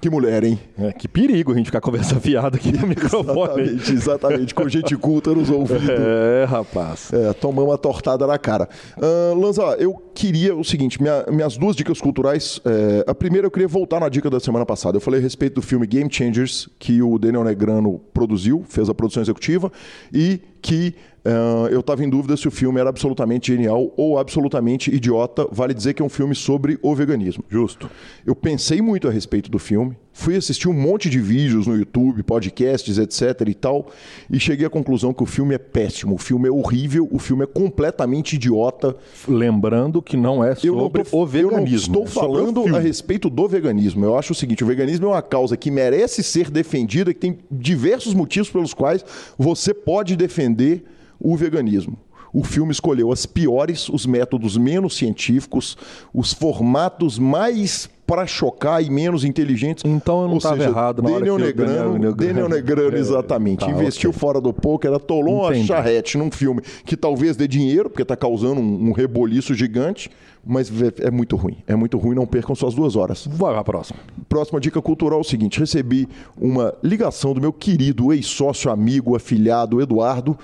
Que 0.00 0.10
mulher, 0.10 0.42
hein? 0.42 0.58
É, 0.76 0.90
que 0.92 1.06
perigo 1.06 1.52
a 1.52 1.56
gente 1.56 1.66
ficar 1.66 1.80
conversando 1.80 2.20
fiado 2.20 2.56
aqui 2.56 2.72
no 2.72 2.84
microfone. 2.88 3.62
Exatamente, 3.62 3.92
exatamente. 3.92 4.54
Com 4.54 4.68
gente 4.68 4.96
culta 4.96 5.32
nos 5.32 5.48
ouvidos. 5.48 5.88
É, 5.88 6.44
rapaz. 6.44 7.12
É, 7.12 7.32
tomamos 7.34 7.70
uma 7.70 7.78
tortada 7.78 8.26
na 8.26 8.36
cara. 8.36 8.68
Uh, 8.96 9.38
Lanza, 9.40 9.62
eu 9.78 9.94
queria 10.12 10.56
o 10.56 10.64
seguinte: 10.64 11.00
minha- 11.00 11.24
minhas 11.30 11.56
duas 11.56 11.76
dicas 11.76 12.00
culturais. 12.00 12.60
é, 12.64 13.04
a 13.08 13.14
primeira, 13.14 13.46
eu 13.46 13.50
queria 13.50 13.68
voltar 13.68 14.00
na 14.00 14.08
dica 14.08 14.28
da 14.28 14.40
semana 14.40 14.66
passada. 14.66 14.96
Eu 14.96 15.00
falei 15.00 15.20
a 15.20 15.22
respeito 15.22 15.54
do 15.54 15.62
filme 15.62 15.86
Game 15.86 16.12
Changers, 16.12 16.68
que 16.76 17.00
o 17.00 17.16
Daniel 17.16 17.44
Negrano 17.44 18.00
produziu, 18.12 18.64
fez 18.68 18.88
a 18.88 18.94
produção 18.94 19.22
executiva, 19.22 19.70
e 20.12 20.40
que 20.60 20.96
ah, 21.24 21.68
eu 21.70 21.80
estava 21.80 22.04
em 22.04 22.08
dúvida 22.08 22.36
se 22.36 22.46
o 22.48 22.50
filme 22.50 22.80
era 22.80 22.88
absolutamente 22.88 23.52
genial 23.52 23.92
ou 23.96 24.18
absolutamente 24.18 24.94
idiota. 24.94 25.46
Vale 25.50 25.74
dizer 25.74 25.94
que 25.94 26.02
é 26.02 26.04
um 26.04 26.08
filme 26.08 26.34
sobre 26.34 26.78
o 26.82 26.94
veganismo. 26.94 27.44
Justo. 27.48 27.90
Eu 28.26 28.34
pensei 28.34 28.80
muito 28.80 29.08
a 29.08 29.10
respeito 29.10 29.50
do 29.50 29.58
filme, 29.58 29.96
fui 30.12 30.36
assistir 30.36 30.68
um 30.68 30.72
monte 30.72 31.08
de 31.08 31.20
vídeos 31.20 31.66
no 31.66 31.76
YouTube, 31.76 32.22
podcasts, 32.22 32.98
etc 32.98 33.46
e 33.48 33.54
tal, 33.54 33.88
e 34.30 34.38
cheguei 34.40 34.66
à 34.66 34.70
conclusão 34.70 35.12
que 35.12 35.22
o 35.22 35.26
filme 35.26 35.54
é 35.54 35.58
péssimo, 35.58 36.14
o 36.14 36.18
filme 36.18 36.48
é 36.48 36.50
horrível, 36.50 37.08
o 37.10 37.18
filme 37.18 37.44
é 37.44 37.46
completamente 37.46 38.34
idiota. 38.36 38.96
Lembrando 39.26 40.00
que 40.02 40.16
não 40.16 40.42
é 40.42 40.54
Eu 40.62 40.74
não, 40.74 40.82
sobre 40.84 41.04
tô- 41.04 41.18
o 41.22 41.26
veganismo. 41.26 41.94
eu 41.94 41.98
não 42.00 42.02
é 42.02 42.04
estou 42.04 42.06
sobre 42.06 42.28
o 42.28 42.44
falando 42.44 42.76
a 42.76 42.78
respeito 42.80 43.28
do 43.30 43.46
veganismo. 43.48 44.04
Eu 44.04 44.16
acho 44.18 44.32
o 44.32 44.36
seguinte: 44.36 44.64
o 44.64 44.66
veganismo 44.66 45.06
é 45.06 45.10
uma 45.10 45.22
causa 45.22 45.56
que 45.56 45.70
merece 45.70 46.22
ser 46.22 46.50
defendida, 46.50 47.12
que 47.12 47.20
tem 47.20 47.38
diversos 47.50 48.14
motivos 48.14 48.50
pelos 48.50 48.74
quais 48.74 49.04
você 49.38 49.72
pode 49.74 50.16
defender 50.16 50.84
o 51.20 51.36
veganismo. 51.36 51.96
O 52.30 52.44
filme 52.44 52.70
escolheu 52.70 53.10
as 53.10 53.24
piores, 53.24 53.88
os 53.88 54.04
métodos 54.04 54.56
menos 54.58 54.94
científicos, 54.96 55.78
os 56.12 56.32
formatos 56.34 57.18
mais 57.18 57.88
para 58.06 58.26
chocar 58.26 58.82
e 58.82 58.90
menos 58.90 59.24
inteligentes. 59.24 59.82
Então 59.86 60.22
eu 60.22 60.28
não 60.28 60.36
estava 60.36 60.62
errado 60.62 61.02
na 61.02 61.08
hora 61.08 61.18
Daniel 61.20 61.34
o 61.34 61.38
Negrano, 61.38 61.72
Daniel 61.72 61.92
Negrano- 61.98 62.16
Daniel 62.16 62.48
Negrano, 62.48 62.96
É, 62.96 63.00
exatamente. 63.00 63.60
tá, 63.64 63.70
investiu 63.70 64.10
ok. 64.10 64.20
fora 64.20 64.40
do 64.42 64.52
poker, 64.52 64.92
atolou 64.92 65.42
uma 65.44 65.54
charrete 65.54 66.18
num 66.18 66.30
filme 66.30 66.60
que 66.84 66.96
talvez 66.98 67.34
dê 67.34 67.48
dinheiro, 67.48 67.88
porque 67.88 68.02
está 68.02 68.16
causando 68.16 68.60
um, 68.60 68.88
um 68.88 68.92
reboliço 68.92 69.54
gigante, 69.54 70.10
mas 70.46 70.70
é 71.00 71.10
muito 71.10 71.34
ruim. 71.34 71.56
É 71.66 71.74
muito 71.74 71.96
ruim, 71.98 72.14
não 72.14 72.26
percam 72.26 72.54
suas 72.54 72.74
duas 72.74 72.94
horas. 72.94 73.26
Vai 73.26 73.52
pra 73.54 73.64
próxima. 73.64 73.98
Próxima 74.28 74.60
dica 74.60 74.80
cultural 74.82 75.18
é 75.18 75.22
o 75.22 75.24
seguinte: 75.24 75.58
recebi 75.60 76.06
uma 76.38 76.74
ligação 76.82 77.32
do 77.34 77.40
meu 77.40 77.52
querido 77.54 78.12
ex-sócio, 78.12 78.70
amigo, 78.70 79.16
afilhado 79.16 79.80
Eduardo, 79.82 80.38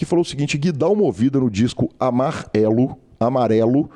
que 0.00 0.06
falou 0.06 0.22
o 0.22 0.26
seguinte: 0.26 0.56
Gui, 0.56 0.72
dá 0.72 0.88
uma 0.88 1.02
ouvida 1.02 1.38
no 1.38 1.50
disco 1.50 1.90
Amarelo, 2.00 2.96
Amarelo 3.20 3.90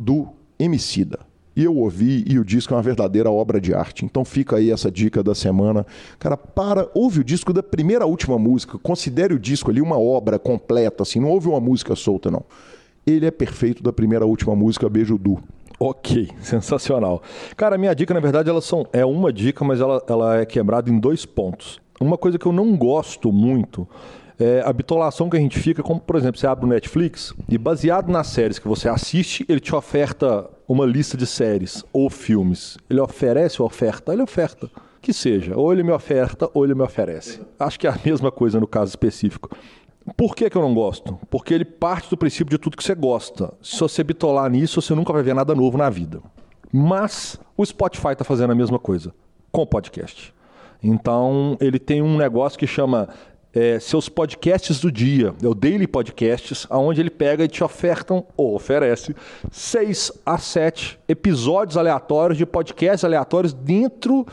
do 0.00 0.28
Emicida. 0.56 1.18
E 1.56 1.64
eu 1.64 1.76
ouvi 1.76 2.24
e 2.28 2.38
o 2.38 2.44
disco 2.44 2.72
é 2.72 2.76
uma 2.76 2.82
verdadeira 2.82 3.28
obra 3.28 3.60
de 3.60 3.74
arte. 3.74 4.04
Então 4.04 4.24
fica 4.24 4.58
aí 4.58 4.70
essa 4.70 4.88
dica 4.88 5.20
da 5.20 5.34
semana. 5.34 5.84
Cara, 6.16 6.36
para, 6.36 6.88
ouve 6.94 7.18
o 7.18 7.24
disco 7.24 7.52
da 7.52 7.60
primeira 7.60 8.04
à 8.04 8.06
última 8.06 8.38
música, 8.38 8.78
considere 8.78 9.34
o 9.34 9.38
disco 9.38 9.68
ali 9.68 9.80
uma 9.80 9.98
obra 9.98 10.38
completa, 10.38 11.02
assim, 11.02 11.18
não 11.18 11.30
ouve 11.30 11.48
uma 11.48 11.58
música 11.58 11.96
solta, 11.96 12.30
não. 12.30 12.44
Ele 13.04 13.26
é 13.26 13.30
perfeito 13.32 13.82
da 13.82 13.92
primeira 13.92 14.24
à 14.24 14.28
última 14.28 14.54
música, 14.54 14.88
Beijo 14.88 15.18
Du. 15.18 15.42
Ok, 15.80 16.28
sensacional. 16.40 17.20
Cara, 17.56 17.76
minha 17.76 17.94
dica, 17.94 18.14
na 18.14 18.20
verdade, 18.20 18.48
elas 18.48 18.64
são, 18.64 18.86
é 18.92 19.04
uma 19.04 19.32
dica, 19.32 19.64
mas 19.64 19.80
ela, 19.80 20.00
ela 20.08 20.38
é 20.38 20.46
quebrada 20.46 20.88
em 20.88 21.00
dois 21.00 21.26
pontos. 21.26 21.80
Uma 22.00 22.16
coisa 22.16 22.38
que 22.38 22.46
eu 22.46 22.52
não 22.52 22.76
gosto 22.76 23.32
muito 23.32 23.88
é 24.38 24.62
a 24.64 24.72
bitolação 24.72 25.28
que 25.28 25.36
a 25.36 25.40
gente 25.40 25.58
fica, 25.58 25.82
como, 25.82 26.00
por 26.00 26.16
exemplo, 26.16 26.38
você 26.38 26.46
abre 26.46 26.64
o 26.64 26.68
Netflix 26.68 27.34
e 27.48 27.58
baseado 27.58 28.08
nas 28.10 28.28
séries 28.28 28.58
que 28.58 28.68
você 28.68 28.88
assiste, 28.88 29.44
ele 29.48 29.60
te 29.60 29.74
oferta 29.74 30.48
uma 30.68 30.86
lista 30.86 31.16
de 31.16 31.26
séries 31.26 31.84
ou 31.92 32.08
filmes. 32.08 32.78
Ele 32.88 33.00
oferece 33.00 33.60
ou 33.60 33.66
oferta? 33.66 34.12
Ele 34.12 34.22
oferta. 34.22 34.70
Que 35.00 35.12
seja, 35.12 35.56
ou 35.56 35.72
ele 35.72 35.82
me 35.82 35.90
oferta 35.90 36.48
ou 36.54 36.64
ele 36.64 36.74
me 36.74 36.82
oferece. 36.82 37.40
Acho 37.58 37.78
que 37.78 37.86
é 37.86 37.90
a 37.90 37.98
mesma 38.04 38.30
coisa 38.30 38.60
no 38.60 38.66
caso 38.66 38.90
específico. 38.90 39.50
Por 40.16 40.34
que, 40.34 40.48
que 40.48 40.56
eu 40.56 40.62
não 40.62 40.74
gosto? 40.74 41.18
Porque 41.28 41.52
ele 41.52 41.64
parte 41.64 42.08
do 42.08 42.16
princípio 42.16 42.50
de 42.50 42.58
tudo 42.58 42.76
que 42.76 42.84
você 42.84 42.94
gosta. 42.94 43.52
Se 43.60 43.78
você 43.80 44.04
bitolar 44.04 44.48
nisso, 44.50 44.80
você 44.80 44.94
nunca 44.94 45.12
vai 45.12 45.22
ver 45.22 45.34
nada 45.34 45.54
novo 45.54 45.76
na 45.76 45.90
vida. 45.90 46.20
Mas 46.72 47.38
o 47.56 47.64
Spotify 47.64 48.12
está 48.12 48.24
fazendo 48.24 48.52
a 48.52 48.54
mesma 48.54 48.78
coisa 48.78 49.12
com 49.50 49.62
o 49.62 49.66
podcast. 49.66 50.34
Então, 50.82 51.56
ele 51.60 51.78
tem 51.78 52.02
um 52.02 52.16
negócio 52.16 52.58
que 52.58 52.66
chama 52.66 53.08
é, 53.58 53.80
seus 53.80 54.08
podcasts 54.08 54.78
do 54.78 54.92
dia, 54.92 55.34
é 55.42 55.48
o 55.48 55.54
Daily 55.54 55.88
Podcasts, 55.88 56.64
onde 56.70 57.00
ele 57.00 57.10
pega 57.10 57.42
e 57.42 57.48
te 57.48 57.64
ofertam, 57.64 58.24
ou 58.36 58.54
oferece, 58.54 59.16
seis 59.50 60.12
a 60.24 60.38
sete 60.38 60.96
episódios 61.08 61.76
aleatórios 61.76 62.38
de 62.38 62.46
podcasts 62.46 63.04
aleatórios 63.04 63.52
dentro 63.52 64.24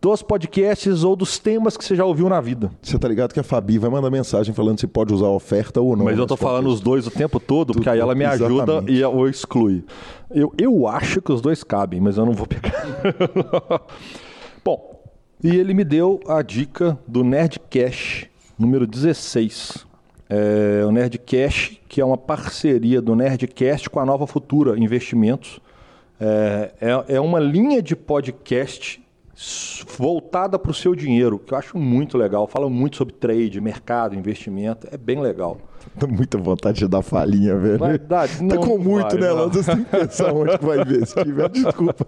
dos 0.00 0.22
podcasts 0.22 1.02
ou 1.02 1.16
dos 1.16 1.40
temas 1.40 1.76
que 1.76 1.84
você 1.84 1.96
já 1.96 2.04
ouviu 2.04 2.28
na 2.28 2.40
vida. 2.40 2.70
Você 2.80 2.96
tá 2.98 3.08
ligado 3.08 3.32
que 3.32 3.40
a 3.40 3.42
Fabi 3.42 3.78
vai 3.78 3.90
mandar 3.90 4.10
mensagem 4.10 4.54
falando 4.54 4.78
se 4.78 4.86
pode 4.86 5.12
usar 5.12 5.26
a 5.26 5.30
oferta 5.30 5.80
ou 5.80 5.96
não. 5.96 6.04
Mas 6.04 6.16
eu 6.16 6.26
tô 6.26 6.36
falando 6.36 6.68
os 6.68 6.80
dois 6.80 7.06
o 7.06 7.10
tempo 7.10 7.40
todo, 7.40 7.72
porque 7.72 7.88
aí 7.88 7.98
ela 7.98 8.14
me 8.14 8.24
ajuda 8.24 8.54
Exatamente. 8.54 8.92
e 8.92 9.00
eu 9.00 9.28
exclui. 9.28 9.84
Eu, 10.30 10.52
eu 10.56 10.86
acho 10.86 11.20
que 11.20 11.32
os 11.32 11.40
dois 11.40 11.64
cabem, 11.64 12.00
mas 12.00 12.16
eu 12.16 12.24
não 12.24 12.32
vou 12.32 12.46
pegar. 12.46 12.72
Bom, 14.64 15.02
e 15.42 15.50
ele 15.50 15.74
me 15.74 15.82
deu 15.82 16.20
a 16.28 16.42
dica 16.42 16.96
do 17.06 17.24
Nerdcast 17.24 18.31
número 18.62 18.86
16. 18.86 19.86
É 20.30 20.84
o 20.86 20.92
Nerdcast, 20.92 21.82
que 21.88 22.00
é 22.00 22.04
uma 22.04 22.16
parceria 22.16 23.02
do 23.02 23.14
Nerdcast 23.14 23.90
com 23.90 24.00
a 24.00 24.06
Nova 24.06 24.26
Futura 24.26 24.78
Investimentos. 24.78 25.60
É, 26.18 26.72
é, 26.80 27.16
é 27.16 27.20
uma 27.20 27.40
linha 27.40 27.82
de 27.82 27.94
podcast 27.96 29.02
voltada 29.98 30.58
para 30.58 30.70
o 30.70 30.74
seu 30.74 30.94
dinheiro, 30.94 31.38
que 31.38 31.52
eu 31.52 31.58
acho 31.58 31.76
muito 31.76 32.16
legal. 32.16 32.46
Fala 32.46 32.70
muito 32.70 32.96
sobre 32.96 33.14
trade, 33.14 33.60
mercado, 33.60 34.14
investimento. 34.14 34.86
É 34.90 34.96
bem 34.96 35.20
legal. 35.20 35.58
Tô 35.98 36.06
muita 36.06 36.38
vontade 36.38 36.78
de 36.78 36.88
dar 36.88 37.02
falinha, 37.02 37.56
velho. 37.56 37.78
Vai 37.78 37.98
dar, 37.98 38.28
tá 38.28 38.42
não 38.42 38.56
com 38.58 38.78
muito, 38.78 39.10
vai, 39.10 39.20
né. 39.20 39.30
Lando? 39.30 39.62
Você 39.62 39.74
tem 39.74 39.84
que 39.84 39.90
pensar 39.90 40.32
onde 40.32 40.56
vai 40.58 40.80
investir, 40.80 41.34
velho. 41.34 41.48
Desculpa. 41.48 42.06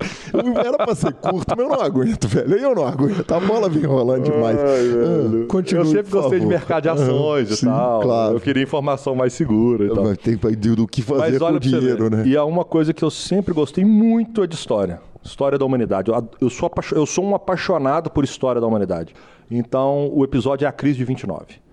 Era 0.64 0.76
pra 0.78 0.94
ser 0.94 1.12
curto, 1.12 1.54
mas 1.56 1.58
eu 1.58 1.68
não 1.68 1.80
aguento, 1.80 2.28
velho. 2.28 2.56
Eu 2.56 2.74
não 2.74 2.86
aguento. 2.86 3.32
A 3.32 3.40
bola 3.40 3.68
vem 3.68 3.84
rolando 3.84 4.24
demais. 4.24 4.58
Ah, 4.58 5.46
continue, 5.48 5.84
eu 5.84 5.90
sempre 5.90 6.10
gostei 6.10 6.38
de 6.38 6.44
favor. 6.44 6.48
mercado 6.48 6.82
de 6.82 6.88
ações 6.88 7.50
Ah, 7.50 7.54
e 7.54 7.56
sim, 7.56 7.66
tal. 7.66 8.00
Claro. 8.00 8.36
Eu 8.36 8.40
queria 8.40 8.62
informação 8.62 9.14
mais 9.14 9.32
segura 9.32 9.84
e 9.84 9.88
tal. 9.88 10.04
Mas 10.04 10.18
Tem 10.18 10.36
do, 10.36 10.86
que 10.86 11.02
fazer 11.02 11.38
Mas 11.38 11.38
com 11.38 11.56
o 11.56 11.60
dinheiro, 11.60 12.10
né? 12.10 12.22
E 12.26 12.36
há 12.36 12.44
uma 12.44 12.64
coisa 12.64 12.92
que 12.92 13.02
eu 13.02 13.10
sempre 13.10 13.52
gostei 13.54 13.84
muito 13.84 14.42
é 14.42 14.46
de 14.46 14.54
história. 14.54 15.00
História 15.22 15.58
da 15.58 15.64
humanidade. 15.64 16.10
Eu, 16.10 16.28
eu 16.40 16.50
sou 16.50 16.70
eu 16.92 17.06
sou 17.06 17.24
um 17.24 17.34
apaixonado 17.34 18.10
por 18.10 18.24
história 18.24 18.60
da 18.60 18.66
humanidade. 18.66 19.14
Então, 19.50 20.10
o 20.12 20.24
episódio 20.24 20.64
é 20.64 20.68
a 20.68 20.72
crise 20.72 20.98
de 20.98 21.04
29. 21.04 21.63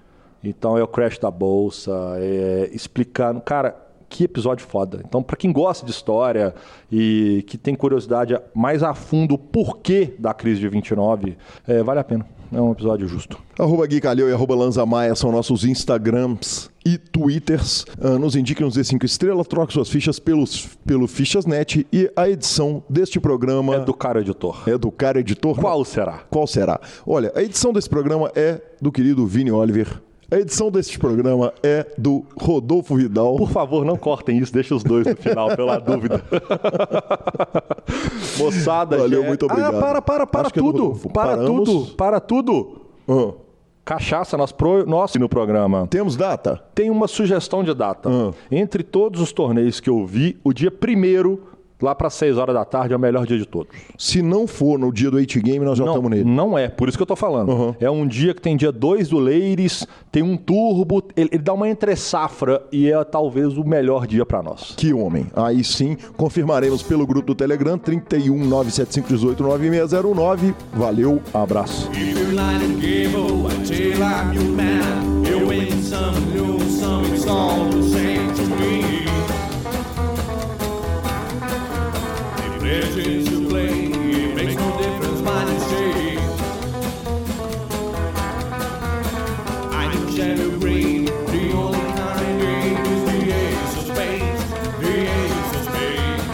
Então, 0.44 0.78
é 0.78 0.84
o 0.84 0.88
crash 0.88 1.18
da 1.20 1.30
bolsa, 1.32 1.92
é 2.18 2.70
explicando. 2.74 3.42
Cara, 3.42 3.76
que 4.10 4.26
episódio 4.26 4.66
foda. 4.66 5.02
Então, 5.08 5.24
para 5.24 5.38
quem 5.38 5.54
gosta 5.54 5.86
de 5.86 5.92
história 5.92 6.54
e 6.92 7.46
que 7.48 7.58
tem 7.58 7.74
curiosidade 7.74 8.38
mais 8.54 8.84
a 8.84 8.94
fundo 8.94 9.36
o 9.36 9.38
porquê 9.38 10.14
da 10.20 10.34
crise 10.34 10.60
de 10.60 10.68
29, 10.68 11.38
é, 11.66 11.82
vale 11.82 12.02
a 12.02 12.04
pena. 12.04 12.26
É 12.54 12.60
um 12.60 12.74
episódio 12.74 13.08
justo. 13.08 13.38
Arroba 13.58 13.88
Gui 13.88 14.02
Calheu 14.02 14.30
e 14.30 14.34
arroba 14.34 14.54
Lanza 14.54 14.86
Maia 14.86 15.16
são 15.16 15.32
nossos 15.32 15.64
Instagrams 15.64 16.70
e 16.86 16.98
Twitters. 16.98 17.86
Ah, 18.02 18.20
nos 18.20 18.36
indique, 18.36 18.62
nos 18.62 18.74
dê 18.74 18.84
5 18.84 19.06
estrelas, 19.06 19.48
troque 19.48 19.72
suas 19.72 19.88
fichas 19.88 20.20
pelos, 20.20 20.66
pelo 20.86 21.08
Fichasnet 21.08 21.88
e 21.94 22.12
a 22.14 22.28
edição 22.30 22.84
deste 22.90 23.22
programa 23.22 23.76
É 23.76 23.80
do 23.80 23.94
cara 23.94 24.20
editor. 24.20 24.64
é 24.68 24.78
do 24.78 24.92
cara 24.92 25.22
editor. 25.22 25.58
Qual 25.58 25.86
será? 25.86 26.24
Qual 26.30 26.46
será? 26.46 26.82
Olha, 27.08 27.32
a 27.34 27.42
edição 27.42 27.72
desse 27.72 27.90
programa 27.90 28.30
é 28.36 28.60
do 28.82 28.92
querido 28.92 29.26
Vini 29.26 29.52
Oliver. 29.52 30.02
A 30.32 30.38
edição 30.38 30.72
deste 30.72 30.98
programa 30.98 31.54
é 31.62 31.86
do 31.98 32.24
Rodolfo 32.40 32.96
Vidal. 32.96 33.36
Por 33.36 33.50
favor, 33.50 33.84
não 33.84 33.98
cortem 33.98 34.38
isso, 34.38 34.54
deixa 34.54 34.74
os 34.74 34.82
dois 34.82 35.06
no 35.06 35.16
final, 35.18 35.54
pela 35.58 35.78
dúvida. 35.82 36.24
Moçada, 38.38 38.98
Valeu, 38.98 39.22
Gé- 39.22 39.28
muito 39.28 39.46
obrigado. 39.46 39.76
Ah, 39.76 39.80
para, 39.80 40.02
para, 40.02 40.28
para 40.28 40.48
Acho 40.48 40.60
é 40.60 40.62
do 40.62 40.66
tudo. 40.72 40.84
Rodolfo. 40.84 41.10
para 41.10 41.36
Paramos. 41.38 41.70
tudo, 41.70 41.92
para 41.96 42.20
tudo. 42.20 42.82
Ah, 43.10 43.34
Cachaça, 43.84 44.38
nós, 44.38 44.52
pro, 44.52 44.86
nós 44.86 45.14
no 45.16 45.28
programa. 45.28 45.88
temos 45.90 46.16
data? 46.16 46.64
Tem 46.74 46.90
uma 46.90 47.08
sugestão 47.08 47.64
de 47.64 47.74
data. 47.74 48.10
Ah. 48.10 48.32
Entre 48.52 48.84
todos 48.84 49.20
os 49.20 49.34
torneios 49.34 49.80
que 49.80 49.90
eu 49.90 50.06
vi, 50.06 50.40
o 50.44 50.54
dia 50.54 50.72
primeiro, 50.72 51.42
lá 51.82 51.96
para 51.96 52.10
6 52.10 52.38
horas 52.38 52.56
da 52.56 52.66
tarde, 52.66 52.94
é 52.94 52.98
o 52.98 53.00
melhor 53.00 53.26
dia 53.26 53.38
de 53.38 53.46
todos. 53.46 53.74
Se 53.98 54.22
não 54.22 54.48
for 54.48 54.78
no 54.78 54.92
dia 54.92 55.10
do 55.10 55.18
8 55.18 55.42
Game, 55.42 55.66
nós 55.66 55.78
já 55.78 55.86
não, 55.86 55.94
estamos 55.94 56.12
nele. 56.12 56.24
não 56.24 56.58
é, 56.58 56.68
por 56.68 56.88
isso 56.88 56.98
que 56.98 57.02
eu 57.02 57.08
tô 57.08 57.16
falando. 57.16 57.50
Uhum. 57.50 57.76
É 57.80 57.90
um 57.90 58.08
dia 58.08 58.34
que 58.34 58.42
tem 58.42 58.56
dia 58.56 58.72
2 58.72 59.10
do 59.10 59.20
Leires, 59.20 59.88
tem 60.12 60.24
um 60.24 60.38
turbo, 60.38 61.04
ele, 61.16 61.30
ele 61.32 61.42
dá 61.42 61.54
uma 61.54 61.70
entre 61.70 61.96
safra 61.96 62.62
e 62.72 62.92
é 62.92 63.04
talvez 63.04 63.58
o 63.58 63.64
melhor 63.64 64.08
dia 64.08 64.26
para 64.26 64.42
nós. 64.42 64.74
Que 64.76 64.94
homem. 64.94 65.28
Aí 65.36 65.64
sim, 65.64 65.98
confirmaremos 66.18 66.84
pelo 66.84 67.06
grupo 67.06 67.28
do 67.28 67.36
Telegram 67.36 67.78
31 67.78 68.46
975 68.46 69.08
18 69.08 69.44
9609. 69.44 70.56
Valeu, 70.74 71.22
abraço. 71.34 71.90
If 71.92 72.22
Pleasures 83.02 83.30
you 83.32 83.50
play, 83.50 83.66
it 83.66 84.36
makes 84.36 84.54
no 84.54 84.78
difference 84.78 85.22
what 85.22 85.48
you 85.48 85.60
say. 85.60 86.18
I 89.72 89.92
do 89.92 90.00
shadow 90.16 90.50
green, 90.60 91.06
the 91.06 91.52
only 91.54 91.80
kind 91.80 92.28
of 92.30 92.38
game 92.40 92.86
is 92.86 93.02
the 93.10 93.18
ace 93.34 93.76
of 93.78 93.84
spades, 93.90 94.44
the 94.82 94.94
ace 95.18 95.52
of 95.56 95.62
spades. 95.66 96.26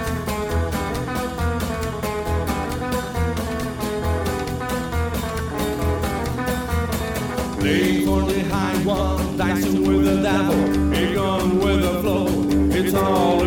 Playing 7.60 7.99
for 8.06 8.22
the 8.30 8.39
high 8.49 8.77
one, 8.84 9.38
dancing 9.38 9.80
with 9.88 10.03
the 10.03 10.15
devil, 10.22 10.60
a 10.94 11.14
gun 11.15 11.60
with 11.60 11.81
the 11.81 11.94
flow. 12.02 12.27
It's 12.72 12.94
all 12.94 13.47